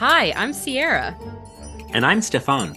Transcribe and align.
Hi, 0.00 0.32
I'm 0.34 0.52
Ciera. 0.52 1.14
And 1.92 2.06
I'm 2.06 2.22
Stephan. 2.22 2.74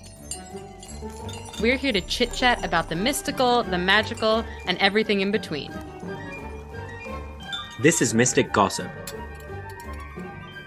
We're 1.61 1.77
here 1.77 1.93
to 1.93 2.01
chit 2.01 2.33
chat 2.33 2.65
about 2.65 2.89
the 2.89 2.97
mystical, 2.97 3.63
the 3.63 3.77
magical, 3.77 4.43
and 4.67 4.77
everything 4.79 5.21
in 5.21 5.31
between. 5.31 5.71
This 7.81 8.01
is 8.01 8.13
Mystic 8.13 8.51
Gossip. 8.51 8.91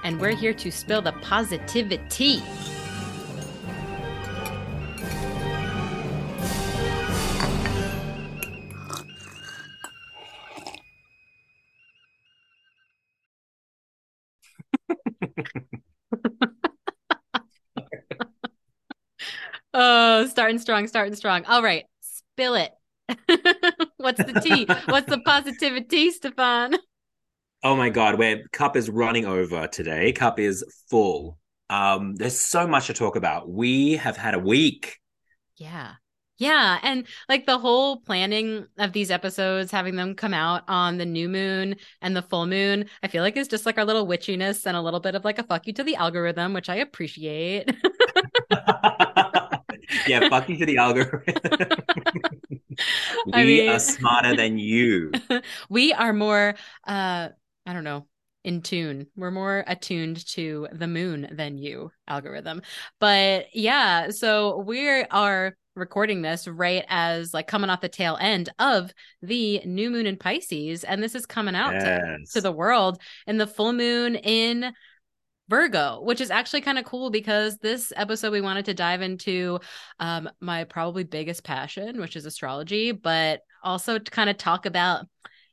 And 0.02 0.18
we're 0.18 0.34
here 0.34 0.54
to 0.54 0.70
spill 0.70 1.02
the 1.02 1.12
positivity. 1.12 2.42
Starting 20.36 20.58
strong, 20.58 20.86
starting 20.86 21.14
strong. 21.14 21.46
All 21.46 21.62
right, 21.62 21.84
spill 22.02 22.56
it. 22.56 22.70
What's 23.96 24.22
the 24.22 24.38
tea? 24.38 24.66
What's 24.84 25.08
the 25.08 25.18
positivity, 25.20 26.10
Stephan? 26.10 26.76
Oh 27.62 27.74
my 27.74 27.88
god, 27.88 28.18
where 28.18 28.42
cup 28.52 28.76
is 28.76 28.90
running 28.90 29.24
over 29.24 29.66
today. 29.66 30.12
Cup 30.12 30.38
is 30.38 30.62
full. 30.90 31.38
Um, 31.70 32.16
there's 32.16 32.38
so 32.38 32.66
much 32.66 32.88
to 32.88 32.92
talk 32.92 33.16
about. 33.16 33.48
We 33.48 33.92
have 33.92 34.18
had 34.18 34.34
a 34.34 34.38
week. 34.38 34.98
Yeah. 35.56 35.92
Yeah, 36.36 36.80
and 36.82 37.06
like 37.30 37.46
the 37.46 37.56
whole 37.56 38.00
planning 38.00 38.66
of 38.76 38.92
these 38.92 39.10
episodes, 39.10 39.70
having 39.70 39.96
them 39.96 40.14
come 40.14 40.34
out 40.34 40.64
on 40.68 40.98
the 40.98 41.06
new 41.06 41.30
moon 41.30 41.76
and 42.02 42.14
the 42.14 42.20
full 42.20 42.44
moon, 42.44 42.90
I 43.02 43.08
feel 43.08 43.22
like 43.22 43.38
is 43.38 43.48
just 43.48 43.64
like 43.64 43.78
our 43.78 43.86
little 43.86 44.06
witchiness 44.06 44.66
and 44.66 44.76
a 44.76 44.82
little 44.82 45.00
bit 45.00 45.14
of 45.14 45.24
like 45.24 45.38
a 45.38 45.44
fuck 45.44 45.66
you 45.66 45.72
to 45.72 45.82
the 45.82 45.96
algorithm, 45.96 46.52
which 46.52 46.68
I 46.68 46.74
appreciate. 46.74 47.74
yeah, 50.06 50.28
fuck 50.28 50.48
you 50.48 50.56
to 50.58 50.66
the 50.66 50.78
algorithm. 50.78 51.22
we 53.26 53.32
I 53.32 53.44
mean, 53.44 53.68
are 53.68 53.78
smarter 53.78 54.36
than 54.36 54.58
you. 54.58 55.12
we 55.68 55.92
are 55.92 56.12
more 56.12 56.54
uh 56.86 57.28
I 57.68 57.72
don't 57.72 57.84
know, 57.84 58.06
in 58.44 58.62
tune. 58.62 59.08
We're 59.16 59.32
more 59.32 59.64
attuned 59.66 60.24
to 60.28 60.68
the 60.72 60.86
moon 60.86 61.28
than 61.32 61.58
you, 61.58 61.90
algorithm. 62.06 62.62
But 63.00 63.46
yeah, 63.52 64.10
so 64.10 64.58
we 64.58 64.88
are 64.88 65.56
recording 65.74 66.22
this 66.22 66.48
right 66.48 66.84
as 66.88 67.34
like 67.34 67.46
coming 67.48 67.70
off 67.70 67.80
the 67.80 67.88
tail 67.88 68.16
end 68.20 68.48
of 68.58 68.92
the 69.20 69.60
new 69.66 69.90
moon 69.90 70.06
in 70.06 70.16
Pisces. 70.16 70.84
And 70.84 71.02
this 71.02 71.14
is 71.14 71.26
coming 71.26 71.54
out 71.54 71.74
yes. 71.74 72.30
to, 72.32 72.34
to 72.34 72.40
the 72.40 72.52
world 72.52 73.00
in 73.26 73.36
the 73.36 73.46
full 73.46 73.72
moon 73.72 74.14
in 74.16 74.72
Virgo, 75.48 76.00
which 76.02 76.20
is 76.20 76.30
actually 76.30 76.60
kind 76.60 76.78
of 76.78 76.84
cool 76.84 77.10
because 77.10 77.58
this 77.58 77.92
episode 77.96 78.32
we 78.32 78.40
wanted 78.40 78.64
to 78.66 78.74
dive 78.74 79.02
into 79.02 79.60
um, 80.00 80.28
my 80.40 80.64
probably 80.64 81.04
biggest 81.04 81.44
passion, 81.44 82.00
which 82.00 82.16
is 82.16 82.26
astrology, 82.26 82.92
but 82.92 83.40
also 83.62 83.98
to 83.98 84.10
kind 84.10 84.30
of 84.30 84.36
talk 84.36 84.66
about 84.66 85.06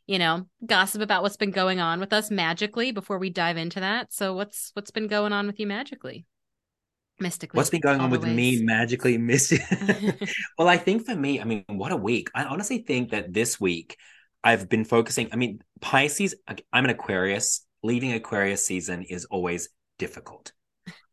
you 0.05 0.19
know, 0.19 0.45
gossip 0.65 1.01
about 1.01 1.23
what's 1.23 1.37
been 1.37 1.51
going 1.51 1.79
on 1.79 1.99
with 1.99 2.11
us 2.11 2.29
magically 2.29 2.91
before 2.91 3.17
we 3.17 3.29
dive 3.29 3.57
into 3.57 3.79
that. 3.79 4.11
So 4.11 4.33
what's 4.33 4.71
what's 4.73 4.91
been 4.91 5.07
going 5.07 5.31
on 5.31 5.47
with 5.47 5.59
you 5.59 5.67
magically? 5.67 6.25
Mystically. 7.19 7.57
What's 7.57 7.69
been 7.69 7.81
going 7.81 8.01
on 8.01 8.09
with 8.09 8.25
me 8.25 8.61
magically 8.63 9.17
mystic? 9.19 9.61
well, 10.57 10.67
I 10.67 10.77
think 10.77 11.05
for 11.05 11.15
me, 11.15 11.39
I 11.39 11.45
mean, 11.45 11.63
what 11.67 11.91
a 11.91 11.97
week. 11.97 12.29
I 12.35 12.43
honestly 12.43 12.79
think 12.79 13.11
that 13.11 13.33
this 13.33 13.61
week 13.61 13.97
I've 14.43 14.67
been 14.67 14.83
focusing, 14.83 15.29
I 15.31 15.37
mean, 15.37 15.61
Pisces, 15.79 16.35
I'm 16.47 16.83
an 16.83 16.89
Aquarius. 16.89 17.65
Leaving 17.81 18.13
Aquarius 18.13 18.65
season 18.65 19.03
is 19.03 19.25
always 19.25 19.69
difficult. 19.97 20.51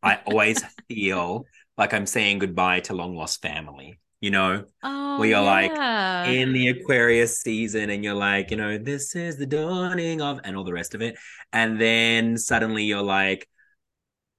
I 0.03 0.20
always 0.27 0.62
feel 0.89 1.45
like 1.77 1.95
I'm 1.95 2.06
saying 2.06 2.41
goodbye 2.41 2.81
to 2.81 2.95
long 2.95 3.16
lost 3.16 3.43
family 3.43 4.00
you 4.21 4.31
know, 4.31 4.65
oh, 4.82 5.19
where 5.19 5.28
you're 5.28 5.43
yeah. 5.43 6.25
like 6.25 6.28
in 6.28 6.53
the 6.53 6.69
Aquarius 6.69 7.41
season 7.41 7.88
and 7.88 8.04
you're 8.04 8.15
like, 8.15 8.50
you 8.50 8.56
know, 8.56 8.77
this 8.77 9.16
is 9.16 9.37
the 9.37 9.47
dawning 9.47 10.21
of, 10.21 10.41
and 10.44 10.56
all 10.56 10.65
the 10.65 10.72
rest 10.72 10.94
of 10.94 11.00
it. 11.00 11.16
And 11.53 11.81
then 11.81 12.37
suddenly 12.37 12.84
you're 12.84 13.03
like, 13.03 13.49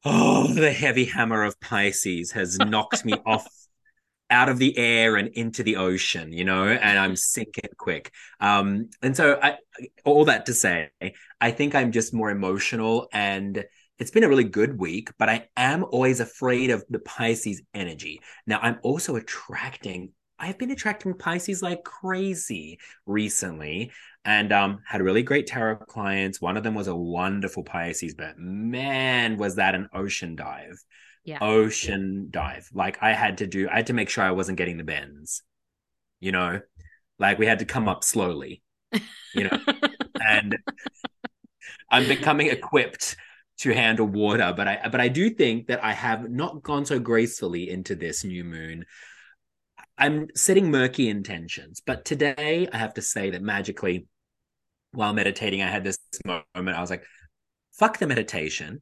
oh, 0.06 0.54
the 0.54 0.72
heavy 0.72 1.06
hammer 1.06 1.44
of 1.44 1.60
Pisces 1.60 2.32
has 2.34 2.60
knocked 2.60 3.04
me 3.04 3.14
off 3.26 3.48
out 4.30 4.50
of 4.50 4.60
the 4.60 4.78
air 4.78 5.18
and 5.18 5.30
into 5.30 5.64
the 5.64 5.76
ocean, 5.76 6.32
you 6.32 6.46
know, 6.46 6.66
and 6.68 6.98
I'm 6.98 7.16
sinking 7.16 7.72
quick. 7.78 8.12
Um, 8.40 8.90
and 9.02 9.18
so 9.18 9.38
I, 9.42 9.58
all 10.06 10.26
that 10.26 10.46
to 10.46 10.54
say, 10.54 10.90
I 11.42 11.52
think 11.52 11.76
I'm 11.76 11.92
just 11.92 12.14
more 12.14 12.30
emotional 12.30 13.10
and 13.12 13.66
it's 14.00 14.12
been 14.12 14.24
a 14.24 14.30
really 14.30 14.44
good 14.44 14.80
week, 14.80 15.10
but 15.20 15.30
I 15.30 15.48
am 15.56 15.86
always 15.92 16.20
afraid 16.20 16.72
of 16.72 16.84
the 16.90 17.00
Pisces 17.00 17.62
energy. 17.74 18.20
Now, 18.48 18.60
I'm 18.62 18.80
also 18.82 19.16
attracting, 19.16 20.12
I've 20.40 20.58
been 20.58 20.72
attracting 20.72 21.14
Pisces 21.14 21.62
like 21.62 21.84
crazy 21.84 22.80
recently 23.06 23.92
and 24.26 24.52
um, 24.52 24.80
had 24.88 25.02
really 25.02 25.24
great 25.24 25.48
tarot 25.48 25.78
clients. 25.78 26.42
One 26.42 26.58
of 26.58 26.64
them 26.64 26.74
was 26.74 26.88
a 26.88 26.96
wonderful 26.96 27.64
Pisces, 27.64 28.16
but 28.16 28.38
man, 28.38 29.38
was 29.38 29.56
that 29.56 29.76
an 29.76 29.88
ocean 29.94 30.36
dive. 30.36 30.84
Yeah. 31.24 31.38
Ocean 31.42 32.30
dive. 32.32 32.70
Like 32.74 32.98
I 33.04 33.14
had 33.14 33.38
to 33.40 33.48
do, 33.48 33.70
I 33.70 33.78
had 33.78 33.88
to 33.88 33.94
make 33.94 34.10
sure 34.10 34.24
I 34.24 34.32
wasn't 34.32 34.58
getting 34.58 34.78
the 34.78 34.84
bends, 34.84 35.44
you 36.20 36.32
know, 36.32 36.60
like 37.20 37.38
we 37.38 37.46
had 37.46 37.60
to 37.60 37.66
come 37.66 37.88
up 37.88 38.04
slowly, 38.04 38.64
you 39.36 39.44
know, 39.44 39.60
and 40.28 40.58
I'm 41.92 42.08
becoming 42.08 42.48
equipped 42.48 43.16
to 43.62 43.74
handle 43.74 44.06
water 44.06 44.54
but 44.56 44.68
i 44.68 44.80
but 44.92 45.02
i 45.02 45.08
do 45.08 45.30
think 45.30 45.68
that 45.68 45.84
i 45.84 45.94
have 45.94 46.30
not 46.30 46.62
gone 46.62 46.86
so 46.86 47.00
gracefully 47.00 47.70
into 47.70 47.96
this 47.96 48.24
new 48.24 48.44
moon. 48.44 48.86
I'm 49.98 50.28
setting 50.36 50.72
murky 50.72 51.10
intentions 51.10 51.82
but 51.86 52.06
today 52.06 52.68
i 52.72 52.78
have 52.78 52.94
to 52.96 53.02
say 53.02 53.32
that 53.32 53.42
magically 53.42 54.08
while 54.92 55.14
meditating 55.14 55.62
i 55.62 55.68
had 55.68 55.84
this 55.84 55.98
moment 56.26 56.78
i 56.78 56.82
was 56.82 56.90
like 56.90 57.06
fuck 57.74 57.98
the 57.98 58.08
meditation. 58.08 58.82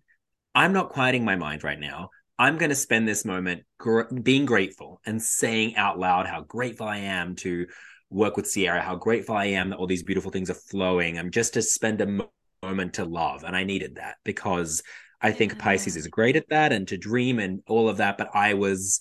I'm 0.55 0.73
not 0.73 0.89
quieting 0.89 1.23
my 1.23 1.35
mind 1.35 1.63
right 1.63 1.79
now. 1.79 2.09
I'm 2.37 2.57
going 2.57 2.69
to 2.69 2.75
spend 2.75 3.07
this 3.07 3.25
moment 3.25 3.63
gr- 3.77 4.13
being 4.13 4.45
grateful 4.45 5.01
and 5.05 5.21
saying 5.21 5.75
out 5.75 5.99
loud 5.99 6.25
how 6.25 6.41
grateful 6.41 6.87
i 6.87 6.97
am 6.97 7.35
to 7.37 7.67
work 8.09 8.35
with 8.37 8.45
Ciera 8.45 8.81
how 8.81 8.95
grateful 8.95 9.35
i 9.35 9.45
am 9.45 9.69
that 9.69 9.77
all 9.77 9.87
these 9.87 10.03
beautiful 10.03 10.31
things 10.31 10.49
are 10.49 10.55
flowing. 10.55 11.17
I'm 11.17 11.31
just 11.31 11.53
to 11.53 11.61
spend 11.61 12.01
a 12.01 12.27
moment 12.63 12.95
to 12.95 13.05
love. 13.05 13.43
And 13.43 13.55
I 13.55 13.63
needed 13.63 13.95
that 13.95 14.15
because 14.23 14.81
I 15.21 15.31
think 15.31 15.53
yeah. 15.53 15.59
Pisces 15.59 15.93
mm-hmm. 15.93 15.99
is 15.99 16.07
great 16.07 16.35
at 16.35 16.49
that 16.49 16.71
and 16.71 16.87
to 16.87 16.97
dream 16.97 17.39
and 17.39 17.61
all 17.67 17.89
of 17.89 17.97
that. 17.97 18.17
But 18.17 18.29
I 18.33 18.53
was 18.53 18.99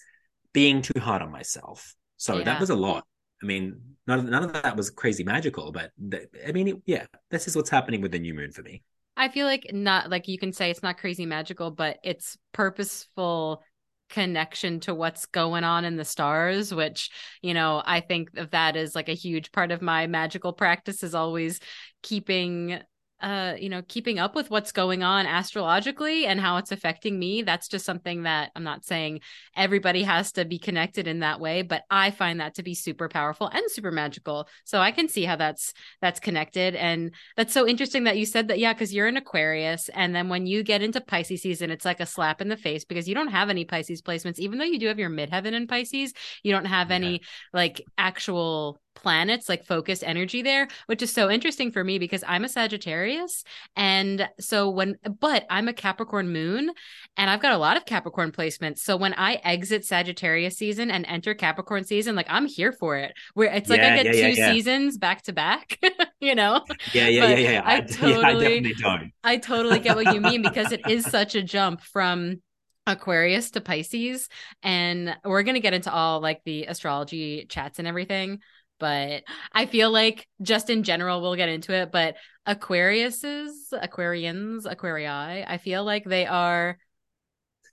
being 0.52 0.82
too 0.82 1.00
hard 1.00 1.22
on 1.22 1.30
myself. 1.30 1.94
So 2.16 2.38
yeah. 2.38 2.44
that 2.44 2.60
was 2.60 2.70
a 2.70 2.76
lot. 2.76 3.04
I 3.42 3.46
mean, 3.46 3.80
none, 4.06 4.28
none 4.28 4.44
of 4.44 4.52
that 4.52 4.76
was 4.76 4.90
crazy 4.90 5.22
magical, 5.22 5.70
but 5.70 5.92
th- 6.10 6.28
I 6.46 6.50
mean, 6.50 6.82
yeah, 6.86 7.06
this 7.30 7.46
is 7.46 7.54
what's 7.54 7.70
happening 7.70 8.00
with 8.00 8.10
the 8.10 8.18
new 8.18 8.34
moon 8.34 8.50
for 8.50 8.62
me. 8.62 8.82
I 9.16 9.28
feel 9.28 9.46
like 9.46 9.70
not 9.72 10.10
like 10.10 10.28
you 10.28 10.38
can 10.38 10.52
say 10.52 10.70
it's 10.70 10.82
not 10.82 10.98
crazy 10.98 11.26
magical, 11.26 11.70
but 11.70 11.98
it's 12.02 12.36
purposeful 12.52 13.62
connection 14.08 14.80
to 14.80 14.94
what's 14.94 15.26
going 15.26 15.64
on 15.64 15.84
in 15.84 15.96
the 15.96 16.04
stars 16.04 16.72
which 16.72 17.10
you 17.42 17.52
know 17.52 17.82
i 17.84 18.00
think 18.00 18.30
of 18.38 18.50
that 18.52 18.74
as 18.74 18.94
like 18.94 19.10
a 19.10 19.14
huge 19.14 19.52
part 19.52 19.70
of 19.70 19.82
my 19.82 20.06
magical 20.06 20.52
practice 20.52 21.02
is 21.02 21.14
always 21.14 21.60
keeping 22.02 22.80
uh 23.20 23.54
you 23.58 23.68
know 23.68 23.82
keeping 23.88 24.18
up 24.18 24.34
with 24.34 24.50
what's 24.50 24.72
going 24.72 25.02
on 25.02 25.26
astrologically 25.26 26.26
and 26.26 26.40
how 26.40 26.56
it's 26.56 26.72
affecting 26.72 27.18
me 27.18 27.42
that's 27.42 27.68
just 27.68 27.84
something 27.84 28.22
that 28.22 28.50
i'm 28.54 28.64
not 28.64 28.84
saying 28.84 29.20
everybody 29.56 30.02
has 30.02 30.32
to 30.32 30.44
be 30.44 30.58
connected 30.58 31.06
in 31.06 31.20
that 31.20 31.40
way 31.40 31.62
but 31.62 31.82
i 31.90 32.10
find 32.10 32.40
that 32.40 32.54
to 32.54 32.62
be 32.62 32.74
super 32.74 33.08
powerful 33.08 33.48
and 33.48 33.70
super 33.70 33.90
magical. 33.90 34.48
So 34.64 34.80
i 34.80 34.90
can 34.90 35.08
see 35.08 35.24
how 35.24 35.36
that's 35.36 35.72
that's 36.00 36.20
connected. 36.20 36.74
And 36.74 37.12
that's 37.36 37.52
so 37.52 37.66
interesting 37.66 38.04
that 38.04 38.18
you 38.18 38.26
said 38.26 38.48
that 38.48 38.58
yeah 38.58 38.72
because 38.72 38.94
you're 38.94 39.06
an 39.06 39.16
aquarius 39.16 39.88
and 39.90 40.14
then 40.14 40.28
when 40.28 40.46
you 40.46 40.62
get 40.62 40.82
into 40.82 41.00
pisces 41.00 41.42
season 41.42 41.70
it's 41.70 41.84
like 41.84 42.00
a 42.00 42.06
slap 42.06 42.40
in 42.40 42.48
the 42.48 42.56
face 42.56 42.84
because 42.84 43.08
you 43.08 43.14
don't 43.14 43.28
have 43.28 43.50
any 43.50 43.64
pisces 43.64 44.02
placements. 44.02 44.38
Even 44.38 44.58
though 44.58 44.64
you 44.64 44.78
do 44.78 44.86
have 44.86 44.98
your 44.98 45.10
midheaven 45.10 45.52
in 45.52 45.66
pisces 45.66 46.12
you 46.42 46.52
don't 46.52 46.66
have 46.66 46.90
yeah. 46.90 46.96
any 46.96 47.20
like 47.52 47.82
actual 47.96 48.80
planets 48.98 49.48
like 49.48 49.64
focus 49.64 50.02
energy 50.02 50.42
there 50.42 50.66
which 50.86 51.02
is 51.02 51.12
so 51.12 51.30
interesting 51.30 51.70
for 51.70 51.84
me 51.84 51.98
because 51.98 52.24
i'm 52.26 52.44
a 52.44 52.48
sagittarius 52.48 53.44
and 53.76 54.28
so 54.40 54.68
when 54.68 54.96
but 55.20 55.46
i'm 55.50 55.68
a 55.68 55.72
capricorn 55.72 56.32
moon 56.32 56.70
and 57.16 57.30
i've 57.30 57.40
got 57.40 57.52
a 57.52 57.58
lot 57.58 57.76
of 57.76 57.84
capricorn 57.84 58.32
placements. 58.32 58.78
So 58.78 58.96
when 58.96 59.14
i 59.14 59.34
exit 59.44 59.84
sagittarius 59.84 60.56
season 60.56 60.90
and 60.90 61.06
enter 61.06 61.34
capricorn 61.34 61.84
season 61.84 62.16
like 62.16 62.26
i'm 62.28 62.46
here 62.46 62.72
for 62.72 62.96
it. 62.96 63.12
Where 63.34 63.52
it's 63.52 63.70
like 63.70 63.80
yeah, 63.80 63.94
i 63.94 64.02
get 64.02 64.06
yeah, 64.06 64.30
two 64.30 64.40
yeah, 64.40 64.52
seasons 64.52 64.98
back 64.98 65.22
to 65.22 65.32
back 65.32 65.78
you 66.20 66.34
know? 66.34 66.64
Yeah 66.92 67.08
yeah 67.08 67.28
yeah 67.28 67.50
yeah, 67.50 67.62
I, 67.64 67.80
totally 67.82 68.24
I 68.24 68.32
definitely 68.32 68.74
don't. 68.74 69.12
I 69.22 69.36
totally 69.36 69.78
get 69.78 69.96
what 69.96 70.12
you 70.12 70.20
mean 70.20 70.42
because 70.42 70.72
it 70.72 70.82
is 70.88 71.04
such 71.04 71.34
a 71.34 71.42
jump 71.42 71.80
from 71.80 72.40
Aquarius 72.86 73.50
to 73.52 73.60
Pisces. 73.60 74.28
And 74.62 75.14
we're 75.24 75.42
going 75.42 75.54
to 75.54 75.60
get 75.60 75.74
into 75.74 75.92
all 75.92 76.20
like 76.20 76.42
the 76.44 76.64
astrology 76.64 77.46
chats 77.48 77.78
and 77.78 77.86
everything 77.86 78.40
but 78.78 79.24
I 79.52 79.66
feel 79.66 79.90
like 79.90 80.26
just 80.42 80.70
in 80.70 80.82
general, 80.82 81.20
we'll 81.20 81.36
get 81.36 81.48
into 81.48 81.72
it. 81.72 81.90
But 81.92 82.16
Aquariuses, 82.46 83.52
Aquarians, 83.72 84.64
Aquarii, 84.64 85.44
I 85.46 85.58
feel 85.58 85.84
like 85.84 86.04
they 86.04 86.26
are 86.26 86.78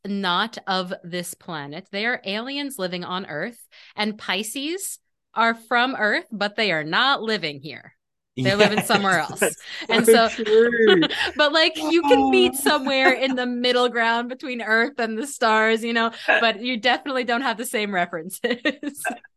not 0.06 0.58
of 0.68 0.94
this 1.04 1.34
planet. 1.34 1.88
They 1.92 2.06
are 2.06 2.22
aliens 2.26 2.78
living 2.78 3.04
on 3.04 3.26
Earth, 3.26 3.60
and 3.96 4.18
Pisces 4.18 5.00
are 5.34 5.56
from 5.56 5.96
Earth, 5.98 6.28
but 6.32 6.56
they 6.56 6.72
are 6.72 6.84
not 6.84 7.22
living 7.22 7.60
here. 7.60 7.96
They're 8.38 8.58
yes, 8.58 8.70
living 8.70 8.84
somewhere 8.84 9.20
else. 9.20 9.42
And 9.88 10.06
so, 10.06 10.28
but 11.38 11.54
like 11.54 11.78
you 11.78 12.02
can 12.02 12.30
meet 12.30 12.54
somewhere 12.56 13.14
in 13.14 13.36
the 13.36 13.46
middle 13.46 13.88
ground 13.88 14.28
between 14.28 14.62
Earth 14.62 15.00
and 15.00 15.18
the 15.18 15.26
stars, 15.26 15.84
you 15.86 15.94
know, 15.94 16.12
but 16.28 16.60
you 16.62 16.76
definitely 16.78 17.24
don't 17.24 17.44
have 17.44 17.58
the 17.58 17.66
same 17.66 17.94
references. 17.94 18.42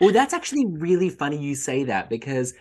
well, 0.00 0.12
that's 0.12 0.34
actually 0.34 0.66
really 0.66 1.10
funny 1.10 1.38
you 1.38 1.54
say 1.54 1.84
that 1.84 2.10
because 2.10 2.54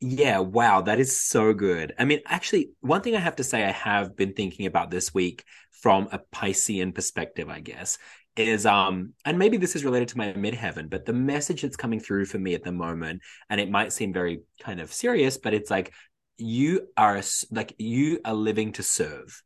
yeah, 0.00 0.40
wow, 0.40 0.82
that 0.82 1.00
is 1.00 1.18
so 1.18 1.54
good. 1.54 1.94
I 1.98 2.04
mean, 2.04 2.20
actually, 2.26 2.70
one 2.80 3.00
thing 3.00 3.16
I 3.16 3.20
have 3.20 3.36
to 3.36 3.44
say 3.44 3.64
I 3.64 3.70
have 3.72 4.14
been 4.14 4.34
thinking 4.34 4.66
about 4.66 4.90
this 4.90 5.14
week 5.14 5.42
from 5.70 6.08
a 6.12 6.18
Piscean 6.18 6.94
perspective, 6.94 7.48
I 7.48 7.60
guess, 7.60 7.98
is 8.36 8.66
um 8.66 9.14
and 9.24 9.38
maybe 9.38 9.56
this 9.56 9.74
is 9.74 9.84
related 9.84 10.08
to 10.08 10.18
my 10.18 10.32
midheaven, 10.34 10.90
but 10.90 11.06
the 11.06 11.12
message 11.12 11.62
that's 11.62 11.76
coming 11.76 12.00
through 12.00 12.26
for 12.26 12.38
me 12.38 12.54
at 12.54 12.62
the 12.62 12.72
moment, 12.72 13.22
and 13.48 13.60
it 13.60 13.70
might 13.70 13.92
seem 13.92 14.12
very 14.12 14.42
kind 14.60 14.80
of 14.80 14.92
serious, 14.92 15.38
but 15.38 15.54
it's 15.54 15.70
like 15.70 15.92
you 16.36 16.88
are 16.96 17.22
like 17.50 17.74
you 17.78 18.20
are 18.24 18.34
living 18.34 18.72
to 18.72 18.82
serve. 18.82 19.42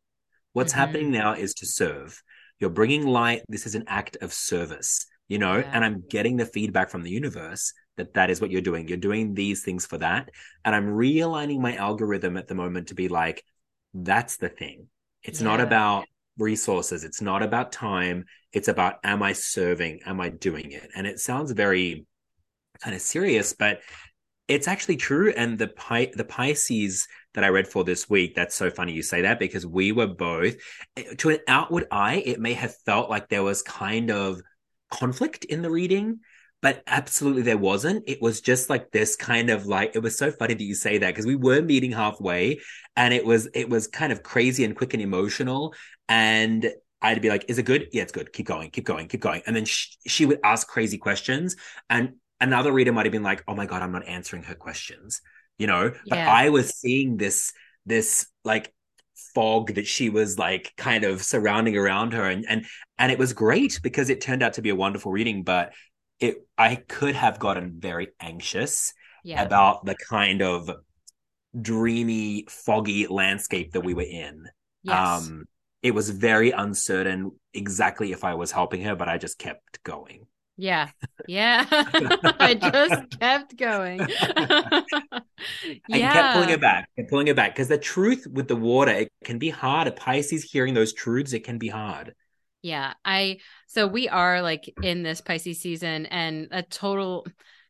What's 0.52 0.72
mm-hmm. 0.72 0.80
happening 0.80 1.10
now 1.12 1.34
is 1.34 1.54
to 1.54 1.66
serve. 1.66 2.20
You're 2.58 2.70
bringing 2.70 3.06
light. 3.06 3.42
This 3.48 3.66
is 3.66 3.74
an 3.76 3.84
act 3.86 4.16
of 4.20 4.32
service, 4.32 5.06
you 5.30 5.38
know, 5.38 5.58
yeah. 5.58 5.70
and 5.72 5.84
I'm 5.84 6.02
getting 6.10 6.36
the 6.36 6.44
feedback 6.44 6.90
from 6.90 7.02
the 7.02 7.10
universe 7.10 7.72
that 7.96 8.14
that 8.14 8.30
is 8.30 8.40
what 8.40 8.50
you're 8.50 8.60
doing. 8.60 8.88
You're 8.88 8.98
doing 8.98 9.32
these 9.32 9.62
things 9.62 9.86
for 9.86 9.96
that. 9.98 10.28
And 10.64 10.74
I'm 10.74 10.88
realigning 10.88 11.60
my 11.60 11.76
algorithm 11.76 12.36
at 12.36 12.48
the 12.48 12.56
moment 12.56 12.88
to 12.88 12.96
be 12.96 13.06
like, 13.06 13.44
that's 13.94 14.38
the 14.38 14.48
thing. 14.48 14.88
It's 15.22 15.40
yeah. 15.40 15.46
not 15.46 15.60
about 15.60 16.06
resources. 16.36 17.04
It's 17.04 17.22
not 17.22 17.44
about 17.44 17.70
time. 17.70 18.24
It's 18.52 18.66
about, 18.66 18.96
am 19.04 19.22
I 19.22 19.32
serving? 19.32 20.00
Am 20.04 20.20
I 20.20 20.30
doing 20.30 20.72
it? 20.72 20.90
And 20.96 21.06
it 21.06 21.20
sounds 21.20 21.52
very 21.52 22.06
kind 22.82 22.96
of 22.96 23.00
serious, 23.00 23.52
but 23.52 23.82
it's 24.48 24.66
actually 24.66 24.96
true. 24.96 25.32
And 25.36 25.56
the 25.60 25.68
Pi- 25.68 26.10
the 26.12 26.24
Pisces 26.24 27.06
that 27.34 27.44
I 27.44 27.50
read 27.50 27.68
for 27.68 27.84
this 27.84 28.10
week, 28.10 28.34
that's 28.34 28.56
so 28.56 28.68
funny 28.68 28.94
you 28.94 29.04
say 29.04 29.22
that 29.22 29.38
because 29.38 29.64
we 29.64 29.92
were 29.92 30.08
both, 30.08 30.56
eh, 30.96 31.14
to 31.18 31.30
an 31.30 31.38
outward 31.46 31.86
eye, 31.92 32.20
it 32.26 32.40
may 32.40 32.54
have 32.54 32.74
felt 32.84 33.08
like 33.08 33.28
there 33.28 33.44
was 33.44 33.62
kind 33.62 34.10
of 34.10 34.40
conflict 34.90 35.44
in 35.44 35.62
the 35.62 35.70
reading 35.70 36.20
but 36.62 36.82
absolutely 36.86 37.42
there 37.42 37.56
wasn't. 37.56 38.04
It 38.06 38.20
was 38.20 38.40
just 38.40 38.68
like 38.68 38.90
this 38.90 39.16
kind 39.16 39.50
of 39.50 39.66
like 39.66 39.92
it 39.94 40.02
was 40.02 40.16
so 40.16 40.30
funny 40.30 40.54
that 40.54 40.62
you 40.62 40.74
say 40.74 40.98
that 40.98 41.08
because 41.08 41.26
we 41.26 41.36
were 41.36 41.62
meeting 41.62 41.92
halfway 41.92 42.60
and 42.96 43.14
it 43.14 43.24
was 43.24 43.48
it 43.54 43.68
was 43.68 43.86
kind 43.86 44.12
of 44.12 44.22
crazy 44.22 44.64
and 44.64 44.76
quick 44.76 44.92
and 44.92 45.02
emotional 45.02 45.74
and 46.08 46.70
I'd 47.02 47.22
be 47.22 47.30
like, 47.30 47.46
"Is 47.48 47.58
it 47.58 47.62
good? 47.62 47.88
Yeah, 47.92 48.02
it's 48.02 48.12
good. 48.12 48.32
Keep 48.32 48.46
going, 48.46 48.70
keep 48.70 48.84
going, 48.84 49.08
keep 49.08 49.20
going." 49.20 49.42
And 49.46 49.56
then 49.56 49.64
she, 49.64 49.88
she 50.06 50.26
would 50.26 50.38
ask 50.44 50.68
crazy 50.68 50.98
questions, 50.98 51.56
and 51.88 52.16
another 52.40 52.72
reader 52.72 52.92
might 52.92 53.06
have 53.06 53.12
been 53.12 53.22
like, 53.22 53.42
"Oh 53.48 53.54
my 53.54 53.64
god, 53.64 53.80
I'm 53.82 53.92
not 53.92 54.06
answering 54.06 54.42
her 54.44 54.54
questions," 54.54 55.22
you 55.58 55.66
know. 55.66 55.92
But 56.10 56.18
I 56.26 56.50
was 56.50 56.76
seeing 56.78 57.16
this 57.16 57.54
this 57.86 58.26
like 58.44 58.72
fog 59.34 59.74
that 59.74 59.86
she 59.86 60.10
was 60.10 60.38
like 60.38 60.72
kind 60.76 61.04
of 61.04 61.22
surrounding 61.22 61.76
around 61.76 62.12
her 62.12 62.24
and 62.24 62.44
and 62.48 62.66
and 62.98 63.12
it 63.12 63.18
was 63.18 63.32
great 63.32 63.80
because 63.82 64.10
it 64.10 64.20
turned 64.20 64.42
out 64.42 64.54
to 64.54 64.62
be 64.62 64.70
a 64.70 64.74
wonderful 64.74 65.12
reading 65.12 65.42
but 65.42 65.72
it 66.18 66.46
I 66.58 66.76
could 66.76 67.14
have 67.14 67.38
gotten 67.38 67.80
very 67.80 68.08
anxious 68.20 68.92
yeah. 69.24 69.42
about 69.42 69.84
the 69.84 69.96
kind 70.08 70.42
of 70.42 70.70
dreamy, 71.58 72.46
foggy 72.48 73.06
landscape 73.06 73.72
that 73.72 73.80
we 73.80 73.94
were 73.94 74.02
in. 74.02 74.46
Yes. 74.82 75.26
Um, 75.26 75.44
it 75.82 75.94
was 75.94 76.10
very 76.10 76.50
uncertain 76.50 77.32
exactly 77.54 78.12
if 78.12 78.22
I 78.24 78.34
was 78.34 78.52
helping 78.52 78.82
her, 78.82 78.94
but 78.94 79.08
I 79.08 79.18
just 79.18 79.38
kept 79.38 79.82
going. 79.82 80.26
Yeah. 80.60 80.90
Yeah. 81.26 81.64
I 81.70 82.54
just 82.54 83.18
kept 83.18 83.56
going. 83.56 83.98
yeah. 85.88 85.88
I 85.90 85.98
kept 85.98 86.34
pulling 86.34 86.50
it 86.50 86.60
back 86.60 86.90
and 86.98 87.08
pulling 87.08 87.28
it 87.28 87.36
back 87.36 87.54
because 87.54 87.68
the 87.68 87.78
truth 87.78 88.26
with 88.30 88.46
the 88.46 88.56
water, 88.56 88.92
it 88.92 89.12
can 89.24 89.38
be 89.38 89.48
hard. 89.48 89.88
A 89.88 89.92
Pisces 89.92 90.44
hearing 90.44 90.74
those 90.74 90.92
truths, 90.92 91.32
it 91.32 91.44
can 91.44 91.56
be 91.56 91.68
hard. 91.68 92.14
Yeah, 92.62 92.92
I 93.06 93.38
so 93.68 93.86
we 93.86 94.10
are 94.10 94.42
like 94.42 94.70
in 94.82 95.02
this 95.02 95.22
Pisces 95.22 95.60
season 95.60 96.04
and 96.06 96.48
a 96.50 96.62
total 96.62 97.26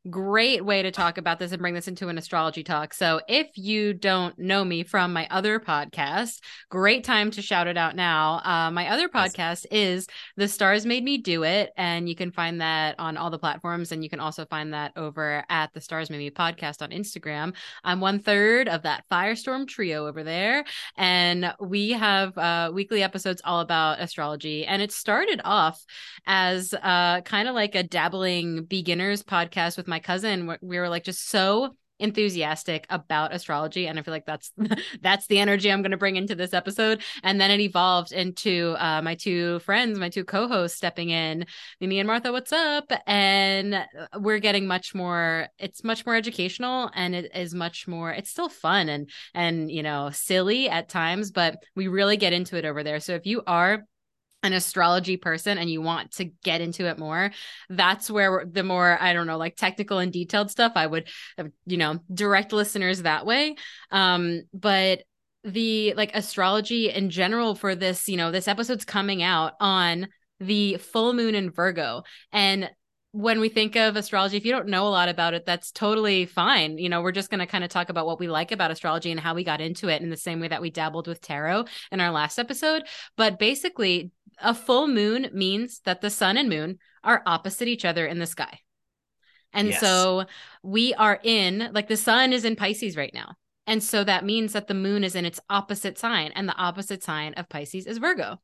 great 0.09 0.65
way 0.65 0.83
to 0.83 0.91
talk 0.91 1.19
about 1.19 1.39
this 1.39 1.53
and 1.53 1.61
bring 1.61 1.75
this 1.75 1.89
into 1.89 2.09
an 2.09 2.17
astrology 2.17 2.63
talk. 2.63 2.95
So, 2.95 3.21
if 3.29 3.49
you 3.57 3.93
don't 3.93 4.39
know 4.39 4.65
me 4.65 4.83
from 4.83 5.13
my 5.13 5.27
other 5.31 5.61
podcast, 5.61 6.41
great 6.71 7.05
time 7.05 7.31
to 7.33 7.43
shout 7.43 7.67
it 7.67 7.77
out 7.77 7.97
now. 7.97 8.41
Uh, 8.45 8.71
my 8.71 8.89
other 8.89 9.09
podcast 9.09 9.67
is 9.71 10.07
The 10.37 10.49
Stars 10.49 10.87
Made 10.87 11.05
Me 11.05 11.19
Do 11.19 11.43
It, 11.43 11.71
and 11.77 12.09
you 12.09 12.17
can 12.17 12.31
find 12.31 12.61
that 12.63 12.95
on 12.99 13.19
all 13.19 13.31
the 13.31 13.39
platforms. 13.39 13.93
And 13.93 14.03
you 14.03 14.09
can 14.09 14.21
also 14.21 14.47
find 14.47 14.73
that 14.73 14.93
over 14.97 15.45
at 15.51 15.73
The 15.75 15.81
Stars 15.81 16.09
Made 16.09 16.19
Me 16.19 16.31
podcast 16.31 16.81
on 16.81 16.91
Instagram. 16.91 17.55
I'm 17.85 18.01
one 18.01 18.21
third 18.21 18.69
of 18.69 18.83
that 18.83 19.05
Firestorm 19.11 19.69
trio 19.69 20.07
over 20.07 20.23
there, 20.23 20.65
and 20.97 21.53
we 21.61 21.91
have 21.91 22.37
uh, 22.39 22.71
weekly 22.73 23.03
episodes 23.03 23.43
all 23.45 23.61
about 23.61 24.01
astrology. 24.01 24.65
And 24.65 24.81
it 24.81 24.93
started 24.93 25.43
off 25.45 25.85
as 26.27 26.73
uh, 26.73 27.21
kind 27.23 27.49
of 27.49 27.55
like 27.55 27.75
a 27.75 27.83
dabbling 27.83 28.65
beginners 28.65 29.23
podcast 29.23 29.77
with 29.77 29.90
my 29.91 30.01
cousin 30.01 30.57
we 30.63 30.79
were 30.79 30.89
like 30.89 31.05
just 31.05 31.29
so 31.29 31.77
enthusiastic 31.99 32.87
about 32.89 33.35
astrology 33.35 33.87
and 33.87 33.99
i 33.99 34.03
feel 34.03 34.13
like 34.15 34.25
that's 34.25 34.53
that's 35.03 35.27
the 35.27 35.39
energy 35.39 35.71
i'm 35.71 35.83
going 35.83 35.91
to 35.91 35.99
bring 35.99 36.17
into 36.17 36.35
this 36.35 36.55
episode. 36.55 37.03
And 37.23 37.41
then 37.41 37.51
it 37.51 37.61
evolved 37.61 38.13
into 38.13 38.75
uh, 38.79 39.03
my 39.03 39.15
two 39.15 39.61
friends 39.61 39.99
my 39.99 40.09
two 40.09 40.25
co-hosts 40.25 40.77
stepping 40.77 41.11
in. 41.11 41.47
Mimi 41.81 42.01
and 42.01 42.07
martha 42.07 42.33
what's 42.33 42.53
up? 42.53 42.91
And 43.07 43.87
we're 44.19 44.39
getting 44.39 44.67
much 44.67 44.95
more 44.95 45.49
it's 45.59 45.85
much 45.85 46.07
more 46.07 46.15
educational 46.15 46.91
and 46.95 47.15
it 47.15 47.31
is 47.35 47.55
much 47.55 47.87
more 47.87 48.11
it's 48.11 48.31
still 48.31 48.49
fun 48.49 48.89
and 48.89 49.11
and 49.35 49.71
you 49.71 49.83
know 49.83 50.11
silly 50.13 50.69
at 50.69 50.89
times 50.89 51.31
but 51.31 51.57
we 51.77 51.89
really 51.89 52.17
get 52.17 52.33
into 52.33 52.57
it 52.57 52.65
over 52.65 52.83
there. 52.83 53.01
So 53.01 53.15
if 53.15 53.27
you 53.27 53.43
are 53.47 53.85
an 54.43 54.53
astrology 54.53 55.17
person 55.17 55.59
and 55.59 55.71
you 55.71 55.83
want 55.83 56.13
to 56.13 56.25
get 56.45 56.61
into 56.61 56.87
it 56.87 56.99
more 56.99 57.31
that's 57.69 58.11
where 58.11 58.47
the 58.51 58.63
more 58.63 58.97
i 59.01 59.13
don't 59.13 59.27
know 59.27 59.37
like 59.37 59.57
technical 59.57 59.99
and 59.99 60.13
detailed 60.13 60.51
stuff 60.51 60.73
i 60.77 60.87
would 60.87 61.09
you 61.67 61.77
know 61.77 61.99
direct 62.13 62.53
listeners 62.53 63.03
that 63.03 63.27
way 63.27 63.55
um 63.91 64.43
but 64.55 65.03
the 65.45 65.95
like 65.95 66.15
astrology 66.15 66.91
in 66.91 67.11
general 67.11 67.55
for 67.55 67.75
this 67.75 68.09
you 68.09 68.17
know 68.17 68.31
this 68.31 68.49
episode's 68.49 68.85
coming 68.85 69.23
out 69.23 69.53
on 69.61 70.09
the 70.39 70.77
full 70.77 71.13
moon 71.13 71.35
in 71.35 71.51
virgo 71.51 72.03
and 72.33 72.71
when 73.13 73.41
we 73.41 73.49
think 73.49 73.75
of 73.75 73.97
astrology, 73.97 74.37
if 74.37 74.45
you 74.45 74.53
don't 74.53 74.69
know 74.69 74.87
a 74.87 74.89
lot 74.89 75.09
about 75.09 75.35
it, 75.35 75.45
that's 75.45 75.73
totally 75.73 76.27
fine. 76.27 76.79
You 76.79 76.89
know, 76.89 77.03
we're 77.03 77.11
just 77.11 77.29
going 77.29 77.41
to 77.41 77.47
kind 77.47 77.65
of 77.65 77.71
talk 77.71 77.89
about 77.89 78.07
what 78.07 78.21
we 78.21 78.29
like 78.29 78.53
about 78.53 78.71
astrology 78.71 79.11
and 79.11 79.19
how 79.19 79.35
we 79.35 79.43
got 79.43 79.61
into 79.61 79.89
it 79.89 80.01
in 80.01 80.11
the 80.11 80.17
same 80.17 80.39
way 80.39 80.47
that 80.47 80.63
we 80.63 80.71
dabbled 80.71 81.09
with 81.09 81.21
tarot 81.21 81.65
in 81.91 82.01
our 82.01 82.13
last 82.13 82.39
episode. 82.39 82.85
But 83.17 83.39
basically, 83.39 84.13
a 84.43 84.55
full 84.55 84.87
moon 84.87 85.29
means 85.33 85.81
that 85.85 86.01
the 86.01 86.11
sun 86.11 86.37
and 86.37 86.49
moon 86.49 86.79
are 87.03 87.23
opposite 87.27 87.69
each 87.69 87.85
other 87.85 88.07
in 88.07 88.19
the 88.19 88.27
sky. 88.27 88.61
And 89.53 89.69
yes. 89.69 89.81
so 89.81 90.27
we 90.63 90.95
are 90.95 91.19
in, 91.23 91.71
like, 91.73 91.89
the 91.89 91.97
sun 91.97 92.33
is 92.33 92.45
in 92.45 92.57
Pisces 92.57 92.97
right 92.97 93.13
now. 93.13 93.35
And 93.67 93.83
so 93.83 94.05
that 94.05 94.25
means 94.25 94.53
that 94.53 94.67
the 94.67 94.75
moon 94.75 95.05
is 95.05 95.15
in 95.15 95.25
its 95.25 95.41
opposite 95.49 95.99
sign, 95.99 96.33
and 96.35 96.49
the 96.49 96.57
opposite 96.57 97.03
sign 97.03 97.35
of 97.35 97.49
Pisces 97.49 97.87
is 97.87 97.99
Virgo. 97.99 98.41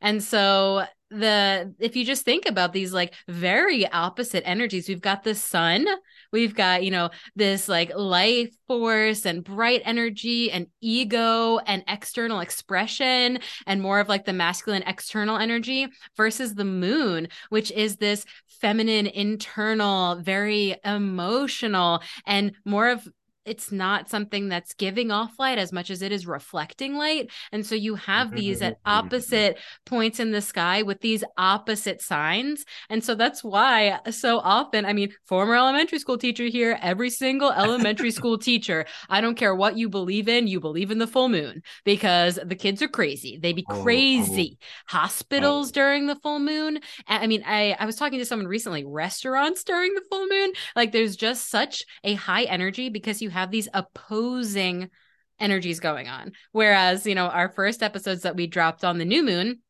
And 0.00 0.22
so 0.22 0.86
the 1.10 1.72
if 1.78 1.94
you 1.94 2.04
just 2.04 2.24
think 2.24 2.46
about 2.46 2.72
these 2.72 2.92
like 2.92 3.14
very 3.28 3.86
opposite 3.86 4.42
energies 4.44 4.88
we've 4.88 5.00
got 5.00 5.22
the 5.22 5.36
sun 5.36 5.86
we've 6.32 6.54
got 6.54 6.82
you 6.82 6.90
know 6.90 7.08
this 7.36 7.68
like 7.68 7.94
life 7.94 8.52
force 8.66 9.24
and 9.24 9.44
bright 9.44 9.82
energy 9.84 10.50
and 10.50 10.66
ego 10.80 11.58
and 11.58 11.84
external 11.86 12.40
expression 12.40 13.38
and 13.68 13.80
more 13.80 14.00
of 14.00 14.08
like 14.08 14.24
the 14.24 14.32
masculine 14.32 14.82
external 14.82 15.36
energy 15.38 15.86
versus 16.16 16.54
the 16.54 16.64
moon 16.64 17.28
which 17.50 17.70
is 17.70 17.96
this 17.98 18.24
feminine 18.60 19.06
internal 19.06 20.16
very 20.16 20.74
emotional 20.84 22.02
and 22.26 22.52
more 22.64 22.88
of 22.88 23.06
it's 23.46 23.70
not 23.70 24.10
something 24.10 24.48
that's 24.48 24.74
giving 24.74 25.10
off 25.10 25.38
light 25.38 25.58
as 25.58 25.72
much 25.72 25.88
as 25.88 26.02
it 26.02 26.12
is 26.12 26.26
reflecting 26.26 26.96
light. 26.96 27.30
And 27.52 27.64
so 27.64 27.74
you 27.74 27.94
have 27.94 28.28
mm-hmm, 28.28 28.36
these 28.36 28.56
mm-hmm, 28.56 28.66
at 28.66 28.74
mm-hmm, 28.74 28.90
opposite 28.90 29.58
points 29.84 30.20
in 30.20 30.32
the 30.32 30.42
sky 30.42 30.82
with 30.82 31.00
these 31.00 31.22
opposite 31.38 32.02
signs. 32.02 32.64
And 32.90 33.02
so 33.02 33.14
that's 33.14 33.44
why 33.44 34.00
so 34.10 34.38
often, 34.38 34.84
I 34.84 34.92
mean, 34.92 35.12
former 35.26 35.54
elementary 35.54 36.00
school 36.00 36.18
teacher 36.18 36.44
here, 36.44 36.78
every 36.82 37.08
single 37.08 37.52
elementary 37.52 38.10
school 38.16 38.36
teacher, 38.36 38.84
I 39.08 39.20
don't 39.20 39.36
care 39.36 39.54
what 39.54 39.76
you 39.76 39.88
believe 39.88 40.28
in, 40.28 40.48
you 40.48 40.60
believe 40.60 40.90
in 40.90 40.98
the 40.98 41.06
full 41.06 41.28
moon 41.28 41.62
because 41.84 42.38
the 42.44 42.56
kids 42.56 42.82
are 42.82 42.88
crazy. 42.88 43.38
They 43.40 43.52
be 43.52 43.64
oh, 43.70 43.78
oh. 43.78 43.82
crazy. 43.82 44.58
Oh, 44.60 44.66
Hospitals 44.88 45.68
oh. 45.68 45.72
during 45.72 46.06
the 46.06 46.16
full 46.16 46.40
moon. 46.40 46.80
I 47.06 47.26
mean, 47.28 47.44
I, 47.46 47.76
I 47.78 47.86
was 47.86 47.96
talking 47.96 48.18
to 48.18 48.24
someone 48.24 48.48
recently, 48.48 48.84
restaurants 48.84 49.62
during 49.62 49.94
the 49.94 50.02
full 50.10 50.26
moon. 50.26 50.52
Like 50.74 50.90
there's 50.90 51.14
just 51.14 51.48
such 51.48 51.84
a 52.02 52.14
high 52.14 52.44
energy 52.44 52.88
because 52.88 53.22
you 53.22 53.30
have 53.36 53.50
these 53.50 53.68
opposing 53.74 54.90
energies 55.38 55.80
going 55.80 56.08
on. 56.08 56.32
Whereas, 56.52 57.06
you 57.06 57.14
know, 57.14 57.26
our 57.26 57.50
first 57.50 57.82
episodes 57.82 58.22
that 58.22 58.36
we 58.36 58.46
dropped 58.46 58.84
on 58.84 58.98
the 58.98 59.04
new 59.04 59.22
moon, 59.22 59.60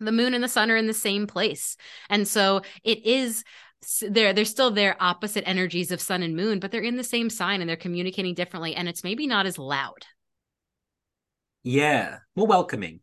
the 0.00 0.12
moon 0.12 0.34
and 0.34 0.42
the 0.42 0.48
sun 0.48 0.70
are 0.70 0.76
in 0.76 0.88
the 0.88 0.92
same 0.92 1.26
place. 1.26 1.76
And 2.10 2.26
so 2.26 2.62
it 2.82 3.06
is 3.06 3.44
they're 4.08 4.32
they're 4.32 4.44
still 4.44 4.70
their 4.70 4.96
opposite 5.00 5.46
energies 5.46 5.92
of 5.92 6.00
sun 6.00 6.22
and 6.22 6.34
moon, 6.34 6.58
but 6.58 6.72
they're 6.72 6.80
in 6.82 6.96
the 6.96 7.04
same 7.04 7.30
sign 7.30 7.60
and 7.60 7.68
they're 7.68 7.76
communicating 7.76 8.34
differently 8.34 8.74
and 8.74 8.88
it's 8.88 9.04
maybe 9.04 9.26
not 9.26 9.46
as 9.46 9.58
loud. 9.58 10.04
Yeah, 11.62 12.18
more 12.34 12.46
welcoming. 12.46 13.00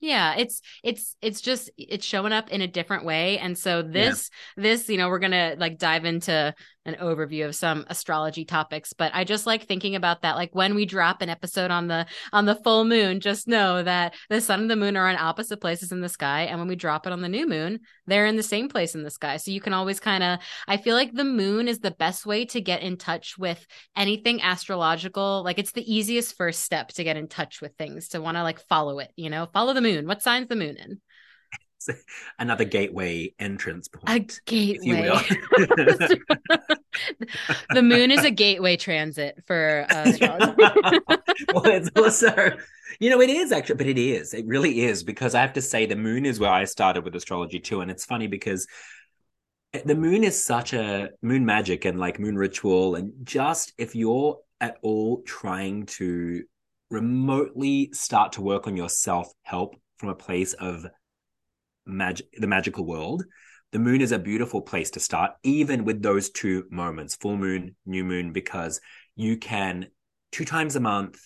Yeah, 0.00 0.34
it's 0.36 0.60
it's 0.82 1.16
it's 1.22 1.40
just 1.40 1.70
it's 1.78 2.04
showing 2.04 2.32
up 2.32 2.50
in 2.50 2.60
a 2.60 2.66
different 2.68 3.06
way. 3.06 3.38
And 3.38 3.56
so 3.56 3.80
this 3.80 4.30
yeah. 4.56 4.62
this, 4.62 4.88
you 4.90 4.98
know, 4.98 5.08
we're 5.08 5.18
going 5.18 5.32
to 5.32 5.56
like 5.58 5.78
dive 5.78 6.04
into 6.04 6.54
an 6.86 6.96
overview 7.00 7.46
of 7.46 7.54
some 7.54 7.84
astrology 7.88 8.44
topics 8.44 8.92
but 8.92 9.10
i 9.14 9.24
just 9.24 9.46
like 9.46 9.66
thinking 9.66 9.94
about 9.94 10.22
that 10.22 10.36
like 10.36 10.54
when 10.54 10.74
we 10.74 10.86
drop 10.86 11.22
an 11.22 11.28
episode 11.28 11.70
on 11.70 11.88
the 11.88 12.06
on 12.32 12.44
the 12.44 12.54
full 12.56 12.84
moon 12.84 13.20
just 13.20 13.48
know 13.48 13.82
that 13.82 14.14
the 14.28 14.40
sun 14.40 14.60
and 14.60 14.70
the 14.70 14.76
moon 14.76 14.96
are 14.96 15.08
on 15.08 15.16
opposite 15.16 15.60
places 15.60 15.92
in 15.92 16.00
the 16.00 16.08
sky 16.08 16.42
and 16.42 16.58
when 16.58 16.68
we 16.68 16.76
drop 16.76 17.06
it 17.06 17.12
on 17.12 17.20
the 17.20 17.28
new 17.28 17.48
moon 17.48 17.80
they're 18.06 18.26
in 18.26 18.36
the 18.36 18.42
same 18.42 18.68
place 18.68 18.94
in 18.94 19.02
the 19.02 19.10
sky. 19.10 19.36
So 19.36 19.50
you 19.50 19.60
can 19.60 19.72
always 19.72 20.00
kind 20.00 20.22
of 20.22 20.38
i 20.68 20.76
feel 20.76 20.94
like 20.94 21.12
the 21.12 21.24
moon 21.24 21.68
is 21.68 21.78
the 21.78 21.90
best 21.90 22.26
way 22.26 22.44
to 22.46 22.60
get 22.60 22.82
in 22.82 22.96
touch 22.96 23.38
with 23.38 23.66
anything 23.96 24.42
astrological. 24.42 25.42
Like 25.44 25.58
it's 25.58 25.72
the 25.72 25.92
easiest 25.92 26.36
first 26.36 26.62
step 26.62 26.88
to 26.88 27.04
get 27.04 27.16
in 27.16 27.28
touch 27.28 27.60
with 27.60 27.74
things 27.76 28.08
to 28.08 28.20
want 28.20 28.36
to 28.36 28.42
like 28.42 28.60
follow 28.68 28.98
it 28.98 29.10
you 29.16 29.30
know? 29.30 29.48
Follow 29.52 29.72
the 29.72 29.80
moon. 29.80 30.06
What 30.06 30.22
signs 30.22 30.48
the 30.48 30.56
moon 30.56 30.76
in 30.76 31.00
another 32.38 32.64
gateway 32.64 33.34
entrance 33.38 33.88
point. 33.88 34.08
A 34.08 34.50
gateway. 34.50 35.02
the 37.70 37.82
moon 37.82 38.10
is 38.10 38.24
a 38.24 38.30
gateway 38.30 38.76
transit 38.76 39.42
for 39.46 39.86
uh, 39.90 40.12
well, 41.52 41.66
it's 41.66 41.90
also, 41.96 42.56
you 43.00 43.10
know, 43.10 43.20
it 43.20 43.30
is 43.30 43.52
actually, 43.52 43.76
but 43.76 43.86
it 43.86 43.98
is. 43.98 44.34
It 44.34 44.46
really 44.46 44.80
is 44.80 45.02
because 45.02 45.34
I 45.34 45.40
have 45.40 45.54
to 45.54 45.62
say 45.62 45.86
the 45.86 45.96
moon 45.96 46.26
is 46.26 46.40
where 46.40 46.52
I 46.52 46.64
started 46.64 47.04
with 47.04 47.14
astrology 47.14 47.60
too, 47.60 47.80
and 47.80 47.90
it's 47.90 48.04
funny 48.04 48.26
because 48.26 48.66
the 49.84 49.94
moon 49.94 50.22
is 50.22 50.42
such 50.42 50.72
a 50.72 51.10
moon 51.20 51.44
magic 51.44 51.84
and 51.84 51.98
like 51.98 52.20
moon 52.20 52.36
ritual, 52.36 52.94
and 52.94 53.12
just 53.24 53.72
if 53.78 53.94
you're 53.94 54.38
at 54.60 54.78
all 54.82 55.22
trying 55.22 55.86
to 55.86 56.44
remotely 56.90 57.90
start 57.92 58.32
to 58.32 58.42
work 58.42 58.66
on 58.66 58.76
your 58.76 58.88
self 58.88 59.28
help 59.42 59.74
from 59.98 60.10
a 60.10 60.14
place 60.14 60.52
of 60.54 60.86
magic 61.86 62.26
the 62.38 62.46
magical 62.46 62.84
world 62.84 63.24
the 63.72 63.78
moon 63.78 64.00
is 64.00 64.12
a 64.12 64.18
beautiful 64.18 64.62
place 64.62 64.90
to 64.90 65.00
start 65.00 65.32
even 65.42 65.84
with 65.84 66.02
those 66.02 66.30
two 66.30 66.64
moments 66.70 67.16
full 67.16 67.36
moon 67.36 67.74
new 67.86 68.04
moon 68.04 68.32
because 68.32 68.80
you 69.16 69.36
can 69.36 69.86
two 70.32 70.44
times 70.44 70.76
a 70.76 70.80
month 70.80 71.18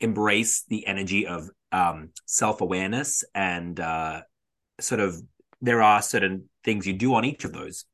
embrace 0.00 0.64
the 0.68 0.86
energy 0.86 1.26
of 1.26 1.48
um, 1.72 2.10
self-awareness 2.26 3.24
and 3.34 3.80
uh, 3.80 4.20
sort 4.80 5.00
of 5.00 5.20
there 5.60 5.82
are 5.82 6.02
certain 6.02 6.48
things 6.62 6.86
you 6.86 6.92
do 6.92 7.14
on 7.14 7.24
each 7.24 7.44
of 7.44 7.52
those 7.52 7.84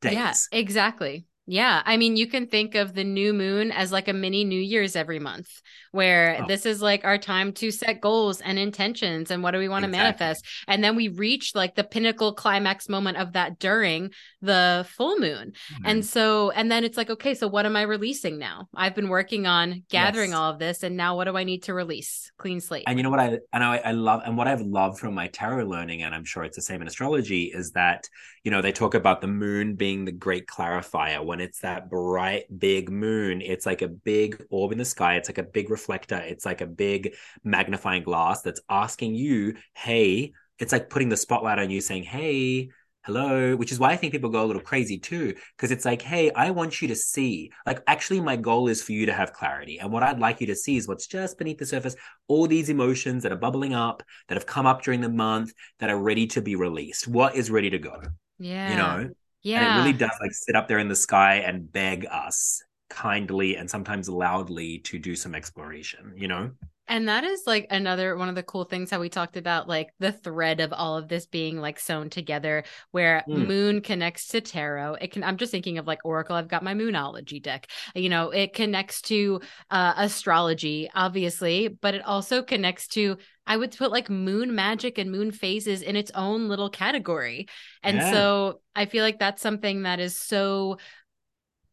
days. 0.00 0.12
Yeah 0.14 0.34
exactly 0.52 1.26
yeah. 1.50 1.82
I 1.84 1.96
mean, 1.96 2.16
you 2.16 2.26
can 2.26 2.46
think 2.46 2.74
of 2.74 2.94
the 2.94 3.04
new 3.04 3.32
moon 3.32 3.72
as 3.72 3.90
like 3.90 4.08
a 4.08 4.12
mini 4.12 4.44
New 4.44 4.60
Year's 4.60 4.94
every 4.94 5.18
month, 5.18 5.48
where 5.90 6.38
oh. 6.40 6.46
this 6.46 6.64
is 6.64 6.80
like 6.80 7.04
our 7.04 7.18
time 7.18 7.52
to 7.54 7.70
set 7.70 8.00
goals 8.00 8.40
and 8.40 8.58
intentions 8.58 9.30
and 9.30 9.42
what 9.42 9.50
do 9.50 9.58
we 9.58 9.68
want 9.68 9.84
to 9.84 9.90
manifest. 9.90 10.44
And 10.68 10.82
then 10.84 10.94
we 10.94 11.08
reach 11.08 11.54
like 11.54 11.74
the 11.74 11.82
pinnacle 11.82 12.34
climax 12.34 12.88
moment 12.88 13.16
of 13.16 13.32
that 13.32 13.58
during 13.58 14.10
the 14.40 14.86
full 14.96 15.18
moon. 15.18 15.52
Mm-hmm. 15.74 15.86
And 15.86 16.06
so, 16.06 16.50
and 16.52 16.70
then 16.70 16.84
it's 16.84 16.96
like, 16.96 17.10
okay, 17.10 17.34
so 17.34 17.48
what 17.48 17.66
am 17.66 17.74
I 17.74 17.82
releasing 17.82 18.38
now? 18.38 18.68
I've 18.74 18.94
been 18.94 19.08
working 19.08 19.46
on 19.46 19.82
gathering 19.90 20.30
yes. 20.30 20.38
all 20.38 20.52
of 20.52 20.58
this. 20.60 20.84
And 20.84 20.96
now 20.96 21.16
what 21.16 21.24
do 21.24 21.36
I 21.36 21.44
need 21.44 21.64
to 21.64 21.74
release? 21.74 22.30
Clean 22.38 22.60
slate. 22.60 22.84
And 22.86 22.98
you 22.98 23.02
know 23.02 23.10
what 23.10 23.20
I, 23.20 23.38
and 23.52 23.64
I, 23.64 23.78
I 23.78 23.90
love, 23.90 24.22
and 24.24 24.38
what 24.38 24.46
I've 24.46 24.60
loved 24.60 25.00
from 25.00 25.14
my 25.14 25.26
tarot 25.26 25.66
learning, 25.66 26.04
and 26.04 26.14
I'm 26.14 26.24
sure 26.24 26.44
it's 26.44 26.56
the 26.56 26.62
same 26.62 26.80
in 26.80 26.86
astrology, 26.86 27.50
is 27.52 27.72
that, 27.72 28.08
you 28.44 28.50
know, 28.50 28.62
they 28.62 28.72
talk 28.72 28.94
about 28.94 29.20
the 29.20 29.26
moon 29.26 29.74
being 29.74 30.04
the 30.04 30.12
great 30.12 30.46
clarifier. 30.46 31.24
When 31.24 31.40
it's 31.40 31.60
that 31.60 31.90
bright 31.90 32.44
big 32.58 32.90
moon 32.90 33.42
it's 33.42 33.66
like 33.66 33.82
a 33.82 33.88
big 33.88 34.42
orb 34.50 34.72
in 34.72 34.78
the 34.78 34.84
sky. 34.84 35.16
It's 35.16 35.28
like 35.28 35.38
a 35.38 35.42
big 35.42 35.70
reflector. 35.70 36.16
It's 36.16 36.46
like 36.46 36.60
a 36.60 36.66
big 36.66 37.14
magnifying 37.44 38.02
glass 38.02 38.42
that's 38.42 38.60
asking 38.68 39.14
you 39.14 39.54
hey 39.74 40.32
it's 40.58 40.72
like 40.72 40.90
putting 40.90 41.08
the 41.08 41.16
spotlight 41.16 41.58
on 41.58 41.70
you 41.70 41.80
saying 41.80 42.02
hey 42.02 42.70
hello 43.04 43.56
which 43.56 43.72
is 43.72 43.78
why 43.78 43.90
i 43.90 43.96
think 43.96 44.12
people 44.12 44.28
go 44.28 44.44
a 44.44 44.46
little 44.46 44.60
crazy 44.60 44.98
too 44.98 45.34
because 45.56 45.70
it's 45.70 45.86
like 45.86 46.02
hey 46.02 46.30
i 46.32 46.50
want 46.50 46.82
you 46.82 46.88
to 46.88 46.96
see. 46.96 47.50
Like 47.66 47.82
actually 47.86 48.20
my 48.20 48.36
goal 48.36 48.68
is 48.68 48.82
for 48.82 48.92
you 48.92 49.06
to 49.06 49.12
have 49.12 49.32
clarity 49.32 49.78
and 49.78 49.90
what 49.90 50.02
i'd 50.02 50.18
like 50.18 50.40
you 50.40 50.46
to 50.48 50.56
see 50.56 50.76
is 50.76 50.86
what's 50.86 51.06
just 51.06 51.38
beneath 51.38 51.58
the 51.58 51.66
surface 51.66 51.96
all 52.28 52.46
these 52.46 52.68
emotions 52.68 53.22
that 53.22 53.32
are 53.32 53.36
bubbling 53.36 53.74
up 53.74 54.02
that 54.28 54.36
have 54.36 54.46
come 54.46 54.66
up 54.66 54.82
during 54.82 55.00
the 55.00 55.08
month 55.08 55.52
that 55.78 55.90
are 55.90 55.98
ready 55.98 56.26
to 56.28 56.40
be 56.40 56.54
released. 56.54 57.08
What 57.08 57.34
is 57.34 57.50
ready 57.50 57.70
to 57.70 57.78
go 57.78 58.00
yeah 58.40 58.70
you 58.70 58.76
know 58.76 59.10
yeah. 59.42 59.60
And 59.62 59.74
it 59.74 59.80
really 59.80 59.98
does 59.98 60.16
like 60.20 60.32
sit 60.32 60.54
up 60.54 60.68
there 60.68 60.78
in 60.78 60.88
the 60.88 60.96
sky 60.96 61.36
and 61.36 61.70
beg 61.72 62.06
us 62.10 62.62
kindly 62.90 63.56
and 63.56 63.70
sometimes 63.70 64.08
loudly 64.08 64.78
to 64.80 64.98
do 64.98 65.16
some 65.16 65.34
exploration, 65.34 66.12
you 66.16 66.28
know? 66.28 66.50
And 66.90 67.08
that 67.08 67.22
is 67.22 67.44
like 67.46 67.68
another 67.70 68.16
one 68.16 68.28
of 68.28 68.34
the 68.34 68.42
cool 68.42 68.64
things 68.64 68.90
how 68.90 68.98
we 68.98 69.08
talked 69.08 69.36
about 69.36 69.68
like 69.68 69.90
the 70.00 70.10
thread 70.10 70.58
of 70.58 70.72
all 70.72 70.96
of 70.96 71.06
this 71.06 71.24
being 71.24 71.60
like 71.60 71.78
sewn 71.78 72.10
together 72.10 72.64
where 72.90 73.22
mm. 73.28 73.46
moon 73.46 73.80
connects 73.80 74.26
to 74.28 74.40
tarot. 74.40 74.94
It 74.94 75.12
can 75.12 75.22
I'm 75.22 75.36
just 75.36 75.52
thinking 75.52 75.78
of 75.78 75.86
like 75.86 76.00
oracle. 76.04 76.34
I've 76.34 76.48
got 76.48 76.64
my 76.64 76.74
moonology 76.74 77.40
deck. 77.40 77.68
You 77.94 78.08
know, 78.08 78.30
it 78.30 78.54
connects 78.54 79.02
to 79.02 79.40
uh 79.70 79.94
astrology 79.96 80.90
obviously, 80.92 81.68
but 81.68 81.94
it 81.94 82.04
also 82.04 82.42
connects 82.42 82.88
to 82.88 83.18
I 83.46 83.56
would 83.56 83.76
put 83.76 83.92
like 83.92 84.10
moon 84.10 84.56
magic 84.56 84.98
and 84.98 85.12
moon 85.12 85.30
phases 85.30 85.82
in 85.82 85.94
its 85.94 86.10
own 86.12 86.48
little 86.48 86.70
category. 86.70 87.46
And 87.84 87.98
yeah. 87.98 88.12
so 88.12 88.60
I 88.74 88.86
feel 88.86 89.04
like 89.04 89.20
that's 89.20 89.40
something 89.40 89.84
that 89.84 90.00
is 90.00 90.18
so 90.18 90.78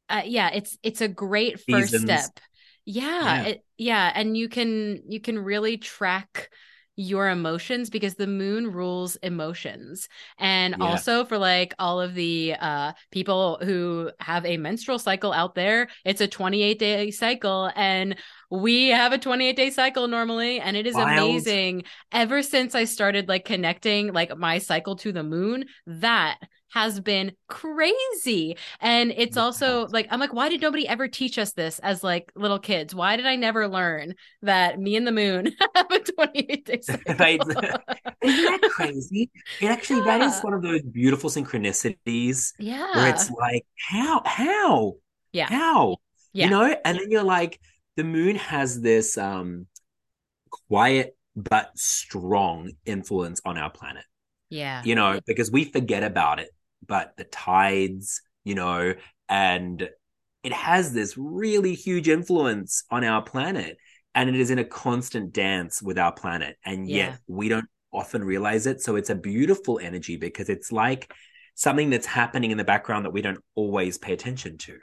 uh, 0.10 0.22
yeah, 0.26 0.52
it's 0.54 0.78
it's 0.84 1.02
a 1.02 1.08
great 1.08 1.60
first 1.60 1.90
Seasons. 1.90 2.04
step 2.04 2.40
yeah, 2.88 3.04
yeah. 3.04 3.44
It, 3.44 3.64
yeah 3.78 4.12
and 4.16 4.38
you 4.38 4.48
can 4.48 5.02
you 5.08 5.20
can 5.20 5.38
really 5.38 5.78
track 5.78 6.50
your 6.96 7.30
emotions 7.30 7.92
because 7.92 8.16
the 8.16 8.26
moon 8.26 8.72
rules 8.72 9.18
emotions 9.18 10.08
and 10.40 10.74
yeah. 10.80 10.84
also 10.84 11.26
for 11.26 11.38
like 11.38 11.76
all 11.78 12.02
of 12.02 12.16
the 12.16 12.56
uh 12.60 12.94
people 13.12 13.60
who 13.62 14.10
have 14.20 14.44
a 14.46 14.58
menstrual 14.58 14.98
cycle 14.98 15.32
out 15.32 15.54
there 15.54 15.90
it's 16.06 16.22
a 16.22 16.28
28 16.28 16.80
day 16.80 17.12
cycle 17.12 17.70
and 17.76 18.16
we 18.50 18.88
have 18.88 19.12
a 19.12 19.18
28 19.18 19.56
day 19.56 19.70
cycle 19.70 20.08
normally 20.08 20.60
and 20.60 20.76
it 20.76 20.88
is 20.88 20.96
Wild. 20.96 21.10
amazing 21.10 21.84
ever 22.14 22.42
since 22.42 22.74
i 22.74 22.86
started 22.86 23.28
like 23.28 23.46
connecting 23.46 24.12
like 24.12 24.36
my 24.36 24.58
cycle 24.58 24.96
to 24.96 25.12
the 25.12 25.24
moon 25.24 25.66
that 25.86 26.40
has 26.70 27.00
been 27.00 27.34
crazy. 27.48 28.58
And 28.80 29.14
it's 29.16 29.38
also 29.38 29.88
like, 29.88 30.08
I'm 30.10 30.20
like, 30.20 30.34
why 30.34 30.50
did 30.50 30.62
nobody 30.62 30.88
ever 30.88 31.08
teach 31.08 31.38
us 31.38 31.54
this 31.54 31.80
as 31.80 32.04
like 32.04 32.32
little 32.36 32.60
kids? 32.60 32.94
Why 32.94 33.16
did 33.16 33.26
I 33.26 33.36
never 33.36 33.68
learn 33.68 34.16
that 34.42 34.80
me 34.80 34.96
and 34.96 35.08
the 35.08 35.12
moon 35.12 35.52
have 35.76 35.92
a 35.92 36.00
28 36.00 36.66
day 36.66 36.82
cycle? 36.82 37.16
right. 37.18 37.40
Isn't 38.22 38.62
that 38.62 38.70
crazy? 38.72 39.30
It 39.62 39.68
actually, 39.68 40.00
yeah. 40.00 40.18
that 40.18 40.22
is 40.22 40.42
one 40.42 40.54
of 40.54 40.62
those 40.62 40.82
beautiful 40.82 41.30
synchronicities. 41.30 42.54
Yeah. 42.60 42.96
Where 42.96 43.10
it's 43.10 43.30
like, 43.32 43.66
how, 43.90 44.22
how, 44.26 44.94
yeah, 45.32 45.48
how, 45.48 45.98
yeah. 46.34 46.46
you 46.46 46.52
know? 46.52 46.76
And 46.84 47.00
then 47.00 47.12
you're 47.12 47.24
like, 47.24 47.60
the 47.96 48.04
moon 48.04 48.36
has 48.36 48.80
this 48.82 49.18
um 49.18 49.68
quiet 50.50 51.16
but 51.36 51.78
strong 51.78 52.72
influence 52.86 53.42
on 53.46 53.58
our 53.58 53.70
planet. 53.70 54.04
Yeah. 54.50 54.82
You 54.84 54.96
know, 54.96 55.20
because 55.26 55.52
we 55.52 55.66
forget 55.66 56.04
about 56.04 56.40
it 56.40 56.50
but 56.88 57.16
the 57.18 57.24
tides, 57.26 58.22
you 58.44 58.56
know, 58.56 58.94
and 59.30 59.90
it 60.44 60.54
has 60.54 60.94
this 60.94 61.18
really 61.18 61.74
huge 61.74 62.08
influence 62.08 62.84
on 62.90 63.04
our 63.04 63.22
planet. 63.22 63.78
And 64.16 64.30
it 64.30 64.36
is 64.36 64.50
in 64.50 64.60
a 64.60 64.64
constant 64.64 65.34
dance 65.34 65.82
with 65.82 66.00
our 66.00 66.12
planet. 66.12 66.58
And 66.66 66.90
yet 66.90 67.10
yeah. 67.12 67.18
we 67.28 67.50
don't 67.50 67.68
often 67.92 68.24
realize 68.24 68.66
it. 68.66 68.82
So 68.82 68.96
it's 68.96 69.10
a 69.10 69.16
beautiful 69.16 69.80
energy 69.80 70.16
because 70.16 70.50
it's 70.50 70.72
like 70.72 71.14
something 71.56 71.90
that's 71.90 72.06
happening 72.06 72.52
in 72.52 72.58
the 72.58 72.64
background 72.64 73.06
that 73.06 73.14
we 73.14 73.22
don't 73.22 73.44
always 73.56 73.98
pay 73.98 74.14
attention 74.14 74.58
to 74.60 74.78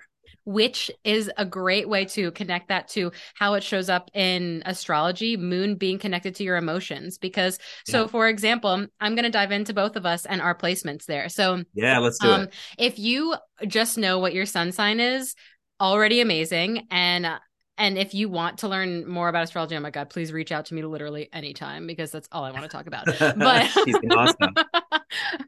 which 0.44 0.90
is 1.04 1.30
a 1.36 1.44
great 1.44 1.88
way 1.88 2.04
to 2.04 2.30
connect 2.32 2.68
that 2.68 2.88
to 2.88 3.12
how 3.34 3.54
it 3.54 3.62
shows 3.62 3.88
up 3.88 4.10
in 4.14 4.62
astrology, 4.66 5.36
moon 5.36 5.74
being 5.76 5.98
connected 5.98 6.34
to 6.36 6.44
your 6.44 6.56
emotions. 6.56 7.18
Because, 7.18 7.58
so 7.86 8.02
yeah. 8.02 8.06
for 8.08 8.28
example, 8.28 8.86
I'm 9.00 9.14
going 9.14 9.24
to 9.24 9.30
dive 9.30 9.52
into 9.52 9.72
both 9.72 9.96
of 9.96 10.06
us 10.06 10.26
and 10.26 10.40
our 10.40 10.54
placements 10.54 11.06
there. 11.06 11.28
So, 11.28 11.64
yeah, 11.74 11.98
let's 11.98 12.18
do 12.18 12.30
um, 12.30 12.42
it. 12.42 12.54
If 12.78 12.98
you 12.98 13.34
just 13.66 13.98
know 13.98 14.18
what 14.18 14.34
your 14.34 14.46
sun 14.46 14.72
sign 14.72 15.00
is, 15.00 15.34
already 15.80 16.20
amazing. 16.20 16.86
And 16.90 17.26
and 17.76 17.98
if 17.98 18.14
you 18.14 18.28
want 18.28 18.58
to 18.58 18.68
learn 18.68 19.08
more 19.08 19.28
about 19.28 19.44
astrology, 19.44 19.76
oh 19.76 19.80
my 19.80 19.90
God, 19.90 20.08
please 20.08 20.32
reach 20.32 20.52
out 20.52 20.66
to 20.66 20.74
me 20.74 20.82
literally 20.82 21.28
anytime 21.32 21.86
because 21.86 22.12
that's 22.12 22.28
all 22.30 22.44
I 22.44 22.52
want 22.52 22.62
to 22.62 22.68
talk 22.68 22.86
about. 22.86 23.06
But 23.36 23.70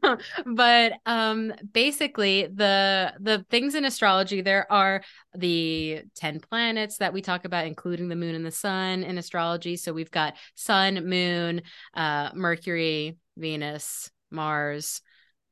but 0.45 0.93
um 1.05 1.53
basically 1.73 2.47
the 2.47 3.13
the 3.19 3.45
things 3.49 3.75
in 3.75 3.85
astrology 3.85 4.41
there 4.41 4.71
are 4.71 5.01
the 5.35 6.01
10 6.15 6.39
planets 6.39 6.97
that 6.97 7.13
we 7.13 7.21
talk 7.21 7.45
about 7.45 7.65
including 7.65 8.07
the 8.07 8.15
moon 8.15 8.35
and 8.35 8.45
the 8.45 8.51
sun 8.51 9.03
in 9.03 9.17
astrology 9.17 9.75
so 9.75 9.93
we've 9.93 10.11
got 10.11 10.35
sun 10.55 11.07
moon 11.07 11.61
uh 11.93 12.29
mercury 12.33 13.17
venus 13.37 14.09
mars 14.31 15.01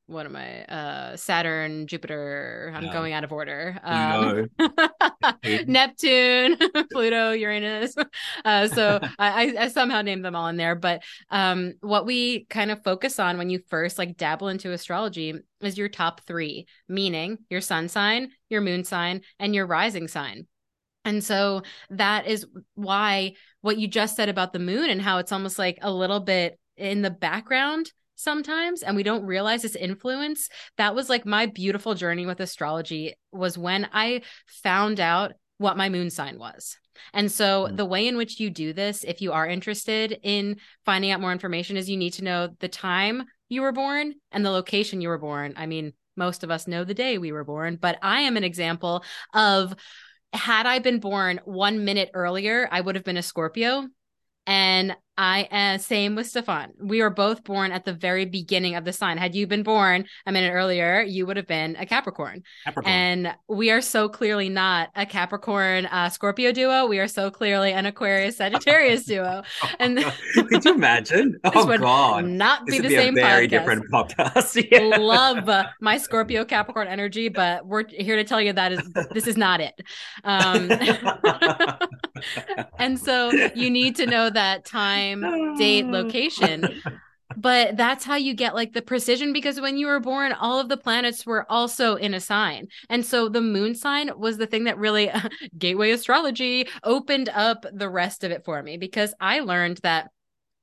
what 0.08 0.28
am 0.28 0.36
I? 0.36 0.64
Uh, 0.66 1.18
Saturn, 1.18 1.88
Jupiter. 1.88 2.72
I'm 2.76 2.92
going 2.92 3.14
out 3.14 3.24
of 3.24 3.32
order. 3.32 3.80
Um, 3.84 4.50
Neptune, 5.68 6.58
Pluto, 6.92 7.32
Uranus. 7.32 7.96
Uh, 8.44 8.68
so 8.68 9.00
I, 9.18 9.56
I, 9.58 9.68
somehow 9.70 10.02
named 10.02 10.24
them 10.24 10.36
all 10.36 10.48
in 10.48 10.58
there. 10.58 10.76
But 10.76 11.02
um, 11.32 11.74
what 11.82 12.06
we 12.06 12.46
kind 12.46 12.70
of 12.70 12.84
focus 12.84 13.20
on 13.20 13.38
when 13.38 13.50
you 13.50 13.60
first 13.70 13.98
like 13.98 14.18
dabble 14.18 14.50
into 14.50 14.72
astrology 14.72 15.34
is 15.62 15.78
your 15.78 15.90
top 15.90 16.22
three, 16.22 16.68
meaning 16.88 17.40
your 17.50 17.62
sun 17.62 17.88
sign, 17.88 18.30
your 18.50 18.62
moon 18.62 18.84
sign, 18.84 19.22
and 19.40 19.56
your 19.56 19.66
rising 19.66 20.08
sign. 20.08 20.48
And 21.06 21.24
so 21.24 21.64
that 21.90 22.28
is 22.28 22.46
why 22.76 23.34
what 23.62 23.78
you 23.78 23.88
just 23.88 24.16
said 24.16 24.30
about 24.30 24.54
the 24.54 24.60
moon 24.60 24.90
and 24.90 25.02
how 25.02 25.18
it's 25.18 25.32
almost 25.32 25.58
like 25.58 25.80
a 25.82 25.92
little 25.92 26.20
bit 26.20 26.60
in 26.78 27.02
the 27.02 27.12
background 27.12 27.92
sometimes 28.16 28.84
and 28.84 28.96
we 28.96 29.04
don't 29.04 29.26
realize 29.26 29.64
its 29.64 29.76
influence. 29.76 30.50
That 30.78 30.96
was 30.96 31.10
like 31.10 31.26
my 31.26 31.46
beautiful 31.46 31.94
journey 31.94 32.26
with 32.26 32.40
astrology 32.40 33.16
was 33.32 33.58
when 33.58 33.88
i 33.94 34.22
found 34.46 35.00
out 35.00 35.34
what 35.58 35.78
my 35.78 35.90
moon 35.90 36.10
sign 36.10 36.38
was. 36.40 36.78
And 37.14 37.32
so 37.32 37.66
mm-hmm. 37.66 37.76
the 37.76 37.86
way 37.86 38.08
in 38.08 38.18
which 38.18 38.40
you 38.40 38.50
do 38.50 38.74
this 38.74 39.04
if 39.04 39.22
you 39.22 39.32
are 39.32 39.48
interested 39.48 40.20
in 40.24 40.58
finding 40.86 41.12
out 41.12 41.22
more 41.22 41.32
information 41.32 41.78
is 41.78 41.90
you 41.90 41.98
need 41.98 42.14
to 42.14 42.24
know 42.24 42.50
the 42.60 42.68
time 42.68 43.24
you 43.50 43.62
were 43.62 43.72
born 43.72 44.16
and 44.32 44.46
the 44.46 44.52
location 44.52 45.02
you 45.02 45.10
were 45.10 45.18
born. 45.18 45.54
I 45.56 45.66
mean 45.66 45.94
most 46.16 46.44
of 46.44 46.52
us 46.52 46.68
know 46.68 46.84
the 46.84 46.94
day 46.94 47.18
we 47.18 47.32
were 47.32 47.44
born 47.44 47.78
but 47.80 47.98
i 48.02 48.22
am 48.22 48.38
an 48.38 48.44
example 48.44 49.04
of 49.34 49.76
had 50.34 50.66
i 50.66 50.80
been 50.80 51.00
born 51.00 51.40
1 51.46 51.86
minute 51.86 52.10
earlier 52.14 52.68
i 52.72 52.82
would 52.82 52.96
have 52.96 53.04
been 53.04 53.18
a 53.18 53.24
scorpio 53.24 53.88
and 54.48 54.96
I 55.18 55.48
am 55.50 55.80
same 55.80 56.16
with 56.16 56.28
Stephan. 56.28 56.74
We 56.78 57.02
were 57.02 57.10
both 57.10 57.44
born 57.46 57.72
at 57.72 57.86
the 57.86 57.94
very 57.94 58.26
beginning 58.26 58.76
of 58.76 58.84
the 58.84 58.92
sign. 58.92 59.18
Had 59.18 59.34
you 59.34 59.48
been 59.48 59.64
born 59.64 60.06
a 60.26 60.32
minute 60.32 60.52
earlier, 60.52 61.02
you 61.02 61.26
would 61.26 61.38
have 61.38 61.48
been 61.48 61.78
a 61.78 61.86
Capricorn. 61.86 62.44
Capricorn. 62.66 62.94
And 62.94 63.36
we 63.48 63.72
are 63.72 63.80
so 63.80 64.10
clearly 64.10 64.50
not 64.50 64.90
a 64.96 65.06
Capricorn 65.06 65.86
uh, 65.86 66.10
Scorpio 66.10 66.52
duo. 66.52 66.86
We 66.88 67.00
are 67.00 67.08
so 67.08 67.32
clearly 67.32 67.72
an 67.72 67.86
Aquarius 67.86 68.38
Sagittarius 68.38 69.06
duo. 69.06 69.44
And 69.80 70.00
could 70.34 70.66
you 70.66 70.74
imagine? 70.74 71.40
Oh 71.58 71.78
God, 71.78 72.26
not 72.26 72.66
be 72.66 72.80
the 72.80 72.90
be 72.90 72.96
same. 72.96 73.16
very 73.16 73.48
podcast. 73.48 73.50
different 73.50 73.92
podcast. 73.92 74.68
yeah. 74.72 74.98
Love 74.98 75.48
uh, 75.48 75.66
my 75.80 75.98
Scorpio 75.98 76.44
Capricorn 76.44 76.88
energy, 76.88 77.30
but 77.30 77.66
we're 77.66 77.86
here 77.88 78.18
to 78.18 78.26
tell 78.26 78.42
you 78.42 78.52
that 78.52 78.74
is 78.74 78.82
this 79.12 79.26
is 79.26 79.38
not 79.38 79.62
it. 79.62 79.82
Um, 80.26 80.68
and 82.78 83.00
so 83.00 83.32
you 83.56 83.70
need 83.70 83.96
to 83.98 84.06
know 84.06 84.30
that 84.30 84.66
time, 84.66 85.58
date, 85.58 85.86
location. 85.88 86.82
But 87.38 87.76
that's 87.76 88.06
how 88.06 88.16
you 88.16 88.34
get 88.34 88.56
like 88.56 88.74
the 88.74 88.82
precision 88.82 89.34
because 89.34 89.60
when 89.60 89.78
you 89.78 89.88
were 89.88 90.00
born, 90.00 90.32
all 90.32 90.60
of 90.60 90.70
the 90.70 90.78
planets 90.78 91.26
were 91.26 91.50
also 91.52 91.96
in 91.96 92.14
a 92.14 92.20
sign. 92.20 92.68
And 92.90 93.06
so 93.06 93.30
the 93.30 93.42
moon 93.42 93.76
sign 93.76 94.12
was 94.18 94.38
the 94.38 94.48
thing 94.48 94.66
that 94.66 94.78
really, 94.78 95.12
gateway 95.58 95.92
astrology, 95.92 96.68
opened 96.84 97.30
up 97.30 97.66
the 97.74 97.90
rest 97.90 98.24
of 98.24 98.32
it 98.32 98.46
for 98.46 98.62
me 98.62 98.78
because 98.78 99.14
I 99.20 99.40
learned 99.40 99.80
that 99.84 100.12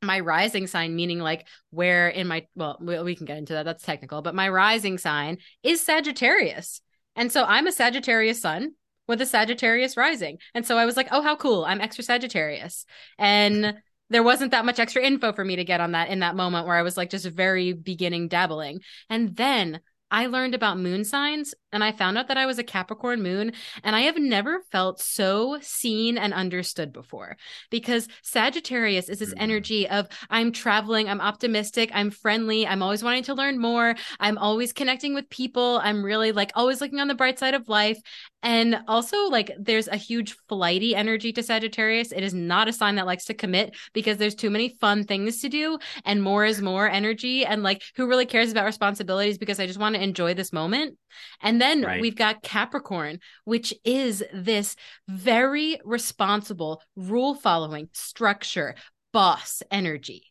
my 0.02 0.18
rising 0.20 0.66
sign 0.66 0.96
meaning 0.96 1.20
like 1.20 1.46
where 1.70 2.08
in 2.08 2.26
my 2.26 2.44
well 2.56 2.76
we 2.80 3.14
can 3.14 3.24
get 3.24 3.38
into 3.38 3.52
that 3.52 3.64
that's 3.64 3.84
technical 3.84 4.20
but 4.20 4.34
my 4.34 4.48
rising 4.48 4.98
sign 4.98 5.38
is 5.62 5.80
sagittarius 5.80 6.80
and 7.14 7.30
so 7.30 7.44
i'm 7.44 7.68
a 7.68 7.72
sagittarius 7.72 8.40
sun 8.40 8.72
with 9.08 9.20
a 9.20 9.26
Sagittarius 9.26 9.96
rising. 9.96 10.38
And 10.54 10.66
so 10.66 10.78
I 10.78 10.84
was 10.84 10.96
like, 10.96 11.08
oh, 11.10 11.22
how 11.22 11.36
cool. 11.36 11.64
I'm 11.64 11.80
extra 11.80 12.04
Sagittarius. 12.04 12.84
And 13.18 13.74
there 14.10 14.22
wasn't 14.22 14.50
that 14.50 14.66
much 14.66 14.78
extra 14.78 15.02
info 15.02 15.32
for 15.32 15.44
me 15.44 15.56
to 15.56 15.64
get 15.64 15.80
on 15.80 15.92
that 15.92 16.08
in 16.08 16.20
that 16.20 16.36
moment 16.36 16.66
where 16.66 16.76
I 16.76 16.82
was 16.82 16.96
like 16.96 17.10
just 17.10 17.26
very 17.26 17.72
beginning 17.72 18.28
dabbling. 18.28 18.80
And 19.08 19.34
then 19.34 19.80
I 20.12 20.26
learned 20.26 20.54
about 20.54 20.78
moon 20.78 21.04
signs 21.04 21.54
and 21.72 21.82
I 21.82 21.90
found 21.90 22.18
out 22.18 22.28
that 22.28 22.36
I 22.36 22.44
was 22.44 22.58
a 22.58 22.62
Capricorn 22.64 23.22
moon. 23.22 23.52
And 23.82 23.96
I 23.96 24.02
have 24.02 24.18
never 24.18 24.60
felt 24.70 25.00
so 25.00 25.58
seen 25.62 26.18
and 26.18 26.34
understood 26.34 26.92
before 26.92 27.38
because 27.70 28.08
Sagittarius 28.22 29.08
is 29.08 29.20
this 29.20 29.30
mm-hmm. 29.30 29.42
energy 29.42 29.88
of 29.88 30.08
I'm 30.28 30.52
traveling, 30.52 31.08
I'm 31.08 31.22
optimistic, 31.22 31.90
I'm 31.94 32.10
friendly, 32.10 32.66
I'm 32.66 32.82
always 32.82 33.02
wanting 33.02 33.22
to 33.24 33.34
learn 33.34 33.58
more, 33.58 33.94
I'm 34.20 34.36
always 34.36 34.74
connecting 34.74 35.14
with 35.14 35.30
people, 35.30 35.80
I'm 35.82 36.04
really 36.04 36.32
like 36.32 36.52
always 36.54 36.82
looking 36.82 37.00
on 37.00 37.08
the 37.08 37.14
bright 37.14 37.38
side 37.38 37.54
of 37.54 37.70
life. 37.70 37.98
And 38.42 38.80
also, 38.88 39.28
like, 39.28 39.52
there's 39.58 39.88
a 39.88 39.96
huge 39.96 40.36
flighty 40.48 40.94
energy 40.94 41.32
to 41.32 41.42
Sagittarius. 41.42 42.12
It 42.12 42.22
is 42.22 42.34
not 42.34 42.68
a 42.68 42.72
sign 42.72 42.96
that 42.96 43.06
likes 43.06 43.26
to 43.26 43.34
commit 43.34 43.76
because 43.92 44.16
there's 44.16 44.34
too 44.34 44.50
many 44.50 44.76
fun 44.80 45.04
things 45.04 45.40
to 45.42 45.48
do, 45.48 45.78
and 46.04 46.22
more 46.22 46.44
is 46.44 46.60
more 46.60 46.88
energy. 46.88 47.44
And 47.44 47.62
like, 47.62 47.82
who 47.96 48.08
really 48.08 48.26
cares 48.26 48.50
about 48.50 48.64
responsibilities 48.64 49.38
because 49.38 49.60
I 49.60 49.66
just 49.66 49.78
want 49.78 49.94
to 49.94 50.02
enjoy 50.02 50.34
this 50.34 50.52
moment? 50.52 50.98
And 51.40 51.60
then 51.60 51.82
right. 51.82 52.00
we've 52.00 52.16
got 52.16 52.42
Capricorn, 52.42 53.20
which 53.44 53.74
is 53.84 54.24
this 54.32 54.76
very 55.08 55.78
responsible, 55.84 56.82
rule 56.96 57.34
following, 57.34 57.88
structure, 57.92 58.74
boss 59.12 59.62
energy. 59.70 60.24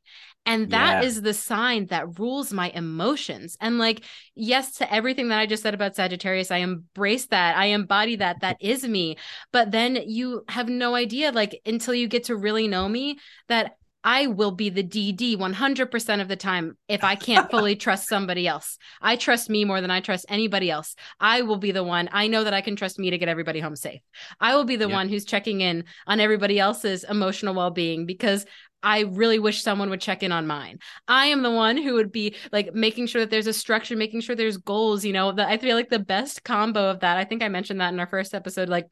And 0.51 0.69
that 0.71 1.01
yeah. 1.01 1.07
is 1.07 1.21
the 1.21 1.33
sign 1.33 1.85
that 1.87 2.19
rules 2.19 2.51
my 2.51 2.69
emotions. 2.71 3.57
And 3.61 3.77
like, 3.77 4.03
yes, 4.35 4.73
to 4.77 4.93
everything 4.93 5.29
that 5.29 5.39
I 5.39 5.45
just 5.45 5.63
said 5.63 5.73
about 5.73 5.95
Sagittarius, 5.95 6.51
I 6.51 6.57
embrace 6.57 7.27
that. 7.27 7.55
I 7.55 7.67
embody 7.67 8.17
that. 8.17 8.41
That 8.41 8.57
is 8.59 8.83
me. 8.83 9.17
But 9.53 9.71
then 9.71 9.97
you 10.05 10.43
have 10.49 10.67
no 10.67 10.93
idea, 10.93 11.31
like, 11.31 11.61
until 11.65 11.93
you 11.93 12.09
get 12.09 12.25
to 12.25 12.35
really 12.35 12.67
know 12.67 12.89
me, 12.89 13.17
that 13.47 13.77
I 14.03 14.27
will 14.27 14.51
be 14.51 14.69
the 14.69 14.83
DD 14.83 15.37
100% 15.37 16.21
of 16.21 16.27
the 16.27 16.35
time 16.35 16.77
if 16.87 17.03
I 17.03 17.15
can't 17.15 17.49
fully 17.51 17.75
trust 17.75 18.09
somebody 18.09 18.47
else. 18.47 18.77
I 19.01 19.15
trust 19.15 19.49
me 19.49 19.63
more 19.63 19.79
than 19.79 19.91
I 19.91 20.01
trust 20.01 20.25
anybody 20.27 20.71
else. 20.71 20.95
I 21.19 21.43
will 21.43 21.57
be 21.57 21.71
the 21.71 21.83
one. 21.83 22.09
I 22.11 22.27
know 22.27 22.43
that 22.43 22.53
I 22.53 22.61
can 22.61 22.75
trust 22.75 22.99
me 22.99 23.11
to 23.11 23.17
get 23.17 23.29
everybody 23.29 23.59
home 23.59 23.75
safe. 23.75 24.01
I 24.39 24.55
will 24.55 24.65
be 24.65 24.75
the 24.75 24.87
yep. 24.87 24.95
one 24.95 25.07
who's 25.07 25.23
checking 25.23 25.61
in 25.61 25.85
on 26.07 26.19
everybody 26.19 26.59
else's 26.59 27.03
emotional 27.03 27.53
well 27.53 27.71
being 27.71 28.05
because 28.05 28.45
I 28.83 29.01
really 29.01 29.39
wish 29.39 29.61
someone 29.61 29.89
would 29.89 30.01
check 30.01 30.23
in 30.23 30.31
on 30.31 30.47
mine. 30.47 30.79
I 31.07 31.27
am 31.27 31.43
the 31.43 31.51
one 31.51 31.77
who 31.77 31.93
would 31.95 32.11
be 32.11 32.35
like 32.51 32.73
making 32.73 33.07
sure 33.07 33.21
that 33.21 33.29
there's 33.29 33.47
a 33.47 33.53
structure, 33.53 33.95
making 33.95 34.21
sure 34.21 34.35
there's 34.35 34.57
goals. 34.57 35.05
You 35.05 35.13
know, 35.13 35.31
that 35.31 35.47
I 35.47 35.57
feel 35.57 35.75
like 35.75 35.89
the 35.89 35.99
best 35.99 36.43
combo 36.43 36.89
of 36.89 37.01
that. 37.01 37.17
I 37.17 37.23
think 37.23 37.43
I 37.43 37.49
mentioned 37.49 37.81
that 37.81 37.93
in 37.93 37.99
our 37.99 38.07
first 38.07 38.33
episode. 38.33 38.69
Like 38.69 38.87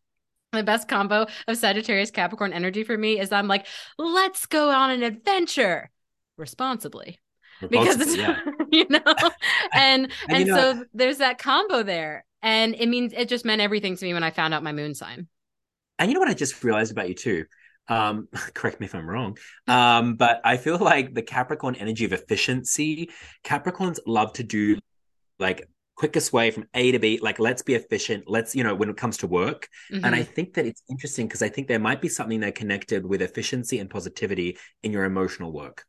the 0.52 0.64
best 0.64 0.88
combo 0.88 1.28
of 1.48 1.58
Sagittarius 1.58 2.12
Capricorn 2.12 2.54
energy 2.54 2.84
for 2.84 2.98
me 2.98 3.20
is 3.20 3.32
I'm 3.32 3.48
like, 3.48 3.68
let's 3.98 4.46
go 4.46 4.70
on 4.70 4.92
an 4.92 5.04
adventure 5.04 5.90
responsibly. 6.38 7.20
Because 7.62 8.00
it's, 8.00 8.16
yeah. 8.16 8.40
you 8.72 8.86
know, 8.90 9.02
and 9.74 10.04
and, 10.04 10.12
and 10.30 10.40
you 10.40 10.46
know, 10.46 10.74
so 10.74 10.86
there's 10.94 11.18
that 11.18 11.38
combo 11.38 11.84
there. 11.84 12.26
And 12.42 12.74
it 12.76 12.88
means 12.88 13.14
it 13.16 13.28
just 13.28 13.44
meant 13.44 13.62
everything 13.62 13.98
to 13.98 14.06
me 14.06 14.14
when 14.14 14.24
I 14.24 14.32
found 14.32 14.54
out 14.54 14.64
my 14.64 14.72
moon 14.72 14.96
sign. 14.96 15.28
And 15.98 16.10
you 16.10 16.14
know 16.14 16.22
what 16.22 16.30
I 16.30 16.34
just 16.34 16.64
realized 16.64 16.92
about 16.92 17.10
you 17.10 17.16
too? 17.16 17.46
Um, 17.90 18.30
correct 18.54 18.80
me 18.80 18.86
if 18.86 18.96
I'm 18.96 19.10
wrong. 19.10 19.38
Um, 19.68 20.16
but 20.16 20.40
I 20.46 20.58
feel 20.58 20.78
like 20.78 21.14
the 21.14 21.22
Capricorn 21.22 21.76
energy 21.76 22.06
of 22.06 22.14
efficiency, 22.14 23.10
Capricorns 23.44 24.00
love 24.06 24.34
to 24.34 24.44
do 24.44 24.78
like 25.40 25.68
quickest 26.00 26.32
way 26.32 26.50
from 26.50 26.66
A 26.74 26.94
to 26.94 27.00
B. 27.00 27.20
Like, 27.22 27.40
let's 27.40 27.62
be 27.62 27.74
efficient. 27.74 28.24
Let's, 28.28 28.56
you 28.56 28.64
know, 28.64 28.74
when 28.74 28.90
it 28.90 28.96
comes 28.96 29.18
to 29.18 29.28
work. 29.28 29.68
Mm-hmm. 29.92 30.06
And 30.06 30.16
I 30.16 30.22
mm-hmm. 30.22 30.34
think 30.34 30.54
that 30.54 30.66
it's 30.66 30.82
interesting 30.90 31.28
because 31.28 31.42
I 31.42 31.50
think 31.50 31.68
there 31.68 31.80
might 31.80 32.02
be 32.02 32.08
something 32.08 32.40
that 32.40 32.56
connected 32.56 33.06
with 33.06 33.22
efficiency 33.22 33.80
and 33.80 33.90
positivity 33.90 34.58
in 34.82 34.94
your 34.94 35.04
emotional 35.04 35.52
work. 35.52 35.84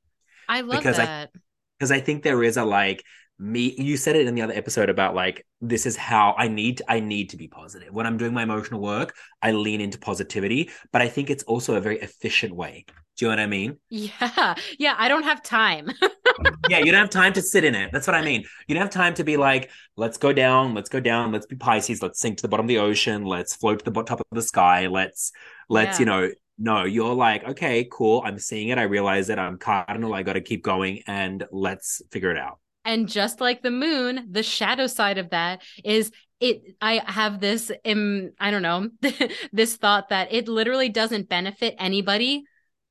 I 0.49 0.63
love 0.63 0.79
because 0.79 0.97
that. 0.97 1.31
Because 1.79 1.93
I, 1.93 1.97
I 1.97 2.01
think 2.01 2.25
there 2.25 2.43
is 2.43 2.57
a 2.57 2.65
like, 2.65 3.05
me 3.41 3.75
you 3.79 3.97
said 3.97 4.17
it 4.17 4.27
in 4.27 4.35
the 4.35 4.43
other 4.43 4.53
episode 4.53 4.91
about 4.91 5.15
like 5.15 5.47
this 5.63 5.87
is 5.87 5.97
how 5.97 6.35
i 6.37 6.47
need 6.47 6.83
i 6.89 7.01
need 7.01 7.31
to 7.31 7.39
be 7.39 7.49
positive 7.49 7.91
when 7.91 8.07
i'm 8.07 8.19
doing 8.19 8.35
my 8.35 8.43
emotional 8.43 8.83
work 8.83 9.17
i 9.41 9.51
lean 9.51 9.81
into 9.81 9.99
positivity 9.99 10.69
but 10.93 11.01
i 11.01 11.09
think 11.09 11.31
it's 11.31 11.43
also 11.45 11.75
a 11.75 11.81
very 11.81 11.99
efficient 12.01 12.55
way 12.55 12.85
do 13.17 13.25
you 13.25 13.29
know 13.29 13.33
what 13.33 13.43
i 13.43 13.47
mean 13.47 13.79
yeah 13.89 14.55
yeah 14.79 14.95
i 14.99 15.09
don't 15.09 15.23
have 15.23 15.43
time 15.43 15.91
yeah 16.69 16.81
you 16.81 16.93
don't 16.93 17.01
have 17.01 17.09
time 17.09 17.33
to 17.33 17.41
sit 17.41 17.65
in 17.65 17.75
it 17.75 17.91
that's 17.93 18.07
what 18.07 18.15
i 18.15 18.23
mean 18.23 18.45
you 18.69 18.75
don't 18.75 18.83
have 18.83 18.91
time 18.91 19.15
to 19.15 19.25
be 19.25 19.39
like 19.39 19.71
let's 19.97 20.19
go 20.19 20.35
down 20.35 20.75
let's 20.75 20.91
go 20.91 21.01
down 21.01 21.33
let's 21.33 21.47
be 21.47 21.57
pisces 21.57 22.03
let's 22.03 22.21
sink 22.21 22.37
to 22.37 22.43
the 22.43 22.49
bottom 22.49 22.67
of 22.67 22.69
the 22.69 22.79
ocean 22.79 23.25
let's 23.25 23.57
float 23.57 23.83
to 23.83 23.91
the 23.91 24.03
top 24.03 24.21
of 24.21 24.27
the 24.33 24.43
sky 24.43 24.87
let's 24.87 25.33
let's 25.71 25.99
yeah. 25.99 26.01
you 26.01 26.05
know 26.05 26.31
no, 26.63 26.85
you're 26.85 27.15
like, 27.15 27.43
okay, 27.49 27.89
cool. 27.91 28.23
I'm 28.23 28.39
seeing 28.39 28.69
it. 28.69 28.77
I 28.77 28.83
realize 28.83 29.31
it. 29.31 29.39
I'm 29.39 29.57
cardinal. 29.57 30.13
I 30.13 30.23
got 30.23 30.35
to 30.35 30.43
keep 30.43 30.63
going 30.63 31.03
and 31.07 31.43
let's 31.51 32.03
figure 32.13 32.31
it 32.31 32.37
out. 32.37 32.59
And 32.91 33.09
just 33.09 33.41
like 33.41 33.63
the 33.63 33.71
moon, 33.71 34.27
the 34.33 34.43
shadow 34.43 34.89
side 34.89 35.19
of 35.19 35.31
that 35.31 35.63
is 35.85 36.11
it 36.41 36.75
I 36.81 37.01
have 37.07 37.39
this 37.39 37.71
um, 37.87 38.33
I 38.41 38.51
don't 38.51 38.63
know, 38.63 38.91
this 39.53 39.77
thought 39.77 40.09
that 40.09 40.33
it 40.33 40.49
literally 40.49 40.89
doesn't 40.89 41.29
benefit 41.29 41.77
anybody 41.79 42.43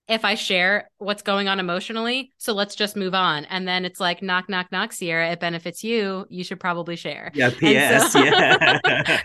if 0.10 0.26
I 0.26 0.36
share 0.36 0.90
what's 0.98 1.22
going 1.22 1.48
on 1.48 1.60
emotionally, 1.60 2.32
so 2.38 2.54
let's 2.54 2.76
just 2.76 2.96
move 2.96 3.14
on. 3.14 3.46
And 3.46 3.68
then 3.68 3.86
it's 3.86 4.00
like, 4.00 4.22
knock, 4.22 4.50
knock, 4.50 4.72
knock, 4.72 4.92
Ciera, 4.92 5.32
it 5.32 5.40
benefits 5.40 5.84
you. 5.84 6.26
You 6.30 6.44
should 6.44 6.60
probably 6.60 6.96
share. 6.96 7.32
Yeah, 7.34 7.50
PS, 7.50 8.12
so, 8.12 8.24
yeah. 8.24 8.78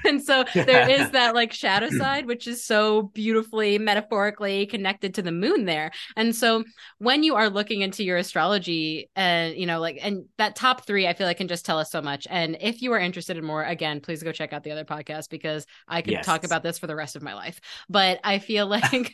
and 0.04 0.22
so 0.22 0.44
there 0.54 0.88
is 1.00 1.10
that 1.10 1.34
like 1.34 1.52
shadow 1.52 1.90
side, 1.90 2.26
which 2.26 2.46
is 2.46 2.64
so 2.64 3.02
beautifully, 3.02 3.78
metaphorically 3.78 4.66
connected 4.66 5.14
to 5.14 5.22
the 5.22 5.32
moon 5.32 5.64
there. 5.64 5.90
And 6.16 6.34
so 6.34 6.64
when 6.98 7.22
you 7.22 7.34
are 7.34 7.48
looking 7.50 7.80
into 7.80 8.04
your 8.04 8.16
astrology 8.18 9.10
and, 9.16 9.56
you 9.56 9.66
know, 9.66 9.80
like, 9.80 9.98
and 10.02 10.24
that 10.38 10.56
top 10.56 10.86
three, 10.86 11.06
I 11.06 11.12
feel 11.14 11.26
like 11.26 11.34
can 11.38 11.48
just 11.48 11.66
tell 11.66 11.78
us 11.78 11.90
so 11.90 12.00
much. 12.00 12.26
And 12.30 12.56
if 12.60 12.82
you 12.82 12.92
are 12.92 12.98
interested 12.98 13.36
in 13.36 13.44
more, 13.44 13.62
again, 13.64 14.00
please 14.00 14.22
go 14.22 14.32
check 14.32 14.52
out 14.52 14.62
the 14.62 14.70
other 14.70 14.84
podcast 14.84 15.30
because 15.30 15.66
I 15.88 16.02
could 16.02 16.12
Yes. 16.14 16.24
talk 16.24 16.44
about 16.44 16.62
this 16.62 16.78
for 16.78 16.86
the 16.86 16.94
rest 16.94 17.16
of 17.16 17.22
my 17.22 17.34
life. 17.34 17.60
But 17.88 18.20
I 18.22 18.38
feel 18.38 18.66
like 18.68 19.12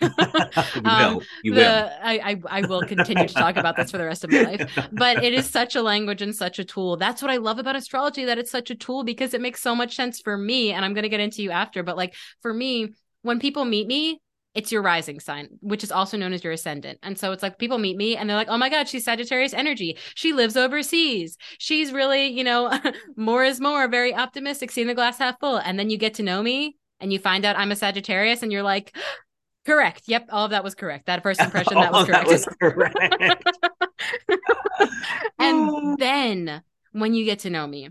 um, 0.85 1.15
will. 1.15 1.23
You 1.43 1.55
the. 1.61 2.07
I, 2.07 2.31
I 2.31 2.63
I 2.63 2.67
will 2.67 2.83
continue 2.83 3.27
to 3.27 3.35
talk 3.35 3.57
about 3.57 3.77
this 3.77 3.91
for 3.91 3.99
the 3.99 4.05
rest 4.05 4.25
of 4.25 4.31
my 4.31 4.43
life. 4.43 4.89
But 4.93 5.23
it 5.25 5.33
is 5.33 5.49
such 5.49 5.77
a 5.77 5.83
language 5.83 6.23
and 6.23 6.35
such 6.35 6.59
a 6.59 6.65
tool. 6.65 6.97
That's 6.97 7.23
what 7.23 7.31
I 7.31 7.37
love 7.37 7.59
about 7.59 7.77
astrology, 7.77 8.25
that 8.25 8.39
it's 8.39 8.51
such 8.51 8.71
a 8.71 8.75
tool 8.75 9.05
because 9.05 9.35
it 9.35 9.41
makes 9.41 9.63
so 9.63 9.75
much 9.75 9.95
sense 9.95 10.21
for 10.21 10.37
me. 10.37 10.73
And 10.73 10.85
I'm 10.85 10.95
gonna 10.95 11.09
get 11.09 11.21
into 11.21 11.43
you 11.43 11.51
after, 11.51 11.83
but 11.83 11.97
like 11.97 12.15
for 12.43 12.53
me, 12.53 12.91
when 13.23 13.39
people 13.39 13.65
meet 13.65 13.87
me, 13.87 14.21
it's 14.55 14.73
your 14.73 14.83
rising 14.83 15.21
sign, 15.21 15.49
which 15.61 15.85
is 15.85 15.93
also 15.93 16.17
known 16.17 16.33
as 16.33 16.43
your 16.43 16.53
ascendant. 16.53 16.99
And 17.03 17.17
so 17.17 17.31
it's 17.33 17.43
like 17.43 17.59
people 17.59 17.79
meet 17.79 17.97
me 17.97 18.17
and 18.17 18.29
they're 18.29 18.37
like, 18.37 18.49
oh 18.49 18.59
my 18.59 18.69
God, 18.69 18.89
she's 18.89 19.05
Sagittarius 19.05 19.55
energy. 19.55 19.97
She 20.15 20.33
lives 20.33 20.57
overseas. 20.57 21.37
She's 21.59 21.93
really, 21.93 22.27
you 22.27 22.43
know, 22.43 22.77
more 23.17 23.45
is 23.45 23.61
more, 23.61 23.87
very 23.87 24.15
optimistic, 24.15 24.73
seeing 24.73 24.89
the 24.89 24.95
glass 24.95 25.19
half 25.19 25.39
full. 25.39 25.57
And 25.57 25.79
then 25.79 25.89
you 25.89 25.97
get 25.97 26.15
to 26.15 26.25
know 26.25 26.43
me 26.43 26.77
and 26.99 27.13
you 27.13 27.19
find 27.19 27.45
out 27.45 27.57
I'm 27.57 27.71
a 27.71 27.77
Sagittarius 27.77 28.43
and 28.43 28.51
you're 28.51 28.65
like, 28.65 28.97
correct. 29.67 30.03
Yep. 30.07 30.29
All 30.31 30.45
of 30.47 30.51
that 30.53 30.65
was 30.65 30.75
correct. 30.75 31.07
That 31.07 31.23
first 31.23 31.41
impression, 31.45 31.79
that 31.81 31.93
was 31.93 32.05
correct. 32.05 32.29
was 32.29 32.47
correct. 32.61 33.59
and 35.39 35.71
then 35.99 36.63
when 36.93 37.15
you 37.15 37.25
get 37.25 37.41
to 37.41 37.51
know 37.51 37.67
me, 37.67 37.91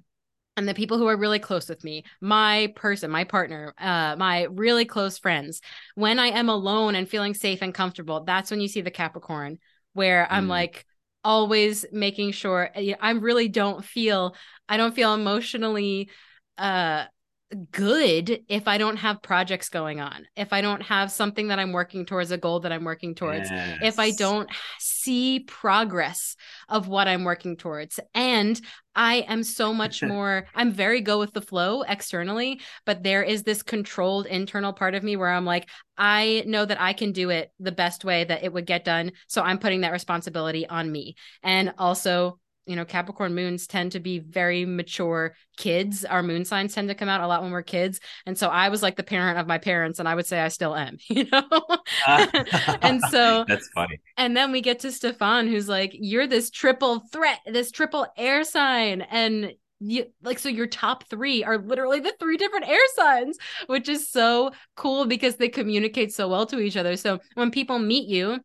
and 0.58 0.68
the 0.68 0.74
people 0.74 0.98
who 0.98 1.08
are 1.08 1.16
really 1.16 1.40
close 1.40 1.70
with 1.70 1.84
me, 1.86 2.04
my 2.20 2.74
person, 2.76 3.10
my 3.10 3.24
partner, 3.24 3.74
uh, 3.78 4.16
my 4.18 4.44
really 4.52 4.84
close 4.84 5.18
friends, 5.18 5.62
when 5.96 6.20
I 6.20 6.28
am 6.28 6.50
alone 6.50 6.96
and 6.96 7.08
feeling 7.08 7.34
safe 7.34 7.62
and 7.62 7.74
comfortable, 7.74 8.26
that's 8.26 8.52
when 8.52 8.60
you 8.60 8.68
see 8.68 8.82
the 8.82 8.92
Capricorn, 8.92 9.60
where 9.94 10.28
I'm 10.30 10.48
Mm. 10.48 10.50
like 10.50 10.86
always 11.24 11.86
making 11.94 12.32
sure 12.34 12.70
I 12.76 13.12
really 13.12 13.48
don't 13.48 13.86
feel, 13.86 14.36
I 14.68 14.78
don't 14.78 14.94
feel 14.96 15.14
emotionally 15.14 16.10
uh 16.58 17.06
good 17.72 18.44
if 18.48 18.68
I 18.68 18.78
don't 18.78 18.98
have 18.98 19.22
projects 19.22 19.70
going 19.70 20.00
on, 20.00 20.28
if 20.36 20.54
I 20.54 20.62
don't 20.62 20.82
have 20.84 21.12
something 21.12 21.48
that 21.48 21.60
I'm 21.60 21.72
working 21.72 22.06
towards, 22.06 22.32
a 22.32 22.38
goal 22.38 22.60
that 22.62 22.72
I'm 22.72 22.84
working 22.84 23.16
towards, 23.16 23.50
if 23.82 23.98
I 23.98 24.12
don't 24.12 24.50
see 24.80 25.42
progress 25.42 26.36
of 26.68 26.88
what 26.88 27.08
I'm 27.08 27.24
working 27.24 27.58
towards. 27.58 28.00
And 28.14 28.60
I 28.96 29.26
am 29.28 29.44
so 29.44 29.74
much 29.74 30.04
more, 30.04 30.46
I'm 30.54 30.72
very 30.72 31.02
go 31.02 31.18
with 31.18 31.34
the 31.34 31.42
flow 31.42 31.82
externally, 31.82 32.62
but 32.86 33.02
there 33.04 33.24
is 33.24 33.44
this 33.44 33.64
controlled 33.64 34.28
internal 34.28 34.74
part 34.74 34.94
of 34.94 35.04
me 35.04 35.16
where 35.16 35.30
I'm 35.30 35.46
like, 35.46 35.68
I 35.98 36.44
know 36.46 36.66
that 36.66 36.80
I 36.80 36.94
can 36.94 37.12
do 37.12 37.30
it 37.30 37.52
the 37.60 37.72
best 37.72 38.06
way 38.06 38.24
that 38.26 38.44
it 38.44 38.54
would 38.54 38.66
get 38.68 38.86
done. 38.86 39.12
So 39.28 39.42
I'm 39.42 39.60
putting 39.60 39.82
that 39.82 39.92
responsibility 39.92 40.68
on 40.68 40.92
me. 40.92 41.16
And 41.42 41.74
also, 41.78 42.40
you 42.70 42.76
know, 42.76 42.86
Capricorn 42.86 43.34
moons 43.34 43.66
tend 43.66 43.94
to 43.94 44.00
be 44.00 44.20
very 44.20 44.64
mature 44.64 45.36
kids. 45.58 46.06
Our 46.06 46.22
moon 46.22 46.46
signs 46.46 46.76
tend 46.76 46.88
to 46.90 46.94
come 46.94 47.10
out 47.10 47.20
a 47.20 47.26
lot 47.26 47.42
when 47.42 47.52
we're 47.52 47.64
kids. 47.64 48.00
And 48.28 48.38
so 48.38 48.48
I 48.48 48.70
was 48.70 48.84
like 48.84 48.96
the 48.96 49.02
parent 49.02 49.40
of 49.40 49.48
my 49.48 49.58
parents, 49.58 49.98
and 49.98 50.08
I 50.08 50.14
would 50.14 50.28
say 50.28 50.40
I 50.40 50.50
still 50.50 50.76
am, 50.76 50.98
you 51.10 51.26
know? 51.32 51.48
Ah. 52.06 52.78
and 52.84 53.02
so 53.10 53.44
that's 53.48 53.68
funny. 53.70 54.00
and 54.18 54.38
then 54.38 54.52
we 54.52 54.62
get 54.62 54.82
to 54.82 54.92
Stephan, 54.92 55.48
who's 55.48 55.68
like, 55.68 55.92
You're 55.94 56.28
this 56.28 56.52
triple 56.52 57.00
threat, 57.12 57.40
this 57.48 57.72
triple 57.72 58.06
air 58.16 58.44
sign. 58.44 59.02
And 59.02 59.54
you 59.80 60.06
like, 60.22 60.38
so 60.38 60.50
your 60.50 60.68
top 60.68 61.06
three 61.10 61.44
are 61.44 61.58
literally 61.58 62.02
the 62.02 62.14
three 62.20 62.38
different 62.38 62.70
air 62.70 62.86
signs, 62.96 63.40
which 63.66 63.90
is 63.90 64.10
so 64.10 64.52
cool 64.76 65.08
because 65.08 65.38
they 65.38 65.50
communicate 65.50 66.14
so 66.14 66.28
well 66.28 66.46
to 66.46 66.60
each 66.60 66.78
other. 66.78 66.98
So 66.98 67.20
when 67.34 67.50
people 67.50 67.80
meet 67.80 68.08
you, 68.08 68.42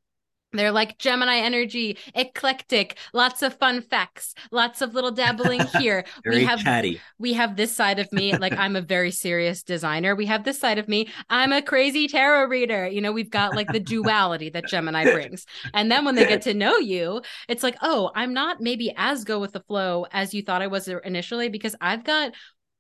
they're 0.59 0.73
like 0.73 0.99
Gemini 0.99 1.39
energy, 1.39 1.99
eclectic, 2.15 2.99
lots 3.13 3.43
of 3.43 3.55
fun 3.55 3.83
facts, 3.83 4.35
lots 4.51 4.81
of 4.81 4.95
little 4.95 5.11
dabbling 5.11 5.61
here. 5.79 6.05
Very 6.25 6.39
we 6.39 6.45
have 6.45 6.61
chatty. 6.61 7.01
we 7.19 7.33
have 7.33 7.57
this 7.57 7.75
side 7.75 7.99
of 7.99 8.11
me 8.13 8.37
like 8.37 8.53
i'm 8.55 8.77
a 8.77 8.81
very 8.81 9.11
serious 9.11 9.63
designer 9.63 10.15
we 10.15 10.27
have 10.27 10.45
this 10.45 10.59
side 10.59 10.79
of 10.79 10.89
me 10.89 11.09
i'm 11.31 11.53
a 11.53 11.63
crazy 11.63 12.09
tarot 12.09 12.47
reader 12.47 12.87
you 12.87 13.01
know 13.01 13.13
we've 13.13 13.31
got 13.31 13.55
like 13.55 13.71
the 13.73 13.81
duality 13.81 14.49
that 14.49 14.67
gemini 14.67 15.05
brings 15.13 15.47
and 15.73 15.91
then 15.91 16.05
when 16.05 16.15
they 16.15 16.27
get 16.27 16.43
to 16.43 16.55
know 16.55 16.77
you 16.77 17.21
it's 17.49 17.63
like 17.63 17.77
oh 17.83 18.11
i'm 18.15 18.33
not 18.33 18.61
maybe 18.61 18.93
as 18.97 19.25
go 19.25 19.39
with 19.39 19.53
the 19.53 19.61
flow 19.61 20.07
as 20.13 20.35
you 20.35 20.43
thought 20.43 20.63
i 20.63 20.67
was 20.67 20.89
initially 21.05 21.49
because 21.49 21.75
i've 21.81 22.05
got 22.05 22.33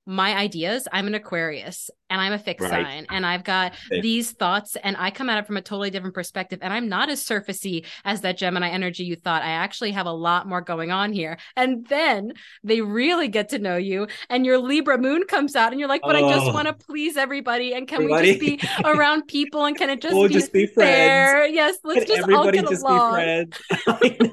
my 0.06 0.36
ideas 0.36 0.86
i'm 0.92 1.06
an 1.06 1.14
aquarius 1.14 1.90
and 2.10 2.20
i'm 2.20 2.32
a 2.32 2.38
fixed 2.38 2.68
Right. 2.68 2.84
sign 2.86 3.06
and 3.10 3.24
i've 3.24 3.42
got 3.44 3.72
these 3.90 4.32
thoughts 4.32 4.76
and 4.82 4.96
i 4.98 5.10
come 5.10 5.30
at 5.30 5.38
it 5.38 5.46
from 5.46 5.56
a 5.56 5.62
totally 5.62 5.88
different 5.90 6.14
perspective 6.14 6.58
and 6.62 6.72
i'm 6.72 6.88
not 6.88 7.08
as 7.08 7.24
surfacey 7.24 7.86
as 8.04 8.20
that 8.20 8.36
gemini 8.36 8.68
energy 8.68 9.04
you 9.04 9.16
thought 9.16 9.42
i 9.42 9.48
actually 9.50 9.92
have 9.92 10.06
a 10.06 10.12
lot 10.12 10.46
more 10.46 10.60
going 10.60 10.90
on 10.90 11.12
here 11.12 11.38
and 11.56 11.86
then 11.88 12.32
they 12.62 12.80
really 12.82 13.28
get 13.28 13.48
to 13.48 13.58
know 13.58 13.76
you 13.78 14.06
and 14.28 14.44
your 14.44 14.58
libra 14.58 14.98
moon 14.98 15.24
comes 15.26 15.56
out 15.56 15.72
and 15.72 15.80
you're 15.80 15.88
like 15.88 16.02
but 16.02 16.16
i 16.16 16.20
just 16.20 16.46
Oh. 16.46 16.52
want 16.52 16.68
to 16.68 16.74
please 16.74 17.16
everybody 17.16 17.72
and 17.72 17.88
can 17.88 18.02
Everybody. 18.02 18.38
we 18.38 18.56
just 18.56 18.62
be 18.84 18.84
around 18.88 19.26
people 19.26 19.64
and 19.64 19.76
can 19.76 19.88
it 19.88 20.02
just 20.02 20.14
Or 20.14 20.28
be 20.28 20.34
just 20.34 20.52
be 20.52 20.66
friends. 20.66 20.90
fair 20.90 21.46
yes 21.46 21.78
let's 21.84 22.04
Can 22.04 22.16
just 22.16 22.28
all 22.28 22.46
everybody 22.48 22.58
get 22.58 22.68
just 22.68 22.82
along 22.82 23.10
be 23.10 23.14
friends? 23.14 24.24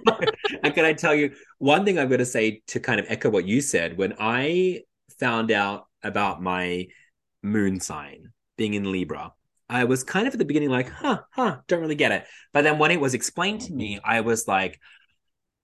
And 0.63 0.73
can 0.75 0.85
I 0.85 0.93
tell 0.93 1.15
you 1.15 1.31
one 1.57 1.85
thing 1.85 1.97
I'm 1.97 2.07
going 2.07 2.19
to 2.19 2.25
say 2.25 2.61
to 2.67 2.79
kind 2.79 2.99
of 2.99 3.05
echo 3.09 3.29
what 3.29 3.45
you 3.47 3.61
said? 3.61 3.97
When 3.97 4.13
I 4.19 4.81
found 5.21 5.51
out 5.51 5.85
about 6.03 6.41
my 6.41 6.87
moon 7.41 7.79
sign 7.79 8.33
being 8.57 8.73
in 8.73 8.91
Libra, 8.91 9.31
I 9.69 9.85
was 9.85 10.03
kind 10.03 10.27
of 10.27 10.33
at 10.33 10.39
the 10.39 10.45
beginning 10.45 10.69
like, 10.69 10.89
huh, 10.89 11.21
huh, 11.31 11.59
don't 11.67 11.79
really 11.79 11.95
get 11.95 12.11
it. 12.11 12.25
But 12.51 12.63
then 12.63 12.77
when 12.77 12.91
it 12.91 12.99
was 12.99 13.13
explained 13.13 13.61
to 13.61 13.73
me, 13.73 13.99
I 14.03 14.19
was 14.19 14.47
like, 14.47 14.79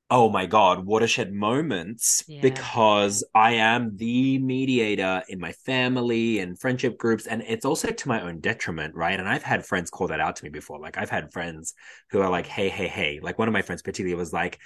oh 0.09 0.29
my 0.29 0.45
God, 0.45 0.85
watershed 0.85 1.33
moments 1.33 2.23
Yeah. 2.27 2.39
because 2.41 3.25
I 3.35 3.53
am 3.55 3.97
the 3.97 4.39
mediator 4.39 5.23
in 5.27 5.39
my 5.41 5.51
family 5.51 6.39
and 6.39 6.57
friendship 6.57 6.97
groups. 6.97 7.27
And 7.27 7.43
it's 7.45 7.65
also 7.65 7.89
to 7.91 8.07
my 8.07 8.21
own 8.21 8.39
detriment, 8.39 8.95
right? 8.95 9.19
And 9.19 9.27
I've 9.27 9.43
had 9.43 9.65
friends 9.65 9.89
call 9.89 10.07
that 10.07 10.21
out 10.21 10.37
to 10.37 10.45
me 10.45 10.49
before. 10.49 10.79
Like 10.79 10.97
I've 10.97 11.09
had 11.09 11.33
friends 11.33 11.73
who 12.11 12.21
are 12.21 12.29
like, 12.29 12.47
hey, 12.47 12.69
hey, 12.69 12.87
hey. 12.87 13.19
Like 13.21 13.37
one 13.37 13.49
of 13.49 13.53
my 13.53 13.61
friends 13.61 13.81
particularly 13.81 14.15
was 14.15 14.31
like, 14.31 14.59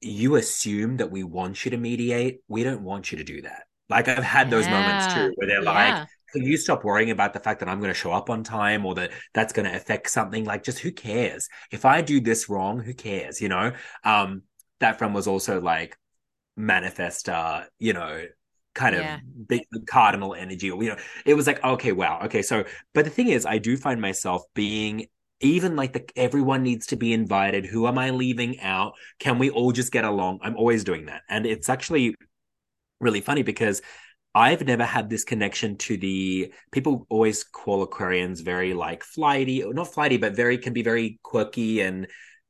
you 0.00 0.36
assume 0.36 0.96
that 0.96 1.10
we 1.10 1.22
want 1.22 1.66
you 1.66 1.72
to 1.72 1.76
mediate. 1.76 2.40
We 2.48 2.64
don't 2.64 2.82
want 2.82 3.12
you 3.12 3.18
to 3.18 3.24
do 3.24 3.42
that. 3.42 3.64
Like 3.90 4.08
I've 4.08 4.24
had 4.24 4.50
those 4.50 4.68
moments 4.68 5.06
too, 5.06 5.32
where 5.36 5.48
they're 5.48 5.62
Yeah. 5.62 5.64
like, 5.64 6.04
can 6.32 6.44
you 6.44 6.56
stop 6.56 6.84
worrying 6.84 7.10
about 7.10 7.32
the 7.34 7.40
fact 7.40 7.60
that 7.60 7.68
I'm 7.68 7.80
going 7.80 7.90
to 7.92 7.98
show 7.98 8.12
up 8.12 8.30
on 8.30 8.44
time 8.44 8.86
or 8.86 8.94
that 8.94 9.10
that's 9.34 9.52
going 9.52 9.68
to 9.70 9.76
affect 9.76 10.10
something? 10.10 10.44
Like, 10.44 10.62
just 10.62 10.78
who 10.78 10.92
cares? 10.92 11.48
If 11.72 11.84
I 11.84 12.00
do 12.02 12.20
this 12.20 12.48
wrong, 12.48 12.80
who 12.80 12.94
cares? 12.94 13.40
You 13.40 13.48
know? 13.48 13.72
Um, 14.04 14.42
that 14.80 14.98
friend 14.98 15.14
was 15.14 15.26
also 15.26 15.60
like 15.60 15.98
manifest, 16.56 17.28
uh, 17.28 17.62
you 17.78 17.92
know, 17.92 18.24
kind 18.74 18.94
of 18.94 19.08
Yeah. 19.08 19.20
big 19.48 19.62
cardinal 19.86 20.34
energy. 20.34 20.70
Or, 20.70 20.82
you 20.82 20.90
know, 20.90 20.96
it 21.24 21.34
was 21.34 21.46
like, 21.46 21.62
okay, 21.64 21.92
wow. 21.92 22.20
Okay. 22.24 22.42
So, 22.42 22.64
but 22.94 23.04
the 23.04 23.10
thing 23.10 23.28
is, 23.28 23.46
I 23.46 23.58
do 23.58 23.76
find 23.76 24.00
myself 24.00 24.42
being 24.54 25.06
even 25.40 25.74
like 25.74 25.92
the 25.94 26.04
everyone 26.16 26.62
needs 26.62 26.86
to 26.88 26.96
be 26.96 27.12
invited. 27.12 27.64
Who 27.66 27.86
am 27.86 27.98
I 27.98 28.10
leaving 28.10 28.60
out? 28.60 28.92
Can 29.18 29.38
we 29.38 29.50
all 29.50 29.72
just 29.72 29.92
get 29.92 30.04
along? 30.04 30.40
I'm 30.42 30.56
always 30.56 30.84
doing 30.84 31.06
that. 31.06 31.22
And 31.28 31.46
it's 31.46 31.68
actually 31.68 32.14
really 33.00 33.20
funny 33.20 33.42
because 33.42 33.82
I've 34.34 34.64
never 34.64 34.84
had 34.84 35.10
this 35.10 35.24
connection 35.24 35.76
to 35.78 35.96
the 35.96 36.52
people 36.70 37.06
always 37.08 37.42
call 37.42 37.86
Aquarians 37.86 38.42
very 38.42 38.74
like 38.74 39.02
flighty, 39.02 39.64
not 39.66 39.92
flighty, 39.92 40.18
but 40.18 40.36
very 40.36 40.58
can 40.58 40.72
be 40.72 40.82
very 40.82 41.18
quirky 41.22 41.80
and 41.80 42.06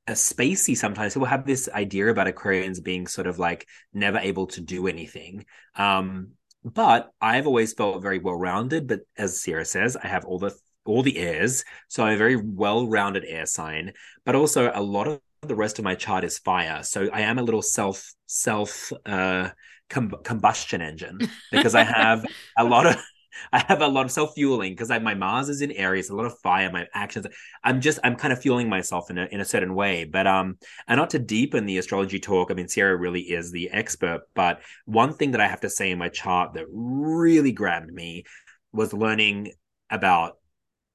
uh, 0.06 0.12
spacey 0.12 0.76
sometimes. 0.76 1.14
People 1.14 1.26
have 1.26 1.46
this 1.46 1.68
idea 1.72 2.08
about 2.08 2.26
Aquarians 2.26 2.82
being 2.82 3.06
sort 3.06 3.26
of 3.26 3.38
like 3.38 3.66
never 3.94 4.18
able 4.18 4.46
to 4.48 4.60
do 4.60 4.88
anything. 4.88 5.46
Um, 5.74 6.32
but 6.62 7.10
I've 7.20 7.46
always 7.46 7.72
felt 7.72 8.02
very 8.02 8.18
well 8.18 8.36
rounded. 8.36 8.86
But 8.86 9.00
as 9.16 9.42
Sarah 9.42 9.64
says, 9.64 9.96
I 9.96 10.08
have 10.08 10.26
all 10.26 10.38
the 10.38 10.54
all 10.84 11.02
the 11.02 11.18
airs, 11.18 11.64
so 11.88 12.04
I'm 12.04 12.14
a 12.14 12.18
very 12.18 12.36
well 12.36 12.86
rounded 12.86 13.24
air 13.26 13.46
sign. 13.46 13.92
But 14.26 14.34
also 14.34 14.70
a 14.74 14.82
lot 14.82 15.06
of 15.08 15.20
the 15.42 15.54
rest 15.54 15.78
of 15.78 15.84
my 15.84 15.94
chart 15.94 16.24
is 16.24 16.38
fire, 16.38 16.82
so 16.82 17.08
I 17.10 17.22
am 17.22 17.38
a 17.38 17.42
little 17.42 17.62
self 17.62 18.12
self 18.26 18.92
uh 19.06 19.50
com- 19.90 20.14
combustion 20.24 20.80
engine 20.80 21.18
because 21.52 21.74
I 21.74 21.82
have 21.84 22.24
a 22.56 22.64
lot 22.64 22.86
of 22.86 22.96
I 23.52 23.64
have 23.68 23.80
a 23.80 23.88
lot 23.88 24.06
of 24.06 24.10
self 24.10 24.34
fueling 24.34 24.72
because 24.72 24.88
my 24.88 25.14
Mars 25.14 25.48
is 25.48 25.60
in 25.60 25.70
Aries, 25.72 26.10
a 26.10 26.16
lot 26.16 26.26
of 26.26 26.38
fire, 26.40 26.70
my 26.70 26.86
actions. 26.94 27.26
I'm 27.62 27.80
just 27.80 27.98
I'm 28.02 28.16
kind 28.16 28.32
of 28.32 28.40
fueling 28.40 28.68
myself 28.68 29.10
in 29.10 29.18
a 29.18 29.26
in 29.30 29.40
a 29.40 29.44
certain 29.44 29.74
way. 29.74 30.04
But 30.04 30.26
um, 30.26 30.58
and 30.88 30.98
not 30.98 31.10
to 31.10 31.18
deepen 31.18 31.66
the 31.66 31.78
astrology 31.78 32.18
talk. 32.18 32.50
I 32.50 32.54
mean, 32.54 32.68
Sarah 32.68 32.96
really 32.96 33.22
is 33.22 33.50
the 33.50 33.70
expert. 33.70 34.22
But 34.34 34.60
one 34.84 35.14
thing 35.14 35.32
that 35.32 35.40
I 35.40 35.48
have 35.48 35.60
to 35.60 35.70
say 35.70 35.90
in 35.90 35.98
my 35.98 36.08
chart 36.08 36.54
that 36.54 36.66
really 36.70 37.52
grabbed 37.52 37.92
me 37.92 38.24
was 38.72 38.92
learning 38.92 39.52
about 39.90 40.38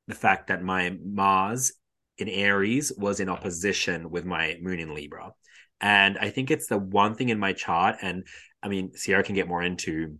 the 0.07 0.15
fact 0.15 0.47
that 0.47 0.63
my 0.63 0.97
Mars 1.03 1.73
in 2.17 2.29
Aries 2.29 2.91
was 2.97 3.19
in 3.19 3.29
opposition 3.29 4.09
with 4.09 4.25
my 4.25 4.57
moon 4.61 4.79
in 4.79 4.93
Libra. 4.93 5.33
And 5.81 6.17
I 6.17 6.29
think 6.29 6.51
it's 6.51 6.67
the 6.67 6.77
one 6.77 7.15
thing 7.15 7.29
in 7.29 7.39
my 7.39 7.53
chart. 7.53 7.97
And 8.01 8.25
I 8.63 8.67
mean, 8.67 8.91
Ciera 8.91 9.23
can 9.23 9.35
get 9.35 9.47
more 9.47 9.63
into 9.63 10.17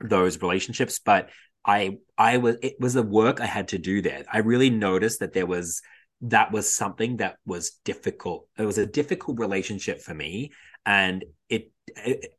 those 0.00 0.40
relationships, 0.40 0.98
but 0.98 1.30
I 1.64 1.98
I 2.16 2.36
was 2.38 2.56
it 2.62 2.76
was 2.78 2.94
the 2.94 3.02
work 3.02 3.40
I 3.40 3.46
had 3.46 3.68
to 3.68 3.78
do 3.78 4.00
there. 4.00 4.24
I 4.32 4.38
really 4.38 4.70
noticed 4.70 5.20
that 5.20 5.32
there 5.32 5.46
was 5.46 5.82
that 6.22 6.52
was 6.52 6.72
something 6.72 7.18
that 7.18 7.36
was 7.44 7.72
difficult. 7.84 8.48
It 8.56 8.64
was 8.64 8.78
a 8.78 8.86
difficult 8.86 9.38
relationship 9.38 10.00
for 10.00 10.14
me, 10.14 10.52
and 10.86 11.24
it, 11.48 11.70
it 11.88 12.38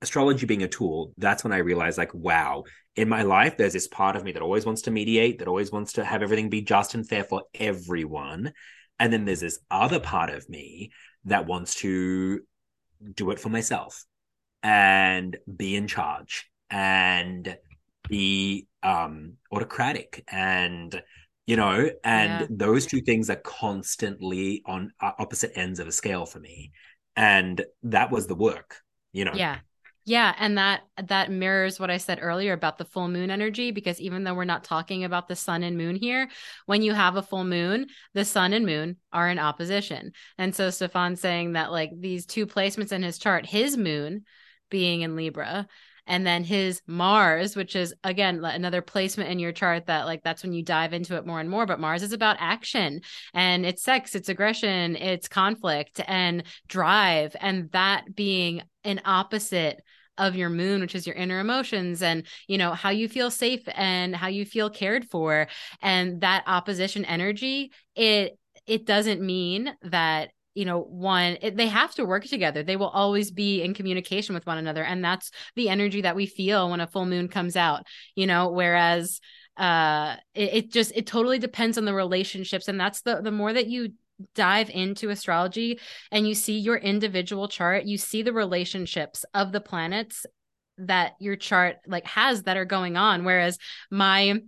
astrology 0.00 0.46
being 0.46 0.62
a 0.62 0.68
tool. 0.68 1.12
That's 1.18 1.44
when 1.44 1.52
I 1.52 1.58
realized, 1.58 1.98
like, 1.98 2.14
wow, 2.14 2.64
in 2.94 3.08
my 3.08 3.22
life, 3.22 3.56
there's 3.56 3.72
this 3.72 3.88
part 3.88 4.16
of 4.16 4.24
me 4.24 4.32
that 4.32 4.42
always 4.42 4.64
wants 4.64 4.82
to 4.82 4.90
mediate, 4.92 5.40
that 5.40 5.48
always 5.48 5.72
wants 5.72 5.94
to 5.94 6.04
have 6.04 6.22
everything 6.22 6.48
be 6.48 6.62
just 6.62 6.94
and 6.94 7.06
fair 7.06 7.24
for 7.24 7.42
everyone, 7.54 8.52
and 8.98 9.12
then 9.12 9.24
there's 9.24 9.40
this 9.40 9.58
other 9.70 10.00
part 10.00 10.30
of 10.30 10.48
me 10.48 10.92
that 11.24 11.46
wants 11.46 11.74
to 11.76 12.40
do 13.14 13.30
it 13.30 13.40
for 13.40 13.48
myself 13.48 14.04
and 14.62 15.36
be 15.56 15.76
in 15.76 15.86
charge 15.86 16.50
and 16.70 17.56
be 18.08 18.66
um 18.82 19.34
autocratic 19.52 20.24
and 20.28 21.02
you 21.46 21.56
know 21.56 21.88
and 22.04 22.40
yeah. 22.40 22.46
those 22.50 22.86
two 22.86 23.00
things 23.00 23.30
are 23.30 23.36
constantly 23.36 24.62
on 24.66 24.92
opposite 25.00 25.52
ends 25.54 25.80
of 25.80 25.86
a 25.86 25.92
scale 25.92 26.26
for 26.26 26.40
me 26.40 26.72
and 27.16 27.64
that 27.82 28.10
was 28.10 28.26
the 28.26 28.34
work 28.34 28.76
you 29.12 29.24
know 29.24 29.32
yeah 29.34 29.58
yeah, 30.08 30.34
and 30.38 30.56
that 30.56 30.84
that 31.08 31.30
mirrors 31.30 31.78
what 31.78 31.90
I 31.90 31.98
said 31.98 32.18
earlier 32.22 32.54
about 32.54 32.78
the 32.78 32.86
full 32.86 33.08
moon 33.08 33.30
energy 33.30 33.72
because 33.72 34.00
even 34.00 34.24
though 34.24 34.32
we're 34.32 34.46
not 34.46 34.64
talking 34.64 35.04
about 35.04 35.28
the 35.28 35.36
sun 35.36 35.62
and 35.62 35.76
moon 35.76 35.96
here, 35.96 36.30
when 36.64 36.80
you 36.80 36.94
have 36.94 37.16
a 37.16 37.22
full 37.22 37.44
moon, 37.44 37.88
the 38.14 38.24
sun 38.24 38.54
and 38.54 38.64
moon 38.64 38.96
are 39.12 39.28
in 39.28 39.38
opposition. 39.38 40.12
And 40.38 40.54
so 40.54 40.70
Stephan's 40.70 41.20
saying 41.20 41.52
that 41.52 41.70
like 41.70 41.90
these 41.94 42.24
two 42.24 42.46
placements 42.46 42.90
in 42.90 43.02
his 43.02 43.18
chart, 43.18 43.44
his 43.44 43.76
moon 43.76 44.24
being 44.70 45.02
in 45.02 45.16
Libra 45.16 45.66
and 46.08 46.26
then 46.26 46.42
his 46.42 46.80
Mars, 46.86 47.54
which 47.54 47.76
is 47.76 47.94
again 48.02 48.42
another 48.42 48.82
placement 48.82 49.30
in 49.30 49.38
your 49.38 49.52
chart 49.52 49.86
that 49.86 50.06
like 50.06 50.24
that's 50.24 50.42
when 50.42 50.54
you 50.54 50.64
dive 50.64 50.92
into 50.92 51.16
it 51.16 51.26
more 51.26 51.38
and 51.38 51.50
more. 51.50 51.66
But 51.66 51.80
Mars 51.80 52.02
is 52.02 52.12
about 52.12 52.38
action 52.40 53.02
and 53.34 53.64
it's 53.64 53.82
sex, 53.82 54.14
it's 54.14 54.30
aggression, 54.30 54.96
it's 54.96 55.28
conflict 55.28 56.00
and 56.08 56.42
drive, 56.66 57.36
and 57.40 57.70
that 57.72 58.16
being 58.16 58.62
an 58.84 59.02
opposite 59.04 59.82
of 60.16 60.34
your 60.34 60.48
moon 60.48 60.80
which 60.80 60.96
is 60.96 61.06
your 61.06 61.14
inner 61.14 61.38
emotions 61.38 62.02
and 62.02 62.26
you 62.48 62.58
know 62.58 62.74
how 62.74 62.90
you 62.90 63.08
feel 63.08 63.30
safe 63.30 63.62
and 63.76 64.16
how 64.16 64.26
you 64.26 64.44
feel 64.44 64.68
cared 64.68 65.08
for 65.08 65.46
and 65.80 66.22
that 66.22 66.42
opposition 66.48 67.04
energy 67.04 67.70
it 67.94 68.36
it 68.66 68.84
doesn't 68.84 69.20
mean 69.20 69.72
that 69.82 70.30
you 70.54 70.64
know 70.64 70.80
one 70.80 71.36
it, 71.42 71.56
they 71.56 71.66
have 71.68 71.94
to 71.94 72.04
work 72.04 72.24
together. 72.24 72.62
They 72.62 72.76
will 72.76 72.88
always 72.88 73.30
be 73.30 73.62
in 73.62 73.74
communication 73.74 74.34
with 74.34 74.46
one 74.46 74.58
another 74.58 74.82
and 74.82 75.04
that's 75.04 75.30
the 75.56 75.68
energy 75.68 76.02
that 76.02 76.16
we 76.16 76.26
feel 76.26 76.70
when 76.70 76.80
a 76.80 76.86
full 76.86 77.06
moon 77.06 77.28
comes 77.28 77.56
out 77.56 77.84
you 78.14 78.26
know 78.26 78.50
whereas 78.50 79.20
uh 79.56 80.16
it, 80.34 80.54
it 80.54 80.72
just 80.72 80.92
it 80.94 81.06
totally 81.06 81.38
depends 81.38 81.78
on 81.78 81.84
the 81.84 81.94
relationships 81.94 82.68
and 82.68 82.80
that's 82.80 83.02
the 83.02 83.20
the 83.20 83.30
more 83.30 83.52
that 83.52 83.66
you 83.66 83.90
dive 84.34 84.70
into 84.70 85.10
astrology 85.10 85.78
and 86.10 86.26
you 86.26 86.34
see 86.34 86.58
your 86.58 86.76
individual 86.76 87.48
chart 87.48 87.84
you 87.84 87.96
see 87.96 88.22
the 88.22 88.32
relationships 88.32 89.24
of 89.34 89.52
the 89.52 89.60
planets 89.60 90.26
that 90.76 91.12
your 91.20 91.36
chart 91.36 91.76
like 91.86 92.06
has 92.06 92.44
that 92.44 92.56
are 92.56 92.64
going 92.64 92.96
on 92.96 93.24
whereas 93.24 93.58
my 93.90 94.40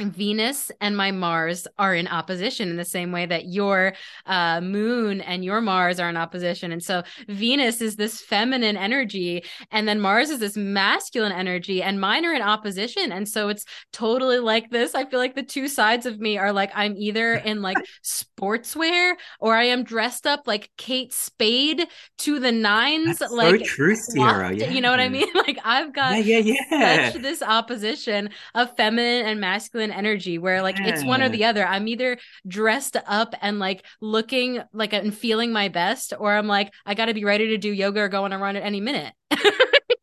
Venus 0.00 0.72
and 0.80 0.96
my 0.96 1.12
Mars 1.12 1.68
are 1.78 1.94
in 1.94 2.08
opposition 2.08 2.68
in 2.68 2.76
the 2.76 2.84
same 2.84 3.12
way 3.12 3.26
that 3.26 3.46
your 3.46 3.94
uh, 4.26 4.60
moon 4.60 5.20
and 5.20 5.44
your 5.44 5.60
Mars 5.60 6.00
are 6.00 6.08
in 6.08 6.16
opposition. 6.16 6.72
And 6.72 6.82
so 6.82 7.04
Venus 7.28 7.80
is 7.80 7.94
this 7.94 8.20
feminine 8.20 8.76
energy, 8.76 9.44
and 9.70 9.86
then 9.86 10.00
Mars 10.00 10.30
is 10.30 10.40
this 10.40 10.56
masculine 10.56 11.30
energy, 11.30 11.80
and 11.80 12.00
mine 12.00 12.24
are 12.24 12.34
in 12.34 12.42
opposition. 12.42 13.12
And 13.12 13.28
so 13.28 13.48
it's 13.48 13.64
totally 13.92 14.38
like 14.38 14.70
this. 14.70 14.96
I 14.96 15.04
feel 15.04 15.20
like 15.20 15.36
the 15.36 15.44
two 15.44 15.68
sides 15.68 16.06
of 16.06 16.18
me 16.18 16.38
are 16.38 16.52
like 16.52 16.72
I'm 16.74 16.96
either 16.96 17.34
in 17.44 17.62
like 17.62 17.78
sportswear 18.02 19.14
or 19.38 19.54
I 19.54 19.64
am 19.64 19.84
dressed 19.84 20.26
up 20.26 20.42
like 20.46 20.70
Kate 20.76 21.12
Spade 21.12 21.86
to 22.18 22.40
the 22.40 22.50
nines. 22.50 23.18
That's 23.18 23.32
like 23.32 23.60
so 23.60 23.64
true, 23.64 23.94
Ciera. 23.94 24.58
Yeah. 24.58 24.70
You 24.70 24.80
know 24.80 24.90
what 24.90 25.00
I 25.00 25.08
mean? 25.08 25.28
Like 25.44 25.58
I've 25.62 25.92
got 25.92 26.24
yeah, 26.24 26.38
yeah, 26.38 26.54
yeah. 26.70 27.10
this 27.10 27.42
opposition 27.42 28.30
of 28.54 28.74
feminine 28.76 29.26
and 29.26 29.40
masculine 29.40 29.83
masculine 29.84 30.06
energy 30.06 30.38
where 30.38 30.62
like 30.62 30.78
yeah. 30.78 30.88
it's 30.88 31.04
one 31.04 31.22
or 31.22 31.28
the 31.28 31.44
other. 31.44 31.66
I'm 31.66 31.88
either 31.88 32.18
dressed 32.46 32.96
up 33.06 33.34
and 33.40 33.58
like 33.58 33.84
looking 34.00 34.62
like 34.72 34.92
and 34.92 35.14
feeling 35.14 35.52
my 35.52 35.68
best, 35.68 36.12
or 36.18 36.32
I'm 36.32 36.46
like, 36.46 36.72
I 36.86 36.94
got 36.94 37.06
to 37.06 37.14
be 37.14 37.24
ready 37.24 37.48
to 37.48 37.58
do 37.58 37.70
yoga 37.70 38.00
or 38.00 38.08
go 38.08 38.24
on 38.24 38.32
a 38.32 38.38
run 38.38 38.56
at 38.56 38.62
any 38.62 38.80
minute. 38.80 39.12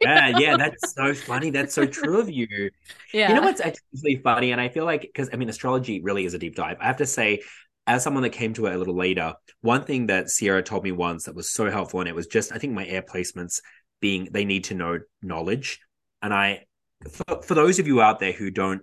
yeah, 0.01 0.37
yeah, 0.37 0.57
that's 0.57 0.93
so 0.93 1.13
funny. 1.13 1.49
That's 1.49 1.73
so 1.73 1.85
true 1.85 2.19
of 2.19 2.29
you. 2.29 2.69
Yeah. 3.13 3.29
You 3.29 3.35
know 3.35 3.41
what's 3.41 3.61
actually 3.61 4.17
funny? 4.23 4.51
And 4.51 4.61
I 4.61 4.69
feel 4.69 4.85
like, 4.85 5.01
because 5.01 5.29
I 5.33 5.37
mean, 5.37 5.49
astrology 5.49 6.01
really 6.01 6.25
is 6.25 6.33
a 6.33 6.39
deep 6.39 6.55
dive. 6.55 6.77
I 6.79 6.85
have 6.85 6.97
to 6.97 7.05
say, 7.05 7.41
as 7.87 8.03
someone 8.03 8.23
that 8.23 8.29
came 8.29 8.53
to 8.53 8.67
it 8.67 8.75
a 8.75 8.77
little 8.77 8.95
later, 8.95 9.33
one 9.61 9.83
thing 9.83 10.07
that 10.07 10.25
Ciera 10.25 10.63
told 10.63 10.83
me 10.83 10.91
once 10.91 11.25
that 11.25 11.35
was 11.35 11.51
so 11.51 11.69
helpful, 11.69 11.99
and 11.99 12.07
it 12.07 12.15
was 12.15 12.27
just, 12.27 12.51
I 12.51 12.57
think 12.57 12.73
my 12.73 12.85
air 12.85 13.01
placements 13.01 13.61
being 13.99 14.29
they 14.31 14.45
need 14.45 14.65
to 14.65 14.73
know 14.73 14.99
knowledge. 15.21 15.79
And 16.23 16.33
I, 16.33 16.65
for, 17.09 17.41
for 17.41 17.55
those 17.55 17.79
of 17.79 17.87
you 17.87 18.01
out 18.01 18.19
there 18.19 18.31
who 18.31 18.51
don't 18.51 18.81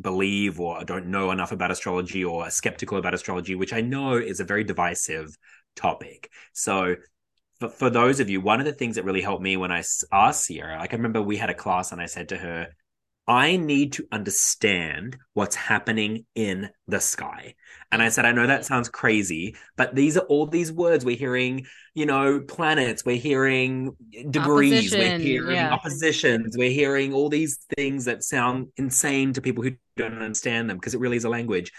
believe 0.00 0.60
or 0.60 0.84
don't 0.84 1.06
know 1.06 1.30
enough 1.30 1.52
about 1.52 1.70
astrology 1.70 2.24
or 2.24 2.44
are 2.44 2.50
skeptical 2.50 2.98
about 2.98 3.14
astrology, 3.14 3.54
which 3.54 3.72
I 3.72 3.80
know 3.80 4.16
is 4.16 4.40
a 4.40 4.44
very 4.44 4.64
divisive 4.64 5.36
topic. 5.76 6.30
So, 6.52 6.96
for, 7.58 7.68
for 7.68 7.90
those 7.90 8.20
of 8.20 8.30
you, 8.30 8.40
one 8.40 8.60
of 8.60 8.66
the 8.66 8.72
things 8.72 8.96
that 8.96 9.04
really 9.04 9.20
helped 9.20 9.42
me 9.42 9.56
when 9.56 9.70
I 9.70 9.78
asked 9.78 10.48
Ciera, 10.48 10.78
like 10.78 10.92
I 10.92 10.96
remember 10.96 11.22
we 11.22 11.36
had 11.36 11.50
a 11.50 11.54
class 11.54 11.92
and 11.92 12.00
I 12.00 12.06
said 12.06 12.30
to 12.30 12.38
her, 12.38 12.68
I 13.30 13.54
need 13.54 13.92
to 13.92 14.08
understand 14.10 15.16
what's 15.34 15.54
happening 15.54 16.26
in 16.34 16.68
the 16.88 16.98
sky. 16.98 17.54
And 17.92 18.02
I 18.02 18.08
said, 18.08 18.24
I 18.24 18.32
know 18.32 18.48
that 18.48 18.64
sounds 18.64 18.88
crazy, 18.88 19.54
but 19.76 19.94
these 19.94 20.16
are 20.16 20.26
all 20.26 20.46
these 20.46 20.72
words 20.72 21.04
we're 21.04 21.16
hearing, 21.16 21.64
you 21.94 22.06
know, 22.06 22.40
planets, 22.40 23.04
we're 23.04 23.18
hearing 23.18 23.94
eh, 24.12 24.24
degrees, 24.28 24.92
Opposition, 24.92 24.98
we're 24.98 25.18
hearing 25.18 25.54
yeah. 25.54 25.70
oppositions, 25.72 26.56
we're 26.58 26.72
hearing 26.72 27.14
all 27.14 27.28
these 27.28 27.60
things 27.76 28.06
that 28.06 28.24
sound 28.24 28.66
insane 28.76 29.32
to 29.34 29.40
people 29.40 29.62
who 29.62 29.76
don't 29.96 30.20
understand 30.20 30.68
them 30.68 30.78
because 30.78 30.94
it 30.94 31.00
really 31.00 31.16
is 31.16 31.24
a 31.24 31.28
language. 31.28 31.70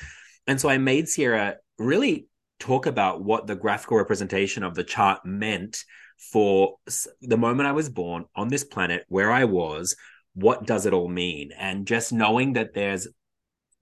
And 0.47 0.59
so 0.59 0.69
I 0.69 0.77
made 0.77 1.07
Ciera 1.07 1.55
really 1.77 2.27
talk 2.61 2.85
about 2.85 3.25
what 3.25 3.45
the 3.45 3.57
graphical 3.57 3.97
representation 3.97 4.63
of 4.63 4.73
the 4.73 4.85
chart 4.85 5.25
meant 5.25 5.83
for 6.31 6.75
the 7.21 7.37
moment 7.37 7.67
I 7.67 7.73
was 7.73 7.89
born 7.89 8.23
on 8.37 8.47
this 8.47 8.63
planet, 8.63 9.03
where 9.09 9.33
I 9.33 9.43
was, 9.43 9.97
what 10.33 10.65
does 10.65 10.85
it 10.85 10.93
all 10.93 11.07
mean? 11.07 11.51
And 11.57 11.85
just 11.85 12.13
knowing 12.13 12.53
that 12.53 12.73
there's 12.73 13.07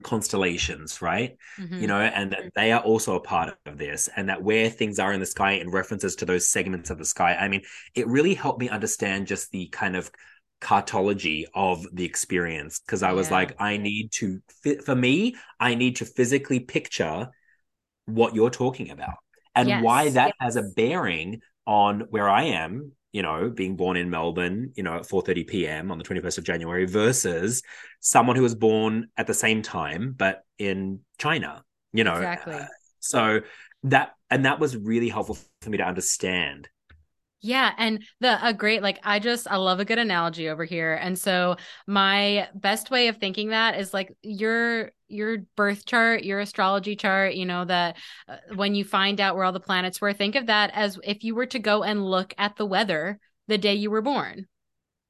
constellations, 0.02 1.02
right? 1.02 1.36
Mm-hmm. 1.58 1.80
You 1.80 1.86
know, 1.86 2.00
and 2.00 2.32
that 2.32 2.52
they 2.54 2.72
are 2.72 2.80
also 2.80 3.14
a 3.16 3.20
part 3.20 3.54
of 3.66 3.78
this, 3.78 4.08
and 4.16 4.28
that 4.28 4.42
where 4.42 4.70
things 4.70 4.98
are 4.98 5.12
in 5.12 5.20
the 5.20 5.26
sky 5.26 5.52
and 5.52 5.72
references 5.72 6.16
to 6.16 6.26
those 6.26 6.48
segments 6.48 6.90
of 6.90 6.98
the 6.98 7.04
sky. 7.04 7.34
I 7.34 7.48
mean, 7.48 7.62
it 7.94 8.06
really 8.06 8.34
helped 8.34 8.60
me 8.60 8.68
understand 8.68 9.26
just 9.26 9.50
the 9.50 9.68
kind 9.68 9.96
of 9.96 10.10
cartology 10.60 11.44
of 11.54 11.86
the 11.92 12.04
experience 12.04 12.80
because 12.80 13.02
I 13.02 13.12
was 13.12 13.28
yeah. 13.28 13.34
like, 13.34 13.60
I 13.60 13.76
need 13.78 14.12
to, 14.12 14.40
for 14.84 14.94
me, 14.94 15.36
I 15.58 15.74
need 15.74 15.96
to 15.96 16.04
physically 16.04 16.60
picture 16.60 17.28
what 18.04 18.34
you're 18.34 18.50
talking 18.50 18.90
about 18.90 19.16
and 19.54 19.68
yes. 19.68 19.82
why 19.82 20.10
that 20.10 20.26
yes. 20.26 20.34
has 20.40 20.56
a 20.56 20.62
bearing 20.76 21.40
on 21.66 22.00
where 22.10 22.28
I 22.28 22.44
am 22.44 22.92
you 23.12 23.22
know, 23.22 23.50
being 23.50 23.76
born 23.76 23.96
in 23.96 24.10
Melbourne, 24.10 24.72
you 24.76 24.82
know, 24.82 24.94
at 24.94 25.02
4:30 25.02 25.46
p.m. 25.46 25.90
on 25.90 25.98
the 25.98 26.04
21st 26.04 26.38
of 26.38 26.44
January 26.44 26.86
versus 26.86 27.62
someone 28.00 28.36
who 28.36 28.42
was 28.42 28.54
born 28.54 29.08
at 29.16 29.26
the 29.26 29.34
same 29.34 29.62
time 29.62 30.14
but 30.16 30.44
in 30.58 31.00
China, 31.18 31.64
you 31.92 32.04
know. 32.04 32.14
Exactly. 32.14 32.54
Uh, 32.54 32.66
so 33.00 33.40
that 33.84 34.14
and 34.30 34.44
that 34.44 34.60
was 34.60 34.76
really 34.76 35.08
helpful 35.08 35.38
for 35.62 35.70
me 35.70 35.78
to 35.78 35.84
understand 35.84 36.68
yeah, 37.42 37.72
and 37.78 38.04
the 38.20 38.46
a 38.46 38.52
great 38.52 38.82
like 38.82 38.98
I 39.02 39.18
just 39.18 39.50
I 39.50 39.56
love 39.56 39.80
a 39.80 39.84
good 39.84 39.98
analogy 39.98 40.48
over 40.48 40.64
here. 40.64 40.94
And 40.94 41.18
so 41.18 41.56
my 41.86 42.48
best 42.54 42.90
way 42.90 43.08
of 43.08 43.16
thinking 43.16 43.50
that 43.50 43.78
is 43.78 43.94
like 43.94 44.14
your 44.22 44.92
your 45.08 45.38
birth 45.56 45.86
chart, 45.86 46.22
your 46.22 46.40
astrology 46.40 46.96
chart, 46.96 47.34
you 47.34 47.46
know 47.46 47.64
that 47.64 47.96
uh, 48.28 48.36
when 48.54 48.74
you 48.74 48.84
find 48.84 49.20
out 49.20 49.36
where 49.36 49.44
all 49.44 49.52
the 49.52 49.60
planets 49.60 50.00
were, 50.00 50.12
think 50.12 50.34
of 50.34 50.46
that 50.46 50.70
as 50.74 50.98
if 51.02 51.24
you 51.24 51.34
were 51.34 51.46
to 51.46 51.58
go 51.58 51.82
and 51.82 52.04
look 52.04 52.34
at 52.36 52.56
the 52.56 52.66
weather 52.66 53.18
the 53.48 53.58
day 53.58 53.74
you 53.74 53.90
were 53.90 54.02
born. 54.02 54.46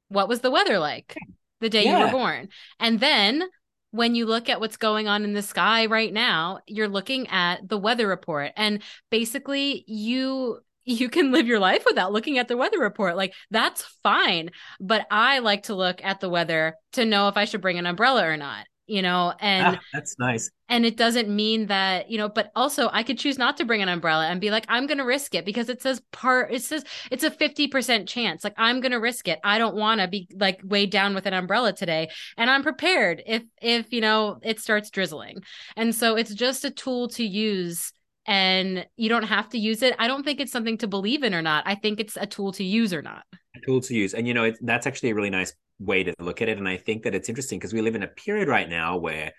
What 0.09 0.29
was 0.29 0.41
the 0.41 0.51
weather 0.51 0.79
like 0.79 1.17
the 1.61 1.69
day 1.69 1.85
yeah. 1.85 1.99
you 1.99 2.05
were 2.05 2.13
born? 2.13 2.49
And 2.79 3.01
then 3.01 3.43
when 3.91 4.15
you 4.15 4.25
look 4.25 4.49
at 4.49 4.61
what's 4.61 4.77
going 4.77 5.09
on 5.09 5.25
in 5.25 5.33
the 5.33 5.43
sky 5.43 5.87
right 5.87 6.13
now, 6.13 6.61
you're 6.67 6.89
looking 6.89 7.27
at 7.29 7.69
the 7.69 7.79
weather 7.79 8.07
report. 8.07 8.53
And 8.57 8.83
basically, 9.11 9.85
you 9.89 10.61
you 10.85 11.09
can 11.09 11.33
live 11.33 11.47
your 11.47 11.59
life 11.59 11.85
without 11.87 12.13
looking 12.13 12.39
at 12.39 12.49
the 12.49 12.57
weather 12.57 12.79
report. 12.79 13.17
Like 13.17 13.35
that's 13.51 13.83
fine. 14.03 14.51
But 14.81 15.07
I 15.11 15.41
like 15.41 15.65
to 15.65 15.75
look 15.75 16.03
at 16.05 16.21
the 16.21 16.31
weather 16.31 16.75
to 16.93 17.05
know 17.05 17.29
if 17.29 17.37
I 17.37 17.45
should 17.45 17.61
bring 17.61 17.79
an 17.79 17.87
umbrella 17.87 18.27
or 18.27 18.37
not 18.37 18.67
you 18.91 19.03
know, 19.03 19.33
and 19.39 19.77
ah, 19.77 19.81
that's 19.93 20.19
nice. 20.19 20.51
And 20.69 20.85
it 20.85 20.97
doesn't 20.97 21.29
mean 21.29 21.67
that, 21.67 22.11
you 22.11 22.19
know, 22.19 22.29
but 22.29 22.51
also 22.57 22.91
I 22.93 23.05
could 23.05 23.21
choose 23.21 23.39
not 23.39 23.57
to 23.59 23.65
bring 23.65 23.83
an 23.83 23.89
umbrella 23.89 24.27
and 24.27 24.41
be 24.41 24.51
like, 24.51 24.65
I'm 24.67 24.89
going 24.89 24.99
to 24.99 25.05
risk 25.05 25.37
it 25.37 25.45
because 25.45 25.69
it 25.69 25.81
says 25.81 26.03
part, 26.11 26.53
it 26.53 26.63
says 26.63 26.85
it's 27.09 27.23
a 27.23 27.31
50% 27.31 28.09
chance. 28.09 28.43
Like, 28.43 28.55
I'm 28.57 28.81
going 28.81 28.91
to 28.91 28.99
risk 28.99 29.29
it. 29.29 29.39
I 29.45 29.59
don't 29.59 29.77
want 29.77 30.01
to 30.01 30.09
be 30.09 30.27
like 30.35 30.61
weighed 30.65 30.91
down 30.91 31.15
with 31.15 31.27
an 31.27 31.35
umbrella 31.35 31.73
today. 31.73 32.11
And 32.37 32.51
I'm 32.51 32.65
prepared 32.65 33.23
if, 33.27 33.45
if, 33.63 33.93
you 33.93 34.01
know, 34.01 34.41
it 34.43 34.59
starts 34.59 34.91
drizzling. 34.91 35.45
And 35.77 35.95
so 35.95 36.17
it's 36.17 36.35
just 36.35 36.65
a 36.65 36.71
tool 36.73 37.07
to 37.11 37.25
use 37.25 37.93
and 38.31 38.87
you 38.97 39.09
don't 39.09 39.25
have 39.25 39.49
to 39.49 39.59
use 39.59 39.83
it. 39.83 39.97
I 39.99 40.07
don't 40.07 40.23
think 40.23 40.39
it's 40.39 40.53
something 40.53 40.79
to 40.79 40.87
believe 40.87 41.25
in 41.25 41.35
or 41.35 41.43
not. 41.43 41.65
I 41.67 41.75
think 41.75 41.99
it's 41.99 42.17
a 42.17 42.27
tool 42.27 42.53
to 42.53 42.63
use 42.63 42.95
or 42.95 43.03
not. 43.03 43.25
A 43.57 43.61
tool 43.67 43.81
to 43.81 43.93
use. 43.93 44.15
And, 44.15 44.29
you 44.29 44.35
know, 44.35 44.45
it, 44.45 44.57
that's 44.61 44.87
actually 44.87 45.11
a 45.11 45.15
really 45.17 45.31
nice 45.31 45.53
way 45.81 46.05
to 46.05 46.15
look 46.21 46.41
at 46.41 46.49
it. 46.49 46.57
And 46.57 46.69
I 46.69 46.77
think 46.77 47.03
that 47.03 47.15
it's 47.15 47.29
interesting 47.29 47.59
because 47.59 47.73
we 47.73 47.83
live 47.83 47.97
in 47.97 48.05
a 48.05 48.07
period 48.07 48.47
right 48.47 48.69
now 48.69 48.97
where 48.97 49.33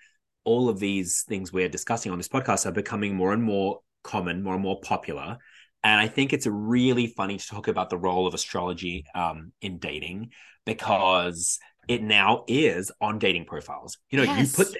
all 0.44 0.68
of 0.68 0.78
these 0.78 1.24
things 1.26 1.54
we're 1.54 1.70
discussing 1.70 2.12
on 2.12 2.18
this 2.18 2.28
podcast 2.28 2.66
are 2.66 2.72
becoming 2.72 3.16
more 3.16 3.32
and 3.32 3.42
more 3.42 3.80
common, 4.04 4.42
more 4.42 4.52
and 4.52 4.62
more 4.62 4.78
popular. 4.82 5.38
And 5.82 5.98
I 5.98 6.06
think 6.06 6.34
it's 6.34 6.46
really 6.46 7.06
funny 7.06 7.38
to 7.38 7.46
talk 7.46 7.68
about 7.68 7.88
the 7.88 7.96
role 7.96 8.26
of 8.26 8.34
astrology 8.34 9.06
um, 9.14 9.52
in 9.62 9.78
dating 9.78 10.32
because 10.66 11.58
it 11.88 12.02
now 12.02 12.44
is 12.46 12.92
on 13.00 13.18
dating 13.18 13.46
profiles. 13.46 13.96
You 14.10 14.18
know, 14.18 14.24
yes. 14.24 14.58
you 14.58 14.64
put 14.64 14.76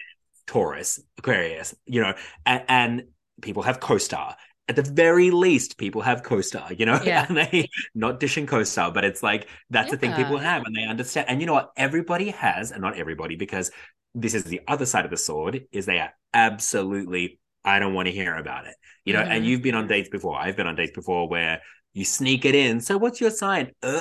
Taurus, 0.46 1.00
Aquarius, 1.16 1.74
you 1.86 2.02
know, 2.02 2.12
and, 2.44 2.64
and 2.68 3.02
people 3.40 3.62
have 3.62 3.80
Co-Star 3.80 4.36
at 4.68 4.76
the 4.76 4.82
very 4.82 5.30
least, 5.30 5.76
people 5.76 6.02
have 6.02 6.22
Co-Star, 6.22 6.72
you 6.72 6.86
know, 6.86 7.00
yeah. 7.04 7.26
and 7.28 7.36
they 7.36 7.68
not 7.94 8.20
dishing 8.20 8.46
Co-Star, 8.46 8.92
but 8.92 9.04
it's 9.04 9.22
like 9.22 9.48
that's 9.70 9.86
yeah. 9.88 9.90
the 9.92 9.96
thing 9.98 10.14
people 10.14 10.38
have, 10.38 10.62
and 10.64 10.74
they 10.74 10.84
understand. 10.84 11.28
And 11.28 11.40
you 11.40 11.46
know 11.46 11.54
what? 11.54 11.72
Everybody 11.76 12.30
has, 12.30 12.70
and 12.70 12.80
not 12.80 12.96
everybody, 12.96 13.36
because 13.36 13.70
this 14.14 14.34
is 14.34 14.44
the 14.44 14.60
other 14.68 14.86
side 14.86 15.04
of 15.04 15.10
the 15.10 15.16
sword, 15.16 15.62
is 15.72 15.86
they 15.86 15.98
are 15.98 16.12
absolutely. 16.32 17.38
I 17.64 17.78
don't 17.78 17.94
want 17.94 18.06
to 18.06 18.12
hear 18.12 18.34
about 18.34 18.66
it, 18.66 18.74
you 19.04 19.12
know. 19.12 19.20
Mm-hmm. 19.20 19.32
And 19.32 19.46
you've 19.46 19.62
been 19.62 19.74
on 19.74 19.86
dates 19.86 20.08
before. 20.08 20.36
I've 20.36 20.56
been 20.56 20.66
on 20.66 20.74
dates 20.74 20.92
before 20.92 21.28
where 21.28 21.60
you 21.92 22.04
sneak 22.04 22.44
it 22.44 22.54
in. 22.54 22.80
So 22.80 22.98
what's 22.98 23.20
your 23.20 23.30
sign? 23.30 23.72
Uh, 23.82 24.00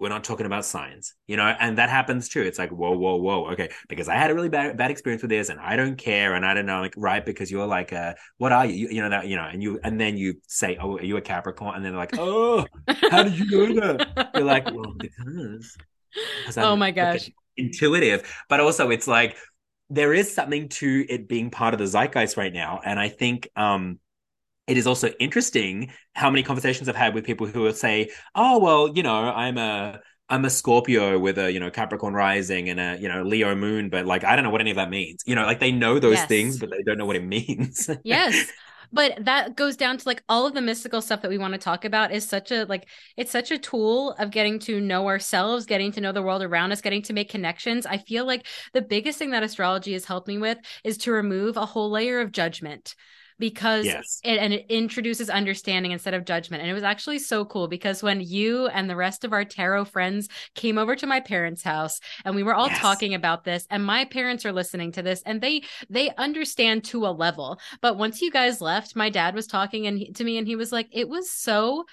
we're 0.00 0.08
not 0.08 0.24
talking 0.24 0.46
about 0.46 0.64
science, 0.64 1.14
you 1.26 1.36
know, 1.36 1.44
and 1.44 1.76
that 1.76 1.90
happens 1.90 2.30
too. 2.30 2.40
It's 2.40 2.58
like, 2.58 2.70
whoa, 2.70 2.96
whoa, 2.96 3.16
whoa, 3.16 3.50
okay, 3.52 3.68
because 3.86 4.08
I 4.08 4.14
had 4.14 4.30
a 4.30 4.34
really 4.34 4.48
bad 4.48 4.76
bad 4.78 4.90
experience 4.90 5.22
with 5.22 5.28
this, 5.28 5.50
and 5.50 5.60
I 5.60 5.76
don't 5.76 5.96
care, 5.96 6.34
and 6.34 6.44
I 6.44 6.54
don't 6.54 6.64
know, 6.64 6.80
like, 6.80 6.94
right? 6.96 7.24
Because 7.24 7.50
you're 7.50 7.66
like, 7.66 7.92
uh, 7.92 8.14
what 8.38 8.50
are 8.50 8.64
you? 8.64 8.74
you? 8.74 8.88
You 8.88 9.02
know 9.02 9.10
that, 9.10 9.28
you 9.28 9.36
know, 9.36 9.44
and 9.44 9.62
you, 9.62 9.78
and 9.84 10.00
then 10.00 10.16
you 10.16 10.40
say, 10.48 10.78
oh, 10.80 10.96
are 10.96 11.04
you 11.04 11.18
a 11.18 11.20
Capricorn? 11.20 11.76
And 11.76 11.84
then 11.84 11.92
they're 11.92 12.00
like, 12.00 12.14
oh, 12.18 12.66
how 13.10 13.22
did 13.22 13.38
you 13.38 13.74
know 13.74 13.98
that? 13.98 14.30
You're 14.34 14.44
like, 14.44 14.64
well, 14.64 14.94
because. 14.96 15.76
oh 16.56 16.74
my 16.76 16.90
gosh, 16.90 17.30
intuitive, 17.58 18.26
but 18.48 18.58
also 18.58 18.90
it's 18.90 19.06
like 19.06 19.36
there 19.90 20.14
is 20.14 20.32
something 20.32 20.68
to 20.68 21.04
it 21.10 21.28
being 21.28 21.50
part 21.50 21.74
of 21.74 21.78
the 21.78 21.86
zeitgeist 21.86 22.38
right 22.38 22.54
now, 22.54 22.80
and 22.84 22.98
I 22.98 23.10
think, 23.10 23.48
um 23.54 24.00
it 24.70 24.78
is 24.78 24.86
also 24.86 25.08
interesting 25.18 25.90
how 26.14 26.30
many 26.30 26.44
conversations 26.44 26.88
I've 26.88 26.94
had 26.94 27.12
with 27.12 27.24
people 27.24 27.46
who 27.46 27.62
will 27.62 27.72
say, 27.72 28.10
"Oh, 28.36 28.60
well, 28.60 28.88
you 28.94 29.02
know, 29.02 29.14
I'm 29.14 29.58
a 29.58 30.00
I'm 30.28 30.44
a 30.44 30.50
Scorpio 30.50 31.18
with 31.18 31.38
a 31.38 31.52
you 31.52 31.58
know 31.58 31.70
Capricorn 31.70 32.14
rising 32.14 32.70
and 32.70 32.78
a 32.78 32.96
you 33.00 33.08
know 33.08 33.22
Leo 33.24 33.56
moon, 33.56 33.90
but 33.90 34.06
like 34.06 34.22
I 34.22 34.36
don't 34.36 34.44
know 34.44 34.50
what 34.50 34.60
any 34.60 34.70
of 34.70 34.76
that 34.76 34.88
means. 34.88 35.22
You 35.26 35.34
know, 35.34 35.44
like 35.44 35.58
they 35.58 35.72
know 35.72 35.98
those 35.98 36.14
yes. 36.14 36.28
things, 36.28 36.58
but 36.58 36.70
they 36.70 36.82
don't 36.84 36.98
know 36.98 37.06
what 37.06 37.16
it 37.16 37.24
means. 37.24 37.90
yes. 38.04 38.50
But 38.92 39.24
that 39.24 39.54
goes 39.56 39.76
down 39.76 39.98
to 39.98 40.08
like 40.08 40.22
all 40.28 40.46
of 40.46 40.54
the 40.54 40.60
mystical 40.60 41.00
stuff 41.00 41.22
that 41.22 41.28
we 41.30 41.38
want 41.38 41.54
to 41.54 41.58
talk 41.58 41.84
about 41.84 42.12
is 42.12 42.28
such 42.28 42.50
a 42.52 42.64
like 42.64 42.88
it's 43.16 43.30
such 43.30 43.50
a 43.50 43.58
tool 43.58 44.12
of 44.18 44.30
getting 44.30 44.60
to 44.60 44.80
know 44.80 45.08
ourselves, 45.08 45.66
getting 45.66 45.90
to 45.92 46.00
know 46.00 46.12
the 46.12 46.22
world 46.22 46.42
around 46.42 46.70
us, 46.70 46.80
getting 46.80 47.02
to 47.02 47.12
make 47.12 47.28
connections. 47.28 47.84
I 47.86 47.98
feel 47.98 48.24
like 48.24 48.46
the 48.72 48.82
biggest 48.82 49.18
thing 49.18 49.30
that 49.30 49.42
astrology 49.42 49.92
has 49.94 50.04
helped 50.04 50.28
me 50.28 50.38
with 50.38 50.58
is 50.84 50.98
to 50.98 51.12
remove 51.12 51.56
a 51.56 51.66
whole 51.66 51.90
layer 51.90 52.20
of 52.20 52.32
judgment 52.32 52.94
because 53.40 53.86
yes. 53.86 54.20
it 54.22 54.38
and 54.38 54.52
it 54.52 54.66
introduces 54.68 55.28
understanding 55.28 55.90
instead 55.90 56.14
of 56.14 56.24
judgment. 56.24 56.62
And 56.62 56.70
it 56.70 56.74
was 56.74 56.84
actually 56.84 57.18
so 57.18 57.44
cool 57.44 57.66
because 57.66 58.02
when 58.02 58.20
you 58.20 58.68
and 58.68 58.88
the 58.88 58.94
rest 58.94 59.24
of 59.24 59.32
our 59.32 59.44
tarot 59.44 59.86
friends 59.86 60.28
came 60.54 60.78
over 60.78 60.94
to 60.94 61.06
my 61.06 61.18
parents' 61.18 61.62
house 61.62 61.98
and 62.24 62.36
we 62.36 62.44
were 62.44 62.54
all 62.54 62.68
yes. 62.68 62.78
talking 62.78 63.14
about 63.14 63.42
this 63.42 63.66
and 63.70 63.84
my 63.84 64.04
parents 64.04 64.46
are 64.46 64.52
listening 64.52 64.92
to 64.92 65.02
this 65.02 65.22
and 65.22 65.40
they 65.40 65.62
they 65.88 66.10
understand 66.16 66.84
to 66.84 67.06
a 67.06 67.08
level. 67.08 67.58
But 67.80 67.96
once 67.98 68.22
you 68.22 68.30
guys 68.30 68.60
left, 68.60 68.94
my 68.94 69.10
dad 69.10 69.34
was 69.34 69.48
talking 69.48 69.86
and 69.86 69.98
he, 69.98 70.12
to 70.12 70.22
me 70.22 70.38
and 70.38 70.46
he 70.46 70.54
was 70.54 70.70
like 70.70 70.88
it 70.92 71.08
was 71.08 71.30
so 71.32 71.86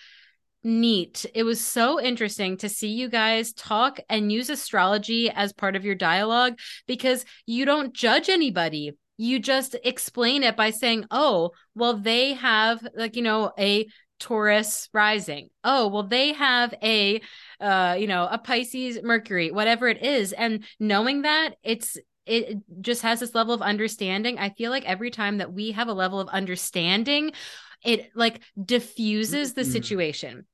neat. 0.64 1.26
It 1.34 1.44
was 1.44 1.62
so 1.62 2.00
interesting 2.02 2.58
to 2.58 2.70
see 2.70 2.90
you 2.90 3.10
guys 3.10 3.54
talk 3.54 4.00
and 4.10 4.32
use 4.32 4.50
astrology 4.50 5.30
as 5.30 5.54
part 5.54 5.78
of 5.78 5.86
your 5.86 5.96
dialogue 5.96 6.60
because 6.88 7.24
you 7.46 7.66
don't 7.66 7.94
judge 7.94 8.28
anybody 8.28 8.92
you 9.18 9.40
just 9.40 9.76
explain 9.84 10.44
it 10.44 10.56
by 10.56 10.70
saying, 10.70 11.06
oh, 11.12 11.52
well, 11.76 11.98
they 11.98 12.34
have 12.34 12.86
like, 12.96 13.16
you 13.16 13.24
know, 13.24 13.52
a 13.58 13.88
Taurus 14.20 14.90
rising. 14.94 15.50
Oh, 15.64 15.88
well, 15.88 16.04
they 16.04 16.34
have 16.34 16.74
a, 16.82 17.22
uh, 17.60 17.96
you 18.00 18.08
know, 18.08 18.28
a 18.30 18.38
Pisces 18.38 19.00
Mercury, 19.04 19.52
whatever 19.52 19.88
it 19.88 20.02
is. 20.04 20.34
And 20.34 20.64
knowing 20.80 21.24
that 21.24 21.56
it's, 21.64 21.98
it 22.26 22.58
just 22.82 23.04
has 23.04 23.20
this 23.20 23.36
level 23.36 23.54
of 23.54 23.62
understanding. 23.62 24.38
I 24.38 24.50
feel 24.50 24.72
like 24.72 24.86
every 24.86 25.12
time 25.12 25.38
that 25.38 25.54
we 25.54 25.72
have 25.72 25.88
a 25.88 25.94
level 25.94 26.20
of 26.20 26.28
understanding, 26.30 27.32
it 27.84 28.10
like 28.16 28.42
diffuses 28.64 29.54
the 29.54 29.62
mm-hmm. 29.62 29.72
situation 29.72 30.46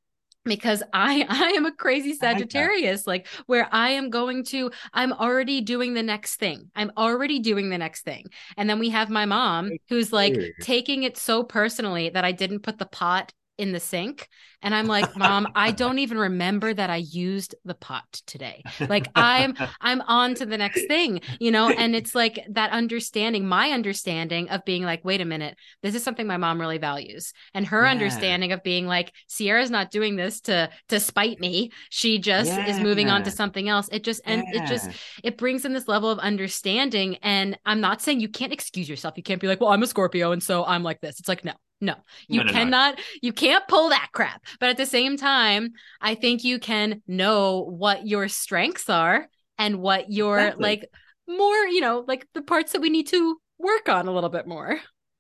because 0.45 0.83
I 0.93 1.25
I 1.29 1.49
am 1.49 1.65
a 1.65 1.71
crazy 1.71 2.13
Sagittarius 2.13 3.07
like, 3.07 3.25
like 3.25 3.43
where 3.47 3.67
I 3.71 3.91
am 3.91 4.09
going 4.09 4.43
to 4.45 4.71
I'm 4.93 5.13
already 5.13 5.61
doing 5.61 5.93
the 5.93 6.03
next 6.03 6.35
thing. 6.35 6.69
I'm 6.75 6.91
already 6.97 7.39
doing 7.39 7.69
the 7.69 7.77
next 7.77 8.03
thing. 8.03 8.25
And 8.57 8.69
then 8.69 8.79
we 8.79 8.89
have 8.89 9.09
my 9.09 9.25
mom 9.25 9.71
who's 9.89 10.11
like 10.13 10.37
taking 10.61 11.03
it 11.03 11.17
so 11.17 11.43
personally 11.43 12.09
that 12.09 12.25
I 12.25 12.31
didn't 12.31 12.61
put 12.61 12.77
the 12.77 12.85
pot 12.85 13.33
in 13.57 13.71
the 13.71 13.79
sink. 13.79 14.27
And 14.61 14.73
i'm 14.73 14.87
like 14.87 15.15
mom 15.17 15.47
i 15.55 15.71
don't 15.71 15.99
even 15.99 16.17
remember 16.17 16.73
that 16.73 16.89
i 16.89 16.97
used 16.97 17.55
the 17.65 17.75
pot 17.75 18.21
today. 18.25 18.63
Like 18.79 19.07
i'm 19.15 19.55
i'm 19.81 20.01
on 20.01 20.35
to 20.35 20.45
the 20.45 20.57
next 20.57 20.87
thing 20.87 21.21
you 21.39 21.51
know? 21.51 21.69
And 21.69 21.95
it's 21.95 22.15
like 22.15 22.39
that 22.49 22.71
understanding 22.71 23.47
my 23.47 23.71
understanding 23.71 24.49
of 24.49 24.65
being 24.65 24.83
like 24.83 25.03
wait 25.03 25.21
a 25.21 25.25
minute. 25.25 25.57
This 25.81 25.95
is 25.95 26.03
something 26.03 26.25
my 26.25 26.37
mom 26.37 26.59
really 26.59 26.77
values. 26.77 27.33
And 27.53 27.67
her 27.67 27.83
yeah. 27.83 27.91
understanding 27.91 28.51
of 28.51 28.63
being 28.63 28.87
like 28.87 29.11
Ciera's 29.29 29.71
not 29.71 29.91
doing 29.91 30.15
this 30.15 30.41
to 30.41 30.69
to 30.89 30.99
spite 30.99 31.39
me. 31.39 31.71
She 31.89 32.19
just 32.19 32.49
yeah. 32.49 32.67
is 32.67 32.79
moving 32.79 33.09
on 33.09 33.23
to 33.23 33.31
something 33.31 33.69
else. 33.69 33.89
It 33.91 34.03
just 34.03 34.21
and 34.25 34.43
yeah. 34.51 34.63
it 34.63 34.67
just 34.67 34.89
it 35.23 35.37
brings 35.37 35.65
in 35.65 35.73
this 35.73 35.87
level 35.87 36.09
of 36.09 36.19
understanding. 36.19 37.17
And 37.21 37.57
i'm 37.65 37.81
not 37.81 38.01
saying 38.01 38.19
you 38.19 38.29
can't 38.29 38.53
excuse 38.53 38.89
yourself. 38.89 39.15
You 39.17 39.23
can't 39.23 39.41
be 39.41 39.47
like 39.47 39.59
well 39.59 39.71
i'm 39.71 39.83
a 39.83 39.87
scorpio 39.87 40.31
and 40.31 40.41
so 40.41 40.63
i'm 40.65 40.83
like 40.83 41.01
this. 41.01 41.19
It's 41.19 41.27
like 41.27 41.43
no 41.43 41.53
no, 41.83 41.95
you 42.27 42.39
no, 42.39 42.45
no, 42.45 42.51
cannot, 42.51 42.97
no. 42.97 43.03
you 43.21 43.33
can't 43.33 43.67
pull 43.67 43.89
that 43.89 44.09
crap. 44.13 44.43
But 44.59 44.69
at 44.69 44.77
the 44.77 44.85
same 44.85 45.17
time, 45.17 45.73
I 46.01 46.15
think 46.15 46.43
you 46.43 46.59
can 46.59 47.01
know 47.07 47.61
what 47.61 48.07
your 48.07 48.27
strengths 48.27 48.89
are 48.89 49.27
and 49.57 49.77
what 49.79 50.11
your 50.11 50.39
exactly. 50.39 50.63
like 50.63 50.89
more, 51.27 51.55
you 51.67 51.81
know, 51.81 52.03
like 52.07 52.27
the 52.33 52.41
parts 52.41 52.71
that 52.71 52.81
we 52.81 52.89
need 52.89 53.07
to 53.07 53.37
work 53.59 53.89
on 53.89 54.07
a 54.07 54.13
little 54.13 54.29
bit 54.29 54.47
more. 54.47 54.79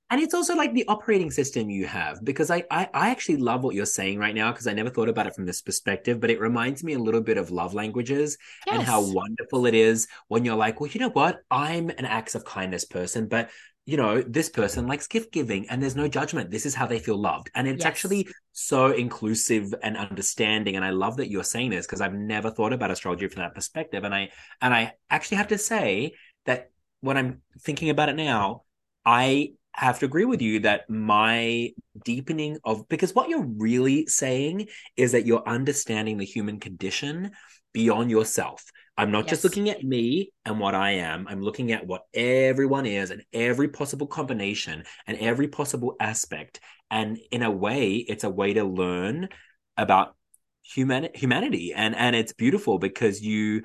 And 0.09 0.21
it's 0.21 0.33
also 0.33 0.55
like 0.55 0.73
the 0.73 0.85
operating 0.87 1.31
system 1.31 1.69
you 1.69 1.87
have, 1.87 2.23
because 2.23 2.51
I, 2.51 2.63
I, 2.69 2.87
I 2.93 3.09
actually 3.09 3.37
love 3.37 3.63
what 3.63 3.73
you're 3.73 3.85
saying 3.85 4.19
right 4.19 4.35
now, 4.35 4.51
because 4.51 4.67
I 4.67 4.73
never 4.73 4.91
thought 4.91 5.09
about 5.09 5.25
it 5.25 5.33
from 5.33 5.45
this 5.45 5.61
perspective, 5.61 6.19
but 6.19 6.29
it 6.29 6.39
reminds 6.39 6.83
me 6.83 6.93
a 6.93 6.99
little 6.99 7.21
bit 7.21 7.37
of 7.37 7.49
love 7.49 7.73
languages 7.73 8.37
yes. 8.67 8.75
and 8.75 8.83
how 8.83 9.01
wonderful 9.01 9.65
it 9.65 9.73
is 9.73 10.07
when 10.27 10.45
you're 10.45 10.55
like, 10.55 10.79
well, 10.79 10.89
you 10.91 10.99
know 10.99 11.09
what? 11.09 11.39
I'm 11.49 11.89
an 11.89 12.05
acts 12.05 12.35
of 12.35 12.45
kindness 12.45 12.85
person, 12.85 13.27
but 13.27 13.49
you 13.85 13.97
know, 13.97 14.21
this 14.21 14.49
person 14.49 14.87
likes 14.87 15.07
gift 15.07 15.33
giving 15.33 15.67
and 15.69 15.81
there's 15.81 15.95
no 15.95 16.07
judgment. 16.07 16.51
This 16.51 16.65
is 16.65 16.73
how 16.73 16.85
they 16.85 16.99
feel 16.99 17.17
loved. 17.17 17.51
And 17.53 17.67
it's 17.67 17.79
yes. 17.79 17.85
actually 17.85 18.27
so 18.53 18.91
inclusive 18.91 19.73
and 19.83 19.97
understanding. 19.97 20.77
And 20.77 20.85
I 20.85 20.91
love 20.91 21.17
that 21.17 21.29
you're 21.29 21.43
saying 21.43 21.71
this 21.71 21.85
because 21.85 21.99
I've 21.99 22.13
never 22.13 22.49
thought 22.49 22.71
about 22.71 22.91
astrology 22.91 23.27
from 23.27 23.41
that 23.41 23.55
perspective. 23.55 24.05
And 24.05 24.15
I 24.15 24.29
and 24.61 24.73
I 24.73 24.93
actually 25.09 25.37
have 25.37 25.49
to 25.49 25.57
say 25.57 26.13
that 26.45 26.71
when 27.01 27.17
I'm 27.17 27.41
thinking 27.59 27.89
about 27.89 28.07
it 28.07 28.15
now, 28.15 28.63
I 29.05 29.53
have 29.73 29.99
to 29.99 30.05
agree 30.05 30.25
with 30.25 30.41
you 30.41 30.59
that 30.59 30.89
my 30.89 31.71
deepening 32.03 32.57
of 32.63 32.87
because 32.89 33.13
what 33.13 33.29
you're 33.29 33.45
really 33.57 34.05
saying 34.07 34.67
is 34.95 35.11
that 35.13 35.25
you're 35.25 35.47
understanding 35.47 36.17
the 36.17 36.25
human 36.25 36.59
condition 36.59 37.31
beyond 37.73 38.11
yourself. 38.11 38.63
I'm 38.95 39.11
not 39.11 39.25
yes. 39.25 39.29
just 39.31 39.43
looking 39.43 39.69
at 39.69 39.83
me 39.83 40.31
and 40.45 40.59
what 40.59 40.75
I 40.75 40.91
am. 40.91 41.27
I'm 41.27 41.41
looking 41.41 41.71
at 41.71 41.87
what 41.87 42.03
everyone 42.13 42.85
is 42.85 43.09
and 43.09 43.23
every 43.33 43.67
possible 43.67 44.05
combination 44.05 44.83
and 45.07 45.17
every 45.17 45.47
possible 45.47 45.95
aspect. 45.99 46.59
And 46.91 47.19
in 47.31 47.41
a 47.41 47.49
way, 47.49 47.95
it's 47.95 48.23
a 48.23 48.29
way 48.29 48.53
to 48.53 48.63
learn 48.63 49.29
about 49.77 50.15
human 50.61 51.09
humanity. 51.15 51.73
And 51.73 51.95
and 51.95 52.15
it's 52.15 52.33
beautiful 52.33 52.77
because 52.77 53.21
you 53.21 53.63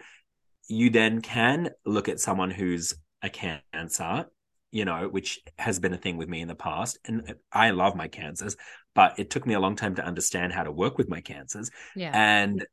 you 0.68 0.90
then 0.90 1.20
can 1.20 1.70
look 1.84 2.08
at 2.08 2.20
someone 2.20 2.50
who's 2.50 2.94
a 3.22 3.28
cancer, 3.28 4.26
you 4.70 4.84
know, 4.84 5.08
which 5.08 5.40
has 5.58 5.78
been 5.78 5.94
a 5.94 5.98
thing 5.98 6.16
with 6.16 6.28
me 6.28 6.40
in 6.40 6.48
the 6.48 6.54
past. 6.54 6.98
And 7.04 7.34
I 7.52 7.70
love 7.70 7.96
my 7.96 8.08
cancers, 8.08 8.56
but 8.94 9.18
it 9.18 9.30
took 9.30 9.46
me 9.46 9.54
a 9.54 9.60
long 9.60 9.76
time 9.76 9.94
to 9.96 10.04
understand 10.04 10.52
how 10.52 10.62
to 10.62 10.72
work 10.72 10.98
with 10.98 11.08
my 11.08 11.20
cancers. 11.20 11.70
Yeah. 11.96 12.10
And 12.12 12.66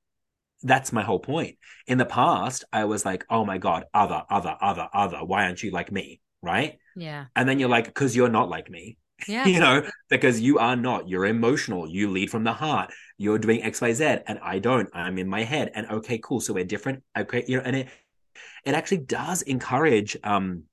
that's 0.63 0.91
my 0.91 1.03
whole 1.03 1.19
point. 1.19 1.57
In 1.87 1.97
the 1.97 2.05
past, 2.05 2.65
I 2.73 2.85
was 2.85 3.05
like, 3.05 3.25
oh 3.29 3.45
my 3.45 3.57
God, 3.57 3.85
other, 3.93 4.23
other, 4.29 4.55
other, 4.59 4.89
other. 4.93 5.19
Why 5.19 5.45
aren't 5.45 5.63
you 5.63 5.71
like 5.71 5.91
me? 5.91 6.21
Right. 6.41 6.77
Yeah. 6.95 7.25
And 7.35 7.47
then 7.47 7.59
you're 7.59 7.69
like, 7.69 7.85
because 7.85 8.15
you're 8.15 8.29
not 8.29 8.49
like 8.49 8.69
me. 8.69 8.97
Yeah. 9.29 9.45
you 9.47 9.61
know, 9.61 9.81
because 10.09 10.41
you 10.41 10.59
are 10.59 10.75
not. 10.75 11.07
You're 11.07 11.25
emotional. 11.25 11.87
You 11.87 12.11
lead 12.11 12.29
from 12.29 12.43
the 12.43 12.51
heart. 12.51 12.91
You're 13.17 13.39
doing 13.39 13.63
X, 13.63 13.79
Y, 13.79 13.93
Z, 13.93 14.03
and 14.27 14.39
I 14.43 14.59
don't. 14.59 14.89
I'm 14.93 15.17
in 15.17 15.29
my 15.29 15.43
head. 15.43 15.71
And 15.73 15.89
okay, 15.89 16.19
cool. 16.21 16.41
So 16.41 16.53
we're 16.53 16.65
different. 16.65 17.01
Okay, 17.17 17.45
you 17.47 17.55
know, 17.55 17.63
and 17.63 17.77
it 17.77 17.87
it 18.65 18.73
actually 18.73 18.97
does 18.97 19.41
encourage 19.43 20.17
um 20.21 20.63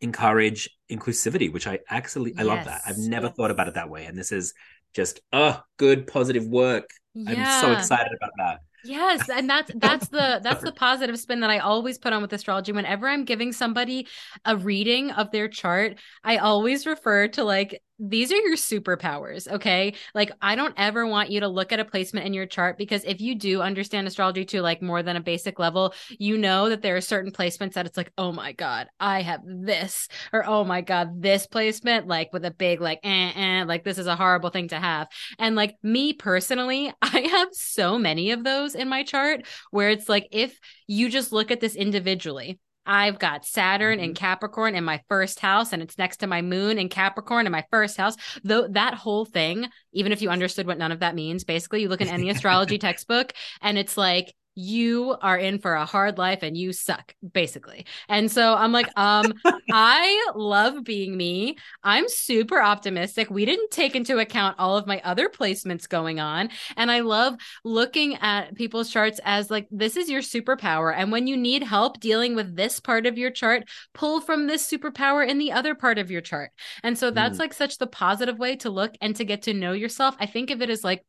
encourage 0.00 0.70
inclusivity, 0.90 1.52
which 1.52 1.66
I 1.66 1.80
actually 1.88 2.34
I 2.38 2.42
love 2.42 2.64
that. 2.64 2.82
I've 2.86 2.98
never 2.98 3.26
yes. 3.26 3.36
thought 3.36 3.50
about 3.50 3.68
it 3.68 3.74
that 3.74 3.90
way, 3.90 4.04
and 4.06 4.16
this 4.16 4.32
is 4.32 4.54
just 4.94 5.20
oh, 5.32 5.62
good 5.76 6.06
positive 6.06 6.46
work. 6.46 6.90
I'm 7.16 7.60
so 7.60 7.72
excited 7.72 8.12
about 8.16 8.30
that. 8.38 8.60
Yes, 8.84 9.28
and 9.28 9.48
that's 9.48 9.70
that's 9.74 10.08
the 10.08 10.40
that's 10.42 10.62
the 10.62 10.72
positive 10.72 11.18
spin 11.18 11.40
that 11.40 11.50
I 11.50 11.58
always 11.58 11.98
put 11.98 12.12
on 12.12 12.22
with 12.22 12.32
astrology. 12.32 12.72
Whenever 12.72 13.08
I'm 13.08 13.24
giving 13.24 13.52
somebody 13.52 14.06
a 14.44 14.56
reading 14.56 15.10
of 15.10 15.30
their 15.30 15.48
chart, 15.48 15.98
I 16.24 16.38
always 16.38 16.86
refer 16.86 17.28
to 17.28 17.44
like 17.44 17.82
these 18.00 18.32
are 18.32 18.36
your 18.36 18.56
superpowers, 18.56 19.46
okay? 19.46 19.94
Like 20.14 20.32
I 20.40 20.56
don't 20.56 20.74
ever 20.78 21.06
want 21.06 21.30
you 21.30 21.40
to 21.40 21.48
look 21.48 21.70
at 21.70 21.80
a 21.80 21.84
placement 21.84 22.26
in 22.26 22.32
your 22.32 22.46
chart 22.46 22.78
because 22.78 23.04
if 23.04 23.20
you 23.20 23.34
do 23.34 23.60
understand 23.60 24.06
astrology 24.06 24.44
to 24.46 24.62
like 24.62 24.80
more 24.80 25.02
than 25.02 25.16
a 25.16 25.20
basic 25.20 25.58
level, 25.58 25.92
you 26.18 26.38
know 26.38 26.70
that 26.70 26.80
there 26.80 26.96
are 26.96 27.00
certain 27.02 27.30
placements 27.30 27.74
that 27.74 27.84
it's 27.84 27.98
like, 27.98 28.12
"Oh 28.16 28.32
my 28.32 28.52
god, 28.52 28.88
I 28.98 29.20
have 29.22 29.42
this." 29.44 30.08
Or, 30.32 30.46
"Oh 30.46 30.64
my 30.64 30.80
god, 30.80 31.20
this 31.22 31.46
placement 31.46 32.06
like 32.06 32.32
with 32.32 32.44
a 32.44 32.50
big 32.50 32.80
like 32.80 33.00
eh, 33.04 33.32
eh, 33.34 33.64
like 33.64 33.84
this 33.84 33.98
is 33.98 34.06
a 34.06 34.16
horrible 34.16 34.50
thing 34.50 34.68
to 34.68 34.78
have." 34.80 35.08
And 35.38 35.54
like 35.54 35.76
me 35.82 36.14
personally, 36.14 36.92
I 37.02 37.20
have 37.30 37.48
so 37.52 37.98
many 37.98 38.30
of 38.30 38.44
those 38.44 38.74
in 38.74 38.88
my 38.88 39.02
chart 39.02 39.46
where 39.70 39.90
it's 39.90 40.08
like 40.08 40.28
if 40.32 40.58
you 40.86 41.08
just 41.10 41.32
look 41.32 41.50
at 41.50 41.60
this 41.60 41.76
individually, 41.76 42.58
I've 42.86 43.18
got 43.18 43.44
Saturn 43.44 44.00
in 44.00 44.10
mm-hmm. 44.10 44.14
Capricorn 44.14 44.74
in 44.74 44.84
my 44.84 45.00
first 45.08 45.40
house, 45.40 45.72
and 45.72 45.82
it's 45.82 45.98
next 45.98 46.18
to 46.18 46.26
my 46.26 46.42
moon 46.42 46.78
in 46.78 46.88
Capricorn 46.88 47.46
in 47.46 47.52
my 47.52 47.64
first 47.70 47.96
house. 47.96 48.16
Though 48.42 48.68
that 48.68 48.94
whole 48.94 49.24
thing, 49.24 49.68
even 49.92 50.12
if 50.12 50.22
you 50.22 50.30
understood 50.30 50.66
what 50.66 50.78
none 50.78 50.92
of 50.92 51.00
that 51.00 51.14
means, 51.14 51.44
basically 51.44 51.82
you 51.82 51.88
look 51.88 52.00
in 52.00 52.08
any 52.08 52.30
astrology 52.30 52.78
textbook 52.78 53.32
and 53.60 53.78
it's 53.78 53.96
like 53.96 54.34
you 54.60 55.16
are 55.22 55.38
in 55.38 55.58
for 55.58 55.74
a 55.74 55.84
hard 55.86 56.18
life 56.18 56.40
and 56.42 56.56
you 56.56 56.72
suck 56.72 57.14
basically. 57.32 57.86
And 58.08 58.30
so 58.30 58.54
i'm 58.54 58.72
like 58.72 58.90
um 58.96 59.34
i 59.72 60.30
love 60.34 60.82
being 60.84 61.16
me. 61.16 61.56
I'm 61.84 62.08
super 62.08 62.60
optimistic. 62.60 63.30
We 63.30 63.44
didn't 63.44 63.70
take 63.70 63.94
into 63.94 64.18
account 64.18 64.56
all 64.58 64.76
of 64.76 64.86
my 64.86 65.00
other 65.04 65.28
placements 65.28 65.88
going 65.88 66.20
on. 66.20 66.50
And 66.76 66.90
i 66.90 67.00
love 67.00 67.34
looking 67.64 68.16
at 68.16 68.54
people's 68.54 68.90
charts 68.90 69.20
as 69.24 69.50
like 69.50 69.66
this 69.70 69.96
is 69.96 70.10
your 70.10 70.22
superpower. 70.22 70.92
And 70.96 71.12
when 71.12 71.26
you 71.26 71.36
need 71.36 71.62
help 71.62 72.00
dealing 72.00 72.34
with 72.34 72.56
this 72.56 72.80
part 72.80 73.06
of 73.06 73.18
your 73.18 73.30
chart 73.30 73.64
pull 73.94 74.20
from 74.20 74.46
this 74.46 74.68
superpower 74.68 75.26
in 75.26 75.38
the 75.38 75.52
other 75.52 75.74
part 75.74 75.98
of 75.98 76.10
your 76.10 76.20
chart. 76.20 76.50
And 76.82 76.98
so 76.98 77.10
that's 77.10 77.36
Mm. 77.36 77.40
like 77.40 77.52
such 77.54 77.78
the 77.78 77.86
positive 77.86 78.38
way 78.38 78.56
to 78.56 78.70
look 78.70 78.94
and 79.00 79.14
to 79.16 79.24
get 79.24 79.42
to 79.42 79.54
know 79.54 79.72
yourself. 79.72 80.16
I 80.18 80.26
think 80.26 80.50
of 80.50 80.62
it 80.62 80.70
as 80.70 80.82
like 80.84 81.04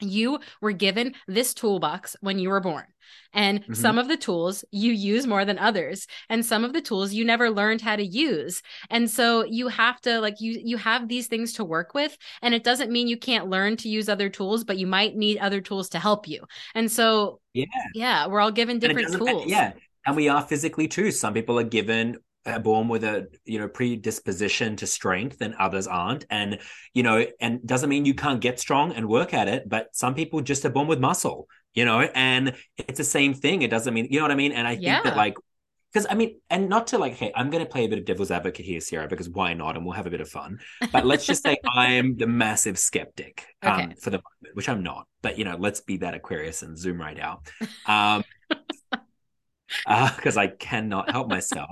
you 0.00 0.40
were 0.60 0.72
given 0.72 1.14
this 1.26 1.54
toolbox 1.54 2.16
when 2.20 2.38
you 2.38 2.50
were 2.50 2.60
born. 2.60 2.84
And 3.32 3.64
Mhm. 3.66 3.76
some 3.76 3.98
of 3.98 4.08
the 4.08 4.16
tools 4.16 4.64
you 4.70 4.92
use 4.92 5.26
more 5.26 5.44
than 5.44 5.58
others. 5.58 6.06
And 6.28 6.44
some 6.44 6.64
of 6.64 6.72
the 6.72 6.80
tools 6.80 7.12
you 7.12 7.24
never 7.24 7.50
learned 7.50 7.80
how 7.80 7.96
to 7.96 8.04
use. 8.04 8.62
And 8.90 9.10
so 9.10 9.44
you 9.44 9.68
have 9.68 10.00
to 10.02 10.20
like 10.20 10.40
you 10.40 10.60
you 10.62 10.76
have 10.76 11.08
these 11.08 11.26
things 11.26 11.54
to 11.54 11.64
work 11.64 11.94
with. 11.94 12.16
And 12.42 12.54
it 12.54 12.64
doesn't 12.64 12.90
mean 12.90 13.08
you 13.08 13.16
can't 13.16 13.48
learn 13.48 13.76
to 13.78 13.88
use 13.88 14.08
other 14.08 14.28
tools, 14.28 14.64
but 14.64 14.78
you 14.78 14.86
might 14.86 15.16
need 15.16 15.38
other 15.38 15.60
tools 15.60 15.88
to 15.90 15.98
help 15.98 16.28
you. 16.28 16.44
And 16.74 16.90
so 16.90 17.40
Yeah. 17.54 17.64
yeah, 17.94 18.26
we're 18.26 18.40
all 18.40 18.50
given 18.52 18.78
different 18.78 19.12
tools. 19.12 19.44
Yeah, 19.46 19.72
and 20.06 20.16
we 20.16 20.28
are 20.28 20.42
physically 20.42 20.88
too. 20.88 21.10
Some 21.10 21.34
people 21.34 21.58
are 21.58 21.64
given 21.64 22.18
born 22.58 22.88
with 22.88 23.04
a 23.04 23.28
you 23.44 23.58
know 23.58 23.68
predisposition 23.68 24.76
to 24.76 24.86
strength, 24.86 25.40
and 25.40 25.54
others 25.56 25.86
aren't. 25.86 26.24
And 26.30 26.58
you 26.94 27.02
know, 27.02 27.26
and 27.40 27.66
doesn't 27.66 27.88
mean 27.90 28.04
you 28.04 28.14
can't 28.14 28.40
get 28.40 28.58
strong 28.58 28.92
and 28.92 29.08
work 29.08 29.34
at 29.34 29.48
it. 29.48 29.68
But 29.68 29.94
some 29.94 30.14
people 30.14 30.40
just 30.40 30.64
are 30.64 30.70
born 30.70 30.86
with 30.86 31.00
muscle. 31.00 31.48
You 31.74 31.84
know, 31.84 32.00
and 32.00 32.54
it's 32.76 32.98
the 32.98 33.04
same 33.04 33.34
thing. 33.34 33.62
It 33.62 33.70
doesn't 33.70 33.92
mean 33.92 34.08
you 34.10 34.18
know 34.18 34.24
what 34.24 34.32
I 34.32 34.36
mean. 34.36 34.52
And 34.52 34.66
I 34.66 34.74
think 34.74 34.86
Yeah. 34.86 35.00
that 35.02 35.16
like. 35.16 35.34
Because 35.90 36.06
I 36.10 36.14
mean, 36.14 36.38
and 36.50 36.68
not 36.68 36.88
to 36.88 36.98
like, 36.98 37.14
hey, 37.14 37.32
I'm 37.34 37.48
going 37.48 37.64
to 37.64 37.70
play 37.70 37.86
a 37.86 37.88
bit 37.88 37.98
of 37.98 38.04
devil's 38.04 38.30
advocate 38.30 38.66
here, 38.66 38.78
Ciera, 38.78 39.08
because 39.08 39.26
why 39.30 39.54
not? 39.54 39.74
And 39.74 39.86
we'll 39.86 39.94
have 39.94 40.06
a 40.06 40.10
bit 40.10 40.20
of 40.20 40.28
fun. 40.28 40.58
But 40.92 41.06
let's 41.06 41.24
just 41.24 41.42
say 41.42 41.56
I'm 41.74 42.14
the 42.18 42.26
massive 42.26 42.78
skeptic 42.78 43.46
um, 43.62 43.92
for 43.98 44.10
the 44.10 44.18
moment, 44.18 44.54
which 44.54 44.68
I'm 44.68 44.82
not. 44.82 45.06
But 45.22 45.38
you 45.38 45.44
know, 45.46 45.56
let's 45.58 45.80
be 45.80 45.96
that 45.98 46.12
Aquarius 46.12 46.62
and 46.62 46.76
zoom 46.76 47.00
right 47.00 47.18
out. 47.18 47.50
Um, 47.86 48.22
because 50.16 50.36
I 50.36 50.48
cannot 50.48 51.10
help 51.10 51.28
myself. 51.28 51.70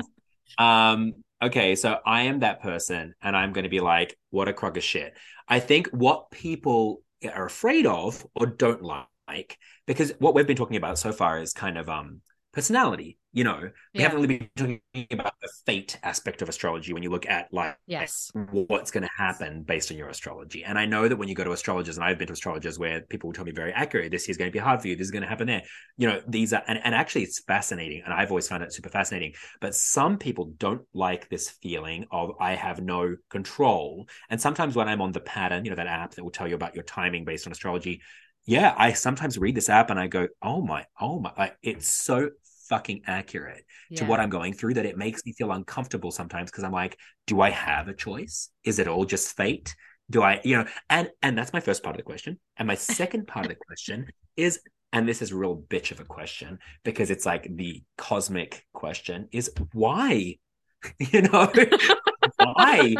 Um, 0.58 1.14
okay, 1.42 1.74
so 1.76 1.98
I 2.04 2.22
am 2.22 2.40
that 2.40 2.62
person, 2.62 3.14
and 3.22 3.36
I'm 3.36 3.52
going 3.52 3.64
to 3.64 3.70
be 3.70 3.80
like, 3.80 4.16
what 4.30 4.48
a 4.48 4.52
crock 4.52 4.76
of 4.76 4.84
shit. 4.84 5.14
I 5.48 5.60
think 5.60 5.88
what 5.88 6.30
people 6.30 7.02
are 7.32 7.46
afraid 7.46 7.86
of 7.86 8.26
or 8.34 8.46
don't 8.46 8.82
like, 8.82 9.58
because 9.86 10.12
what 10.18 10.34
we've 10.34 10.46
been 10.46 10.56
talking 10.56 10.76
about 10.76 10.98
so 10.98 11.12
far 11.12 11.40
is 11.40 11.52
kind 11.52 11.78
of 11.78 11.88
um 11.88 12.20
personality. 12.56 13.18
You 13.34 13.44
know, 13.44 13.60
we 13.60 13.70
Yeah. 13.92 14.04
haven't 14.04 14.22
really 14.22 14.38
been 14.38 14.50
talking 14.56 15.06
about 15.10 15.34
the 15.42 15.48
fate 15.66 15.98
aspect 16.02 16.40
of 16.40 16.48
astrology 16.48 16.94
when 16.94 17.02
you 17.02 17.10
look 17.10 17.26
at 17.26 17.52
like 17.52 17.76
Yes. 17.86 18.32
what's 18.34 18.90
going 18.90 19.02
to 19.02 19.10
happen 19.14 19.62
based 19.62 19.90
on 19.90 19.98
your 19.98 20.08
astrology. 20.08 20.64
And 20.64 20.78
I 20.78 20.86
know 20.86 21.06
that 21.06 21.16
when 21.18 21.28
you 21.28 21.34
go 21.34 21.44
to 21.44 21.52
astrologers, 21.52 21.98
and 21.98 22.04
I've 22.04 22.16
been 22.16 22.28
to 22.28 22.32
astrologers 22.32 22.78
where 22.78 23.02
people 23.02 23.28
will 23.28 23.34
tell 23.34 23.44
me 23.44 23.52
very 23.52 23.74
accurate, 23.74 24.10
this 24.10 24.30
is 24.30 24.38
going 24.38 24.50
to 24.50 24.52
be 24.52 24.58
hard 24.58 24.80
for 24.80 24.88
you, 24.88 24.96
this 24.96 25.04
is 25.04 25.10
going 25.10 25.22
to 25.22 25.28
happen 25.28 25.46
there. 25.46 25.64
You 25.98 26.08
know, 26.08 26.22
these 26.26 26.54
are, 26.54 26.62
and, 26.66 26.80
and 26.82 26.94
actually 26.94 27.24
it's 27.24 27.42
fascinating. 27.42 28.00
And 28.06 28.14
I've 28.14 28.30
always 28.30 28.48
found 28.48 28.62
it 28.62 28.72
super 28.72 28.88
fascinating. 28.88 29.34
But 29.60 29.74
some 29.74 30.16
people 30.16 30.54
don't 30.56 30.82
like 30.94 31.28
this 31.28 31.50
feeling 31.50 32.06
of 32.10 32.30
I 32.40 32.54
have 32.54 32.80
no 32.80 33.16
control. 33.28 34.08
And 34.30 34.40
sometimes 34.40 34.74
when 34.74 34.88
I'm 34.88 35.02
on 35.02 35.12
the 35.12 35.20
pattern, 35.20 35.66
you 35.66 35.70
know, 35.70 35.76
that 35.76 35.86
app 35.86 36.14
that 36.14 36.24
will 36.24 36.30
tell 36.30 36.48
you 36.48 36.54
about 36.54 36.74
your 36.74 36.84
timing 36.84 37.26
based 37.26 37.46
on 37.46 37.52
astrology, 37.52 38.00
yeah, 38.46 38.74
I 38.78 38.92
sometimes 38.92 39.36
read 39.38 39.56
this 39.56 39.68
app 39.68 39.90
and 39.90 39.98
I 40.00 40.06
go, 40.06 40.28
oh 40.40 40.62
my, 40.62 40.86
oh 41.00 41.18
my, 41.18 41.32
like 41.36 41.58
it's 41.62 41.88
so 41.88 42.30
fucking 42.68 43.02
accurate 43.06 43.64
to 43.96 44.04
what 44.04 44.20
I'm 44.20 44.30
going 44.30 44.52
through 44.52 44.74
that 44.74 44.86
it 44.86 44.96
makes 44.96 45.24
me 45.24 45.32
feel 45.32 45.52
uncomfortable 45.52 46.10
sometimes 46.10 46.50
because 46.50 46.64
I'm 46.64 46.72
like, 46.72 46.98
do 47.26 47.40
I 47.40 47.50
have 47.50 47.88
a 47.88 47.94
choice? 47.94 48.50
Is 48.64 48.78
it 48.78 48.88
all 48.88 49.04
just 49.04 49.36
fate? 49.36 49.74
Do 50.10 50.22
I, 50.22 50.40
you 50.44 50.56
know, 50.56 50.66
and 50.88 51.10
and 51.22 51.36
that's 51.36 51.52
my 51.52 51.60
first 51.60 51.82
part 51.82 51.96
of 51.96 51.98
the 51.98 52.04
question. 52.04 52.38
And 52.56 52.68
my 52.68 52.74
second 53.00 53.26
part 53.26 53.46
of 53.46 53.50
the 53.50 53.58
question 53.66 54.06
is, 54.36 54.60
and 54.92 55.08
this 55.08 55.20
is 55.22 55.32
a 55.32 55.36
real 55.36 55.56
bitch 55.56 55.90
of 55.90 56.00
a 56.00 56.04
question 56.04 56.58
because 56.84 57.10
it's 57.10 57.26
like 57.26 57.48
the 57.54 57.82
cosmic 57.98 58.64
question 58.72 59.28
is 59.32 59.50
why? 59.72 60.36
you 60.98 61.22
know, 61.22 61.52
why? 62.36 62.94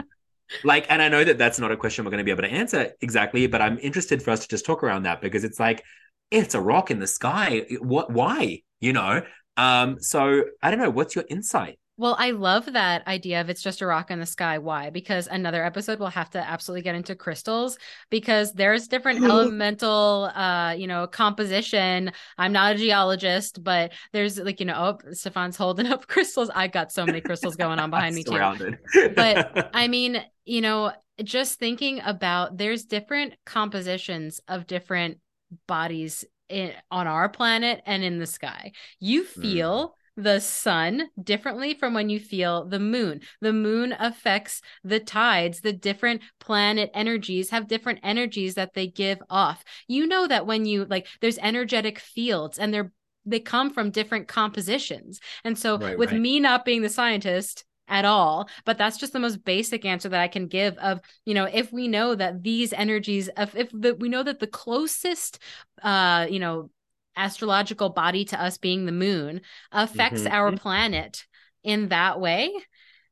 Like, 0.64 0.86
and 0.88 1.02
I 1.02 1.08
know 1.08 1.24
that 1.24 1.38
that's 1.38 1.58
not 1.58 1.72
a 1.72 1.76
question 1.76 2.04
we're 2.04 2.10
going 2.10 2.18
to 2.18 2.24
be 2.24 2.30
able 2.30 2.42
to 2.42 2.48
answer 2.52 2.92
exactly, 3.00 3.46
but 3.46 3.60
I'm 3.60 3.78
interested 3.78 4.22
for 4.22 4.30
us 4.30 4.40
to 4.40 4.48
just 4.48 4.64
talk 4.64 4.82
around 4.82 5.04
that 5.04 5.20
because 5.20 5.44
it's 5.44 5.58
like, 5.58 5.82
it's 6.30 6.54
a 6.54 6.60
rock 6.60 6.90
in 6.90 6.98
the 6.98 7.06
sky. 7.06 7.66
What? 7.80 8.10
Why? 8.10 8.62
You 8.80 8.92
know. 8.92 9.22
Um. 9.57 9.96
So 10.00 10.44
I 10.62 10.70
don't 10.70 10.80
know. 10.80 10.90
What's 10.90 11.14
your 11.14 11.24
insight? 11.28 11.78
Well, 11.98 12.14
I 12.18 12.32
love 12.32 12.74
that 12.74 13.07
idea 13.07 13.40
of 13.40 13.48
it's 13.48 13.62
just 13.62 13.80
a 13.80 13.86
rock 13.86 14.11
in 14.11 14.20
the 14.20 14.26
sky. 14.26 14.59
Why? 14.59 14.90
Because 14.90 15.28
another 15.28 15.64
episode 15.64 15.98
we'll 15.98 16.09
have 16.09 16.28
to 16.30 16.38
absolutely 16.38 16.82
get 16.82 16.94
into 16.94 17.14
crystals 17.14 17.78
because 18.11 18.52
there's 18.52 18.86
different 18.86 19.24
elemental 19.24 20.30
uh, 20.34 20.72
you 20.72 20.86
know, 20.86 21.07
composition. 21.07 22.12
I'm 22.36 22.52
not 22.52 22.74
a 22.74 22.78
geologist, 22.78 23.64
but 23.64 23.92
there's 24.12 24.38
like, 24.38 24.61
you 24.61 24.66
know, 24.66 24.98
oh, 25.02 25.12
Stephan's 25.12 25.57
holding 25.57 25.86
up 25.92 26.07
crystals. 26.07 26.50
I 26.54 26.68
got 26.68 26.92
so 26.92 27.07
many 27.07 27.22
crystals 27.22 27.57
going 27.57 27.78
on 27.78 27.88
behind 27.88 28.14
me 28.14 28.24
too. 28.24 28.76
But 29.14 29.70
I 29.74 29.88
mean, 29.88 30.22
you 30.44 30.61
know, 30.61 30.92
just 31.24 31.59
thinking 31.59 32.02
about 32.04 32.59
there's 32.59 32.84
different 32.84 33.36
compositions 33.46 34.38
of 34.48 34.66
different 34.66 35.18
bodies 35.66 36.26
in, 36.49 36.72
on 36.90 37.07
our 37.07 37.28
planet 37.28 37.82
and 37.86 38.03
in 38.03 38.18
the 38.18 38.26
sky. 38.26 38.72
You 39.01 39.24
mm. 39.24 39.42
feel 39.42 39.97
the 40.16 40.40
sun 40.40 41.09
differently 41.22 41.74
from 41.74 41.92
when 41.92 42.09
you 42.09 42.18
feel 42.18 42.64
the 42.64 42.80
moon. 42.80 43.20
The 43.40 43.53
moon 43.53 43.94
affects 43.99 44.62
the 44.82 44.99
tides. 44.99 45.61
The 45.61 45.74
different 45.74 46.22
planet 46.40 46.90
energies 46.94 47.51
have 47.51 47.68
different 47.68 48.01
energies 48.03 48.55
that 48.55 48.74
they 48.74 48.86
give 48.86 49.18
off. 49.28 49.62
You 49.88 50.07
know 50.07 50.26
that 50.26 50.47
when 50.47 50.64
you 50.64 50.86
like 50.86 51.07
there's 51.20 51.38
energetic 51.38 51.99
fields 51.99 52.59
and 52.59 52.72
they're 52.72 52.92
they 53.26 53.40
come 53.40 53.70
from 53.70 53.90
different 53.90 54.28
compositions. 54.28 55.20
And 55.44 55.59
so 55.59 55.76
Right, 55.78 55.99
with 55.99 56.12
right. 56.12 56.20
me 56.20 56.40
not 56.40 56.64
being 56.64 56.82
the 56.82 56.88
scientist 56.88 57.64
at 57.89 58.05
all 58.05 58.49
but 58.64 58.76
that's 58.78 58.97
just 58.97 59.12
the 59.12 59.18
most 59.20 59.45
basic 59.45 59.84
answer 59.84 60.09
that 60.09 60.20
i 60.20 60.28
can 60.28 60.47
give 60.49 60.76
of 60.78 61.01
you 61.24 61.34
know 61.34 61.45
if 61.45 61.72
we 61.72 61.89
know 61.89 62.14
that 62.14 62.43
these 62.43 62.72
energies 62.72 63.28
of 63.37 63.55
if 63.57 63.70
the, 63.72 63.95
we 63.95 64.09
know 64.09 64.22
that 64.22 64.41
the 64.41 64.47
closest 64.47 65.39
uh 65.82 66.26
you 66.28 66.39
know 66.39 66.70
astrological 67.16 67.89
body 67.91 68.24
to 68.24 68.41
us 68.41 68.59
being 68.59 68.84
the 68.84 68.93
moon 68.93 69.41
affects 69.72 70.26
Mhm. 70.26 70.32
our 70.32 70.53
planet 70.53 71.26
in 71.62 71.89
that 71.89 72.20
way 72.20 72.53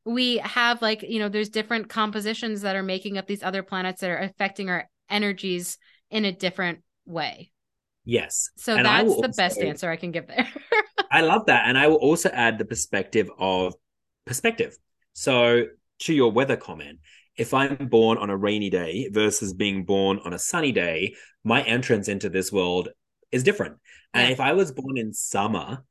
we 0.04 0.38
have 0.38 0.82
like 0.82 1.02
you 1.02 1.18
know 1.18 1.28
there's 1.28 1.48
different 1.48 1.88
compositions 1.88 2.62
that 2.62 2.76
are 2.76 2.82
making 2.82 3.16
up 3.16 3.26
these 3.26 3.42
other 3.42 3.62
planets 3.62 4.00
that 4.00 4.10
are 4.10 4.18
affecting 4.18 4.68
our 4.68 4.88
energies 5.08 5.78
in 6.10 6.24
a 6.24 6.32
different 6.32 6.80
way 7.06 7.50
Yes. 8.04 8.50
So 8.56 8.76
And 8.76 8.86
that's 8.86 9.16
the 9.16 9.28
best 9.30 9.62
answer 9.62 9.90
I 9.90 9.96
can 9.96 10.10
give 10.10 10.26
there. 10.26 10.46
I 11.10 11.20
love 11.20 11.46
that. 11.46 11.66
And 11.66 11.78
I 11.78 11.86
will 11.88 11.96
also 11.96 12.28
add 12.30 12.58
the 12.58 12.64
perspective 12.64 13.30
of 13.38 13.74
perspective. 14.24 14.76
So, 15.12 15.66
to 16.00 16.14
your 16.14 16.32
weather 16.32 16.56
comment, 16.56 16.98
if 17.36 17.54
I'm 17.54 17.88
born 17.88 18.18
on 18.18 18.30
a 18.30 18.36
rainy 18.36 18.70
day 18.70 19.08
versus 19.12 19.54
being 19.54 19.84
born 19.84 20.20
on 20.24 20.32
a 20.32 20.38
sunny 20.38 20.72
day, 20.72 21.14
my 21.44 21.62
entrance 21.62 22.08
into 22.08 22.28
this 22.28 22.50
world 22.52 22.88
is 23.32 23.42
different. 23.42 23.76
And 24.12 24.30
if 24.32 24.40
I 24.40 24.52
was 24.52 24.72
born 24.72 24.96
in 24.96 25.12
summer 25.12 25.84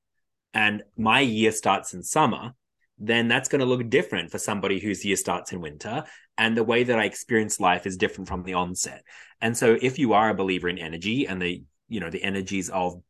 and 0.54 0.84
my 0.98 1.20
year 1.22 1.52
starts 1.52 1.94
in 1.94 2.04
summer, 2.04 2.54
then 3.00 3.28
that's 3.28 3.50
going 3.50 3.60
to 3.60 3.66
look 3.66 3.90
different 3.90 4.32
for 4.32 4.38
somebody 4.38 4.80
whose 4.80 5.04
year 5.04 5.16
starts 5.16 5.52
in 5.52 5.60
winter. 5.62 6.04
And 6.38 6.56
the 6.56 6.64
way 6.64 6.84
that 6.84 7.00
I 7.00 7.06
experience 7.06 7.60
life 7.60 7.86
is 7.86 7.98
different 7.98 8.28
from 8.28 8.44
the 8.44 8.54
onset. 8.54 9.04
And 9.42 9.58
so, 9.58 9.78
if 9.82 10.00
you 10.00 10.14
are 10.14 10.30
a 10.30 10.36
believer 10.36 10.70
in 10.70 10.78
energy 10.78 11.28
and 11.28 11.42
the 11.42 11.64
you 11.90 12.00
know 12.00 12.10
the 12.10 12.24
energies 12.24 12.70
of 12.70 13.02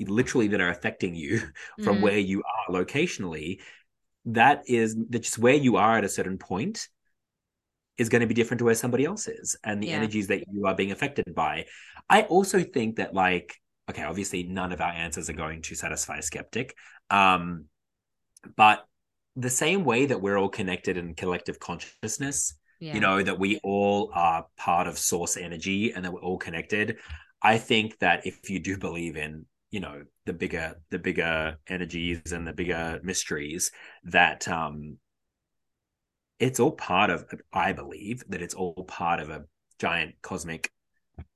literally 0.00 0.48
that 0.48 0.60
are 0.60 0.70
affecting 0.70 1.14
you 1.14 1.40
from 1.82 1.98
Mhm. 1.98 2.00
where 2.00 2.18
you 2.18 2.42
are 2.42 2.74
locationally, 2.74 3.60
that 4.26 4.62
is 4.66 4.96
that 5.10 5.20
just 5.20 5.38
where 5.38 5.54
you 5.54 5.76
are 5.76 5.98
at 5.98 6.04
a 6.04 6.08
certain 6.08 6.38
point 6.38 6.88
is 7.96 8.08
going 8.08 8.20
to 8.20 8.26
be 8.26 8.34
different 8.34 8.58
to 8.58 8.64
where 8.64 8.74
somebody 8.74 9.04
else 9.04 9.28
is 9.28 9.56
and 9.62 9.82
the 9.82 9.88
Yeah. 9.88 9.96
energies 9.96 10.26
that 10.28 10.44
you 10.52 10.66
are 10.66 10.74
being 10.74 10.90
affected 10.90 11.34
by. 11.34 11.66
I 12.08 12.22
also 12.22 12.62
think 12.62 12.96
that 12.96 13.14
like 13.14 13.54
okay, 13.90 14.02
obviously 14.02 14.44
none 14.44 14.72
of 14.72 14.80
our 14.80 14.92
answers 14.92 15.28
are 15.28 15.34
going 15.34 15.60
to 15.62 15.74
satisfy 15.74 16.18
a 16.18 16.22
skeptic. 16.22 16.74
Um 17.10 17.66
but 18.56 18.84
the 19.36 19.50
same 19.50 19.84
way 19.84 20.06
that 20.06 20.20
we're 20.20 20.38
all 20.38 20.48
connected 20.48 20.96
in 20.96 21.14
collective 21.14 21.58
consciousness, 21.58 22.54
yeah. 22.80 22.94
you 22.94 23.00
know 23.00 23.22
that 23.22 23.38
we 23.38 23.58
all 23.62 24.10
are 24.14 24.46
part 24.56 24.86
of 24.86 24.98
source 24.98 25.36
energy 25.36 25.92
and 25.92 26.04
that 26.04 26.12
we're 26.12 26.20
all 26.20 26.38
connected 26.38 26.98
i 27.42 27.56
think 27.56 27.98
that 28.00 28.26
if 28.26 28.50
you 28.50 28.58
do 28.58 28.76
believe 28.76 29.16
in 29.16 29.46
you 29.74 29.80
know 29.80 30.04
the 30.24 30.32
bigger 30.32 30.76
the 30.90 30.98
bigger 31.00 31.58
energies 31.68 32.30
and 32.30 32.46
the 32.46 32.52
bigger 32.52 33.00
mysteries 33.02 33.72
that 34.04 34.46
um 34.46 34.98
it's 36.38 36.60
all 36.60 36.70
part 36.70 37.10
of 37.10 37.24
i 37.52 37.72
believe 37.72 38.22
that 38.28 38.40
it's 38.40 38.54
all 38.54 38.84
part 38.84 39.18
of 39.18 39.30
a 39.30 39.44
giant 39.80 40.14
cosmic 40.22 40.70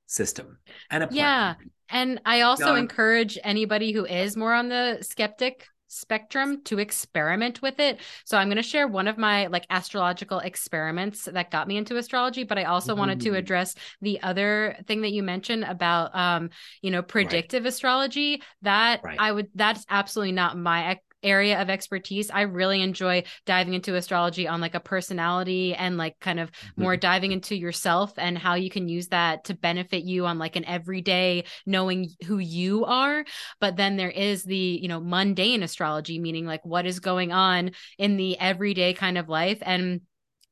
system 0.07 0.59
and 0.91 1.05
a. 1.05 1.09
Yeah. 1.11 1.55
And 1.91 2.21
I 2.27 2.43
also 2.43 2.75
encourage 2.75 3.39
anybody 3.45 3.93
who 3.93 4.05
is 4.05 4.37
more 4.37 4.53
on 4.53 4.69
the 4.69 4.99
skeptic 5.01 5.67
spectrum 5.89 6.63
to 6.65 6.79
experiment 6.79 7.61
with 7.63 7.81
it. 7.81 7.99
So 8.25 8.39
I'm 8.39 8.49
going 8.49 8.57
to 8.57 8.63
share 8.63 8.87
one 8.87 9.09
of 9.09 9.19
my 9.19 9.47
like 9.49 9.67
astrological 9.71 10.39
experiments 10.39 11.25
that 11.25 11.51
got 11.51 11.67
me 11.67 11.77
into 11.77 11.97
astrology, 11.97 12.45
but 12.45 12.59
I 12.59 12.65
also 12.65 12.95
wanted 12.95 13.21
to 13.23 13.35
address 13.35 13.75
the 14.01 14.23
other 14.23 14.77
thing 14.87 15.01
that 15.03 15.13
you 15.13 15.23
mentioned 15.23 15.65
about 15.65 16.15
um, 16.15 16.51
you 16.83 16.91
know, 16.91 17.03
predictive 17.03 17.67
astrology. 17.67 18.43
That 18.63 19.01
Right. 19.03 19.17
I 19.19 19.33
would 19.33 19.49
that's 19.55 19.85
absolutely 19.89 20.33
not 20.33 20.59
my 20.59 20.91
area 21.23 21.61
of 21.61 21.71
expertise. 21.71 22.31
I 22.31 22.43
really 22.43 22.83
enjoy 22.83 23.25
diving 23.47 23.75
into 23.75 23.97
astrology 23.97 24.47
on 24.47 24.61
like 24.61 24.75
a 24.75 24.81
personality 24.81 25.75
and 25.75 25.97
like 25.97 26.19
kind 26.21 26.41
of 26.41 26.51
more 26.77 26.97
diving 26.97 27.33
into 27.33 27.57
yourself 27.57 28.13
and 28.17 28.39
how 28.39 28.55
you 28.55 28.71
can 28.71 28.89
use 28.89 29.09
that 29.09 29.45
to 29.45 29.55
benefit 29.55 30.05
you 30.05 30.27
on 30.27 30.39
like 30.39 30.57
an 30.57 30.65
everyday 30.65 31.45
knowing 31.67 32.09
who 32.27 32.39
you 32.39 32.85
are 32.85 33.25
but 33.61 33.77
then 33.77 33.97
there 33.97 34.11
is 34.11 34.45
the 34.45 34.57
you 34.57 34.89
know 34.89 35.01
mundane 35.01 35.63
astrology 35.63 36.19
meaning 36.19 36.47
like 36.47 36.65
what 36.65 36.87
is 36.87 37.01
going 37.01 37.33
on 37.33 37.71
in 37.99 38.17
the 38.17 38.39
everyday 38.39 38.93
kind 38.93 39.19
of 39.19 39.29
life 39.29 39.59
and 39.63 40.01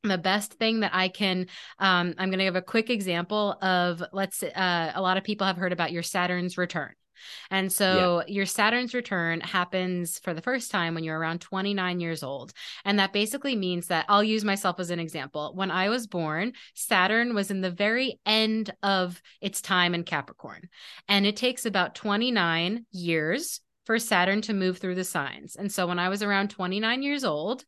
the 0.03 0.17
best 0.17 0.53
thing 0.53 0.81
that 0.81 0.93
I 0.93 1.09
can, 1.09 1.47
um, 1.79 2.13
I'm 2.17 2.29
going 2.29 2.39
to 2.39 2.45
give 2.45 2.55
a 2.55 2.61
quick 2.61 2.89
example 2.89 3.57
of 3.61 4.01
let's, 4.13 4.43
uh, 4.43 4.91
a 4.93 5.01
lot 5.01 5.17
of 5.17 5.23
people 5.23 5.47
have 5.47 5.57
heard 5.57 5.73
about 5.73 5.91
your 5.91 6.03
Saturn's 6.03 6.57
return. 6.57 6.93
And 7.51 7.71
so 7.71 8.23
your 8.27 8.45
Saturn's 8.45 8.93
return 8.93 9.41
happens 9.41 10.19
for 10.19 10.33
the 10.33 10.41
first 10.41 10.71
time 10.71 10.95
when 10.95 11.03
you're 11.03 11.19
around 11.19 11.41
29 11.41 11.99
years 11.99 12.23
old. 12.23 12.53
And 12.85 12.99
that 12.99 13.13
basically 13.13 13.55
means 13.55 13.87
that 13.87 14.05
I'll 14.09 14.23
use 14.23 14.43
myself 14.43 14.79
as 14.79 14.89
an 14.89 14.99
example. 14.99 15.53
When 15.55 15.71
I 15.71 15.89
was 15.89 16.07
born, 16.07 16.53
Saturn 16.73 17.33
was 17.33 17.51
in 17.51 17.61
the 17.61 17.71
very 17.71 18.19
end 18.25 18.73
of 18.83 19.21
its 19.41 19.61
time 19.61 19.93
in 19.93 20.03
Capricorn. 20.03 20.69
And 21.07 21.25
it 21.25 21.35
takes 21.35 21.65
about 21.65 21.95
29 21.95 22.85
years 22.91 23.61
for 23.85 23.99
Saturn 23.99 24.41
to 24.41 24.53
move 24.53 24.77
through 24.77 24.95
the 24.95 25.03
signs. 25.03 25.55
And 25.55 25.71
so 25.71 25.87
when 25.87 25.99
I 25.99 26.09
was 26.09 26.21
around 26.21 26.49
29 26.49 27.01
years 27.01 27.23
old, 27.23 27.63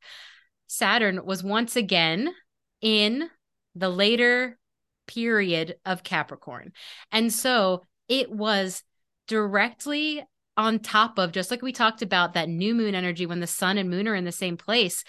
Saturn 0.68 1.26
was 1.26 1.44
once 1.44 1.76
again 1.76 2.30
in 2.82 3.30
the 3.76 3.90
later 3.90 4.58
period 5.08 5.76
of 5.86 6.04
Capricorn. 6.04 6.74
And 7.12 7.32
so 7.34 7.86
it 8.08 8.32
was 8.32 8.84
directly 9.30 10.22
on 10.58 10.80
top 10.80 11.18
of, 11.18 11.32
just 11.32 11.52
like 11.52 11.62
we 11.62 11.72
talked 11.72 12.02
about 12.02 12.34
that 12.34 12.50
new 12.50 12.76
moon 12.76 12.94
energy 12.94 13.26
when 13.26 13.40
the 13.40 13.48
sun 13.48 13.78
and 13.78 13.90
moon 13.90 14.10
are 14.10 14.16
in 14.16 14.26
the 14.26 14.32
same 14.34 14.58
place. 14.58 15.06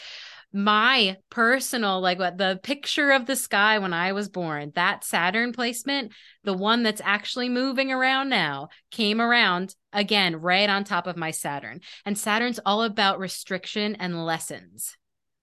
My 0.52 1.16
personal, 1.30 2.00
like 2.00 2.18
what 2.18 2.38
the 2.38 2.60
picture 2.62 3.10
of 3.10 3.26
the 3.26 3.34
sky 3.36 3.78
when 3.78 3.92
I 3.92 4.12
was 4.12 4.28
born, 4.28 4.72
that 4.74 5.04
Saturn 5.04 5.52
placement, 5.52 6.12
the 6.44 6.54
one 6.54 6.82
that's 6.84 7.00
actually 7.04 7.48
moving 7.48 7.90
around 7.92 8.28
now, 8.28 8.68
came 8.90 9.20
around 9.20 9.74
again 9.92 10.36
right 10.36 10.68
on 10.68 10.84
top 10.84 11.06
of 11.08 11.16
my 11.16 11.30
Saturn. 11.32 11.80
And 12.04 12.16
Saturn's 12.18 12.60
all 12.66 12.82
about 12.84 13.18
restriction 13.18 13.96
and 13.96 14.24
lessons. 14.24 14.96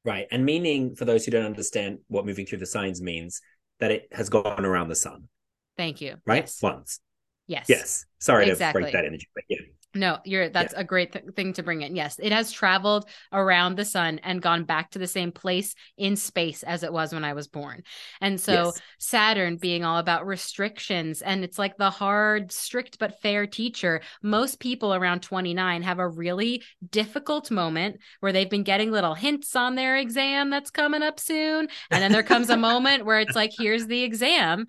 right 0.06 0.28
and 0.32 0.46
meaning 0.46 0.96
for 0.96 1.04
those 1.06 1.26
who 1.26 1.32
don't 1.32 1.46
understand 1.46 2.00
what 2.08 2.26
moving 2.26 2.46
through 2.46 2.60
the 2.60 2.66
signs 2.66 3.02
means 3.02 3.42
that 3.80 3.92
it 3.92 4.08
has 4.12 4.30
gone 4.30 4.66
around 4.66 4.88
the 4.90 4.96
sun 4.96 5.28
Thank 5.76 6.00
you. 6.02 6.16
right 6.26 6.44
Yes. 6.44 6.62
once 6.62 7.00
Yes. 7.48 7.66
yes 7.70 8.06
sorry 8.20 8.50
Exactly. 8.50 8.82
to 8.82 8.86
break 8.86 8.94
that 8.94 9.06
energy 9.06 9.28
but 9.36 9.44
yeah 9.50 9.58
No, 9.96 10.20
you're 10.26 10.50
that's 10.50 10.74
a 10.76 10.84
great 10.84 11.14
th- 11.14 11.26
thing 11.36 11.54
to 11.54 11.64
bring 11.64 11.82
in. 11.82 11.96
Yes, 11.96 12.20
it 12.22 12.32
has 12.32 12.52
traveled 12.52 13.10
around 13.32 13.78
the 13.78 13.86
sun 13.86 14.20
and 14.22 14.42
gone 14.42 14.64
back 14.64 14.92
to 14.92 15.00
the 15.00 15.08
same 15.08 15.32
place 15.32 15.74
in 15.98 16.16
space 16.16 16.62
as 16.62 16.84
it 16.84 16.94
was 16.94 17.14
when 17.14 17.24
I 17.24 17.34
was 17.34 17.48
born. 17.48 17.82
And 18.22 18.40
so 18.40 18.54
Yes. 18.66 18.82
Saturn 19.00 19.58
being 19.58 19.84
all 19.86 19.98
about 19.98 20.28
restrictions 20.28 21.24
and 21.24 21.44
it's 21.44 21.58
like 21.58 21.78
the 21.78 21.90
hard, 21.90 22.52
strict 22.52 23.00
but 23.00 23.22
fair 23.22 23.48
teacher. 23.48 24.02
Most 24.22 24.60
people 24.60 24.94
around 24.94 25.22
29 25.24 25.82
have 25.82 26.00
a 26.00 26.08
really 26.08 26.62
difficult 26.92 27.50
moment 27.50 27.98
where 28.20 28.34
they've 28.34 28.50
been 28.50 28.64
getting 28.64 28.92
little 28.92 29.16
hints 29.16 29.56
on 29.56 29.74
their 29.76 29.98
exam 29.98 30.52
that's 30.52 30.70
coming 30.70 31.02
up 31.02 31.20
soon, 31.20 31.70
and 31.90 32.04
then 32.04 32.12
there 32.12 32.24
comes 32.24 32.50
a 32.52 32.58
moment 32.70 33.06
where 33.06 33.20
it's 33.20 33.36
like 33.36 33.52
here's 33.58 33.88
the 33.88 34.04
exam. 34.04 34.68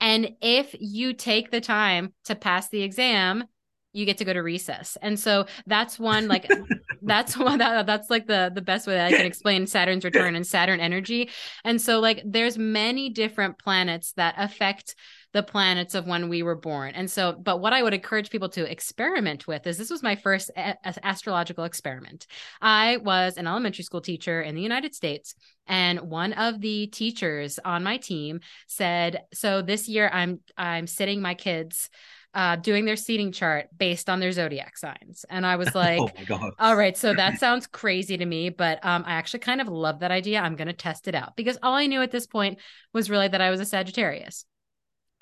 And 0.00 0.36
if 0.40 0.74
you 0.78 1.14
take 1.14 1.50
the 1.50 1.60
time 1.60 2.12
to 2.24 2.34
pass 2.34 2.68
the 2.68 2.82
exam, 2.82 3.44
you 3.92 4.04
get 4.04 4.18
to 4.18 4.24
go 4.24 4.32
to 4.32 4.40
recess. 4.42 4.98
And 5.00 5.18
so 5.18 5.46
that's 5.66 5.98
one 5.98 6.28
like 6.28 6.48
that's 7.02 7.36
one 7.36 7.58
that, 7.58 7.86
that's 7.86 8.10
like 8.10 8.26
the 8.26 8.52
the 8.54 8.60
best 8.60 8.86
way 8.86 8.94
that 8.94 9.06
I 9.06 9.16
can 9.16 9.26
explain 9.26 9.66
Saturn's 9.66 10.04
return 10.04 10.36
and 10.36 10.46
Saturn 10.46 10.80
energy. 10.80 11.30
And 11.64 11.80
so 11.80 11.98
like 12.00 12.22
there's 12.24 12.58
many 12.58 13.08
different 13.08 13.58
planets 13.58 14.12
that 14.12 14.34
affect 14.36 14.94
the 15.32 15.42
planets 15.42 15.94
of 15.94 16.06
when 16.06 16.28
we 16.28 16.42
were 16.42 16.54
born. 16.54 16.94
And 16.94 17.10
so 17.10 17.32
but 17.32 17.60
what 17.60 17.72
I 17.72 17.82
would 17.82 17.94
encourage 17.94 18.30
people 18.30 18.48
to 18.50 18.70
experiment 18.70 19.46
with 19.46 19.66
is 19.66 19.78
this 19.78 19.90
was 19.90 20.02
my 20.02 20.16
first 20.16 20.50
a- 20.56 20.76
astrological 21.04 21.64
experiment. 21.64 22.26
I 22.60 22.98
was 22.98 23.36
an 23.36 23.46
elementary 23.46 23.84
school 23.84 24.00
teacher 24.00 24.40
in 24.40 24.54
the 24.54 24.62
United 24.62 24.94
States 24.94 25.34
and 25.66 26.00
one 26.02 26.32
of 26.32 26.60
the 26.60 26.86
teachers 26.86 27.58
on 27.64 27.82
my 27.82 27.96
team 27.96 28.40
said, 28.68 29.22
"So 29.34 29.62
this 29.62 29.88
year 29.88 30.08
I'm 30.12 30.40
I'm 30.56 30.86
sitting 30.86 31.20
my 31.20 31.34
kids 31.34 31.90
uh, 32.36 32.54
doing 32.54 32.84
their 32.84 32.96
seating 32.96 33.32
chart 33.32 33.66
based 33.76 34.10
on 34.10 34.20
their 34.20 34.30
zodiac 34.30 34.76
signs. 34.76 35.24
And 35.30 35.46
I 35.46 35.56
was 35.56 35.74
like, 35.74 35.98
oh 36.00 36.10
my 36.16 36.24
god 36.24 36.52
all 36.58 36.76
right, 36.76 36.96
so 36.96 37.14
that 37.14 37.38
sounds 37.40 37.66
crazy 37.66 38.18
to 38.18 38.26
me, 38.26 38.50
but 38.50 38.84
um, 38.84 39.04
I 39.06 39.14
actually 39.14 39.40
kind 39.40 39.60
of 39.60 39.68
love 39.68 40.00
that 40.00 40.10
idea. 40.10 40.40
I'm 40.40 40.54
going 40.54 40.68
to 40.68 40.74
test 40.74 41.08
it 41.08 41.14
out 41.14 41.34
because 41.34 41.58
all 41.62 41.74
I 41.74 41.86
knew 41.86 42.02
at 42.02 42.10
this 42.10 42.26
point 42.26 42.58
was 42.92 43.08
really 43.08 43.26
that 43.26 43.40
I 43.40 43.50
was 43.50 43.60
a 43.60 43.64
Sagittarius. 43.64 44.44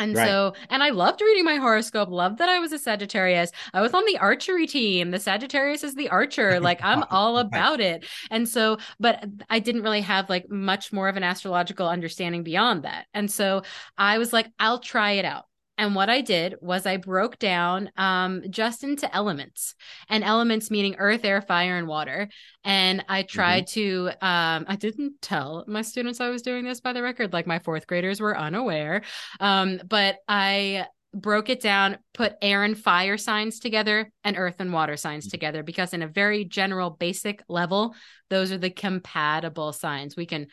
And 0.01 0.16
Right. 0.16 0.26
so, 0.26 0.55
and 0.70 0.82
I 0.82 0.90
loved 0.90 1.20
reading 1.20 1.45
my 1.45 1.57
horoscope, 1.57 2.09
loved 2.11 2.38
that 2.38 2.49
I 2.49 2.59
was 2.59 2.72
a 2.72 2.78
Sagittarius. 2.78 3.53
I 3.72 3.80
was 3.80 3.95
on 3.95 4.05
the 4.07 4.18
archery 4.18 4.66
team. 4.66 5.12
The 5.12 5.20
Sagittarius 5.20 5.84
is 5.84 5.95
the 5.95 6.09
archer. 6.09 6.59
Like, 6.64 6.80
I'm 6.82 7.05
all 7.11 7.38
about 7.38 7.80
it. 7.80 8.07
And 8.30 8.49
so, 8.49 8.78
but 8.99 9.24
I 9.51 9.59
didn't 9.59 9.82
really 9.82 10.01
have 10.01 10.28
like 10.30 10.49
much 10.51 10.92
more 10.92 11.09
of 11.09 11.16
an 11.16 11.22
astrological 11.22 11.88
understanding 11.88 12.42
beyond 12.42 12.82
that. 12.84 13.07
And 13.14 13.30
so 13.30 13.62
I 13.99 14.18
was 14.18 14.32
like, 14.32 14.51
I'll 14.59 14.78
try 14.80 15.12
it 15.12 15.24
out. 15.24 15.45
And 15.77 15.95
what 15.95 16.09
I 16.09 16.20
did 16.20 16.55
was 16.61 16.87
I 16.87 16.99
broke 16.99 17.39
down 17.39 17.91
um, 17.97 18.43
just 18.49 18.85
into 18.85 19.12
elements, 19.14 19.75
and 20.09 20.22
elements 20.22 20.70
meaning 20.70 20.95
earth, 20.99 21.25
air, 21.25 21.43
fire, 21.43 21.77
and 21.77 21.89
water. 21.89 22.29
And 22.62 23.05
I 23.09 23.22
tried 23.22 23.66
to, 23.68 24.11
um, 24.22 24.66
I 24.68 24.77
didn't 24.79 25.20
tell 25.20 25.64
my 25.66 25.83
students 25.83 26.20
I 26.20 26.29
was 26.31 26.43
doing 26.43 26.64
this 26.64 26.81
by 26.81 26.93
the 26.93 27.03
record, 27.03 27.33
like 27.33 27.47
my 27.47 27.59
fourth 27.59 27.87
graders 27.87 28.20
were 28.20 28.39
unaware. 28.39 29.03
Um, 29.41 29.81
but 29.89 30.18
I 30.29 30.87
broke 31.12 31.49
it 31.49 31.61
down, 31.61 31.99
put 32.12 32.35
air 32.41 32.62
and 32.64 32.79
fire 32.79 33.16
signs 33.16 33.59
together 33.59 34.11
and 34.22 34.37
earth 34.37 34.57
and 34.59 34.72
water 34.72 34.97
signs 34.97 35.27
Mhm. 35.27 35.31
together 35.31 35.62
because, 35.62 35.93
in 35.93 36.03
a 36.03 36.09
very 36.09 36.45
general, 36.45 36.91
basic 36.91 37.43
level, 37.49 37.95
those 38.31 38.53
are 38.53 38.59
the 38.59 38.70
compatible 38.70 39.72
signs. 39.72 40.16
We 40.16 40.27
can 40.27 40.47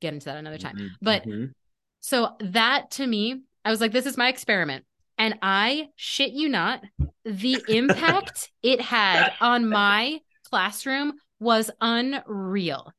get 0.00 0.14
into 0.14 0.26
that 0.26 0.36
another 0.36 0.58
time. 0.58 0.76
Mhm, 0.76 0.96
But 1.02 1.24
mhm. 1.26 1.54
so 2.00 2.36
that 2.40 2.92
to 2.92 3.06
me, 3.06 3.42
I 3.66 3.70
was 3.70 3.80
like, 3.80 3.90
this 3.90 4.06
is 4.06 4.16
my 4.16 4.28
experiment. 4.28 4.84
And 5.18 5.38
I 5.42 5.88
shit 5.96 6.30
you 6.30 6.48
not, 6.48 6.82
the 7.24 7.62
impact 7.68 8.50
it 8.62 8.80
had 8.80 9.32
on 9.40 9.68
my 9.68 10.20
classroom 10.48 11.14
was 11.40 11.68
unreal. 11.80 12.92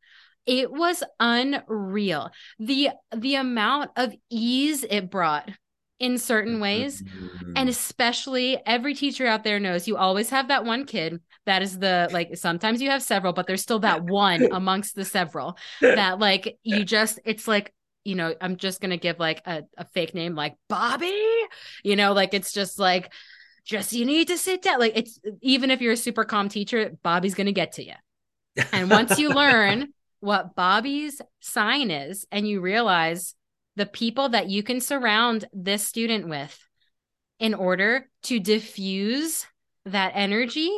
It 0.46 0.70
was 0.70 1.04
unreal. 1.22 2.32
The 2.60 2.90
the 3.16 3.36
amount 3.36 3.92
of 3.96 4.14
ease 4.30 4.84
it 4.84 5.10
brought 5.10 5.50
in 6.00 6.18
certain 6.18 6.54
mm-hmm. 6.56 6.62
ways. 6.62 7.04
And 7.56 7.70
especially 7.70 8.62
every 8.66 8.94
teacher 8.94 9.26
out 9.26 9.44
there 9.44 9.60
knows 9.60 9.88
you 9.88 9.96
always 9.96 10.30
have 10.32 10.50
that 10.50 10.66
one 10.66 10.86
kid 10.86 11.22
that 11.46 11.62
is 11.62 11.80
the 11.80 12.10
like 12.12 12.36
sometimes 12.36 12.82
you 12.82 12.90
have 12.90 13.02
several, 13.02 13.32
but 13.32 13.48
there's 13.48 13.62
still 13.62 13.80
that 13.80 14.04
one 14.10 14.52
amongst 14.52 14.96
the 14.96 15.06
several 15.06 15.58
that 15.82 16.20
like 16.20 16.58
you 16.64 16.84
just 16.84 17.20
it's 17.26 17.48
like 17.48 17.74
you 18.08 18.16
know 18.16 18.34
i'm 18.40 18.56
just 18.56 18.80
gonna 18.80 18.98
give 18.98 19.20
like 19.20 19.42
a, 19.46 19.64
a 19.78 19.86
fake 19.86 20.16
name 20.16 20.34
like 20.34 20.56
bobby? 20.70 21.14
You 21.84 21.96
know 21.96 22.14
like 22.14 22.34
it's 22.34 22.54
just 22.54 22.80
like 22.80 23.12
just 23.66 23.92
you 23.92 24.06
need 24.06 24.30
to 24.30 24.38
sit 24.38 24.62
down. 24.62 24.80
Like 24.80 24.94
it's 24.96 25.20
even 25.42 25.72
if 25.72 25.82
you're 25.82 25.94
a 25.94 25.98
super 25.98 26.24
calm 26.24 26.48
teacher 26.48 26.92
bobby's 27.04 27.36
gonna 27.36 27.52
get 27.52 27.74
to 27.74 27.86
you 27.86 27.94
and 28.72 28.90
once 28.90 29.20
you 29.20 29.30
learn 29.30 29.90
what 30.22 30.56
bobby's 30.56 31.22
sign 31.42 31.92
is 31.92 32.26
and 32.32 32.48
you 32.48 32.62
realize 32.62 33.36
the 33.76 33.86
people 33.86 34.30
that 34.30 34.50
you 34.50 34.64
can 34.64 34.80
surround 34.80 35.46
this 35.54 35.86
student 35.86 36.28
with 36.28 36.58
in 37.40 37.54
order 37.54 38.10
to 38.24 38.40
diffuse 38.40 39.46
that 39.86 40.14
energy 40.16 40.72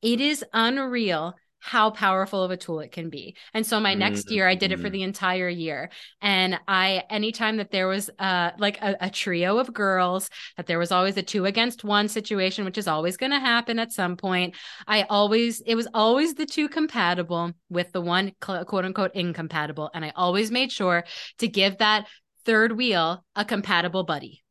it 0.00 0.20
is 0.20 0.44
unreal 0.52 1.34
how 1.64 1.90
powerful 1.90 2.42
of 2.42 2.50
a 2.50 2.56
tool 2.56 2.80
it 2.80 2.90
can 2.90 3.08
be. 3.08 3.36
And 3.54 3.64
so 3.64 3.78
my 3.78 3.94
next 3.94 4.30
year 4.32 4.48
I 4.48 4.56
did 4.56 4.72
it 4.72 4.80
for 4.80 4.88
Mhm. 4.88 4.92
the 4.92 5.02
entire 5.04 5.48
year. 5.48 5.90
And 6.20 6.58
I 6.66 7.04
anytime 7.08 7.58
that 7.58 7.70
there 7.70 7.86
was 7.86 8.10
uh 8.18 8.50
like 8.58 8.78
a, 8.82 8.96
a 9.00 9.10
trio 9.10 9.58
of 9.58 9.72
girls, 9.72 10.28
that 10.56 10.66
there 10.66 10.78
was 10.80 10.90
always 10.90 11.16
a 11.16 11.22
two 11.22 11.46
against 11.46 11.84
one 11.84 12.08
situation, 12.08 12.64
which 12.64 12.78
is 12.78 12.88
always 12.88 13.16
gonna 13.16 13.38
happen 13.40 13.78
at 13.78 13.92
some 13.92 14.16
point. 14.16 14.56
I 14.88 15.02
always 15.04 15.60
it 15.60 15.76
was 15.76 15.86
always 15.94 16.34
the 16.34 16.46
two 16.46 16.68
compatible 16.68 17.52
with 17.70 17.92
the 17.92 18.00
one 18.00 18.32
quote 18.40 18.84
unquote 18.84 19.14
incompatible. 19.14 19.90
And 19.94 20.04
I 20.04 20.12
always 20.16 20.50
made 20.50 20.72
sure 20.72 21.04
to 21.38 21.48
give 21.48 21.78
that 21.78 22.06
third 22.44 22.72
wheel 22.76 23.24
a 23.36 23.44
compatible 23.44 24.02
buddy. 24.04 24.41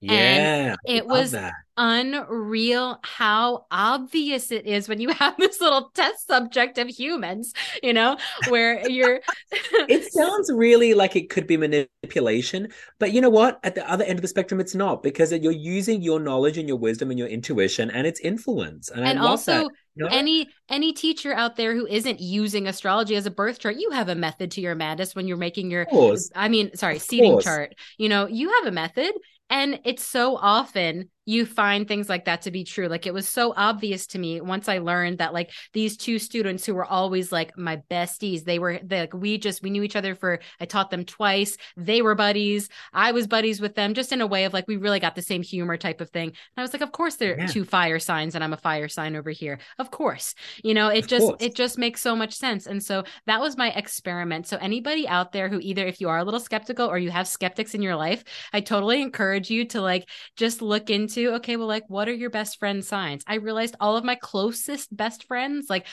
Yeah. 0.00 0.76
I 0.86 0.92
it 0.92 1.06
was 1.06 1.32
that. 1.32 1.54
unreal 1.76 2.98
how 3.02 3.66
obvious 3.70 4.50
it 4.50 4.66
is 4.66 4.88
when 4.88 5.00
you 5.00 5.08
have 5.14 5.36
this 5.38 5.60
little 5.60 5.90
test 5.94 6.26
subject 6.26 6.78
of 6.78 6.88
humans, 6.88 7.52
you 7.82 7.92
know, 7.92 8.16
where 8.48 8.88
you're 8.88 9.20
It 9.88 10.12
sounds 10.12 10.50
really 10.52 10.94
like 10.94 11.16
it 11.16 11.30
could 11.30 11.46
be 11.46 11.56
manipulation, 11.56 12.68
but 12.98 13.12
you 13.12 13.20
know 13.20 13.30
what? 13.30 13.58
At 13.62 13.74
the 13.74 13.88
other 13.90 14.04
end 14.04 14.18
of 14.18 14.22
the 14.22 14.28
spectrum, 14.28 14.60
it's 14.60 14.74
not 14.74 15.02
because 15.02 15.32
you're 15.32 15.52
using 15.52 16.02
your 16.02 16.20
knowledge 16.20 16.58
and 16.58 16.68
your 16.68 16.78
wisdom 16.78 17.10
and 17.10 17.18
your 17.18 17.28
intuition 17.28 17.90
and 17.90 18.06
its 18.06 18.20
influence. 18.20 18.90
And, 18.90 19.04
and 19.04 19.18
also 19.18 19.62
you 19.62 19.68
any 20.10 20.48
any 20.68 20.92
teacher 20.92 21.32
out 21.32 21.56
there 21.56 21.74
who 21.74 21.86
isn't 21.86 22.20
using 22.20 22.66
astrology 22.66 23.16
as 23.16 23.26
a 23.26 23.30
birth 23.30 23.58
chart, 23.58 23.76
you 23.76 23.90
have 23.90 24.08
a 24.08 24.14
method 24.14 24.50
to 24.52 24.60
your 24.60 24.74
madness 24.74 25.14
when 25.14 25.26
you're 25.26 25.36
making 25.36 25.70
your 25.70 25.86
I 26.34 26.48
mean, 26.48 26.76
sorry, 26.76 26.98
seating 26.98 27.40
chart. 27.40 27.74
You 27.96 28.08
know, 28.08 28.26
you 28.26 28.52
have 28.52 28.66
a 28.66 28.72
method. 28.72 29.12
And 29.50 29.80
it's 29.84 30.04
so 30.04 30.36
often 30.36 31.10
you 31.26 31.44
find 31.44 31.86
things 31.86 32.08
like 32.08 32.24
that 32.24 32.42
to 32.42 32.50
be 32.50 32.64
true. 32.64 32.88
Like 32.88 33.06
it 33.06 33.12
was 33.12 33.28
so 33.28 33.52
obvious 33.56 34.06
to 34.08 34.18
me 34.18 34.40
once 34.40 34.68
I 34.68 34.78
learned 34.78 35.18
that 35.18 35.34
like 35.34 35.50
these 35.72 35.96
two 35.96 36.18
students 36.18 36.64
who 36.64 36.74
were 36.74 36.84
always 36.84 37.32
like 37.32 37.58
my 37.58 37.82
besties, 37.90 38.44
they 38.44 38.58
were 38.58 38.78
they, 38.82 39.00
like 39.00 39.12
we 39.14 39.36
just 39.36 39.62
we 39.62 39.70
knew 39.70 39.82
each 39.82 39.96
other 39.96 40.14
for 40.14 40.38
I 40.60 40.64
taught 40.64 40.90
them 40.90 41.04
twice. 41.04 41.56
They 41.76 42.00
were 42.00 42.14
buddies. 42.14 42.68
I 42.92 43.12
was 43.12 43.26
buddies 43.26 43.60
with 43.60 43.74
them, 43.74 43.92
just 43.94 44.12
in 44.12 44.20
a 44.20 44.26
way 44.26 44.44
of 44.44 44.52
like 44.52 44.68
we 44.68 44.76
really 44.76 45.00
got 45.00 45.14
the 45.16 45.22
same 45.22 45.42
humor 45.42 45.76
type 45.76 46.00
of 46.00 46.10
thing. 46.10 46.28
And 46.28 46.36
I 46.56 46.62
was 46.62 46.72
like, 46.72 46.82
of 46.82 46.92
course 46.92 47.16
they're 47.16 47.36
Yeah. 47.36 47.46
two 47.46 47.64
fire 47.64 47.98
signs, 47.98 48.34
and 48.36 48.44
I'm 48.44 48.52
a 48.52 48.56
fire 48.56 48.88
sign 48.88 49.16
over 49.16 49.30
here. 49.30 49.58
Of 49.78 49.90
course, 49.90 50.34
you 50.62 50.74
know 50.74 50.88
it 50.88 51.04
Of 51.04 51.06
just 51.06 51.18
course. 51.18 51.38
it 51.40 51.54
just 51.56 51.76
makes 51.78 52.00
so 52.00 52.14
much 52.14 52.34
sense. 52.34 52.66
And 52.66 52.82
so 52.82 53.02
that 53.26 53.40
was 53.40 53.56
my 53.56 53.70
experiment. 53.70 54.46
So 54.46 54.58
anybody 54.58 55.08
out 55.08 55.32
there 55.32 55.48
who 55.48 55.58
either 55.60 55.86
if 55.86 56.00
you 56.00 56.08
are 56.08 56.18
a 56.18 56.24
little 56.24 56.40
skeptical 56.40 56.86
or 56.88 56.98
you 56.98 57.10
have 57.10 57.26
skeptics 57.26 57.74
in 57.74 57.82
your 57.82 57.96
life, 57.96 58.22
I 58.52 58.60
totally 58.60 59.02
encourage 59.02 59.50
you 59.50 59.64
to 59.66 59.80
like 59.80 60.08
just 60.36 60.62
look 60.62 60.88
into 60.90 61.15
okay, 61.18 61.56
well, 61.56 61.66
like 61.66 61.84
what 61.88 62.08
are 62.08 62.14
your 62.14 62.30
best 62.30 62.58
friend 62.58 62.84
signs? 62.84 63.24
I 63.26 63.36
realized 63.36 63.76
all 63.80 63.96
of 63.96 64.04
my 64.04 64.14
closest 64.14 64.94
best 64.94 65.24
friends, 65.24 65.66
like 65.68 65.86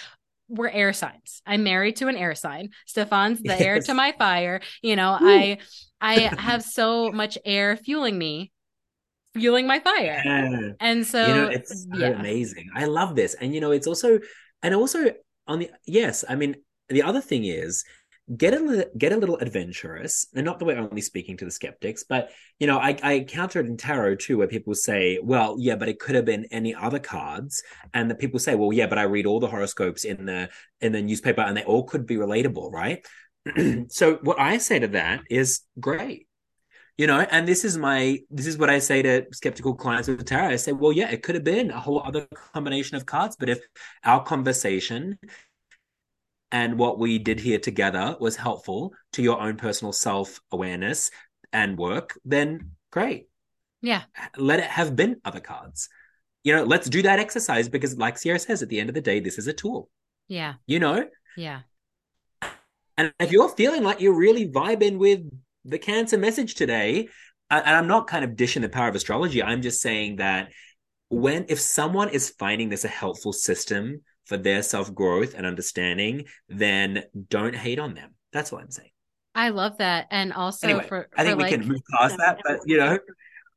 we're 0.49 0.69
air 0.69 0.93
signs. 0.93 1.41
I'm 1.45 1.63
married 1.63 1.95
to 1.97 2.07
an 2.07 2.15
air 2.15 2.36
sign. 2.36 2.69
Stephan's 2.86 3.41
the 3.41 3.59
air 3.59 3.80
to 3.80 3.93
my 3.93 4.13
fire. 4.17 4.61
You 4.82 4.95
know, 4.95 5.17
Woo. 5.19 5.30
I 5.30 5.57
I 6.01 6.13
have 6.38 6.63
so 6.63 7.11
much 7.11 7.38
air 7.45 7.78
fueling 7.78 8.17
me, 8.17 8.51
fueling 9.34 9.67
my 9.67 9.80
fire. 9.80 10.21
Yeah. 10.24 10.71
And 10.80 11.05
so 11.05 11.26
you 11.26 11.34
know 11.34 11.47
it's 11.47 11.84
so 11.84 11.97
yeah. 11.97 12.19
amazing 12.19 12.69
i 12.76 12.86
love 12.86 13.15
this 13.15 13.34
and 13.36 13.53
you 13.53 13.61
know 13.61 13.71
it's 13.71 13.88
also 13.88 14.19
and 14.61 14.76
also 14.76 15.11
on 15.47 15.59
the 15.59 15.69
yes 15.86 16.24
i 16.30 16.36
mean 16.36 16.55
the 16.89 17.03
other 17.03 17.21
thing 17.21 17.45
is 17.45 17.84
get 18.38 18.53
a 18.53 18.89
get 18.97 19.11
a 19.11 19.17
little 19.17 19.38
adventurous 19.38 20.28
and 20.34 20.45
not 20.45 20.57
that 20.57 20.63
we're 20.63 20.78
only 20.78 21.01
speaking 21.01 21.36
to 21.36 21.43
the 21.43 21.51
skeptics 21.51 22.05
but 22.07 22.30
you 22.57 22.65
know 22.65 22.78
i 22.80 22.97
i 23.03 23.13
encountered 23.13 23.65
in 23.65 23.76
tarot 23.76 24.15
too 24.15 24.38
where 24.38 24.47
people 24.47 24.74
say 24.74 25.19
well 25.21 25.57
yeah 25.59 25.76
but 25.76 25.89
it 25.89 25.99
could 25.99 26.15
have 26.15 26.24
been 26.24 26.45
any 26.49 26.74
other 26.74 26.99
cards 26.99 27.61
and 27.93 28.09
the 28.09 28.15
people 28.15 28.39
say 28.39 28.55
well 28.55 28.71
yeah 28.71 28.88
but 28.88 28.97
i 28.97 29.03
read 29.03 29.26
all 29.26 29.41
the 29.41 29.47
horoscopes 29.47 30.05
in 30.05 30.26
the 30.26 30.49
in 30.80 30.93
the 30.93 31.01
newspaper 31.01 31.41
and 31.41 31.57
they 31.57 31.63
all 31.63 31.84
could 31.84 32.05
be 32.05 32.15
relatable 32.15 32.71
right? 32.71 33.05
So 33.89 34.15
what 34.21 34.39
i 34.39 34.57
say 34.57 34.80
to 34.80 34.88
that 34.89 35.24
is 35.30 35.61
great 35.78 36.28
you 36.97 37.07
know 37.07 37.19
and 37.19 37.45
this 37.45 37.65
is 37.65 37.78
my 37.78 38.19
this 38.30 38.47
is 38.47 38.57
what 38.57 38.69
i 38.69 38.80
say 38.80 39.01
to 39.01 39.26
skeptical 39.34 39.76
clients 39.76 40.07
with 40.07 40.26
tarot. 40.26 40.51
I 40.51 40.55
say 40.55 40.71
well 40.71 40.93
yeah 40.93 41.09
it 41.11 41.24
could 41.24 41.36
have 41.36 41.43
been 41.43 41.71
a 41.71 41.80
whole 41.80 42.01
other 42.01 42.26
combination 42.53 42.95
of 42.95 43.05
cards 43.05 43.36
but 43.38 43.49
if 43.49 43.59
our 44.05 44.24
conversation 44.24 45.19
and 46.53 46.77
what 46.77 46.99
we 46.99 47.17
did 47.19 47.39
here 47.39 47.59
together 47.59 48.15
was 48.19 48.37
helpful 48.37 48.93
to 49.11 49.21
your 49.21 49.41
own 49.41 49.57
personal 49.57 49.91
self-awareness 49.91 51.11
and 51.51 51.77
work 51.77 52.17
then 52.23 52.71
great 52.91 53.27
Yeah. 53.81 54.03
let 54.37 54.59
it 54.59 54.65
have 54.79 54.95
been 54.95 55.19
other 55.25 55.41
cards 55.41 55.89
you 56.43 56.55
know 56.55 56.63
let's 56.63 56.87
do 56.89 57.01
that 57.01 57.19
exercise 57.19 57.67
because 57.67 57.97
like 57.97 58.15
Ciera 58.15 58.39
says 58.39 58.61
at 58.61 58.69
the 58.69 58.79
end 58.79 58.89
of 58.89 58.95
the 58.95 59.01
day 59.01 59.19
this 59.19 59.37
is 59.37 59.47
a 59.47 59.53
tool 59.53 59.89
Yeah. 60.27 60.53
you 60.65 60.79
know 60.79 61.07
Yeah. 61.35 61.61
and 62.97 63.11
if 63.19 63.31
you're 63.31 63.49
feeling 63.49 63.83
like 63.83 63.99
you're 63.99 64.21
really 64.27 64.47
vibing 64.47 64.97
with 64.97 65.21
the 65.65 65.79
cancer 65.79 66.17
message 66.17 66.55
today, 66.55 67.07
and 67.49 67.75
I'm 67.77 67.87
not 67.87 68.07
kind 68.07 68.25
of 68.25 68.35
dishing 68.35 68.61
the 68.61 68.69
power 68.69 68.89
of 68.89 68.95
astrology, 68.95 69.41
I'm 69.41 69.61
just 69.61 69.81
saying 69.81 70.17
that 70.17 70.51
when 71.09 71.45
if 71.47 71.59
someone 71.59 72.09
is 72.09 72.31
finding 72.37 72.69
this 72.69 72.83
a 72.83 72.89
helpful 72.89 73.31
system 73.31 74.01
for 74.26 74.38
their 74.38 74.63
self-growth 74.63 75.34
and 75.36 75.45
understanding, 75.45 76.26
then 76.49 77.03
don't 77.30 77.55
hate 77.55 77.80
on 77.80 77.93
them. 77.93 78.11
That's 78.32 78.51
what 78.51 78.61
I'm 78.61 78.71
saying. 78.71 78.89
I 79.36 79.49
love 79.49 79.78
that. 79.78 80.07
And 80.11 80.34
also 80.34 80.67
Anyway, 80.67 80.86
for, 80.88 81.09
I 81.17 81.24
think 81.24 81.34
for 81.34 81.38
we 81.38 81.43
like 81.43 81.51
can 81.53 81.67
move 81.67 81.82
past 81.99 82.17
that, 82.17 82.39
but 82.43 82.59
you 82.65 82.78
know, 82.78 82.99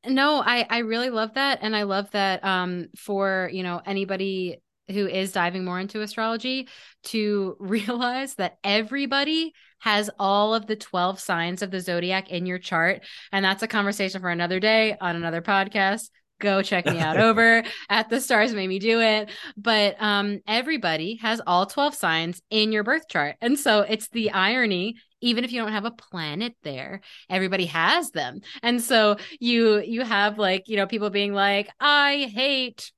No, 0.06 0.42
I 0.44 0.66
I 0.68 0.78
really 0.78 1.10
love 1.10 1.34
that 1.34 1.58
and 1.62 1.74
I 1.74 1.82
love 1.82 2.10
that 2.12 2.44
um 2.44 2.88
for, 2.96 3.50
you 3.52 3.62
know, 3.62 3.80
anybody 3.84 4.62
who 4.88 5.06
is 5.08 5.32
diving 5.32 5.64
more 5.64 5.80
into 5.80 6.00
astrology 6.00 6.68
to 7.04 7.56
realize 7.60 8.34
that 8.36 8.58
everybody 8.62 9.52
has 9.80 10.08
all 10.18 10.54
of 10.54 10.66
the 10.66 10.76
12 10.76 11.20
signs 11.20 11.60
of 11.60 11.70
the 11.70 11.80
zodiac 11.80 12.30
in 12.30 12.46
your 12.46 12.58
chart 12.58 13.02
and 13.32 13.44
that's 13.44 13.62
a 13.62 13.68
conversation 13.68 14.20
for 14.20 14.30
another 14.30 14.60
day 14.60 14.96
on 15.00 15.16
another 15.16 15.42
podcast. 15.42 16.08
Go 16.38 16.62
check 16.62 16.86
me 16.86 16.98
out 16.98 17.16
over 17.18 17.62
at 17.88 18.08
the 18.08 18.20
stars 18.20 18.52
made 18.54 18.68
me 18.68 18.78
do 18.78 19.00
it. 19.00 19.30
But 19.56 19.96
um 19.98 20.40
everybody 20.46 21.16
has 21.16 21.40
all 21.46 21.66
12 21.66 21.94
signs 21.94 22.42
in 22.50 22.72
your 22.72 22.84
birth 22.84 23.08
chart. 23.08 23.36
And 23.40 23.58
so 23.58 23.80
it's 23.80 24.08
the 24.08 24.30
irony 24.30 24.96
even 25.20 25.44
if 25.44 25.52
you 25.52 25.60
don't 25.60 25.72
have 25.72 25.84
a 25.84 25.90
planet 25.90 26.54
there 26.62 27.00
everybody 27.30 27.66
has 27.66 28.10
them 28.10 28.40
and 28.62 28.82
so 28.82 29.16
you 29.40 29.80
you 29.80 30.02
have 30.02 30.38
like 30.38 30.68
you 30.68 30.76
know 30.76 30.86
people 30.86 31.10
being 31.10 31.32
like 31.32 31.68
i 31.80 32.30
hate 32.34 32.92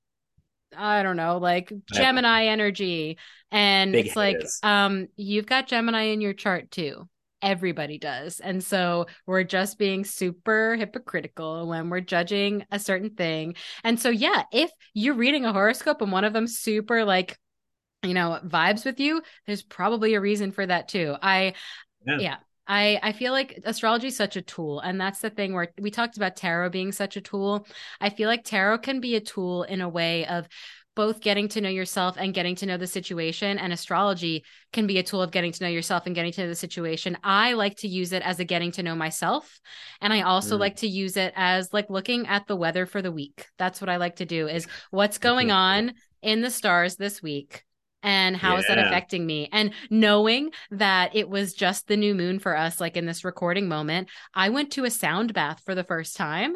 i 0.76 1.02
don't 1.02 1.16
know 1.16 1.38
like 1.38 1.72
gemini 1.92 2.46
energy 2.46 3.18
and 3.50 3.92
Big 3.92 4.06
it's 4.06 4.16
like 4.16 4.40
um 4.62 5.06
you've 5.16 5.46
got 5.46 5.68
gemini 5.68 6.04
in 6.04 6.20
your 6.20 6.34
chart 6.34 6.70
too 6.70 7.08
everybody 7.42 7.98
does 7.98 8.40
and 8.40 8.62
so 8.62 9.06
we're 9.26 9.44
just 9.44 9.78
being 9.78 10.04
super 10.04 10.76
hypocritical 10.76 11.68
when 11.68 11.88
we're 11.88 12.00
judging 12.00 12.64
a 12.70 12.78
certain 12.78 13.10
thing 13.10 13.54
and 13.84 14.00
so 14.00 14.08
yeah 14.08 14.42
if 14.52 14.70
you're 14.94 15.14
reading 15.14 15.44
a 15.44 15.52
horoscope 15.52 16.02
and 16.02 16.10
one 16.10 16.24
of 16.24 16.32
them 16.32 16.46
super 16.46 17.04
like 17.04 17.38
you 18.02 18.14
know 18.14 18.38
vibes 18.44 18.84
with 18.84 18.98
you 19.00 19.22
there's 19.46 19.62
probably 19.62 20.14
a 20.14 20.20
reason 20.20 20.50
for 20.52 20.66
that 20.66 20.88
too 20.88 21.14
i 21.22 21.54
Yeah. 22.06 22.18
yeah 22.18 22.36
I, 22.70 23.00
I 23.02 23.12
feel 23.12 23.32
like 23.32 23.60
astrology 23.64 24.08
is 24.08 24.16
such 24.16 24.36
a 24.36 24.42
tool. 24.42 24.80
And 24.80 25.00
that's 25.00 25.20
the 25.20 25.30
thing 25.30 25.54
where 25.54 25.72
we 25.80 25.90
talked 25.90 26.18
about 26.18 26.36
tarot 26.36 26.68
being 26.68 26.92
such 26.92 27.16
a 27.16 27.22
tool. 27.22 27.66
I 27.98 28.10
feel 28.10 28.28
like 28.28 28.44
tarot 28.44 28.78
can 28.80 29.00
be 29.00 29.16
a 29.16 29.20
tool 29.22 29.62
in 29.62 29.80
a 29.80 29.88
way 29.88 30.26
of 30.26 30.46
both 30.98 31.20
getting 31.20 31.46
to 31.46 31.60
know 31.60 31.68
yourself 31.68 32.16
and 32.18 32.34
getting 32.34 32.56
to 32.56 32.66
know 32.66 32.76
the 32.76 32.84
situation. 32.84 33.56
And 33.56 33.72
astrology 33.72 34.42
can 34.72 34.88
be 34.88 34.98
a 34.98 35.02
tool 35.04 35.22
of 35.22 35.30
getting 35.30 35.52
to 35.52 35.62
know 35.62 35.70
yourself 35.70 36.06
and 36.06 36.14
getting 36.14 36.32
to 36.32 36.40
know 36.40 36.48
the 36.48 36.56
situation. 36.56 37.16
I 37.22 37.52
like 37.52 37.76
to 37.78 37.88
use 37.88 38.12
it 38.12 38.20
as 38.24 38.40
a 38.40 38.44
getting 38.44 38.72
to 38.72 38.82
know 38.82 38.96
myself. 38.96 39.60
And 40.00 40.12
I 40.12 40.22
also 40.22 40.56
mm. 40.56 40.58
like 40.58 40.74
to 40.78 40.88
use 40.88 41.16
it 41.16 41.32
as 41.36 41.72
like 41.72 41.88
looking 41.88 42.26
at 42.26 42.48
the 42.48 42.56
weather 42.56 42.84
for 42.84 43.00
the 43.00 43.12
week. 43.12 43.46
That's 43.58 43.80
what 43.80 43.88
I 43.88 43.98
like 43.98 44.16
to 44.16 44.24
do 44.24 44.48
is 44.48 44.66
what's 44.90 45.18
going 45.18 45.52
on 45.52 45.92
in 46.20 46.40
the 46.40 46.50
stars 46.50 46.96
this 46.96 47.22
week 47.22 47.62
and 48.02 48.36
how 48.36 48.54
yeah. 48.54 48.58
is 48.58 48.66
that 48.66 48.78
affecting 48.78 49.24
me 49.24 49.48
and 49.52 49.72
knowing 49.90 50.50
that 50.72 51.14
it 51.14 51.28
was 51.28 51.54
just 51.54 51.86
the 51.86 51.96
new 51.96 52.16
moon 52.16 52.40
for 52.40 52.56
us 52.56 52.80
like 52.80 52.96
in 52.96 53.06
this 53.06 53.24
recording 53.24 53.66
moment 53.66 54.08
i 54.34 54.50
went 54.50 54.70
to 54.70 54.84
a 54.84 54.90
sound 54.90 55.34
bath 55.34 55.60
for 55.64 55.74
the 55.74 55.82
first 55.82 56.16
time 56.16 56.54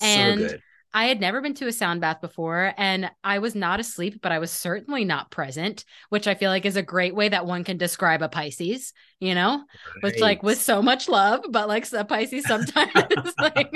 and 0.00 0.50
so 0.50 0.58
I 0.94 1.06
had 1.06 1.20
never 1.20 1.40
been 1.40 1.54
to 1.54 1.66
a 1.66 1.72
sound 1.72 2.00
bath 2.00 2.20
before 2.20 2.72
and 2.78 3.10
I 3.22 3.40
was 3.40 3.54
not 3.54 3.78
asleep, 3.78 4.20
but 4.22 4.32
I 4.32 4.38
was 4.38 4.50
certainly 4.50 5.04
not 5.04 5.30
present, 5.30 5.84
which 6.08 6.26
I 6.26 6.34
feel 6.34 6.50
like 6.50 6.64
is 6.64 6.76
a 6.76 6.82
great 6.82 7.14
way 7.14 7.28
that 7.28 7.46
one 7.46 7.62
can 7.62 7.76
describe 7.76 8.22
a 8.22 8.28
Pisces, 8.28 8.94
you 9.20 9.34
know, 9.34 9.56
right. 9.56 10.02
which 10.02 10.20
like 10.20 10.42
with 10.42 10.60
so 10.60 10.80
much 10.80 11.08
love, 11.08 11.44
but 11.50 11.68
like 11.68 11.86
a 11.92 12.04
Pisces 12.04 12.46
sometimes 12.46 12.92
like 13.38 13.70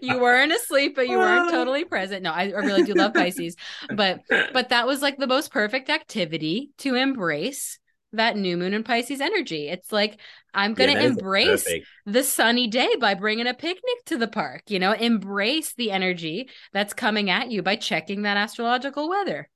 you 0.00 0.18
weren't 0.18 0.52
asleep, 0.52 0.94
but 0.94 1.08
you 1.08 1.18
weren't 1.18 1.50
totally 1.50 1.84
present. 1.84 2.22
No, 2.22 2.32
I, 2.32 2.44
I 2.44 2.60
really 2.60 2.84
do 2.84 2.94
love 2.94 3.12
Pisces, 3.12 3.56
but, 3.94 4.22
but 4.28 4.70
that 4.70 4.86
was 4.86 5.02
like 5.02 5.18
the 5.18 5.26
most 5.26 5.52
perfect 5.52 5.90
activity 5.90 6.70
to 6.78 6.94
embrace 6.94 7.78
that 8.12 8.36
new 8.36 8.56
moon 8.56 8.74
and 8.74 8.84
Pisces 8.84 9.20
energy. 9.20 9.68
It's 9.68 9.92
like 9.92 10.18
I'm 10.54 10.74
going 10.74 10.94
to 10.94 11.00
yeah, 11.00 11.08
embrace 11.08 11.66
the 12.06 12.22
sunny 12.22 12.66
day 12.66 12.96
by 13.00 13.14
bringing 13.14 13.46
a 13.46 13.54
picnic 13.54 14.04
to 14.06 14.18
the 14.18 14.28
park, 14.28 14.62
you 14.68 14.78
know, 14.78 14.92
embrace 14.92 15.74
the 15.74 15.90
energy 15.90 16.48
that's 16.72 16.94
coming 16.94 17.30
at 17.30 17.50
you 17.50 17.62
by 17.62 17.76
checking 17.76 18.22
that 18.22 18.36
astrological 18.36 19.08
weather. 19.08 19.48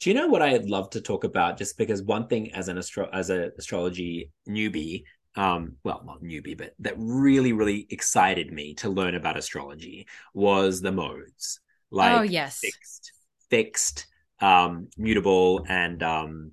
Do 0.00 0.10
you 0.10 0.14
know 0.14 0.28
what 0.28 0.42
I'd 0.42 0.66
love 0.66 0.90
to 0.90 1.00
talk 1.00 1.24
about? 1.24 1.56
Just 1.56 1.78
because 1.78 2.02
one 2.02 2.26
thing 2.26 2.52
as 2.52 2.68
an 2.68 2.78
astro 2.78 3.08
as 3.12 3.30
an 3.30 3.52
astrology 3.58 4.30
newbie 4.48 5.04
um 5.36 5.72
well 5.82 6.02
not 6.06 6.22
newbie 6.22 6.56
but 6.56 6.74
that 6.78 6.94
really 6.96 7.52
really 7.52 7.86
excited 7.90 8.52
me 8.52 8.74
to 8.74 8.88
learn 8.88 9.14
about 9.14 9.36
astrology 9.36 10.06
was 10.32 10.80
the 10.80 10.92
modes 10.92 11.60
oh, 11.92 11.96
like 11.96 12.12
oh 12.12 12.22
yes. 12.22 12.60
fixed 12.60 13.12
fixed 13.50 14.06
um 14.40 14.88
mutable 14.96 15.64
and 15.68 16.02
um 16.02 16.52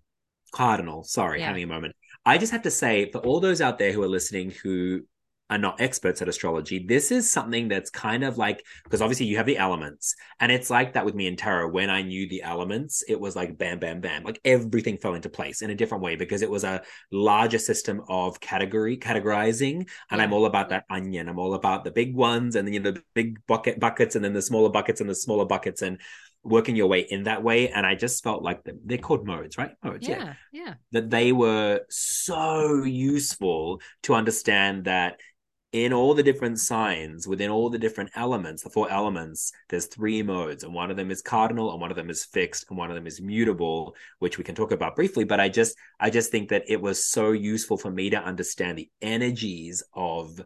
cardinal. 0.52 1.04
Sorry, 1.04 1.40
yeah. 1.40 1.48
having 1.48 1.64
a 1.64 1.68
moment. 1.68 1.96
I 2.26 2.38
just 2.38 2.52
have 2.52 2.64
to 2.64 2.72
say, 2.72 3.10
for 3.12 3.20
all 3.20 3.40
those 3.40 3.62
out 3.62 3.80
there 3.80 3.92
who 3.92 4.04
are 4.04 4.08
listening 4.08 4.52
who 4.64 5.02
are 5.50 5.58
not 5.58 5.82
experts 5.82 6.22
at 6.22 6.30
astrology, 6.30 6.80
this 6.88 7.12
is 7.12 7.30
something 7.30 7.68
that's 7.68 7.90
kind 7.90 8.24
of 8.24 8.38
like 8.38 8.64
because 8.84 9.02
obviously 9.02 9.26
you 9.26 9.38
have 9.38 9.46
the 9.46 9.58
elements, 9.58 10.16
and 10.40 10.52
it's 10.52 10.70
like 10.70 10.94
that 10.94 11.04
with 11.04 11.16
me 11.16 11.28
and 11.28 11.38
tarot. 11.38 11.70
When 11.70 11.90
I 11.90 12.04
knew 12.04 12.30
the 12.30 12.44
elements, 12.44 13.04
it 13.08 13.20
was 13.20 13.36
like 13.36 13.58
bam, 13.58 13.80
bam, 13.80 14.02
bam, 14.02 14.24
like 14.24 14.40
everything 14.46 14.98
fell 14.98 15.16
into 15.16 15.30
place 15.30 15.62
in 15.62 15.72
a 15.72 15.76
different 15.76 16.04
way 16.04 16.16
because 16.16 16.42
it 16.42 16.50
was 16.50 16.64
a 16.64 16.84
larger 17.12 17.60
system 17.60 18.02
of 18.08 18.40
category 18.40 18.98
categorizing, 18.98 19.78
and 19.80 19.88
yeah. 20.12 20.18
I'm 20.18 20.32
all 20.32 20.46
about 20.46 20.70
that 20.70 20.86
onion. 20.90 21.28
I'm 21.28 21.40
all 21.40 21.56
about 21.56 21.84
the 21.84 21.92
big 21.92 22.16
ones, 22.16 22.56
and 22.56 22.68
then 22.68 22.74
you 22.74 22.80
know 22.80 22.92
the 22.92 23.04
big 23.16 23.46
bucket 23.48 23.80
buckets, 23.80 24.16
and 24.16 24.24
then 24.24 24.34
the 24.34 24.42
smaller 24.44 24.70
buckets, 24.70 25.02
and 25.02 25.10
the 25.10 25.16
smaller 25.16 25.46
buckets, 25.46 25.82
and 25.82 26.00
working 26.44 26.76
your 26.76 26.88
way 26.88 27.02
in 27.02 27.24
that 27.24 27.44
way. 27.44 27.70
And 27.70 27.86
I 27.86 27.96
just 27.96 28.24
felt 28.24 28.42
like 28.44 28.64
the, 28.64 28.78
they're 28.84 28.98
called 28.98 29.26
modes, 29.26 29.58
right? 29.58 29.72
Modes, 29.84 30.08
yeah, 30.08 30.34
yeah, 30.52 30.64
yeah. 30.66 30.74
That 30.92 31.10
they 31.10 31.32
were 31.32 31.82
so 31.90 32.84
useful 32.84 33.82
to 34.04 34.16
understand 34.16 34.86
that 34.86 35.20
in 35.72 35.94
all 35.94 36.14
the 36.14 36.24
different 36.24 36.60
signs, 36.60 37.26
within 37.28 37.50
all 37.50 37.70
the 37.70 37.78
different 37.78 38.10
elements, 38.16 38.64
the 38.64 38.70
four 38.70 38.92
elements, 38.92 39.54
there's 39.70 39.86
three 39.86 40.22
modes, 40.22 40.64
and 40.64 40.74
one 40.74 40.92
of 40.92 40.98
them 40.98 41.12
is 41.12 41.22
cardinal, 41.22 41.72
and 41.72 41.80
one 41.80 41.92
of 41.92 41.96
them 41.96 42.10
is 42.10 42.26
fixed, 42.26 42.66
and 42.70 42.78
one 42.78 42.90
of 42.90 42.96
them 42.96 43.08
is 43.08 43.22
mutable, 43.22 43.96
which 44.20 44.38
we 44.38 44.44
can 44.44 44.54
talk 44.54 44.72
about 44.72 44.98
briefly. 44.98 45.24
But 45.24 45.40
I 45.40 45.48
just, 45.48 45.78
I 46.00 46.10
just 46.10 46.30
think 46.30 46.50
that 46.50 46.66
it 46.68 46.82
was 46.82 47.08
so 47.08 47.32
useful 47.32 47.78
for 47.78 47.90
me 47.90 48.10
to 48.10 48.22
understand 48.22 48.78
the 48.78 48.90
energies 49.02 49.82
of 49.94 50.42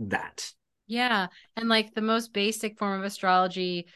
that. 0.00 0.52
Yeah, 0.86 1.28
and 1.56 1.70
like 1.70 1.94
the 1.94 2.02
most 2.02 2.34
basic 2.34 2.78
form 2.78 2.98
of 2.98 3.06
astrology 3.06 3.86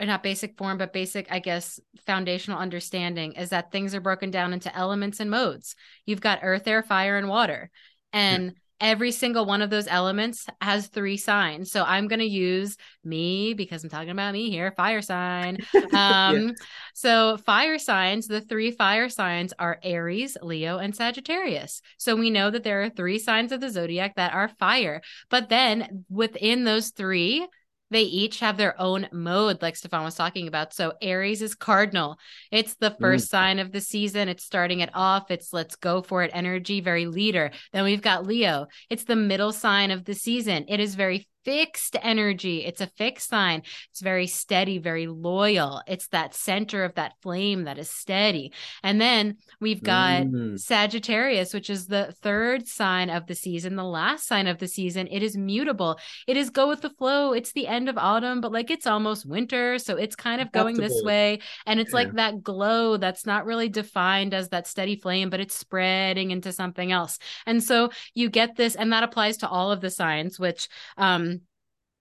not 0.00 0.22
basic 0.22 0.56
form, 0.56 0.78
but 0.78 0.92
basic, 0.92 1.30
I 1.30 1.38
guess, 1.38 1.78
foundational 2.06 2.58
understanding 2.58 3.32
is 3.32 3.50
that 3.50 3.70
things 3.70 3.94
are 3.94 4.00
broken 4.00 4.30
down 4.30 4.52
into 4.52 4.74
elements 4.76 5.20
and 5.20 5.30
modes. 5.30 5.76
You've 6.06 6.20
got 6.20 6.40
earth, 6.42 6.66
air, 6.66 6.82
fire, 6.82 7.18
and 7.18 7.28
water. 7.28 7.70
And 8.12 8.44
yeah. 8.44 8.50
every 8.80 9.12
single 9.12 9.44
one 9.46 9.62
of 9.62 9.70
those 9.70 9.86
elements 9.86 10.46
has 10.60 10.88
three 10.88 11.16
signs. 11.16 11.70
So 11.70 11.84
I'm 11.84 12.08
going 12.08 12.18
to 12.18 12.26
use 12.26 12.76
me 13.04 13.54
because 13.54 13.84
I'm 13.84 13.90
talking 13.90 14.10
about 14.10 14.32
me 14.32 14.50
here, 14.50 14.72
fire 14.72 15.02
sign. 15.02 15.58
Um, 15.92 16.48
yeah. 16.48 16.52
So, 16.94 17.36
fire 17.36 17.78
signs, 17.78 18.26
the 18.26 18.40
three 18.40 18.70
fire 18.70 19.10
signs 19.10 19.52
are 19.58 19.78
Aries, 19.82 20.38
Leo, 20.40 20.78
and 20.78 20.96
Sagittarius. 20.96 21.82
So, 21.98 22.16
we 22.16 22.30
know 22.30 22.50
that 22.50 22.64
there 22.64 22.82
are 22.82 22.88
three 22.88 23.18
signs 23.18 23.52
of 23.52 23.60
the 23.60 23.68
zodiac 23.68 24.16
that 24.16 24.32
are 24.32 24.48
fire. 24.48 25.02
But 25.28 25.50
then 25.50 26.06
within 26.08 26.64
those 26.64 26.90
three, 26.90 27.46
they 27.92 28.02
each 28.02 28.40
have 28.40 28.56
their 28.56 28.80
own 28.80 29.08
mode, 29.12 29.62
like 29.62 29.76
Stephan 29.76 30.02
was 30.02 30.14
talking 30.14 30.48
about. 30.48 30.74
So 30.74 30.94
Aries 31.00 31.42
is 31.42 31.54
cardinal. 31.54 32.18
It's 32.50 32.74
the 32.74 32.96
first 33.00 33.26
mm. 33.26 33.30
sign 33.30 33.58
of 33.58 33.72
the 33.72 33.80
season. 33.80 34.28
It's 34.28 34.44
starting 34.44 34.80
it 34.80 34.90
off. 34.94 35.30
It's 35.30 35.52
let's 35.52 35.76
go 35.76 36.02
for 36.02 36.22
it 36.22 36.30
energy, 36.34 36.80
very 36.80 37.06
leader. 37.06 37.52
Then 37.72 37.84
we've 37.84 38.02
got 38.02 38.26
Leo. 38.26 38.66
It's 38.90 39.04
the 39.04 39.16
middle 39.16 39.52
sign 39.52 39.90
of 39.90 40.04
the 40.04 40.14
season. 40.14 40.64
It 40.68 40.80
is 40.80 40.94
very 40.94 41.28
fixed 41.44 41.96
energy. 42.02 42.64
It's 42.64 42.80
a 42.80 42.86
fixed 42.86 43.28
sign. 43.28 43.62
It's 43.90 44.00
very 44.00 44.26
steady, 44.26 44.78
very 44.78 45.06
loyal. 45.06 45.82
It's 45.86 46.08
that 46.08 46.34
center 46.34 46.84
of 46.84 46.94
that 46.94 47.14
flame 47.22 47.64
that 47.64 47.78
is 47.78 47.90
steady. 47.90 48.52
And 48.82 49.00
then 49.00 49.36
we've 49.60 49.82
got 49.82 50.22
mm. 50.22 50.58
Sagittarius, 50.58 51.54
which 51.54 51.70
is 51.70 51.86
the 51.86 52.14
third 52.22 52.68
sign 52.68 53.10
of 53.10 53.26
the 53.26 53.34
season, 53.34 53.76
the 53.76 53.84
last 53.84 54.26
sign 54.26 54.46
of 54.46 54.58
the 54.58 54.68
season. 54.68 55.08
It 55.10 55.22
is 55.22 55.36
mutable. 55.36 55.98
It 56.26 56.36
is 56.36 56.50
go 56.50 56.68
with 56.68 56.82
the 56.82 56.90
flow. 56.90 57.32
It's 57.32 57.52
the 57.52 57.66
end 57.66 57.88
of 57.88 57.98
autumn, 57.98 58.40
but 58.40 58.52
like 58.52 58.70
it's 58.70 58.86
almost 58.86 59.26
winter. 59.26 59.78
So 59.78 59.96
it's 59.96 60.16
kind 60.16 60.40
of 60.40 60.52
going 60.52 60.76
this 60.76 61.02
way. 61.02 61.40
And 61.66 61.80
it's 61.80 61.90
yeah. 61.90 61.96
like 61.96 62.12
that 62.14 62.42
glow 62.42 62.96
that's 62.96 63.26
not 63.26 63.46
really 63.46 63.68
defined 63.68 64.34
as 64.34 64.50
that 64.50 64.66
steady 64.66 64.96
flame, 64.96 65.30
but 65.30 65.40
it's 65.40 65.56
spreading 65.56 66.30
into 66.30 66.52
something 66.52 66.92
else. 66.92 67.18
And 67.46 67.62
so 67.62 67.90
you 68.14 68.28
get 68.28 68.56
this, 68.56 68.74
and 68.74 68.92
that 68.92 69.02
applies 69.02 69.38
to 69.38 69.48
all 69.48 69.72
of 69.72 69.80
the 69.80 69.90
signs, 69.90 70.38
which 70.38 70.68
um 70.96 71.31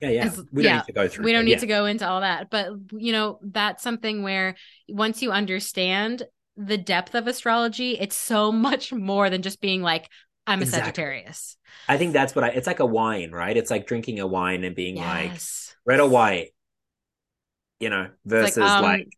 yeah, 0.01 0.09
yeah. 0.09 0.31
We 0.51 0.63
don't 0.63 0.71
yeah, 0.71 0.77
need 0.77 0.85
to 0.85 0.93
go 0.93 1.07
through. 1.07 1.25
We 1.25 1.31
don't 1.31 1.45
need 1.45 1.51
yeah. 1.51 1.57
to 1.59 1.67
go 1.67 1.85
into 1.85 2.07
all 2.07 2.21
that. 2.21 2.49
But 2.49 2.71
you 2.93 3.11
know, 3.11 3.39
that's 3.41 3.83
something 3.83 4.23
where 4.23 4.55
once 4.89 5.21
you 5.21 5.31
understand 5.31 6.23
the 6.57 6.77
depth 6.77 7.15
of 7.15 7.27
astrology, 7.27 7.97
it's 7.99 8.15
so 8.15 8.51
much 8.51 8.91
more 8.91 9.29
than 9.29 9.41
just 9.41 9.61
being 9.61 9.81
like, 9.81 10.09
I'm 10.47 10.61
exactly. 10.61 10.79
a 10.79 10.85
Sagittarius. 10.85 11.57
I 11.87 11.97
think 11.97 12.13
that's 12.13 12.35
what 12.35 12.43
I 12.43 12.49
it's 12.49 12.67
like 12.67 12.79
a 12.79 12.85
wine, 12.85 13.31
right? 13.31 13.55
It's 13.55 13.71
like 13.71 13.85
drinking 13.85 14.19
a 14.19 14.27
wine 14.27 14.63
and 14.63 14.75
being 14.75 14.97
yes. 14.97 15.75
like 15.85 15.93
red 15.93 15.99
or 15.99 16.09
white, 16.09 16.49
you 17.79 17.89
know, 17.89 18.09
versus 18.25 18.57
like, 18.57 18.69
um, 18.69 18.83
like 18.83 19.09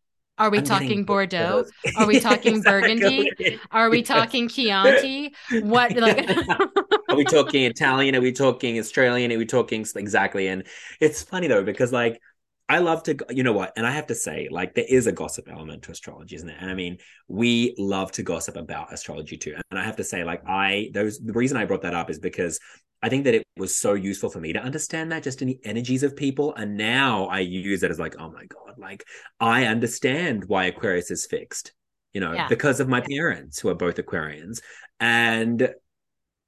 are 0.44 0.50
we 0.50 0.58
I'm 0.58 0.66
talking 0.66 1.06
Bordeaux? 1.06 1.64
Are 1.96 2.06
we 2.06 2.20
talking 2.30 2.62
Burgundy? 2.62 3.32
Are 3.72 3.90
we 3.90 4.04
talking 4.04 4.50
Chianti? 4.50 5.34
What 5.62 5.96
like 5.96 6.30
Are 7.10 7.16
we 7.16 7.24
talking 7.24 7.64
Italian? 7.64 8.14
Are 8.14 8.20
we 8.20 8.34
talking 8.34 8.78
Australian? 8.78 9.32
Are 9.32 9.38
we 9.38 9.46
talking 9.46 9.86
exactly? 9.96 10.50
And 10.50 10.68
it's 11.00 11.24
funny 11.24 11.48
though, 11.48 11.64
because 11.64 11.94
like 11.94 12.20
I 12.68 12.80
love 12.80 13.04
to, 13.04 13.18
you 13.30 13.44
know 13.44 13.54
what? 13.54 13.72
And 13.78 13.88
I 13.88 13.92
have 13.92 14.08
to 14.08 14.16
say, 14.16 14.48
like, 14.50 14.74
there 14.74 14.86
is 14.88 15.06
a 15.06 15.12
gossip 15.12 15.50
element 15.50 15.84
to 15.84 15.92
astrology, 15.92 16.38
isn't 16.38 16.50
it? 16.50 16.56
And 16.60 16.70
I 16.70 16.74
mean, 16.74 16.98
we 17.28 17.76
love 17.78 18.12
to 18.14 18.24
gossip 18.24 18.56
about 18.56 18.92
astrology 18.92 19.36
too. 19.38 19.56
And 19.70 19.78
I 19.78 19.84
have 19.84 19.98
to 19.98 20.04
say, 20.04 20.24
like, 20.24 20.48
I, 20.48 20.90
those, 20.94 21.20
the 21.20 21.34
reason 21.34 21.58
I 21.58 21.66
brought 21.66 21.82
that 21.82 21.94
up 21.94 22.10
is 22.10 22.20
because 22.20 22.60
I 23.04 23.10
think 23.10 23.26
that 23.26 23.36
it 23.36 23.46
was 23.58 23.76
so 23.76 23.94
useful 23.94 24.30
for 24.30 24.40
me 24.40 24.54
to 24.54 24.60
understand 24.60 25.12
that 25.12 25.24
just 25.24 25.42
in 25.42 25.50
the 25.50 25.60
energies 25.66 26.04
of 26.04 26.16
people. 26.16 26.56
And 26.56 26.78
now 26.78 27.26
I 27.26 27.40
use 27.40 27.84
it 27.84 27.92
as 27.92 28.00
like, 28.00 28.16
oh 28.18 28.32
my 28.32 28.46
God, 28.46 28.76
like 28.78 29.04
I 29.42 29.66
understand 29.66 30.46
why 30.46 30.66
Aquarius 30.66 31.12
is 31.12 31.26
fixed, 31.26 31.74
you 32.14 32.22
know, 32.22 32.32
yeah. 32.32 32.48
because 32.48 32.80
of 32.80 32.88
my 32.88 33.02
parents 33.02 33.60
who 33.60 33.68
are 33.68 33.76
both 33.76 33.98
Aquarians. 33.98 34.62
And 35.02 35.70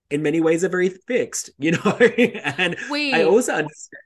in 0.09 0.23
many 0.23 0.39
ways 0.39 0.63
are 0.63 0.69
very 0.69 0.89
fixed, 0.89 1.49
you 1.57 1.71
know. 1.71 1.97
and 2.57 2.77
Wait. 2.89 3.13
I 3.13 3.23
also 3.23 3.51
understand 3.51 4.04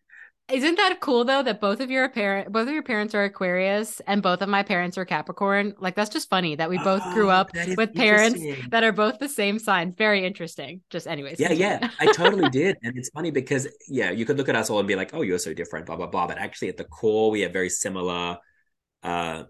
isn't 0.51 0.75
that 0.75 0.99
cool 0.99 1.25
though 1.25 1.43
that 1.43 1.59
both 1.59 1.79
of 1.79 1.89
your 1.89 2.09
parent 2.09 2.51
both 2.51 2.67
of 2.67 2.73
your 2.73 2.83
parents 2.83 3.13
are 3.15 3.23
Aquarius 3.23 3.99
and 4.07 4.21
both 4.21 4.41
of 4.41 4.49
my 4.49 4.63
parents 4.63 4.97
are 4.97 5.05
Capricorn? 5.05 5.75
Like 5.79 5.95
that's 5.95 6.09
just 6.09 6.29
funny 6.29 6.55
that 6.55 6.69
we 6.69 6.77
both 6.83 7.01
oh, 7.05 7.13
grew 7.13 7.29
up 7.29 7.51
with 7.77 7.93
parents 7.93 8.41
that 8.69 8.83
are 8.83 8.91
both 8.91 9.19
the 9.19 9.29
same 9.29 9.59
sign. 9.59 9.93
Very 9.93 10.25
interesting. 10.25 10.81
Just 10.89 11.07
anyways. 11.07 11.39
Yeah, 11.39 11.51
yeah. 11.51 11.89
I 11.99 12.11
totally 12.11 12.49
did. 12.51 12.77
And 12.83 12.97
it's 12.97 13.09
funny 13.09 13.31
because 13.31 13.67
yeah, 13.87 14.11
you 14.11 14.25
could 14.25 14.37
look 14.37 14.49
at 14.49 14.55
us 14.55 14.69
all 14.69 14.79
and 14.79 14.87
be 14.87 14.95
like, 14.95 15.13
"Oh, 15.13 15.21
you're 15.21 15.39
so 15.39 15.53
different, 15.53 15.85
blah 15.85 15.95
blah 15.95 16.07
blah." 16.07 16.27
But 16.27 16.37
actually 16.37 16.69
at 16.69 16.77
the 16.77 16.85
core 16.85 17.31
we 17.31 17.41
have 17.41 17.53
very 17.53 17.69
similar 17.69 18.37
uh 19.03 19.43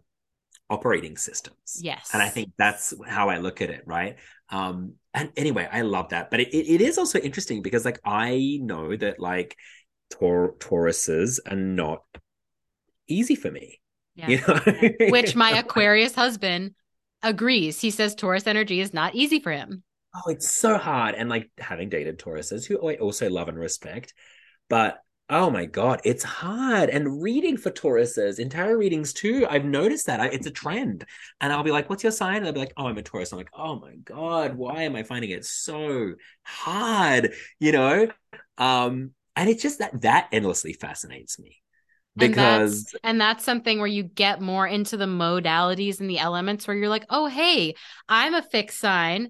operating 0.69 1.17
systems. 1.17 1.79
Yes. 1.81 2.11
And 2.13 2.21
I 2.21 2.29
think 2.29 2.51
that's 2.57 2.93
how 3.07 3.29
I 3.29 3.37
look 3.37 3.61
at 3.61 3.69
it, 3.69 3.83
right? 3.85 4.17
Um 4.49 4.93
and 5.13 5.31
anyway, 5.35 5.67
I 5.71 5.81
love 5.81 6.09
that. 6.09 6.29
But 6.29 6.41
it, 6.41 6.55
it 6.55 6.81
is 6.81 6.97
also 6.97 7.19
interesting 7.19 7.61
because 7.61 7.85
like 7.85 7.99
I 8.05 8.59
know 8.61 8.95
that 8.95 9.19
like 9.19 9.55
Tor- 10.10 10.55
Tauruses 10.60 11.39
are 11.49 11.55
not 11.55 12.03
easy 13.07 13.36
for 13.36 13.51
me. 13.51 13.80
Yeah. 14.16 14.30
You 14.30 14.41
know? 14.47 15.10
Which 15.12 15.36
my 15.36 15.51
Aquarius 15.60 16.16
husband 16.16 16.76
agrees. 17.24 17.80
He 17.80 17.91
says 17.91 18.16
Taurus 18.16 18.47
energy 18.47 18.82
is 18.82 18.93
not 18.93 19.16
easy 19.16 19.39
for 19.39 19.51
him. 19.51 19.84
Oh, 20.16 20.32
it's 20.32 20.49
so 20.49 20.78
hard. 20.78 21.16
And 21.16 21.30
like 21.30 21.49
having 21.57 21.89
dated 21.89 22.20
Tauruses 22.20 22.66
who 22.66 22.88
I 22.88 22.95
also 22.95 23.30
love 23.30 23.47
and 23.47 23.60
respect, 23.60 24.14
but 24.70 24.99
oh 25.30 25.49
my 25.51 25.66
god, 25.66 26.01
it's 26.03 26.24
hard. 26.24 26.89
And 26.89 27.22
reading 27.22 27.57
for 27.57 27.70
Tauruses, 27.70 28.39
entire 28.39 28.78
readings 28.78 29.14
too. 29.14 29.45
I've 29.47 29.66
noticed 29.66 30.07
that 30.07 30.20
I, 30.20 30.28
it's 30.28 30.47
a 30.47 30.51
trend. 30.51 31.05
And 31.39 31.53
I'll 31.53 31.64
be 31.64 31.72
like, 31.72 31.89
"What's 31.89 32.03
your 32.03 32.12
sign?" 32.12 32.38
And 32.38 32.47
I'll 32.47 32.53
be 32.53 32.60
like, 32.60 32.74
"Oh, 32.78 32.88
I'm 32.88 32.97
a 32.97 33.03
Taurus." 33.03 33.32
I'm 33.32 33.38
like, 33.38 33.51
"Oh 33.53 33.80
my 33.80 33.95
god, 34.03 34.55
why 34.55 34.84
am 34.84 34.95
I 34.95 35.03
finding 35.03 35.30
it 35.30 35.45
so 35.45 36.16
hard?" 36.43 37.34
You 37.60 37.72
know, 37.72 38.07
um, 38.57 39.12
and 39.39 39.49
it's 39.49 39.63
just 39.63 39.79
that 39.79 40.01
that 40.01 40.27
endlessly 40.31 40.73
fascinates 40.73 41.39
me. 41.39 41.57
Because 42.15 42.35
and 42.35 42.67
that's, 42.67 42.95
and 43.03 43.21
that's, 43.21 43.43
something 43.45 43.77
where 43.79 43.87
you 43.87 44.03
get 44.03 44.41
more 44.41 44.67
into 44.67 44.97
the 44.97 45.05
modalities 45.05 46.01
and 46.01 46.09
the 46.09 46.19
elements 46.19 46.67
where 46.67 46.75
you're 46.75 46.89
like 46.89 47.05
oh 47.09 47.27
hey 47.27 47.75
i'm 48.09 48.33
a 48.33 48.41
fixed 48.41 48.79
sign 48.79 49.29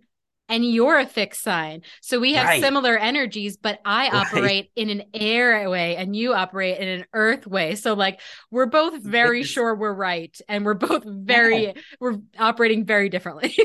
and 0.49 0.65
you're 0.65 0.97
a 0.97 1.05
fixed 1.05 1.43
sign. 1.43 1.83
So 2.01 2.19
we 2.19 2.33
have 2.33 2.47
right. 2.47 2.61
similar 2.61 2.97
energies, 2.97 3.55
but 3.55 3.79
I 3.85 4.09
operate 4.09 4.43
right. 4.43 4.71
in 4.75 4.89
an 4.89 5.03
air 5.13 5.69
way 5.69 5.95
and 5.95 6.15
you 6.15 6.33
operate 6.33 6.79
in 6.79 6.87
an 6.87 7.05
earth 7.13 7.47
way. 7.47 7.75
So 7.75 7.93
like 7.93 8.19
we're 8.51 8.65
both 8.65 9.01
very 9.01 9.43
sure 9.43 9.75
we're 9.75 9.93
right 9.93 10.35
and 10.49 10.65
we're 10.65 10.73
both 10.73 11.03
very 11.05 11.67
yeah. 11.67 11.73
we're 11.99 12.17
operating 12.37 12.85
very 12.85 13.09
differently. 13.09 13.55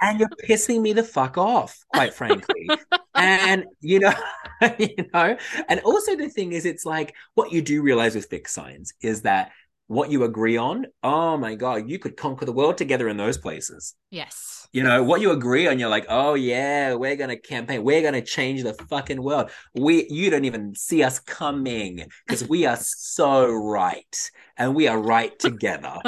and 0.00 0.20
you're 0.20 0.28
pissing 0.46 0.82
me 0.82 0.92
the 0.92 1.02
fuck 1.02 1.38
off, 1.38 1.84
quite 1.92 2.14
frankly. 2.14 2.68
and 3.14 3.64
you 3.80 4.00
know, 4.00 4.14
you 4.78 4.94
know, 5.12 5.36
and 5.68 5.80
also 5.80 6.14
the 6.16 6.28
thing 6.28 6.52
is 6.52 6.66
it's 6.66 6.84
like 6.84 7.14
what 7.34 7.52
you 7.52 7.62
do 7.62 7.82
realize 7.82 8.14
with 8.14 8.26
fixed 8.26 8.54
signs 8.54 8.92
is 9.00 9.22
that 9.22 9.50
what 9.86 10.10
you 10.10 10.24
agree 10.24 10.56
on, 10.56 10.86
oh 11.02 11.36
my 11.36 11.54
god, 11.54 11.88
you 11.88 11.98
could 11.98 12.16
conquer 12.16 12.44
the 12.44 12.52
world 12.52 12.78
together 12.78 13.08
in 13.08 13.16
those 13.16 13.38
places. 13.38 13.94
Yes. 14.10 14.66
You 14.72 14.82
know 14.82 15.04
what 15.04 15.20
you 15.20 15.30
agree 15.30 15.68
on 15.68 15.78
you're 15.78 15.88
like 15.88 16.06
oh 16.08 16.34
yeah 16.34 16.94
we're 16.94 17.14
gonna 17.14 17.38
campaign 17.38 17.84
we're 17.84 18.02
gonna 18.02 18.20
change 18.20 18.62
the 18.62 18.74
fucking 18.74 19.22
world. 19.22 19.50
We 19.74 20.08
you 20.10 20.30
don't 20.30 20.44
even 20.44 20.74
see 20.74 21.02
us 21.04 21.20
coming 21.20 22.06
because 22.26 22.48
we 22.48 22.66
are 22.66 22.78
so 22.80 23.52
right 23.52 24.30
and 24.56 24.74
we 24.74 24.88
are 24.88 24.98
right 24.98 25.38
together 25.38 25.98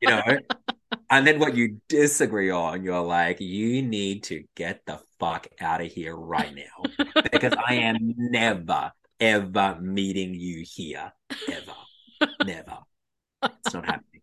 you 0.00 0.08
know? 0.08 0.22
And 1.08 1.26
then 1.26 1.38
what 1.38 1.54
you 1.54 1.78
disagree 1.88 2.50
on 2.50 2.84
you're 2.84 3.00
like 3.00 3.40
you 3.40 3.82
need 3.82 4.24
to 4.24 4.44
get 4.54 4.82
the 4.86 5.00
fuck 5.18 5.46
out 5.60 5.80
of 5.80 5.90
here 5.90 6.14
right 6.14 6.54
now 6.54 7.08
because 7.30 7.54
i 7.66 7.74
am 7.74 8.14
never 8.16 8.92
ever 9.22 9.78
meeting 9.80 10.34
you 10.34 10.64
here. 10.66 11.12
Ever. 11.48 11.74
Never 12.44 12.78
it's 13.42 13.74
not 13.74 13.86
happening 13.86 14.22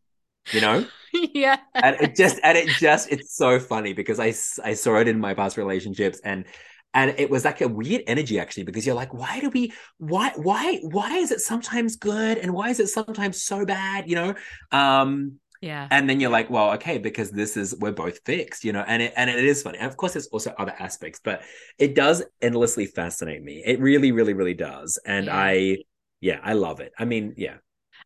you 0.51 0.61
know? 0.61 0.85
Yeah. 1.11 1.57
And 1.73 1.95
it 2.01 2.15
just 2.15 2.39
and 2.43 2.55
it 2.55 2.67
just 2.67 3.11
it's 3.11 3.35
so 3.35 3.59
funny 3.59 3.93
because 3.93 4.19
i 4.19 4.27
i 4.63 4.75
saw 4.75 4.97
it 4.97 5.07
in 5.07 5.19
my 5.19 5.33
past 5.33 5.57
relationships 5.57 6.21
and 6.23 6.45
and 6.93 7.15
it 7.17 7.31
was 7.31 7.43
like 7.45 7.61
a 7.61 7.67
weird 7.67 8.03
energy 8.05 8.39
actually 8.39 8.61
because 8.61 8.85
you're 8.85 8.93
like 8.93 9.11
why 9.11 9.39
do 9.39 9.49
we 9.49 9.73
why 9.97 10.31
why 10.35 10.77
why 10.83 11.15
is 11.15 11.31
it 11.31 11.39
sometimes 11.39 11.95
good 11.95 12.37
and 12.37 12.53
why 12.53 12.69
is 12.69 12.79
it 12.79 12.89
sometimes 12.89 13.41
so 13.41 13.65
bad? 13.65 14.07
You 14.07 14.15
know? 14.17 14.35
Um 14.71 15.39
yeah. 15.61 15.87
and 15.89 16.07
then 16.07 16.19
you're 16.19 16.29
like 16.29 16.51
well 16.51 16.73
okay 16.73 16.99
because 16.99 17.31
this 17.31 17.57
is 17.57 17.75
we're 17.79 17.91
both 17.91 18.19
fixed 18.23 18.63
you 18.63 18.71
know? 18.71 18.83
And 18.85 19.01
it 19.01 19.13
and 19.15 19.31
it 19.31 19.43
is 19.43 19.63
funny. 19.63 19.79
And 19.79 19.87
of 19.87 19.97
course 19.97 20.13
there's 20.13 20.27
also 20.27 20.53
other 20.59 20.75
aspects 20.77 21.19
but 21.23 21.41
it 21.79 21.95
does 21.95 22.23
endlessly 22.39 22.85
fascinate 22.85 23.41
me. 23.41 23.63
It 23.65 23.79
really 23.79 24.11
really 24.11 24.35
really 24.35 24.53
does. 24.53 24.99
And 25.07 25.25
yeah. 25.25 25.35
i 25.35 25.77
yeah 26.21 26.39
i 26.43 26.53
love 26.53 26.81
it. 26.81 26.91
I 26.99 27.05
mean 27.05 27.33
yeah 27.35 27.55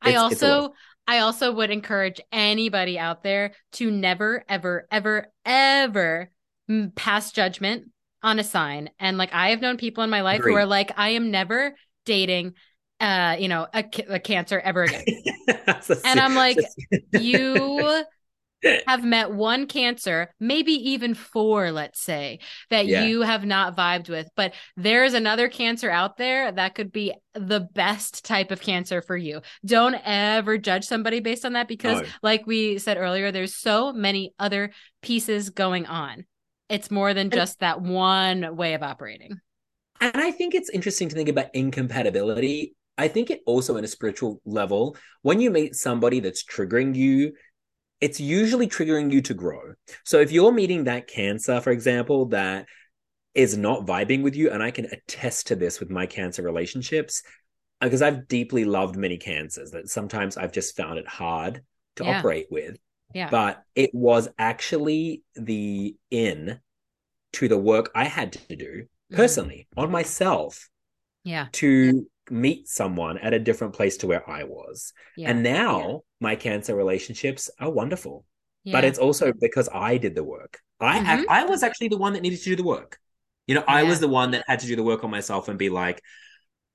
I 0.01 0.16
also 0.16 0.74
I 1.08 1.20
also 1.20 1.51
would 1.51 1.70
encourage 1.70 2.22
anybody 2.32 2.97
out 2.97 3.24
there 3.24 3.54
to 3.74 3.91
never, 3.91 4.43
ever, 4.47 4.88
ever, 4.91 5.32
ever 5.45 6.30
pass 6.95 7.32
judgment 7.32 7.91
on 8.22 8.39
a 8.39 8.43
sign. 8.43 8.89
And 8.99 9.18
like, 9.18 9.34
I 9.34 9.49
have 9.49 9.62
known 9.62 9.78
people 9.78 10.04
in 10.04 10.10
my 10.10 10.22
life 10.22 10.39
Agreed. 10.39 10.54
who 10.54 10.58
are 10.60 10.66
like, 10.66 10.91
I 10.97 11.10
am 11.10 11.30
never 11.30 11.76
dating, 12.06 12.54
uh, 12.99 13.36
you 13.38 13.49
know, 13.49 13.68
a, 13.74 13.84
a 14.10 14.20
cancer 14.20 14.60
ever 14.60 14.84
again. 14.84 15.04
and 16.06 16.20
I'm 16.20 16.36
like, 16.36 16.58
you 17.12 18.04
have 18.88 19.03
met 19.03 19.32
one 19.32 19.68
cancer, 19.68 20.34
maybe 20.39 20.72
even 20.91 21.14
four, 21.14 21.72
let's 21.72 22.01
say, 22.01 22.39
that 22.70 22.86
yeah. 22.86 23.03
you 23.03 23.22
have 23.22 23.45
not 23.45 23.76
vibed 23.76 24.09
with. 24.09 24.30
But 24.36 24.53
there's 24.78 25.14
another 25.14 25.49
cancer 25.49 25.89
out 25.89 26.18
there 26.18 26.51
that 26.51 26.76
could 26.76 26.91
be 26.91 27.14
the 27.34 27.61
best 27.61 28.26
type 28.26 28.51
of 28.51 28.61
cancer 28.61 29.01
for 29.01 29.18
you. 29.18 29.41
Don't 29.66 29.95
ever 30.05 30.57
judge 30.57 30.86
somebody 30.86 31.20
based 31.20 31.45
on 31.45 31.53
that 31.53 31.68
because, 31.68 32.01
oh. 32.01 32.09
like 32.22 32.45
we 32.45 32.78
said 32.78 32.97
earlier, 32.97 33.32
there's 33.32 33.55
so 33.55 33.93
many 33.93 34.34
other 34.39 34.72
pieces 35.01 35.49
going 35.49 35.86
on. 35.86 36.26
It's 36.70 36.89
more 36.89 37.14
than 37.14 37.30
just 37.30 37.59
that 37.59 37.82
one 37.82 38.55
way 38.55 38.74
of 38.74 38.84
operating. 38.84 39.39
And 40.01 40.18
I 40.18 40.32
think 40.32 40.55
it's 40.55 40.70
interesting 40.70 41.09
to 41.09 41.16
think 41.16 41.30
about 41.30 41.47
incompatibility. 41.53 42.76
I 42.97 43.07
think 43.07 43.30
it 43.32 43.41
also, 43.45 43.78
in 43.78 43.84
a 43.84 43.88
spiritual 43.88 44.41
level, 44.45 44.95
when 45.22 45.39
you 45.39 45.49
meet 45.49 45.76
somebody 45.76 46.20
that's 46.20 46.43
triggering 46.43 46.95
you, 46.95 47.34
it's 48.04 48.20
usually 48.20 48.68
triggering 48.68 49.10
you 49.14 49.22
to 49.22 49.34
grow. 49.34 49.76
So 50.04 50.20
if 50.20 50.30
you're 50.30 50.51
meeting 50.51 50.84
that 50.84 51.08
cancer, 51.08 51.62
for 51.62 51.72
example, 51.72 52.26
that 52.28 52.66
is 53.34 53.56
not 53.56 53.86
vibing 53.86 54.24
with 54.24 54.36
you, 54.36 54.51
and 54.51 54.62
I 54.62 54.72
can 54.72 54.88
attest 54.91 55.47
to 55.47 55.56
this 55.56 55.80
with 55.80 55.89
my 55.89 56.06
cancer 56.06 56.41
relationships, 56.43 57.24
because 57.80 58.01
uh, 58.01 58.08
I've 58.08 58.28
deeply 58.28 58.66
loved 58.66 58.97
many 58.97 59.18
cancers 59.18 59.72
that 59.72 59.88
sometimes 59.88 60.36
I've 60.36 60.51
just 60.51 60.76
found 60.76 60.99
it 60.99 61.08
hard 61.08 61.62
to 61.95 62.04
yeah. 62.04 62.20
operate 62.20 62.47
with. 62.51 62.78
Yeah. 63.14 63.30
But 63.30 63.64
it 63.74 63.91
was 63.93 64.28
actually 64.38 65.24
the 65.36 65.95
in 66.12 66.60
to 67.34 67.47
the 67.47 67.58
work 67.58 67.89
I 67.95 68.04
had 68.04 68.34
to 68.34 68.56
do 68.58 68.66
mm-hmm. 68.66 69.16
personally 69.16 69.68
mm-hmm. 69.72 69.80
on 69.80 69.91
myself. 69.91 70.70
Yeah. 71.24 71.47
To 71.54 72.06
meet 72.30 72.67
someone 72.67 73.17
at 73.17 73.34
a 73.34 73.39
different 73.39 73.74
place 73.74 73.97
to 73.97 74.07
where 74.07 74.30
I 74.30 74.43
was. 74.43 74.93
Yeah. 75.17 75.30
And 75.30 75.43
now 75.43 75.89
yeah. 75.89 75.97
my 76.19 76.36
cancer 76.36 76.76
relationships 76.76 77.49
are 77.59 77.69
wonderful. 77.69 78.26
Yeah. 78.63 78.74
But 78.74 78.86
it's 78.86 78.99
also 78.99 79.34
because 79.39 79.69
I 79.74 79.97
did 79.97 80.15
the 80.15 80.24
work. 80.24 80.59
I 80.80 80.99
mm-hmm. 80.99 81.24
I 81.30 81.45
was 81.45 81.63
actually 81.63 81.89
the 81.89 81.97
one 81.97 82.13
that 82.13 82.21
needed 82.21 82.39
to 82.39 82.45
do 82.45 82.55
the 82.55 82.63
work. 82.63 82.97
You 83.47 83.55
know, 83.55 83.63
I 83.67 83.84
was 83.84 83.99
the 83.99 84.07
one 84.07 84.32
that 84.32 84.45
had 84.47 84.59
to 84.59 84.67
do 84.67 84.76
the 84.76 84.84
work 84.84 85.03
on 85.03 85.11
myself 85.11 85.49
and 85.49 85.59
be 85.59 85.69
like, 85.69 86.01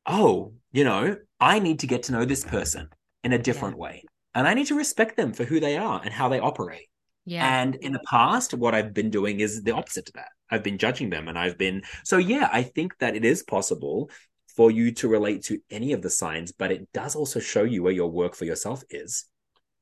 "Oh, 0.07 0.53
you 0.71 0.85
know, 0.85 1.17
I 1.41 1.59
need 1.61 1.81
to 1.81 1.87
get 1.87 2.05
to 2.05 2.13
know 2.13 2.25
this 2.25 2.45
person 2.45 2.89
in 3.25 3.33
a 3.33 3.39
different 3.39 3.79
way. 3.79 4.05
And 4.35 4.47
I 4.47 4.55
need 4.55 4.67
to 4.67 4.75
respect 4.75 5.17
them 5.17 5.33
for 5.33 5.45
who 5.45 5.61
they 5.61 5.79
are 5.79 6.01
and 6.03 6.13
how 6.13 6.29
they 6.29 6.41
operate." 6.41 6.89
Yeah. 7.25 7.61
And 7.61 7.75
in 7.77 7.93
the 7.93 8.05
past, 8.09 8.55
what 8.55 8.75
I've 8.75 8.95
been 8.95 9.11
doing 9.11 9.41
is 9.41 9.63
the 9.63 9.73
opposite 9.73 10.07
to 10.07 10.13
that. 10.15 10.29
I've 10.51 10.63
been 10.63 10.79
judging 10.79 11.11
them 11.11 11.29
and 11.29 11.39
I've 11.39 11.59
been 11.59 11.83
so 12.05 12.17
yeah, 12.17 12.49
I 12.53 12.63
think 12.63 12.97
that 12.99 13.17
it 13.17 13.25
is 13.25 13.43
possible 13.43 14.11
for 14.59 14.73
you 14.73 14.91
to 14.91 15.07
relate 15.07 15.45
to 15.45 15.61
any 15.71 15.93
of 15.93 16.03
the 16.03 16.11
signs, 16.11 16.51
but 16.51 16.73
it 16.73 16.93
does 16.93 17.15
also 17.15 17.39
show 17.39 17.63
you 17.63 17.85
where 17.85 17.93
your 17.93 18.11
work 18.11 18.35
for 18.35 18.45
yourself 18.45 18.83
is. 18.91 19.25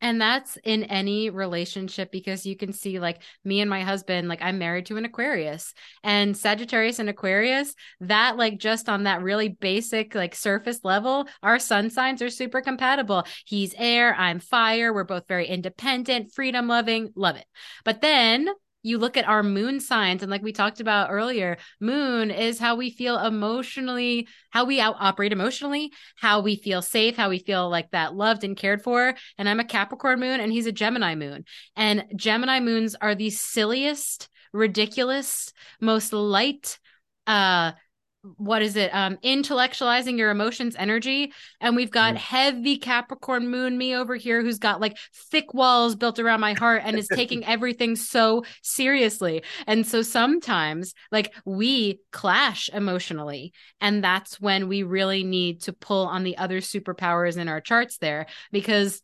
And 0.03 0.21
that's 0.21 0.59
in 0.65 0.85
any 0.85 1.31
relationship 1.31 2.13
because 2.13 2.45
you 2.45 2.57
can 2.57 2.75
see, 2.75 3.01
like, 3.01 3.23
me 3.43 3.63
and 3.63 3.71
my 3.71 3.81
husband, 3.81 4.29
like, 4.29 4.43
I'm 4.43 4.59
married 4.59 4.85
to 4.87 4.99
an 4.99 5.07
Aquarius 5.07 5.73
and 6.05 6.37
Sagittarius 6.37 6.99
and 6.99 7.09
Aquarius, 7.09 7.75
that, 8.01 8.37
like, 8.37 8.59
just 8.59 8.91
on 8.91 9.05
that 9.05 9.23
really 9.23 9.49
basic, 9.49 10.15
like, 10.15 10.35
surface 10.35 10.81
level, 10.85 11.27
our 11.43 11.59
sun 11.59 11.89
signs 11.89 12.21
are 12.21 12.29
super 12.29 12.61
compatible. 12.61 13.25
He's 13.47 13.75
air, 13.79 14.15
I'm 14.15 14.41
fire. 14.41 14.93
We're 14.93 15.05
both 15.05 15.27
very 15.27 15.47
independent, 15.47 16.35
freedom 16.35 16.69
loving, 16.69 17.15
love 17.17 17.37
it. 17.37 17.47
But 17.83 18.03
then 18.03 18.51
you 18.87 18.99
look 18.99 19.17
at 19.17 19.27
our 19.27 19.43
moon 19.43 19.81
signs 19.81 20.23
and 20.23 20.31
like 20.31 20.43
we 20.43 20.53
talked 20.53 20.81
about 20.81 21.11
earlier 21.11 21.59
moon 21.81 22.31
is 22.31 22.59
how 22.61 22.77
we 22.77 22.89
feel 22.89 23.19
emotionally 23.19 24.29
how 24.51 24.65
we 24.65 24.81
operate 24.81 25.33
emotionally 25.33 25.93
how 26.17 26.41
we 26.41 26.55
feel 26.55 26.81
safe 26.81 27.17
how 27.17 27.29
we 27.29 27.41
feel 27.41 27.69
like 27.69 27.91
that 27.91 28.15
loved 28.15 28.45
and 28.45 28.57
cared 28.57 28.83
for. 28.83 29.15
And 29.39 29.49
i'm 29.49 29.61
a 29.61 29.65
capricorn 29.65 30.21
moon 30.21 30.41
and 30.41 30.53
he's 30.53 30.67
a 30.67 30.73
gemini 30.73 31.17
moon. 31.17 31.45
And 31.75 32.05
gemini 32.15 32.61
moons 32.61 32.95
are 32.95 33.15
the 33.17 33.31
silliest 33.31 34.29
ridiculous 34.53 35.53
most 35.81 36.13
light 36.13 36.79
uh 37.27 37.73
what 38.37 38.63
is 38.63 38.77
it 38.77 38.91
um 38.95 39.17
intellectualizing 39.19 40.19
your 40.19 40.31
emotions 40.31 40.77
energy. 40.79 41.33
And 41.61 41.77
we've 41.77 41.91
got 41.91 42.15
mm. 42.15 42.19
heavy 42.19 42.79
capricorn 42.79 43.49
moon 43.49 43.77
me 43.77 43.95
over 43.95 44.17
here 44.17 44.43
who's 44.43 44.59
got 44.59 44.81
like 44.81 44.97
thick 45.31 45.55
walls 45.55 45.97
built 45.97 46.19
around 46.19 46.41
my 46.41 46.55
heart 46.55 46.83
and 46.85 46.99
is 46.99 47.09
taking 47.09 47.45
everything 47.47 47.97
so 47.97 48.45
seriously. 48.63 49.43
And 49.67 49.87
so 49.87 50.03
sometimes 50.03 50.95
like 51.11 51.35
we 51.45 52.01
clash 52.13 52.69
emotionally 52.73 53.53
and 53.81 54.03
that's 54.03 54.41
when 54.41 54.69
we 54.69 54.83
really 54.83 55.25
need 55.25 55.63
to 55.63 55.73
pull 55.73 56.07
on 56.07 56.25
the 56.25 56.37
other 56.39 56.61
superpowers 56.61 57.37
in 57.37 57.49
our 57.49 57.61
charts 57.61 57.99
there 57.99 58.27
because 58.53 59.03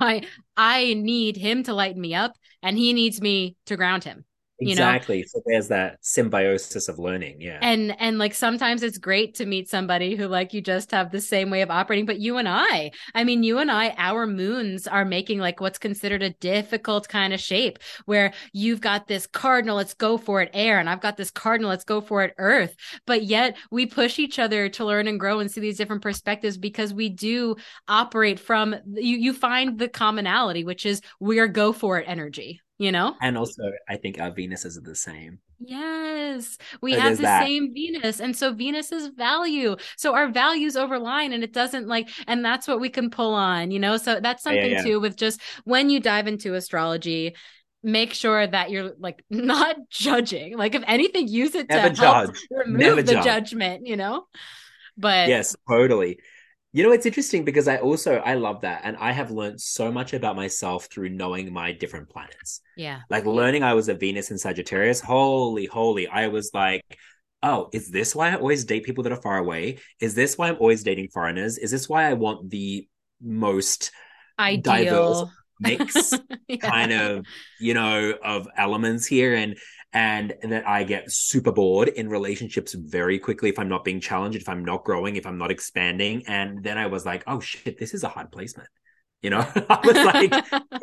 I 0.00 0.22
I 0.56 0.94
need 0.94 1.36
him 1.36 1.62
to 1.64 1.74
lighten 1.74 2.00
me 2.00 2.14
up 2.14 2.32
and 2.62 2.76
he 2.76 2.92
needs 2.92 3.20
me 3.20 3.56
to 3.66 3.76
ground 3.76 4.04
him 4.04 4.24
exactly 4.58 5.18
you 5.18 5.22
know? 5.22 5.28
so 5.28 5.42
there's 5.46 5.68
that 5.68 5.98
symbiosis 6.00 6.88
of 6.88 6.98
learning 6.98 7.40
yeah. 7.40 7.58
And 7.60 7.98
and 8.00 8.18
like 8.18 8.34
sometimes 8.34 8.82
it's 8.82 8.98
great 8.98 9.34
to 9.36 9.46
meet 9.46 9.68
somebody 9.68 10.14
who 10.14 10.26
like 10.26 10.54
you 10.54 10.60
just 10.60 10.90
have 10.92 11.10
the 11.10 11.20
same 11.20 11.50
way 11.50 11.62
of 11.62 11.70
operating 11.70 12.06
but 12.06 12.18
you 12.18 12.36
and 12.38 12.48
i 12.48 12.90
i 13.14 13.24
mean 13.24 13.42
you 13.42 13.58
and 13.58 13.70
i 13.70 13.94
our 13.98 14.26
moons 14.26 14.86
are 14.86 15.04
making 15.04 15.38
like 15.38 15.60
what's 15.60 15.78
considered 15.78 16.22
a 16.22 16.30
difficult 16.30 17.08
kind 17.08 17.32
of 17.32 17.40
shape 17.40 17.78
where 18.06 18.32
you've 18.52 18.80
got 18.80 19.06
this 19.06 19.26
cardinal 19.26 19.76
let's 19.76 19.94
go 19.94 20.16
for 20.16 20.40
it 20.40 20.50
air 20.52 20.78
and 20.78 20.88
i've 20.88 21.00
got 21.00 21.16
this 21.16 21.30
cardinal 21.30 21.70
let's 21.70 21.84
go 21.84 22.00
for 22.00 22.22
it 22.22 22.34
earth. 22.38 22.76
But 23.06 23.24
yet 23.24 23.56
we 23.70 23.86
push 23.86 24.18
each 24.18 24.38
other 24.38 24.68
to 24.70 24.84
learn 24.84 25.06
and 25.08 25.20
grow 25.20 25.40
and 25.40 25.50
see 25.50 25.60
these 25.60 25.76
different 25.76 26.02
perspectives 26.02 26.56
because 26.56 26.92
we 26.92 27.08
do 27.08 27.56
operate 27.88 28.40
from 28.40 28.74
you 28.86 29.16
you 29.16 29.32
find 29.32 29.78
the 29.78 29.88
commonality 29.88 30.64
which 30.64 30.86
is 30.86 31.00
we're 31.20 31.48
go 31.48 31.72
for 31.72 31.98
it 31.98 32.04
energy 32.08 32.60
you 32.78 32.92
know 32.92 33.14
and 33.20 33.36
also 33.38 33.62
i 33.88 33.96
think 33.96 34.20
our 34.20 34.30
venuses 34.30 34.76
are 34.76 34.82
the 34.82 34.94
same 34.94 35.38
yes 35.58 36.58
we 36.82 36.92
So 36.92 36.98
have 36.98 37.16
the 37.16 37.22
that. 37.22 37.46
same 37.46 37.72
venus 37.72 38.20
and 38.20 38.36
so 38.36 38.52
venus 38.52 38.92
is 38.92 39.08
value 39.08 39.74
so 39.96 40.14
our 40.14 40.28
values 40.30 40.76
overline 40.76 41.32
and 41.32 41.42
it 41.42 41.52
doesn't 41.54 41.88
like 41.88 42.08
and 42.26 42.44
that's 42.44 42.68
what 42.68 42.78
we 42.78 42.90
can 42.90 43.08
pull 43.08 43.32
on 43.32 43.70
you 43.70 43.78
know 43.78 43.96
so 43.96 44.20
that's 44.20 44.42
Yeah, 44.44 44.52
yeah, 44.52 44.60
something 44.60 44.70
yeah. 44.72 44.82
too 44.82 45.00
with 45.00 45.16
just 45.16 45.40
when 45.64 45.88
you 45.88 45.98
dive 45.98 46.26
into 46.26 46.54
astrology 46.54 47.34
make 47.82 48.12
sure 48.12 48.46
that 48.46 48.70
you're 48.70 48.92
like 48.98 49.24
not 49.30 49.76
judging 49.90 50.58
like 50.58 50.74
if 50.74 50.82
anything 50.86 51.26
use 51.26 51.54
it 51.54 51.70
Never 51.70 51.88
to 51.88 51.94
help 51.94 52.26
remove 52.50 52.78
Never 52.78 53.02
the 53.06 53.14
judge. 53.14 53.24
judgment 53.24 53.86
you 53.86 53.96
know 53.96 54.26
but 54.98 55.32
yes 55.32 55.54
totally 55.68 56.18
you 56.76 56.82
know 56.82 56.92
it's 56.92 57.06
interesting 57.06 57.42
because 57.42 57.68
i 57.68 57.78
also 57.78 58.16
i 58.16 58.34
love 58.34 58.60
that 58.60 58.82
and 58.84 58.98
i 58.98 59.10
have 59.10 59.30
learned 59.30 59.58
so 59.58 59.90
much 59.90 60.12
about 60.12 60.36
myself 60.36 60.88
through 60.92 61.08
knowing 61.08 61.50
my 61.50 61.72
different 61.72 62.06
planets. 62.10 62.60
Yeah. 62.76 63.00
Like 63.08 63.24
learning 63.24 63.62
i 63.62 63.72
was 63.72 63.88
a 63.88 63.94
venus 63.94 64.30
in 64.30 64.36
sagittarius 64.36 65.00
holy 65.00 65.64
holy 65.64 66.06
i 66.06 66.28
was 66.28 66.50
like 66.52 66.82
oh 67.42 67.70
is 67.72 67.90
this 67.90 68.14
why 68.14 68.30
i 68.30 68.34
always 68.34 68.66
date 68.66 68.84
people 68.84 69.02
that 69.04 69.12
are 69.12 69.22
far 69.22 69.38
away? 69.38 69.78
Is 70.00 70.14
this 70.14 70.36
why 70.36 70.48
i'm 70.50 70.58
always 70.60 70.82
dating 70.82 71.08
foreigners? 71.08 71.56
Is 71.56 71.70
this 71.70 71.88
why 71.88 72.10
i 72.10 72.12
want 72.12 72.50
the 72.50 72.86
most 73.22 73.90
ideal. 74.38 75.32
mix 75.60 76.12
Yeah. 76.48 76.56
kind 76.58 76.92
of 76.92 77.24
you 77.58 77.72
know 77.72 78.12
of 78.22 78.48
elements 78.54 79.06
here? 79.06 79.34
And 79.34 79.56
and 79.96 80.34
that 80.42 80.68
I 80.68 80.84
get 80.84 81.10
super 81.10 81.52
bored 81.52 81.88
in 81.88 82.10
relationships 82.10 82.74
very 82.74 83.18
quickly 83.18 83.48
if 83.48 83.58
I'm 83.58 83.70
not 83.70 83.82
being 83.82 83.98
challenged, 84.00 84.36
if 84.38 84.48
I'm 84.48 84.62
not 84.62 84.84
growing, 84.84 85.16
if 85.16 85.26
I'm 85.26 85.38
not 85.38 85.50
expanding. 85.50 86.24
And 86.26 86.62
then 86.62 86.76
I 86.76 86.86
was 86.86 87.06
like, 87.06 87.24
oh 87.26 87.40
shit, 87.40 87.78
this 87.78 87.94
is 87.94 88.04
a 88.04 88.08
hard 88.08 88.30
placement. 88.30 88.68
You 89.22 89.30
know, 89.30 89.40
I 89.70 89.80
was 89.84 90.04
like, 90.04 90.38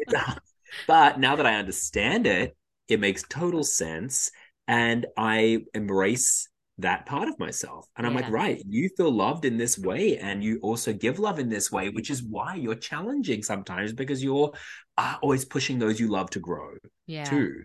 but 0.87 1.19
now 1.19 1.35
that 1.35 1.45
I 1.45 1.55
understand 1.55 2.27
it, 2.27 2.55
it 2.87 2.99
makes 2.99 3.23
total 3.29 3.63
sense. 3.63 4.31
And 4.67 5.05
I 5.17 5.59
embrace 5.75 6.49
that 6.79 7.05
part 7.05 7.29
of 7.29 7.37
myself. 7.37 7.85
And 7.95 8.07
I'm 8.07 8.13
Yeah. 8.13 8.15
like, 8.15 8.29
right, 8.29 8.61
you 8.67 8.89
feel 8.97 9.11
loved 9.11 9.45
in 9.45 9.57
this 9.57 9.77
way. 9.77 10.17
And 10.17 10.43
you 10.43 10.59
also 10.63 10.91
give 10.91 11.19
love 11.19 11.37
in 11.39 11.49
this 11.49 11.71
way, 11.71 11.89
which 11.89 12.09
is 12.09 12.23
why 12.23 12.55
you're 12.55 12.75
challenging 12.75 13.43
sometimes 13.43 13.93
because 13.93 14.23
you're 14.23 14.53
uh, 14.97 15.15
always 15.21 15.45
pushing 15.45 15.79
those 15.79 15.99
you 15.99 16.07
love 16.07 16.29
to 16.31 16.39
grow 16.39 16.71
yeah 17.05 17.43
too 17.43 17.63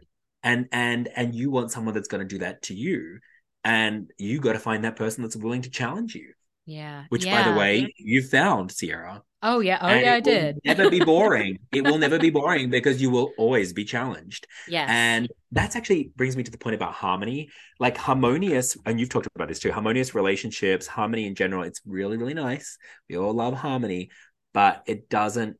and 0.48 0.68
and 0.72 1.08
and 1.16 1.34
you 1.34 1.50
want 1.50 1.70
someone 1.70 1.94
that's 1.94 2.08
going 2.08 2.26
to 2.26 2.34
do 2.34 2.38
that 2.38 2.62
to 2.62 2.74
you 2.74 3.18
and 3.64 4.10
you 4.18 4.40
got 4.40 4.52
to 4.54 4.58
find 4.58 4.84
that 4.84 4.96
person 4.96 5.22
that's 5.22 5.36
willing 5.36 5.62
to 5.62 5.70
challenge 5.70 6.14
you. 6.14 6.32
Yeah. 6.66 7.04
Which 7.08 7.24
by 7.24 7.42
the 7.42 7.52
way 7.52 7.92
you 7.96 8.22
found 8.22 8.70
Ciera. 8.70 9.22
Oh 9.42 9.60
yeah. 9.60 9.78
Oh 9.80 9.86
And 9.86 10.00
yeah 10.04 10.14
i 10.14 10.20
did. 10.20 10.58
never 10.64 10.90
be 10.90 11.00
boring. 11.12 11.58
It 11.72 11.84
will 11.84 11.98
never 11.98 12.18
be 12.18 12.30
boring 12.30 12.70
because 12.70 13.00
you 13.00 13.10
will 13.10 13.32
always 13.38 13.72
be 13.72 13.84
challenged. 13.84 14.46
Yeah 14.66 14.86
and 14.88 15.28
that's 15.52 15.76
actually 15.76 16.10
brings 16.16 16.36
me 16.36 16.42
to 16.42 16.50
the 16.50 16.58
point 16.58 16.74
about 16.76 16.92
harmony. 16.92 17.50
Like 17.78 17.96
harmonious 17.96 18.76
and 18.84 18.98
you've 19.00 19.08
talked 19.08 19.28
about 19.34 19.48
this 19.48 19.60
too 19.60 19.72
harmonious 19.72 20.14
relationships 20.14 20.86
harmony 20.86 21.26
in 21.26 21.34
general 21.34 21.62
it's 21.62 21.80
really 21.86 22.16
really 22.16 22.34
nice. 22.34 22.78
We 23.08 23.16
all 23.16 23.32
love 23.32 23.54
harmony 23.54 24.10
but 24.52 24.82
it 24.86 25.08
doesn't 25.08 25.56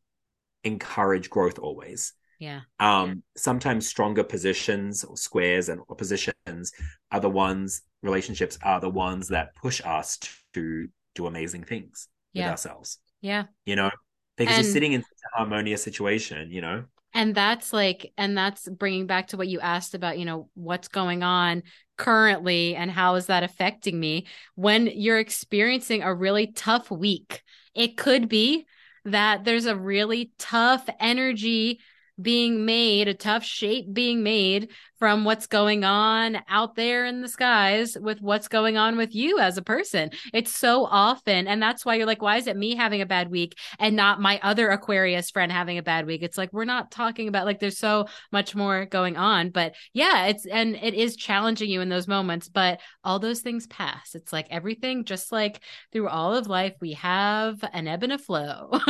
encourage 0.65 1.31
growth 1.31 1.59
always 1.59 2.13
yeah. 2.39 2.61
Um 2.81 3.23
sometimes 3.37 3.89
stronger 3.89 4.25
positions 4.25 5.05
or 5.05 5.17
squares 5.17 5.69
and 5.69 5.81
or 5.89 5.97
positions 5.97 6.73
are 7.11 7.21
the 7.21 7.31
ones 7.31 7.83
relationships 8.03 8.59
are 8.63 8.81
the 8.81 8.89
ones 8.91 9.29
that 9.29 9.55
push 9.57 9.81
us 9.85 10.19
to 10.55 10.89
do 11.15 11.27
amazing 11.27 11.65
things 11.65 12.09
with 12.35 12.45
ourselves. 12.45 12.99
Yeah. 13.21 13.45
You 13.67 13.77
know 13.77 13.91
because 14.37 14.57
And- 14.57 14.65
you're 14.65 14.73
sitting 14.73 14.93
in 14.93 15.01
a 15.01 15.37
harmonious 15.39 15.83
situation 15.83 16.51
you 16.53 16.61
know? 16.61 16.85
And 17.15 17.35
that's 17.35 17.73
like 17.73 18.13
and 18.17 18.37
that's 18.39 18.69
bringing 18.69 19.07
back 19.07 19.29
to 19.29 19.37
what 19.37 19.49
you 19.49 19.59
asked 19.61 19.95
about 19.95 20.19
you 20.19 20.25
know 20.25 20.49
what's 20.55 20.89
going 20.89 21.23
on 21.23 21.63
currently 21.97 22.77
and 22.77 22.91
how 22.91 23.17
is 23.17 23.27
that 23.27 23.43
affecting 23.43 23.99
me? 23.99 24.27
When 24.55 24.87
you're 24.87 25.19
experiencing 25.19 26.03
a 26.03 26.15
really 26.15 26.49
tough 26.49 26.91
week 26.91 27.43
it 27.75 27.97
could 27.97 28.29
be 28.29 28.67
that 29.05 29.45
there's 29.45 29.67
a 29.67 29.75
really 29.77 30.33
tough 30.39 30.89
energy 31.01 31.81
being 32.21 32.65
made 32.65 33.09
a 33.09 33.15
tough 33.15 33.45
shape 33.45 33.93
being 33.93 34.23
made 34.23 34.71
from 34.99 35.25
what's 35.25 35.47
going 35.47 35.85
on 35.85 36.39
out 36.49 36.75
there 36.75 37.05
in 37.07 37.23
the 37.23 37.29
skies 37.29 37.97
with 38.01 38.21
what's 38.21 38.49
going 38.49 38.77
on 38.77 38.97
with 38.97 39.15
you 39.15 39.39
as 39.39 39.57
a 39.57 39.63
person 39.63 40.11
it's 40.33 40.53
so 40.55 40.85
often 40.85 41.47
and 41.47 41.63
that's 41.63 41.85
why 41.85 41.95
you're 41.95 42.07
like 42.07 42.23
why 42.23 42.37
is 42.37 42.47
it 42.47 42.57
me 42.57 42.75
having 42.75 43.01
a 43.01 43.07
bad 43.07 43.31
week 43.31 43.57
and 43.79 43.97
not 43.97 44.21
my 44.21 44.41
other 44.43 44.69
Aquarius 44.71 45.31
friend 45.31 45.53
having 45.53 45.79
a 45.79 45.83
bad 45.83 46.07
week. 46.07 46.23
It's 46.23 46.39
like 46.39 46.53
we're 46.53 46.65
not 46.65 46.91
talking 46.91 47.29
about 47.29 47.47
like 47.47 47.61
there's 47.61 47.79
so 47.79 48.07
much 48.33 48.55
more 48.55 48.87
going 48.87 49.17
on. 49.17 49.51
But 49.51 49.75
yeah, 49.93 50.27
it's 50.27 50.47
and 50.47 50.77
it 50.77 50.95
is 50.95 51.17
challenging 51.17 51.71
you 51.71 51.81
in 51.81 51.89
those 51.89 52.09
moments, 52.09 52.49
but 52.49 52.81
all 53.05 53.19
those 53.19 53.41
things 53.41 53.67
pass. 53.67 54.15
It's 54.15 54.33
like 54.33 54.47
everything, 54.51 55.05
just 55.05 55.33
like 55.33 55.61
through 55.93 56.09
all 56.09 56.35
of 56.35 56.47
life, 56.47 56.75
we 56.81 56.93
have 56.95 57.63
an 57.73 57.89
ebb 57.89 58.03
and 58.03 58.13
a 58.13 58.19
flow. 58.19 58.71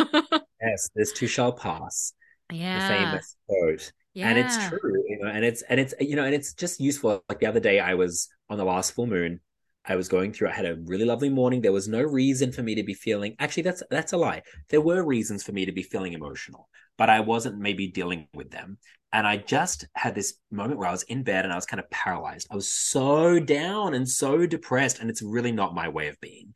yes 0.60 0.88
this 0.94 1.12
too 1.12 1.26
shall 1.26 1.52
pass 1.52 2.12
yeah. 2.50 2.88
the 2.88 2.94
famous 2.94 3.36
quote 3.46 3.92
yeah. 4.14 4.28
and 4.28 4.38
it's 4.38 4.56
true 4.68 5.02
you 5.06 5.18
know 5.20 5.30
and 5.30 5.44
it's 5.44 5.62
and 5.62 5.78
it's 5.78 5.94
you 6.00 6.16
know 6.16 6.24
and 6.24 6.34
it's 6.34 6.52
just 6.54 6.80
useful. 6.80 7.22
Like 7.28 7.40
the 7.40 7.46
other 7.46 7.60
day 7.60 7.80
i 7.80 7.94
was 7.94 8.28
on 8.50 8.58
the 8.58 8.64
last 8.64 8.92
full 8.92 9.06
moon. 9.06 9.40
I 9.84 9.96
was 9.96 10.08
going 10.08 10.32
through 10.32 10.48
i 10.48 10.52
had 10.52 10.66
a 10.66 10.76
really 10.84 11.04
lovely 11.04 11.30
morning. 11.30 11.60
There 11.60 11.72
was 11.72 11.88
no 11.88 12.02
reason 12.02 12.52
for 12.52 12.62
me 12.62 12.74
to 12.74 12.82
be 12.82 12.94
feeling 12.94 13.36
actually 13.38 13.62
that's 13.64 13.82
that's 13.90 14.12
a 14.12 14.16
lie. 14.16 14.42
There 14.70 14.80
were 14.80 15.04
reasons 15.04 15.42
for 15.42 15.52
me 15.52 15.64
to 15.64 15.72
be 15.72 15.82
feeling 15.82 16.12
emotional 16.12 16.68
but 16.96 17.08
i 17.08 17.20
wasn't 17.20 17.58
maybe 17.58 17.86
dealing 17.88 18.26
with 18.34 18.50
them. 18.50 18.78
And 19.12 19.26
i 19.26 19.36
just 19.36 19.86
had 19.94 20.14
this 20.14 20.34
moment 20.50 20.78
where 20.78 20.88
i 20.88 20.92
was 20.92 21.04
in 21.04 21.22
bed 21.22 21.44
and 21.44 21.52
i 21.52 21.56
was 21.56 21.66
kind 21.66 21.80
of 21.80 21.90
paralyzed. 21.90 22.48
I 22.50 22.56
was 22.56 22.72
so 22.72 23.38
down 23.38 23.94
and 23.94 24.08
so 24.08 24.46
depressed 24.46 24.98
and 24.98 25.08
it's 25.08 25.22
really 25.22 25.52
not 25.52 25.74
my 25.74 25.88
way 25.88 26.08
of 26.08 26.20
being. 26.20 26.54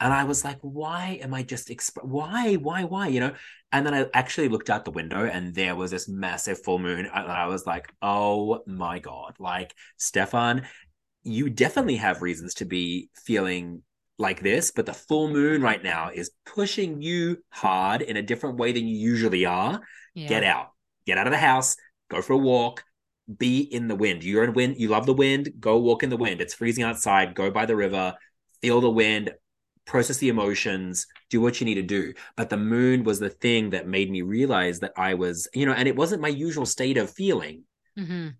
And 0.00 0.12
i 0.12 0.24
was 0.24 0.44
like 0.44 0.58
why 0.60 1.20
am 1.22 1.32
i 1.32 1.42
just 1.42 1.68
exp- 1.68 2.04
why 2.04 2.54
why 2.54 2.84
why? 2.84 3.06
You 3.06 3.20
know 3.20 3.34
and 3.74 3.84
then 3.84 3.92
I 3.92 4.06
actually 4.14 4.48
looked 4.48 4.70
out 4.70 4.84
the 4.84 4.92
window 4.92 5.26
and 5.26 5.52
there 5.52 5.74
was 5.74 5.90
this 5.90 6.08
massive 6.08 6.62
full 6.62 6.78
moon. 6.78 7.06
And 7.12 7.32
I 7.32 7.48
was 7.48 7.66
like, 7.66 7.92
oh 8.00 8.62
my 8.68 9.00
God. 9.00 9.34
Like, 9.40 9.74
Stephan, 9.96 10.62
you 11.24 11.50
definitely 11.50 11.96
have 11.96 12.22
reasons 12.22 12.54
to 12.54 12.66
be 12.66 13.10
feeling 13.24 13.82
like 14.16 14.40
this, 14.42 14.70
but 14.70 14.86
the 14.86 14.94
full 14.94 15.28
moon 15.28 15.60
right 15.60 15.82
now 15.82 16.10
is 16.14 16.30
pushing 16.46 17.02
you 17.02 17.38
hard 17.48 18.00
in 18.00 18.16
a 18.16 18.22
different 18.22 18.58
way 18.58 18.70
than 18.70 18.86
you 18.86 18.96
usually 18.96 19.44
are. 19.44 19.80
yeah. 20.14 20.28
Get 20.28 20.44
out, 20.44 20.68
get 21.04 21.18
out 21.18 21.26
of 21.26 21.32
the 21.32 21.38
house, 21.38 21.74
go 22.12 22.22
for 22.22 22.34
a 22.34 22.38
walk, 22.38 22.84
be 23.38 23.58
in 23.58 23.88
the 23.88 23.96
wind. 23.96 24.22
You're 24.22 24.44
in 24.44 24.52
wind, 24.52 24.76
you 24.78 24.86
love 24.86 25.06
the 25.06 25.14
wind, 25.14 25.50
go 25.58 25.78
walk 25.78 26.04
in 26.04 26.10
the 26.10 26.16
wind. 26.16 26.40
It's 26.40 26.54
freezing 26.54 26.84
outside, 26.84 27.34
go 27.34 27.50
by 27.50 27.66
the 27.66 27.74
river, 27.74 28.14
feel 28.62 28.80
the 28.80 28.88
wind, 28.88 29.32
process 29.86 30.18
the 30.18 30.28
emotions, 30.28 31.06
do 31.30 31.40
what 31.40 31.60
you 31.60 31.64
need 31.66 31.74
to 31.74 31.82
do. 31.82 32.14
But 32.36 32.50
the 32.50 32.56
moon 32.56 33.04
was 33.04 33.18
the 33.20 33.30
thing 33.30 33.70
that 33.70 33.86
made 33.88 34.10
me 34.10 34.22
realize 34.22 34.80
that 34.80 34.92
I 34.96 35.14
was, 35.14 35.48
you 35.54 35.66
know, 35.66 35.72
and 35.72 35.88
it 35.88 35.96
wasn't 35.96 36.22
my 36.22 36.28
usual 36.28 36.66
state 36.66 36.96
of 36.96 37.10
feeling, 37.10 37.64
hmm 37.96 38.36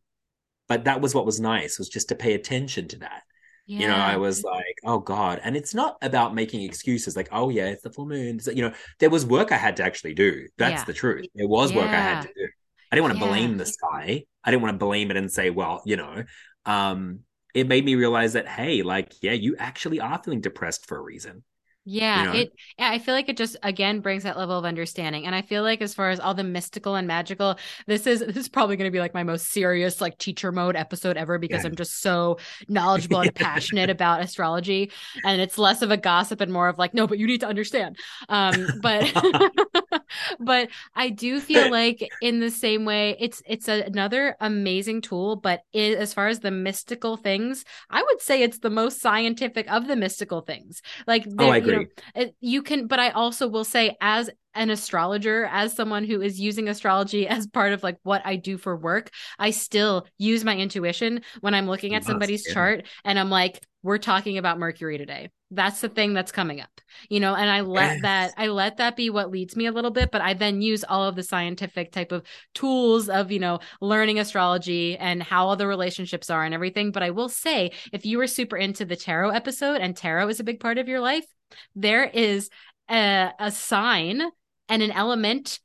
but 0.69 0.85
that 0.85 1.01
was 1.01 1.15
what 1.15 1.27
was 1.27 1.41
nice, 1.41 1.79
was 1.79 1.89
just 1.89 2.09
to 2.09 2.15
pay 2.15 2.35
attention 2.35 2.89
to 2.89 2.99
that. 3.01 3.23
yeah. 3.67 3.83
You 3.83 3.89
know, 3.89 3.97
I 3.97 4.17
was 4.17 4.43
like, 4.45 4.79
oh 4.85 4.99
God. 4.99 5.41
And 5.43 5.57
it's 5.57 5.75
not 5.75 5.97
about 6.01 6.35
making 6.35 6.63
excuses 6.63 7.17
like, 7.17 7.29
oh 7.33 7.51
yeah, 7.51 7.67
it's 7.67 7.83
the 7.83 7.91
full 7.93 8.07
moon. 8.07 8.39
So, 8.39 8.51
you 8.51 8.63
know, 8.63 8.73
there 8.99 9.11
was 9.11 9.27
work 9.27 9.53
I 9.53 9.57
had 9.57 9.77
to 9.77 9.85
actually 9.85 10.15
do. 10.15 10.47
That's 10.57 10.81
Yeah. 10.81 10.85
the 10.85 10.93
truth. 10.93 11.27
There 11.35 11.49
was 11.49 11.73
work 11.73 11.93
I 11.93 12.01
had 12.01 12.23
to 12.23 12.29
do. 12.29 12.49
I 12.91 12.97
didn't 12.97 13.05
want 13.09 13.21
to 13.21 13.27
Yeah. 13.27 13.27
blame 13.27 13.57
the 13.57 13.67
sky. 13.67 14.25
I 14.43 14.51
didn't 14.51 14.63
want 14.63 14.75
to 14.75 14.85
blame 14.85 15.11
it 15.11 15.17
and 15.17 15.31
say, 15.31 15.51
well, 15.51 15.83
you 15.85 15.97
know, 15.97 16.25
um, 16.65 17.21
it 17.55 17.69
made 17.69 17.85
me 17.85 17.95
realize 17.95 18.33
that, 18.35 18.49
hey, 18.49 18.83
like, 18.83 19.15
yeah, 19.23 19.33
you 19.33 19.57
actually 19.59 20.01
are 20.01 20.21
feeling 20.23 20.41
depressed 20.41 20.87
for 20.87 20.99
a 20.99 21.03
reason. 21.03 21.45
Yeah, 21.87 22.25
it 22.31 22.51
yeah, 22.79 22.89
I 22.89 22.99
feel 22.99 23.15
like 23.15 23.29
it 23.29 23.37
just 23.37 23.57
again 23.63 24.01
brings 24.01 24.23
that 24.23 24.39
level 24.39 24.57
of 24.59 24.65
understanding. 24.65 25.27
And 25.27 25.35
I 25.35 25.43
feel 25.43 25.63
like 25.63 25.83
as 25.83 25.93
far 25.93 26.09
as 26.09 26.19
all 26.19 26.33
the 26.33 26.43
mystical 26.43 26.95
and 26.95 27.07
magical, 27.07 27.59
this 27.87 28.07
is 28.07 28.21
this 28.21 28.39
is 28.39 28.49
probably 28.49 28.77
going 28.77 28.89
to 28.89 28.93
be 28.93 29.01
like 29.01 29.13
my 29.13 29.23
most 29.23 29.49
serious 29.51 30.01
like 30.01 30.17
teacher 30.17 30.51
mode 30.51 30.77
episode 30.77 31.19
ever 31.19 31.39
because 31.39 31.63
Yeah. 31.63 31.67
I'm 31.67 31.77
just 31.77 32.01
so 32.01 32.39
knowledgeable 32.69 33.21
and 33.21 33.35
passionate 33.35 33.91
about 33.91 34.23
astrology 34.23 34.93
and 35.25 35.43
it's 35.43 35.59
less 35.59 35.83
of 35.83 35.91
a 35.91 35.99
gossip 35.99 36.41
and 36.41 36.51
more 36.51 36.69
of 36.69 36.79
like 36.79 36.95
no, 36.95 37.07
but 37.07 37.19
you 37.19 37.27
need 37.27 37.41
to 37.41 37.47
understand. 37.49 37.99
Um 38.31 38.81
but 38.81 39.13
but 40.41 40.69
I 40.95 41.11
do 41.11 41.41
feel 41.41 41.69
like 41.71 42.15
in 42.21 42.41
the 42.41 42.51
same 42.51 42.85
way, 42.85 43.17
it's 43.19 43.43
it's 43.47 43.69
another 43.69 44.37
amazing 44.41 45.01
tool. 45.03 45.37
But 45.37 45.63
it, 45.73 45.99
as 45.99 46.15
far 46.15 46.29
as 46.29 46.41
the 46.41 46.51
mystical 46.51 47.17
things, 47.17 47.65
I 47.91 48.03
would 48.03 48.21
say 48.21 48.43
it's 48.43 48.59
the 48.59 48.71
most 48.71 49.01
scientific 49.01 49.71
of 49.71 49.87
the 49.87 49.97
mystical 49.97 50.41
things. 50.41 50.83
Like, 51.07 51.27
oh, 51.39 51.49
I 51.49 51.57
agree. 51.59 51.74
It, 52.15 52.35
you 52.41 52.63
can, 52.63 52.87
but 52.87 52.99
I 52.99 53.11
also 53.11 53.49
will 53.49 53.65
say, 53.65 53.97
as 54.01 54.31
an 54.55 54.71
astrologer 54.71 55.47
as 55.47 55.75
someone 55.75 56.05
who 56.05 56.21
is 56.21 56.41
using 56.41 56.69
astrology 56.69 57.27
as 57.29 57.47
part 57.47 57.73
of 57.73 57.83
like 57.83 57.99
what 58.03 58.23
I 58.25 58.37
do 58.37 58.57
for 58.57 58.77
work, 58.77 59.11
I 59.39 59.51
still 59.51 60.07
use 60.19 60.45
my 60.45 60.57
intuition 60.57 61.23
when 61.41 61.55
I'm 61.55 61.67
looking 61.67 61.95
at 61.95 62.05
somebody's 62.05 62.45
chart 62.45 62.87
and 63.05 63.19
I'm 63.19 63.31
like, 63.31 63.61
we're 63.83 63.99
talking 63.99 64.39
about 64.39 64.59
Mercury 64.59 64.97
today. 64.97 65.31
That's 65.51 65.83
the 65.83 65.91
thing 65.91 66.15
that's 66.15 66.33
coming 66.33 66.61
up, 66.61 66.81
you 67.11 67.21
know, 67.21 67.35
and 67.35 67.51
I 67.51 67.61
let 67.61 67.93
yes. 67.93 68.03
that, 68.03 68.35
I 68.39 68.47
let 68.49 68.79
that 68.79 68.97
be 68.97 69.11
what 69.11 69.31
leads 69.31 69.57
me 69.57 69.67
a 69.67 69.73
little 69.73 69.91
bit, 69.91 70.11
but 70.11 70.23
I 70.23 70.33
then 70.33 70.63
use 70.63 70.85
all 70.85 71.05
of 71.05 71.17
the 71.17 71.23
scientific 71.23 71.93
type 71.93 72.11
of 72.11 72.25
tools 72.55 73.11
of, 73.11 73.31
you 73.31 73.39
know, 73.39 73.61
learning 73.83 74.19
astrology 74.19 74.97
and 74.97 75.23
how 75.23 75.47
all 75.47 75.57
the 75.57 75.67
relationships 75.67 76.31
are 76.31 76.43
and 76.45 76.55
everything. 76.55 76.93
But 76.93 77.03
I 77.03 77.11
will 77.11 77.29
say, 77.29 77.73
if 77.93 78.07
you 78.07 78.19
were 78.19 78.27
super 78.27 78.57
into 78.57 78.87
the 78.87 78.97
tarot 78.97 79.31
episode 79.31 79.81
and 79.81 79.95
tarot 79.95 80.29
is 80.29 80.41
a 80.41 80.45
big 80.45 80.61
part 80.61 80.79
of 80.79 80.89
your 80.89 81.01
life, 81.01 81.27
there 81.75 82.05
is 82.05 82.51
a, 82.91 83.31
a 83.39 83.51
sign 83.51 84.23
and 84.69 84.83
an 84.83 84.91
element 84.91 85.61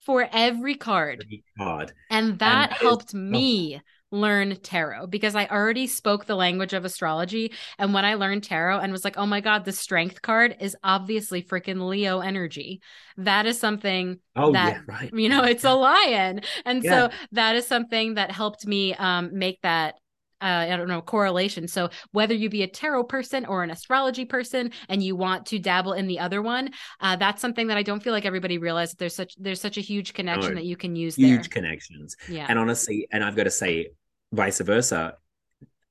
for 0.00 0.28
every 0.32 0.74
card. 0.74 1.24
Every 1.24 1.44
card. 1.58 1.92
And 2.10 2.38
that 2.38 2.70
and 2.70 2.78
helped 2.78 3.08
is, 3.08 3.14
me 3.14 3.80
learn 4.10 4.56
tarot 4.56 5.08
because 5.08 5.34
I 5.34 5.46
already 5.46 5.86
spoke 5.86 6.24
the 6.24 6.36
language 6.36 6.72
of 6.72 6.84
astrology. 6.84 7.52
And 7.78 7.92
when 7.92 8.04
I 8.04 8.14
learned 8.14 8.44
tarot 8.44 8.78
and 8.78 8.92
was 8.92 9.04
like, 9.04 9.16
oh 9.16 9.26
my 9.26 9.40
God, 9.40 9.64
the 9.64 9.72
strength 9.72 10.22
card 10.22 10.56
is 10.60 10.76
obviously 10.84 11.42
freaking 11.42 11.88
Leo 11.88 12.20
energy. 12.20 12.80
That 13.16 13.46
is 13.46 13.58
something 13.58 14.20
oh, 14.36 14.52
that, 14.52 14.74
yeah, 14.74 14.80
right. 14.86 15.10
you 15.12 15.28
know, 15.28 15.42
it's 15.42 15.64
a 15.64 15.72
lion. 15.74 16.42
And 16.64 16.82
yeah. 16.82 17.08
so 17.08 17.16
that 17.32 17.56
is 17.56 17.66
something 17.66 18.14
that 18.14 18.30
helped 18.30 18.66
me 18.66 18.94
um, 18.94 19.30
make 19.36 19.60
that 19.62 19.96
uh, 20.44 20.66
I 20.70 20.76
don't 20.76 20.88
know, 20.88 21.00
correlation. 21.00 21.66
So 21.66 21.88
whether 22.12 22.34
you 22.34 22.50
be 22.50 22.62
a 22.62 22.66
tarot 22.66 23.04
person 23.04 23.46
or 23.46 23.62
an 23.62 23.70
astrology 23.70 24.26
person 24.26 24.72
and 24.90 25.02
you 25.02 25.16
want 25.16 25.46
to 25.46 25.58
dabble 25.58 25.94
in 25.94 26.06
the 26.06 26.18
other 26.18 26.42
one, 26.42 26.70
uh, 27.00 27.16
that's 27.16 27.40
something 27.40 27.68
that 27.68 27.78
I 27.78 27.82
don't 27.82 28.02
feel 28.02 28.12
like 28.12 28.26
everybody 28.26 28.58
realizes 28.58 28.94
there's 28.96 29.14
such 29.14 29.34
there's 29.36 29.60
such 29.60 29.78
a 29.78 29.80
huge 29.80 30.12
connection 30.12 30.50
no, 30.50 30.56
that 30.56 30.66
you 30.66 30.76
can 30.76 30.94
use 30.94 31.16
huge 31.16 31.48
there. 31.48 31.62
connections. 31.62 32.16
Yeah. 32.28 32.46
And 32.48 32.58
honestly, 32.58 33.08
and 33.10 33.24
I've 33.24 33.36
got 33.36 33.44
to 33.44 33.50
say, 33.50 33.88
vice 34.32 34.60
versa, 34.60 35.14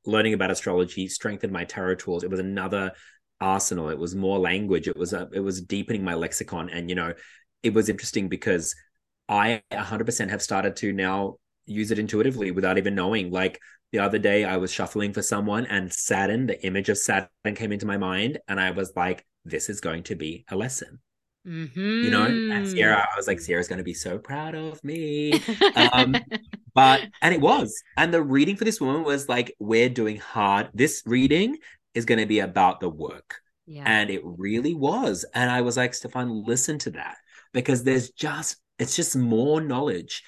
learning 0.06 0.34
about 0.36 0.52
astrology 0.52 1.08
strengthened 1.08 1.52
my 1.52 1.66
tarot 1.66 1.96
tools. 1.96 2.24
It 2.24 2.30
was 2.30 2.40
another 2.40 2.92
arsenal. 3.42 3.90
It 3.90 3.98
was 3.98 4.16
more 4.16 4.38
language. 4.38 4.88
It 4.88 4.98
was 4.98 5.14
a, 5.14 5.30
it 5.34 5.40
was 5.40 5.62
deepening 5.62 6.04
my 6.04 6.14
lexicon. 6.14 6.70
And 6.70 6.90
you 6.90 6.96
know, 6.96 7.14
it 7.64 7.74
was 7.74 7.90
interesting 7.90 8.28
because 8.28 8.76
I 9.28 9.62
100% 9.72 10.30
have 10.30 10.42
started 10.42 10.76
to 10.78 10.94
now 10.94 11.38
use 11.66 11.92
it 11.92 12.00
intuitively 12.00 12.52
without 12.52 12.78
even 12.78 12.96
knowing. 12.96 13.32
Like 13.32 13.60
the 13.94 14.00
other 14.00 14.18
day, 14.18 14.44
I 14.44 14.58
was 14.58 14.74
shuffling 14.74 15.14
for 15.14 15.22
someone, 15.22 15.68
and 15.68 15.94
Saturn, 15.94 16.48
the 16.48 16.62
image 16.66 16.90
of 16.90 16.98
Saturn, 16.98 17.30
came 17.54 17.72
into 17.72 17.86
my 17.86 17.96
mind, 17.96 18.40
and 18.48 18.60
I 18.60 18.72
was 18.72 18.92
like, 18.96 19.24
"This 19.46 19.70
is 19.70 19.80
going 19.80 20.02
to 20.04 20.16
be 20.16 20.46
a 20.50 20.56
lesson." 20.56 21.00
Mm-hmm. 21.48 22.04
You 22.04 22.10
know, 22.10 22.24
and 22.24 22.66
Ciera, 22.66 23.06
I 23.06 23.16
was 23.16 23.28
like, 23.28 23.38
Ciera's 23.38 23.68
going 23.68 23.78
to 23.78 23.84
be 23.84 23.94
so 23.94 24.18
proud 24.18 24.56
of 24.56 24.84
me. 24.84 25.34
um, 25.76 26.16
but 26.74 27.02
and 27.22 27.36
it 27.36 27.40
was, 27.40 27.84
and 27.96 28.12
the 28.12 28.24
reading 28.24 28.56
for 28.56 28.66
this 28.66 28.82
woman 28.82 29.04
was 29.04 29.30
like, 29.30 29.54
"We're 29.60 29.90
doing 29.90 30.18
hard. 30.18 30.70
This 30.74 31.04
reading 31.06 31.60
is 31.94 32.06
going 32.06 32.20
to 32.20 32.26
be 32.26 32.40
about 32.40 32.80
the 32.80 32.90
work." 32.90 33.42
Yeah. 33.68 33.84
And 33.86 34.10
it 34.10 34.22
really 34.24 34.74
was. 34.74 35.24
And 35.36 35.52
I 35.52 35.62
was 35.62 35.78
like, 35.78 35.94
Stephan, 35.94 36.44
listen 36.46 36.80
to 36.80 36.90
that 36.92 37.16
because 37.54 37.84
there's 37.84 38.10
just, 38.10 38.58
it's 38.78 38.96
just 38.96 39.16
more 39.16 39.62
knowledge 39.62 40.24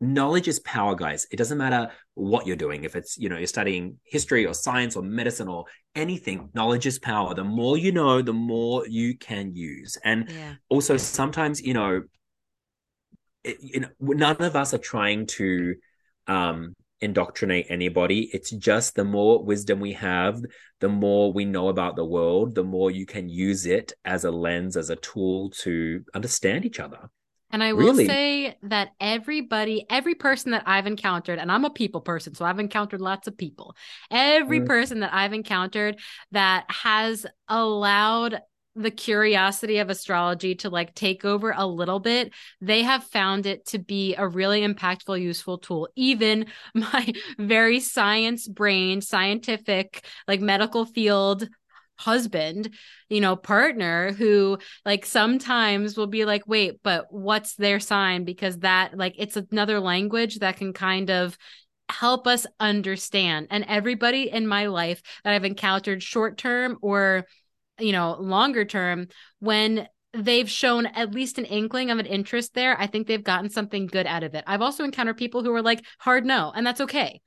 knowledge 0.00 0.46
is 0.46 0.60
power 0.60 0.94
guys 0.94 1.26
it 1.32 1.36
doesn't 1.36 1.58
matter 1.58 1.90
what 2.18 2.46
you're 2.46 2.56
doing. 2.56 2.84
If 2.84 2.96
it's 2.96 3.16
you 3.16 3.28
know 3.28 3.38
you're 3.38 3.46
studying 3.46 3.98
history 4.04 4.46
or 4.46 4.54
science 4.54 4.96
or 4.96 5.02
medicine 5.02 5.48
or 5.48 5.64
anything 5.94 6.50
knowledge 6.54 6.86
is 6.86 6.98
power. 6.98 7.34
The 7.34 7.44
more 7.44 7.78
you 7.78 7.92
know 7.92 8.22
the 8.22 8.32
more 8.32 8.86
you 8.88 9.16
can 9.16 9.54
use. 9.54 9.96
And 10.04 10.30
yeah. 10.30 10.54
also 10.68 10.96
sometimes 10.96 11.60
you 11.60 11.74
know 11.74 12.02
it, 13.44 13.56
you 13.60 13.80
know 13.80 13.88
none 14.00 14.42
of 14.42 14.56
us 14.56 14.74
are 14.74 14.78
trying 14.78 15.26
to 15.38 15.74
um 16.26 16.74
indoctrinate 17.00 17.66
anybody. 17.68 18.28
It's 18.32 18.50
just 18.50 18.96
the 18.96 19.04
more 19.04 19.44
wisdom 19.44 19.78
we 19.78 19.92
have 19.92 20.40
the 20.80 20.88
more 20.88 21.32
we 21.32 21.44
know 21.44 21.68
about 21.68 21.96
the 21.96 22.04
world 22.04 22.54
the 22.54 22.64
more 22.64 22.90
you 22.90 23.04
can 23.06 23.28
use 23.28 23.66
it 23.66 23.92
as 24.04 24.24
a 24.24 24.30
lens 24.30 24.76
as 24.76 24.90
a 24.90 24.96
tool 24.96 25.50
to 25.50 26.04
understand 26.14 26.64
each 26.64 26.78
other 26.78 27.10
and 27.50 27.62
I 27.62 27.72
will 27.72 27.86
really? 27.86 28.06
say 28.06 28.56
that 28.64 28.90
everybody, 29.00 29.86
every 29.88 30.14
person 30.14 30.52
that 30.52 30.64
I've 30.66 30.86
encountered, 30.86 31.38
and 31.38 31.50
I'm 31.50 31.64
a 31.64 31.70
people 31.70 32.00
person, 32.00 32.34
so 32.34 32.44
I've 32.44 32.58
encountered 32.58 33.00
lots 33.00 33.26
of 33.26 33.36
people. 33.36 33.74
Every 34.10 34.60
mm. 34.60 34.66
person 34.66 35.00
that 35.00 35.14
I've 35.14 35.32
encountered 35.32 35.98
that 36.32 36.66
has 36.68 37.26
allowed 37.48 38.40
the 38.78 38.90
curiosity 38.90 39.78
of 39.78 39.90
astrology 39.90 40.54
to 40.54 40.70
like 40.70 40.94
take 40.94 41.24
over 41.24 41.52
a 41.56 41.66
little 41.66 41.98
bit, 41.98 42.32
they 42.60 42.82
have 42.82 43.02
found 43.04 43.44
it 43.46 43.66
to 43.66 43.78
be 43.78 44.14
a 44.14 44.26
really 44.26 44.60
impactful, 44.60 45.20
useful 45.20 45.58
tool. 45.58 45.88
Even 45.96 46.46
my 46.74 47.12
very 47.38 47.80
science 47.80 48.46
brain, 48.46 49.00
scientific, 49.00 50.04
like 50.26 50.40
medical 50.40 50.84
field 50.84 51.48
husband, 51.98 52.74
you 53.08 53.20
know, 53.20 53.36
partner 53.36 54.12
who 54.12 54.58
like 54.84 55.04
sometimes 55.04 55.96
will 55.96 56.06
be 56.06 56.24
like, 56.24 56.46
wait, 56.46 56.80
but 56.82 57.06
what's 57.10 57.54
their 57.56 57.80
sign? 57.80 58.24
Because 58.24 58.58
that, 58.60 58.96
like, 58.96 59.14
it's 59.18 59.36
another 59.36 59.80
language 59.80 60.38
that 60.38 60.56
can 60.56 60.72
kind 60.72 61.10
of 61.10 61.36
help 61.88 62.26
us 62.26 62.46
understand. 62.60 63.48
And 63.50 63.64
everybody 63.66 64.30
in 64.30 64.46
my 64.46 64.66
life 64.66 65.02
that 65.24 65.34
I've 65.34 65.44
encountered 65.44 66.02
short 66.02 66.38
term 66.38 66.78
or, 66.82 67.26
you 67.78 67.92
know, 67.92 68.16
longer 68.20 68.64
term, 68.64 69.08
when 69.40 69.88
they've 70.12 70.50
shown 70.50 70.86
at 70.86 71.14
least 71.14 71.38
an 71.38 71.44
inkling 71.44 71.90
of 71.90 71.98
an 71.98 72.06
interest 72.06 72.54
there, 72.54 72.78
I 72.80 72.86
think 72.86 73.06
they've 73.06 73.22
gotten 73.22 73.50
something 73.50 73.86
good 73.86 74.06
out 74.06 74.22
of 74.22 74.34
it. 74.34 74.44
I've 74.46 74.62
also 74.62 74.84
encountered 74.84 75.16
people 75.16 75.42
who 75.42 75.54
are 75.54 75.62
like 75.62 75.84
hard 75.98 76.24
no, 76.24 76.52
and 76.54 76.66
that's 76.66 76.80
okay. 76.82 77.20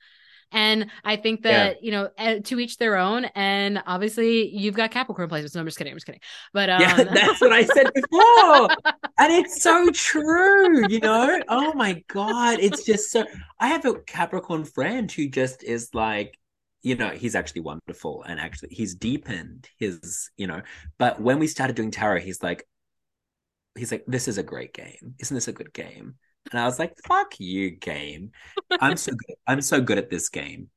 And 0.52 0.90
I 1.04 1.16
think 1.16 1.42
that, 1.42 1.76
yeah. 1.76 1.80
you 1.82 1.90
know, 1.90 2.10
eh, 2.18 2.40
to 2.40 2.60
each 2.60 2.78
their 2.78 2.96
own. 2.96 3.24
And 3.34 3.82
obviously 3.86 4.48
you've 4.48 4.74
got 4.74 4.90
Capricorn 4.90 5.28
placements. 5.28 5.54
No, 5.54 5.60
I'm 5.60 5.66
just 5.66 5.78
kidding. 5.78 5.92
I'm 5.92 5.96
just 5.96 6.06
kidding. 6.06 6.20
But 6.52 6.70
um... 6.70 6.80
yeah, 6.80 7.04
that's 7.14 7.40
what 7.40 7.52
I 7.52 7.64
said 7.64 7.90
before. 7.94 8.92
and 9.18 9.32
it's 9.32 9.62
so 9.62 9.90
true, 9.90 10.88
you 10.88 11.00
know? 11.00 11.40
Oh 11.48 11.72
my 11.74 12.02
God. 12.08 12.58
It's 12.60 12.84
just 12.84 13.10
so. 13.10 13.24
I 13.58 13.68
have 13.68 13.84
a 13.84 13.94
Capricorn 14.00 14.64
friend 14.64 15.10
who 15.10 15.28
just 15.28 15.62
is 15.62 15.90
like, 15.94 16.38
you 16.82 16.96
know, 16.96 17.10
he's 17.10 17.34
actually 17.34 17.62
wonderful 17.62 18.24
and 18.26 18.40
actually 18.40 18.70
he's 18.72 18.94
deepened 18.94 19.68
his, 19.78 20.30
you 20.36 20.46
know, 20.46 20.62
but 20.98 21.20
when 21.20 21.38
we 21.38 21.46
started 21.46 21.76
doing 21.76 21.92
tarot, 21.92 22.20
he's 22.20 22.42
like, 22.42 22.66
he's 23.76 23.92
like, 23.92 24.04
this 24.06 24.28
is 24.28 24.38
a 24.38 24.42
great 24.42 24.74
game. 24.74 25.14
Isn't 25.18 25.34
this 25.34 25.48
a 25.48 25.52
good 25.52 25.72
game? 25.72 26.16
And 26.50 26.60
I 26.60 26.64
was 26.64 26.78
like, 26.78 26.96
fuck 27.06 27.38
you, 27.38 27.70
game. 27.70 28.32
I'm 28.80 28.96
so 28.96 29.12
good. 29.12 29.36
I'm 29.46 29.60
so 29.60 29.80
good 29.80 29.98
at 29.98 30.10
this 30.10 30.28
game. 30.28 30.68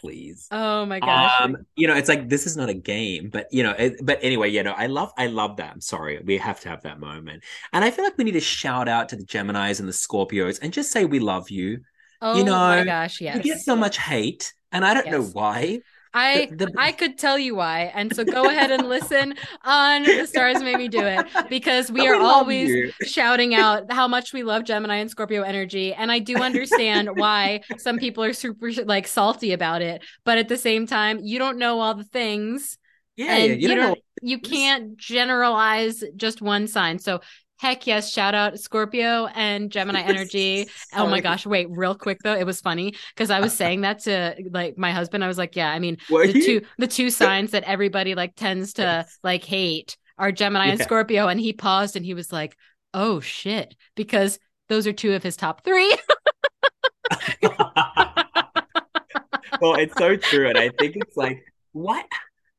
Please. 0.00 0.46
Oh 0.50 0.86
my 0.86 1.00
gosh. 1.00 1.40
Um, 1.40 1.56
you 1.76 1.88
know, 1.88 1.96
it's 1.96 2.08
like 2.08 2.28
this 2.28 2.46
is 2.46 2.56
not 2.56 2.68
a 2.68 2.74
game, 2.74 3.30
but 3.30 3.48
you 3.50 3.62
know, 3.62 3.72
it, 3.72 3.96
but 4.02 4.18
anyway, 4.22 4.50
you 4.50 4.62
know, 4.62 4.72
I 4.72 4.86
love 4.86 5.12
I 5.18 5.26
love 5.26 5.56
that. 5.56 5.72
I'm 5.72 5.80
sorry. 5.80 6.20
We 6.24 6.38
have 6.38 6.60
to 6.60 6.68
have 6.68 6.82
that 6.82 7.00
moment. 7.00 7.42
And 7.72 7.84
I 7.84 7.90
feel 7.90 8.04
like 8.04 8.16
we 8.16 8.24
need 8.24 8.32
to 8.32 8.40
shout 8.40 8.88
out 8.88 9.08
to 9.08 9.16
the 9.16 9.24
Geminis 9.24 9.80
and 9.80 9.88
the 9.88 9.92
Scorpios 9.92 10.60
and 10.62 10.72
just 10.72 10.92
say 10.92 11.04
we 11.04 11.18
love 11.18 11.50
you. 11.50 11.80
Oh 12.20 12.36
you 12.36 12.44
know, 12.44 12.52
my 12.52 12.84
gosh, 12.84 13.20
yes. 13.20 13.36
We 13.36 13.42
get 13.42 13.58
so 13.58 13.74
much 13.74 13.98
hate, 13.98 14.54
and 14.70 14.84
I 14.84 14.94
don't 14.94 15.06
yes. 15.06 15.12
know 15.12 15.24
why. 15.32 15.80
I 16.14 16.48
the, 16.50 16.66
the... 16.66 16.74
I 16.76 16.92
could 16.92 17.18
tell 17.18 17.38
you 17.38 17.54
why. 17.54 17.92
And 17.94 18.14
so 18.14 18.24
go 18.24 18.48
ahead 18.48 18.70
and 18.70 18.88
listen 18.88 19.34
on 19.64 20.02
The 20.02 20.26
Stars 20.26 20.62
Made 20.62 20.76
Me 20.76 20.88
Do 20.88 21.00
It 21.04 21.26
because 21.48 21.90
we 21.90 22.06
are 22.08 22.20
always 22.20 22.92
shouting 23.06 23.54
out 23.54 23.90
how 23.90 24.06
much 24.08 24.32
we 24.32 24.42
love 24.42 24.64
Gemini 24.64 24.96
and 24.96 25.10
Scorpio 25.10 25.42
energy. 25.42 25.94
And 25.94 26.12
I 26.12 26.18
do 26.18 26.36
understand 26.36 27.10
why 27.14 27.62
some 27.78 27.98
people 27.98 28.24
are 28.24 28.32
super 28.32 28.70
like 28.84 29.06
salty 29.06 29.52
about 29.52 29.82
it. 29.82 30.02
But 30.24 30.38
at 30.38 30.48
the 30.48 30.58
same 30.58 30.86
time, 30.86 31.20
you 31.22 31.38
don't 31.38 31.58
know 31.58 31.80
all 31.80 31.94
the 31.94 32.04
things. 32.04 32.78
Yeah, 33.16 33.36
and 33.36 33.60
you, 33.60 33.68
you 33.68 33.74
don't, 33.74 33.88
don't 33.88 33.98
you 34.22 34.38
can't 34.38 34.96
generalize 34.96 36.02
just 36.16 36.40
one 36.40 36.66
sign. 36.66 36.98
So 36.98 37.20
Heck 37.62 37.86
yes, 37.86 38.12
shout 38.12 38.34
out 38.34 38.58
Scorpio 38.58 39.26
and 39.36 39.70
Gemini 39.70 40.00
energy. 40.04 40.68
oh 40.94 41.06
my 41.06 41.20
gosh, 41.20 41.46
wait, 41.46 41.68
real 41.70 41.94
quick 41.94 42.18
though, 42.24 42.34
it 42.34 42.44
was 42.44 42.60
funny 42.60 42.92
because 43.14 43.30
I 43.30 43.38
was 43.38 43.56
saying 43.56 43.82
that 43.82 44.00
to 44.00 44.34
like 44.50 44.76
my 44.76 44.90
husband. 44.90 45.22
I 45.22 45.28
was 45.28 45.38
like, 45.38 45.54
yeah, 45.54 45.70
I 45.70 45.78
mean, 45.78 45.98
Were 46.10 46.26
the 46.26 46.40
you? 46.40 46.44
two 46.44 46.66
the 46.78 46.88
two 46.88 47.08
signs 47.08 47.52
that 47.52 47.62
everybody 47.62 48.16
like 48.16 48.34
tends 48.34 48.72
to 48.72 48.82
yes. 48.82 49.16
like 49.22 49.44
hate 49.44 49.96
are 50.18 50.32
Gemini 50.32 50.64
yeah. 50.64 50.72
and 50.72 50.80
Scorpio. 50.80 51.28
And 51.28 51.38
he 51.38 51.52
paused 51.52 51.94
and 51.94 52.04
he 52.04 52.14
was 52.14 52.32
like, 52.32 52.56
oh 52.94 53.20
shit, 53.20 53.76
because 53.94 54.40
those 54.68 54.88
are 54.88 54.92
two 54.92 55.12
of 55.12 55.22
his 55.22 55.36
top 55.36 55.64
three. 55.64 55.96
well, 59.60 59.76
it's 59.76 59.96
so 59.96 60.16
true. 60.16 60.48
And 60.48 60.58
I 60.58 60.70
think 60.80 60.96
it's 60.96 61.16
like, 61.16 61.44
what? 61.70 62.06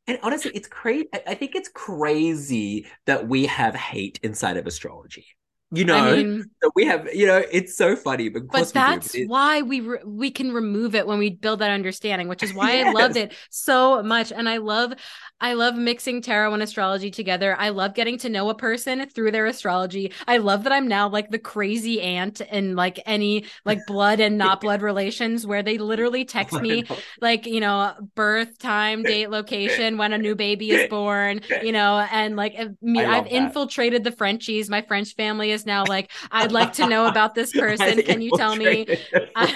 And 0.07 0.19
honestly, 0.21 0.51
it's 0.53 0.67
crazy. 0.67 1.07
I 1.13 1.33
think 1.35 1.55
it's 1.55 1.69
crazy 1.69 2.87
that 3.05 3.27
we 3.27 3.45
have 3.45 3.73
hate 3.73 4.19
inside 4.21 4.57
of 4.57 4.67
astrology. 4.67 5.25
You 5.73 5.85
know, 5.85 5.95
I 5.95 6.15
mean, 6.15 6.45
we 6.75 6.85
have, 6.85 7.11
you 7.13 7.25
know, 7.25 7.43
it's 7.51 7.75
so 7.75 7.95
funny, 7.95 8.29
but, 8.29 8.43
but 8.47 8.71
that's 8.71 9.15
it, 9.15 9.27
why 9.27 9.63
we 9.63 9.79
re- 9.79 10.03
we 10.05 10.29
can 10.29 10.51
remove 10.51 10.93
it 10.93 11.07
when 11.07 11.17
we 11.17 11.31
build 11.31 11.59
that 11.59 11.71
understanding, 11.71 12.27
which 12.27 12.43
is 12.43 12.53
why 12.53 12.73
yes. 12.73 12.87
I 12.87 12.91
loved 12.91 13.17
it 13.17 13.33
so 13.49 14.03
much. 14.03 14.31
And 14.31 14.47
I 14.47 14.57
love, 14.57 14.93
I 15.41 15.53
love 15.53 15.75
mixing 15.75 16.21
tarot 16.21 16.53
and 16.53 16.61
astrology 16.61 17.09
together. 17.09 17.55
I 17.57 17.69
love 17.69 17.95
getting 17.95 18.19
to 18.19 18.29
know 18.29 18.49
a 18.49 18.55
person 18.55 19.09
through 19.09 19.31
their 19.31 19.47
astrology. 19.47 20.13
I 20.27 20.37
love 20.37 20.63
that 20.63 20.71
I'm 20.71 20.87
now 20.87 21.09
like 21.09 21.31
the 21.31 21.39
crazy 21.39 22.01
aunt 22.01 22.39
in 22.39 22.75
like 22.75 22.99
any 23.05 23.45
like 23.65 23.79
blood 23.87 24.19
and 24.19 24.37
not 24.37 24.61
blood 24.61 24.83
relations 24.83 25.45
where 25.45 25.63
they 25.63 25.79
literally 25.79 26.21
oh, 26.21 26.25
text 26.25 26.61
me 26.61 26.83
like 27.19 27.45
you 27.47 27.59
know 27.59 27.93
birth 28.15 28.59
time, 28.59 29.03
date, 29.03 29.31
location, 29.31 29.97
when 29.97 30.13
a 30.13 30.17
new 30.17 30.35
baby 30.35 30.71
is 30.71 30.87
born, 30.87 31.41
you 31.63 31.71
know, 31.71 32.05
and 32.11 32.35
like 32.35 32.55
me, 32.81 33.03
I've 33.03 33.25
that. 33.25 33.31
infiltrated 33.31 34.03
the 34.03 34.11
Frenchies. 34.11 34.69
My 34.69 34.81
French 34.81 35.15
family 35.15 35.51
is 35.51 35.62
now 35.65 35.85
like, 35.85 36.11
I'd 36.31 36.51
like 36.51 36.73
to 36.73 36.87
know 36.87 37.07
about 37.07 37.35
this 37.35 37.51
person. 37.57 38.01
Can 38.01 38.21
you 38.21 38.31
tell 38.35 38.55
me? 38.55 38.87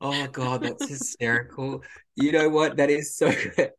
oh 0.00 0.26
God, 0.28 0.62
that's 0.62 0.88
hysterical. 0.88 1.82
You 2.14 2.32
know 2.32 2.48
what? 2.48 2.76
That 2.76 2.90
is 2.90 3.14
so 3.16 3.30
good. 3.30 3.70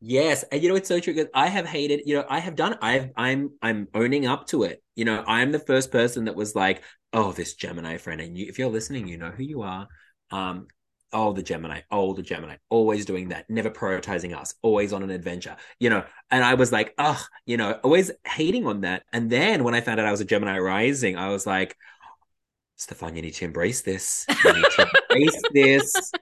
Yes, 0.00 0.44
and 0.52 0.62
you 0.62 0.68
know 0.68 0.74
it's 0.74 0.88
so 0.88 1.00
true 1.00 1.14
because 1.14 1.30
I 1.34 1.46
have 1.46 1.66
hated. 1.66 2.02
You 2.04 2.16
know, 2.16 2.26
I 2.28 2.38
have 2.40 2.56
done. 2.56 2.76
I've. 2.82 3.10
I'm. 3.16 3.52
I'm 3.62 3.88
owning 3.94 4.26
up 4.26 4.46
to 4.48 4.64
it. 4.64 4.82
You 4.96 5.04
know, 5.04 5.24
I'm 5.26 5.52
the 5.52 5.58
first 5.58 5.90
person 5.90 6.26
that 6.26 6.34
was 6.34 6.54
like, 6.54 6.82
"Oh, 7.12 7.32
this 7.32 7.54
Gemini 7.54 7.96
friend," 7.96 8.20
and 8.20 8.36
you, 8.36 8.46
if 8.46 8.58
you're 8.58 8.68
listening, 8.68 9.08
you 9.08 9.16
know 9.16 9.30
who 9.30 9.44
you 9.44 9.62
are. 9.62 9.88
Um, 10.30 10.66
oh, 11.14 11.32
the 11.32 11.42
Gemini, 11.42 11.80
oh, 11.90 12.12
the 12.12 12.22
Gemini, 12.22 12.56
always 12.68 13.06
doing 13.06 13.28
that, 13.28 13.48
never 13.48 13.70
prioritizing 13.70 14.36
us, 14.36 14.54
always 14.62 14.92
on 14.92 15.02
an 15.02 15.10
adventure, 15.10 15.56
you 15.78 15.88
know. 15.88 16.04
And 16.30 16.44
I 16.44 16.54
was 16.54 16.72
like, 16.72 16.92
ugh 16.98 17.20
you 17.46 17.56
know, 17.56 17.72
always 17.82 18.10
hating 18.26 18.66
on 18.66 18.82
that. 18.82 19.04
And 19.12 19.30
then 19.30 19.64
when 19.64 19.74
I 19.74 19.80
found 19.80 20.00
out 20.00 20.06
I 20.06 20.10
was 20.10 20.20
a 20.20 20.24
Gemini 20.24 20.58
rising, 20.58 21.16
I 21.16 21.28
was 21.28 21.46
like, 21.46 21.76
Stephan, 22.76 23.14
you 23.14 23.22
need 23.22 23.34
to 23.34 23.44
embrace 23.44 23.82
this. 23.82 24.26
You 24.44 24.52
need 24.52 24.64
to 24.64 24.90
embrace 25.10 25.42
this. 25.52 26.12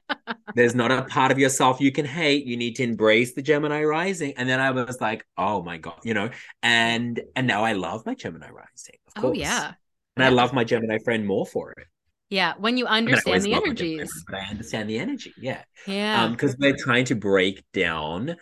There's 0.55 0.75
not 0.75 0.93
a 0.93 1.03
part 1.03 1.33
of 1.33 1.39
yourself 1.39 1.81
you 1.81 1.93
can 1.93 2.05
hate. 2.05 2.45
You 2.45 2.57
need 2.57 2.77
to 2.77 2.83
embrace 2.83 3.33
the 3.33 3.41
Gemini 3.41 3.85
rising. 3.85 4.35
And 4.37 4.49
then 4.49 4.61
I 4.61 4.71
was 4.71 5.01
like, 5.01 5.27
oh 5.39 5.63
my 5.63 5.79
God, 5.79 6.01
you 6.05 6.13
know, 6.13 6.31
and 6.63 7.21
and 7.35 7.47
now 7.47 7.65
I 7.65 7.73
love 7.73 8.05
my 8.05 8.15
Gemini 8.15 8.51
rising, 8.51 8.97
of 9.07 9.13
oh, 9.17 9.21
course. 9.23 9.39
Oh 9.39 9.41
yeah. 9.41 9.73
And 10.17 10.23
yeah. 10.23 10.27
I 10.27 10.29
love 10.29 10.53
my 10.53 10.65
Gemini 10.65 10.99
friend 10.99 11.27
more 11.27 11.47
for 11.47 11.73
it. 11.73 11.87
Yeah, 12.33 12.55
when 12.57 12.79
you 12.79 12.87
understand 12.87 13.35
I 13.37 13.39
mean, 13.41 13.51
the 13.51 13.55
energies. 13.55 14.25
But 14.27 14.41
I 14.41 14.45
understand 14.47 14.89
the 14.89 14.99
energy. 14.99 15.35
Yeah. 15.37 15.65
Yeah. 15.87 16.29
Because 16.29 16.53
um, 16.53 16.57
we're 16.61 16.77
trying 16.79 17.05
to 17.05 17.15
break 17.15 17.63
down, 17.75 18.37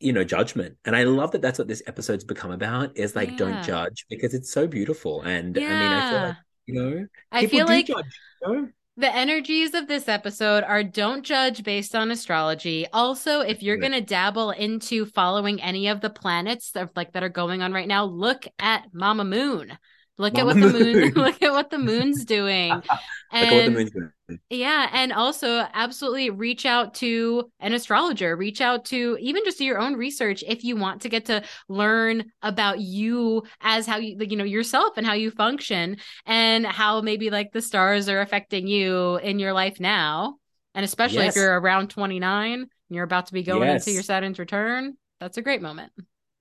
you 0.00 0.12
know, 0.12 0.24
judgment. 0.24 0.76
And 0.84 0.96
I 0.96 1.04
love 1.04 1.30
that 1.30 1.40
that's 1.40 1.60
what 1.60 1.68
this 1.68 1.84
episode's 1.86 2.24
become 2.24 2.50
about 2.50 2.98
is 2.98 3.14
like, 3.14 3.30
yeah. 3.30 3.36
don't 3.36 3.62
judge 3.62 4.06
because 4.10 4.34
it's 4.34 4.50
so 4.50 4.66
beautiful. 4.66 5.22
And 5.22 5.54
yeah. 5.54 5.66
I 5.66 5.70
mean, 5.70 5.92
I 5.92 6.10
feel 6.10 6.20
like, 6.20 6.36
you 6.66 6.74
know, 6.74 7.06
I 7.30 7.46
feel 7.46 7.66
like 7.66 7.86
judge, 7.86 8.20
you 8.42 8.52
know? 8.52 8.68
the 8.96 9.14
energies 9.14 9.74
of 9.74 9.86
this 9.86 10.08
episode 10.08 10.64
are 10.64 10.82
don't 10.82 11.22
judge 11.22 11.62
based 11.62 11.94
on 11.94 12.10
astrology. 12.10 12.88
Also, 12.92 13.38
if 13.38 13.62
you're 13.62 13.76
going 13.76 13.92
to 13.92 14.00
dabble 14.00 14.50
into 14.50 15.06
following 15.06 15.62
any 15.62 15.86
of 15.86 16.00
the 16.00 16.10
planets 16.10 16.72
that, 16.72 16.96
like 16.96 17.12
that 17.12 17.22
are 17.22 17.28
going 17.28 17.62
on 17.62 17.72
right 17.72 17.86
now, 17.86 18.04
look 18.04 18.48
at 18.58 18.92
Mama 18.92 19.24
Moon. 19.24 19.78
Look 20.20 20.36
at 20.36 20.44
what 20.44 20.56
moon. 20.56 20.72
the 20.72 20.78
moon 20.78 21.12
look 21.16 21.40
at 21.42 21.52
what 21.52 21.70
the 21.70 21.78
moon's 21.78 22.24
doing. 22.24 22.82
and 23.30 23.74
moon's 23.74 23.90
doing. 23.92 24.10
Yeah, 24.50 24.90
and 24.92 25.12
also 25.12 25.64
absolutely 25.72 26.30
reach 26.30 26.66
out 26.66 26.94
to 26.94 27.50
an 27.60 27.72
astrologer, 27.72 28.36
reach 28.36 28.60
out 28.60 28.84
to 28.86 29.16
even 29.20 29.44
just 29.44 29.58
do 29.58 29.64
your 29.64 29.78
own 29.78 29.94
research 29.94 30.42
if 30.46 30.64
you 30.64 30.76
want 30.76 31.02
to 31.02 31.08
get 31.08 31.26
to 31.26 31.44
learn 31.68 32.24
about 32.42 32.80
you 32.80 33.44
as 33.60 33.86
how 33.86 33.96
you 33.96 34.16
you 34.20 34.36
know 34.36 34.44
yourself 34.44 34.96
and 34.96 35.06
how 35.06 35.14
you 35.14 35.30
function 35.30 35.96
and 36.26 36.66
how 36.66 37.00
maybe 37.00 37.30
like 37.30 37.52
the 37.52 37.62
stars 37.62 38.08
are 38.08 38.20
affecting 38.20 38.66
you 38.66 39.16
in 39.18 39.38
your 39.38 39.52
life 39.52 39.78
now. 39.78 40.36
And 40.74 40.84
especially 40.84 41.24
yes. 41.24 41.36
if 41.36 41.40
you're 41.40 41.58
around 41.58 41.88
29 41.90 42.52
and 42.52 42.68
you're 42.90 43.04
about 43.04 43.26
to 43.26 43.32
be 43.32 43.42
going 43.42 43.68
yes. 43.68 43.86
into 43.86 43.94
your 43.94 44.02
Saturn's 44.02 44.38
return, 44.38 44.96
that's 45.20 45.36
a 45.36 45.42
great 45.42 45.62
moment. 45.62 45.92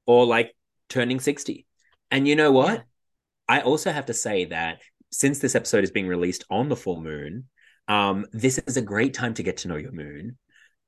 Or 0.06 0.26
like 0.26 0.56
turning 0.90 1.20
60. 1.20 1.66
And 2.12 2.28
you 2.28 2.36
know 2.36 2.52
what? 2.52 2.74
Yeah 2.74 2.82
I 3.48 3.62
also 3.62 3.92
have 3.92 4.08
to 4.08 4.14
say 4.14 4.46
that 4.46 4.82
since 5.12 5.40
this 5.40 5.56
episode 5.56 5.84
is 5.84 5.92
being 5.92 6.08
released 6.08 6.44
on 6.50 6.70
the 6.70 6.76
full 6.76 7.02
moon, 7.02 7.46
um, 7.88 8.26
this 8.32 8.58
is 8.60 8.78
a 8.78 8.82
great 8.82 9.14
time 9.14 9.34
to 9.36 9.44
get 9.44 9.58
to 9.58 9.68
know 9.68 9.78
your 9.78 9.92
moon. 9.92 10.38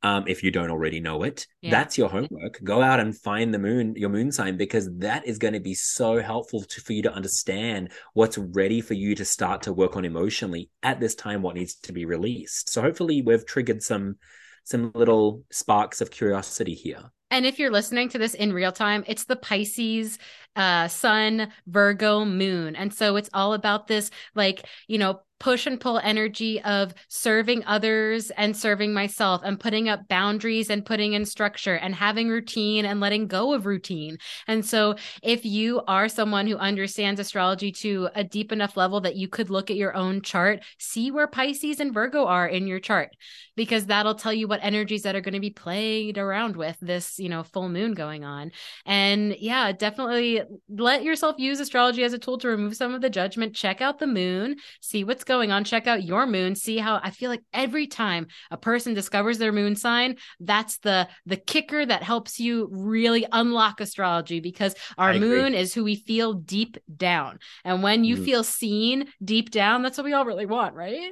Um, 0.01 0.25
if 0.27 0.43
you 0.43 0.51
don't 0.51 0.69
already 0.69 1.01
know 1.01 1.23
it, 1.23 1.45
yeah. 1.61 1.71
that's 1.71 1.97
your 1.97 2.07
homework. 2.07 2.63
Go 2.63 2.81
out 2.81 3.01
and 3.01 3.17
find 3.17 3.53
the 3.53 3.59
moon, 3.59 3.95
your 3.97 4.09
moon 4.09 4.31
sign, 4.31 4.55
because 4.55 4.89
that 4.99 5.27
is 5.27 5.37
going 5.37 5.55
to 5.55 5.59
be 5.59 5.73
so 5.73 6.21
helpful 6.21 6.63
to, 6.63 6.81
for 6.81 6.93
you 6.93 7.01
to 7.03 7.13
understand 7.13 7.91
what's 8.13 8.37
ready 8.37 8.79
for 8.79 8.93
you 8.93 9.13
to 9.15 9.25
start 9.25 9.63
to 9.63 9.73
work 9.73 9.97
on 9.97 10.05
emotionally 10.05 10.69
at 10.83 11.01
this 11.01 11.15
time, 11.15 11.41
what 11.41 11.55
needs 11.55 11.75
to 11.75 11.91
be 11.91 12.05
released. 12.05 12.69
So 12.69 12.81
hopefully 12.81 13.21
we've 13.21 13.45
triggered 13.45 13.83
some 13.83 14.15
some 14.63 14.91
little 14.93 15.43
sparks 15.51 15.99
of 15.99 16.11
curiosity 16.11 16.75
here. 16.75 17.11
And 17.31 17.45
if 17.45 17.59
you're 17.59 17.71
listening 17.71 18.09
to 18.09 18.17
this 18.17 18.33
in 18.33 18.53
real 18.53 18.71
time, 18.71 19.03
it's 19.07 19.25
the 19.25 19.35
Pisces 19.35 20.17
uh 20.59 20.87
sun 20.87 21.51
Virgo 21.65 22.25
moon. 22.25 22.75
And 22.75 22.93
so 22.93 23.15
it's 23.15 23.29
all 23.33 23.53
about 23.53 23.87
this 23.87 24.11
like, 24.35 24.65
you 24.87 24.99
know, 24.99 25.21
push 25.39 25.65
and 25.65 25.79
pull 25.79 25.99
energy 25.99 26.61
of 26.63 26.93
serving 27.07 27.63
others 27.65 28.29
and 28.31 28.55
serving 28.55 28.93
myself 28.93 29.41
and 29.43 29.59
putting 29.59 29.87
up 29.87 30.07
boundaries 30.07 30.69
and 30.69 30.85
putting 30.85 31.13
in 31.13 31.25
structure 31.25 31.75
and 31.75 31.95
having 31.95 32.27
routine 32.27 32.85
and 32.85 32.99
letting 32.99 33.27
go 33.27 33.53
of 33.53 33.65
routine. 33.65 34.17
And 34.47 34.65
so, 34.65 34.95
if 35.23 35.45
you 35.45 35.81
are 35.87 36.09
someone 36.09 36.47
who 36.47 36.57
understands 36.57 37.19
astrology 37.19 37.71
to 37.73 38.09
a 38.15 38.23
deep 38.23 38.51
enough 38.51 38.75
level 38.77 39.01
that 39.01 39.15
you 39.15 39.27
could 39.27 39.49
look 39.49 39.71
at 39.71 39.77
your 39.77 39.95
own 39.95 40.21
chart, 40.21 40.61
see 40.77 41.11
where 41.11 41.27
Pisces 41.27 41.79
and 41.79 41.93
Virgo 41.93 42.25
are 42.25 42.47
in 42.47 42.67
your 42.67 42.79
chart, 42.79 43.15
because 43.55 43.85
that'll 43.85 44.15
tell 44.15 44.33
you 44.33 44.47
what 44.47 44.59
energies 44.63 45.03
that 45.03 45.15
are 45.15 45.21
going 45.21 45.33
to 45.33 45.39
be 45.39 45.49
played 45.49 46.17
around 46.17 46.55
with 46.55 46.77
this, 46.81 47.17
you 47.17 47.29
know, 47.29 47.43
full 47.43 47.69
moon 47.69 47.93
going 47.93 48.23
on. 48.23 48.51
And 48.85 49.35
yeah, 49.39 49.71
definitely 49.71 50.41
let 50.69 51.03
yourself 51.03 51.35
use 51.37 51.59
astrology 51.59 52.03
as 52.03 52.13
a 52.13 52.19
tool 52.19 52.37
to 52.39 52.47
remove 52.47 52.75
some 52.75 52.93
of 52.93 53.01
the 53.01 53.09
judgment. 53.09 53.55
Check 53.55 53.81
out 53.81 53.99
the 53.99 54.07
moon, 54.07 54.57
see 54.81 55.03
what's 55.03 55.23
going 55.23 55.51
on, 55.51 55.63
check 55.63 55.87
out 55.87 56.03
your 56.03 56.25
moon, 56.25 56.55
see 56.55 56.77
how 56.77 56.99
I 57.03 57.11
feel 57.11 57.29
like 57.29 57.43
every 57.53 57.87
time 57.87 58.27
a 58.51 58.57
person 58.57 58.93
discovers 58.93 59.37
their 59.37 59.51
moon 59.51 59.75
sign, 59.75 60.17
that's 60.39 60.77
the 60.79 61.07
the 61.25 61.37
kicker 61.37 61.85
that 61.85 62.03
helps 62.03 62.39
you 62.39 62.67
really 62.71 63.25
unlock 63.31 63.81
astrology 63.81 64.39
because 64.39 64.75
our 64.97 65.13
moon 65.13 65.53
is 65.53 65.73
who 65.73 65.83
we 65.83 65.95
feel 65.95 66.33
deep 66.33 66.77
down. 66.95 67.39
And 67.63 67.83
when 67.83 68.03
you 68.03 68.17
mm. 68.17 68.25
feel 68.25 68.43
seen 68.43 69.07
deep 69.23 69.51
down, 69.51 69.81
that's 69.81 69.97
what 69.97 70.05
we 70.05 70.13
all 70.13 70.25
really 70.25 70.45
want, 70.45 70.75
right? 70.75 71.11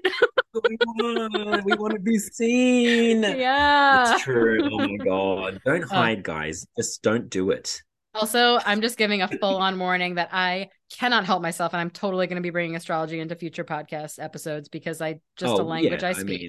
we, 0.54 0.78
want, 0.86 1.66
we 1.66 1.74
want 1.74 1.94
to 1.94 2.00
be 2.00 2.18
seen. 2.18 3.24
Yeah. 3.38 4.14
It's 4.14 4.24
true. 4.24 4.60
Oh 4.64 4.88
my 4.88 4.98
god. 5.06 5.62
Don't 5.66 5.84
oh. 5.84 5.88
hide, 5.88 6.24
guys. 6.24 6.66
Just 6.76 7.04
don't 7.04 7.30
do 7.30 7.52
it. 7.52 7.82
Also, 8.18 8.60
I'm 8.66 8.82
just 8.82 8.98
giving 8.98 9.22
a 9.22 9.28
full 9.28 9.58
on 9.58 9.78
warning 9.78 10.16
that 10.16 10.30
I 10.32 10.70
cannot 10.92 11.26
help 11.26 11.42
myself, 11.42 11.74
and 11.74 11.82
I'm 11.82 11.90
totally 11.90 12.28
going 12.28 12.38
to 12.38 12.42
be 12.42 12.50
bringing 12.50 12.76
astrology 12.76 13.20
into 13.20 13.36
future 13.36 13.64
podcast 13.64 14.22
episodes 14.22 14.70
because 14.70 15.02
I 15.02 15.20
just 15.36 15.54
oh, 15.54 15.62
a 15.62 15.64
language 15.64 16.02
yeah, 16.02 16.10
I 16.10 16.14
speak. 16.14 16.42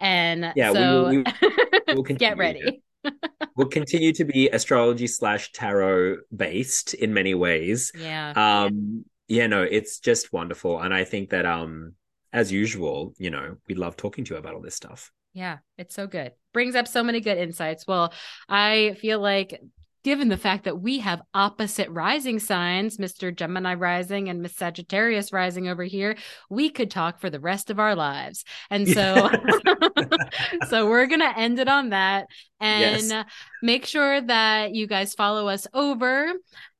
I 0.00 0.06
mean, 0.06 0.42
and 0.42 0.52
yeah, 0.56 0.72
so 0.72 1.08
we, 1.08 1.18
we, 1.88 1.94
we'll 1.94 2.02
get 2.02 2.38
ready. 2.38 2.82
we'll 3.56 3.68
continue 3.68 4.12
to 4.14 4.24
be 4.24 4.48
astrology 4.48 5.06
slash 5.06 5.52
tarot 5.52 6.18
based 6.34 6.94
in 6.94 7.12
many 7.12 7.34
ways. 7.34 7.92
Yeah. 7.96 8.32
Um. 8.36 9.04
Yeah. 9.28 9.46
No, 9.46 9.62
it's 9.62 9.98
just 9.98 10.32
wonderful, 10.32 10.80
and 10.80 10.94
I 10.94 11.04
think 11.04 11.30
that 11.30 11.44
um, 11.44 11.94
as 12.32 12.50
usual, 12.50 13.14
you 13.18 13.30
know, 13.30 13.56
we 13.68 13.74
love 13.74 13.96
talking 13.96 14.24
to 14.24 14.34
you 14.34 14.38
about 14.38 14.54
all 14.54 14.62
this 14.62 14.74
stuff. 14.74 15.12
Yeah, 15.32 15.58
it's 15.78 15.94
so 15.94 16.06
good. 16.06 16.32
Brings 16.52 16.74
up 16.74 16.88
so 16.88 17.04
many 17.04 17.20
good 17.20 17.38
insights. 17.38 17.86
Well, 17.86 18.12
I 18.48 18.96
feel 19.00 19.20
like 19.20 19.60
given 20.02 20.28
the 20.28 20.36
fact 20.36 20.64
that 20.64 20.80
we 20.80 21.00
have 21.00 21.22
opposite 21.34 21.88
rising 21.90 22.38
signs, 22.38 22.96
Mr. 22.96 23.34
Gemini 23.34 23.74
rising 23.74 24.28
and 24.28 24.42
Miss 24.42 24.56
Sagittarius 24.56 25.32
rising 25.32 25.68
over 25.68 25.84
here, 25.84 26.16
we 26.48 26.70
could 26.70 26.90
talk 26.90 27.20
for 27.20 27.30
the 27.30 27.40
rest 27.40 27.70
of 27.70 27.78
our 27.78 27.94
lives. 27.94 28.44
And 28.70 28.88
so 28.88 29.30
so 30.68 30.88
we're 30.88 31.06
going 31.06 31.20
to 31.20 31.38
end 31.38 31.58
it 31.58 31.68
on 31.68 31.90
that 31.90 32.26
and 32.60 33.02
yes. 33.08 33.24
make 33.62 33.86
sure 33.86 34.20
that 34.20 34.74
you 34.74 34.86
guys 34.86 35.14
follow 35.14 35.48
us 35.48 35.66
over 35.72 36.32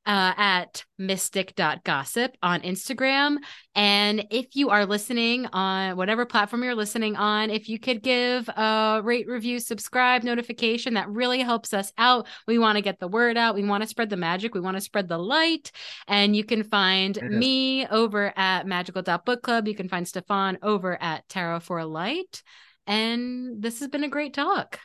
uh, 0.07 0.33
at 0.37 0.85
mystic.gossip 0.99 2.37
on 2.43 2.61
Instagram. 2.63 3.37
And 3.75 4.27
if 4.31 4.57
you 4.57 4.71
are 4.71 4.87
listening 4.87 5.47
on 5.53 5.97
whatever 5.97 6.25
platform 6.27 6.65
you're 6.65 6.75
listening 6.75 7.17
on, 7.17 7.51
if 7.51 7.69
you 7.69 7.79
could 7.79 8.03
give 8.03 8.49
a 8.49 9.01
rate, 9.05 9.29
review, 9.29 9.61
subscribe, 9.61 10.23
notification, 10.23 10.95
that 10.95 11.09
really 11.09 11.41
helps 11.41 11.73
us 11.75 11.93
out. 11.99 12.27
We 12.47 12.59
want 12.59 12.77
to 12.77 12.83
get 12.83 12.99
the 12.99 13.09
word 13.09 13.37
out. 13.37 13.55
We 13.55 13.65
want 13.65 13.83
to 13.83 13.89
spread 13.89 14.11
the 14.11 14.17
magic. 14.17 14.55
We 14.55 14.61
want 14.61 14.77
to 14.77 14.81
spread 14.81 15.09
the 15.09 15.19
light. 15.19 15.71
And 16.09 16.35
you 16.35 16.45
can 16.45 16.65
find 16.65 17.21
me 17.23 17.87
over 17.87 18.33
at 18.37 18.67
magical.book 18.67 19.43
club. 19.43 19.69
You 19.69 19.75
can 19.75 19.89
find 19.89 20.09
Stephan 20.09 20.59
over 20.63 21.01
at 21.01 21.29
Tarot 21.29 21.61
for 21.61 21.85
Light. 21.85 22.43
And 22.87 23.63
this 23.63 23.81
has 23.81 23.89
been 23.89 24.05
a 24.05 24.09
great 24.09 24.35
talk. 24.35 24.81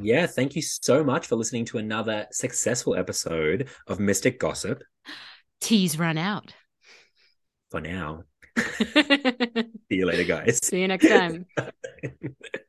Yeah, 0.00 0.26
thank 0.26 0.54
you 0.56 0.62
so 0.62 1.02
much 1.02 1.26
for 1.26 1.36
listening 1.36 1.64
to 1.66 1.78
another 1.78 2.26
successful 2.30 2.94
episode 2.94 3.68
of 3.86 3.98
Mystic 4.00 4.38
Gossip. 4.38 4.82
Teas 5.60 5.98
run 5.98 6.18
out. 6.18 6.54
For 7.70 7.80
now. 7.80 8.22
See 8.58 9.66
you 9.90 10.06
later, 10.06 10.24
guys. 10.24 10.58
See 10.62 10.80
you 10.80 10.88
next 10.88 11.08
time. 11.08 11.46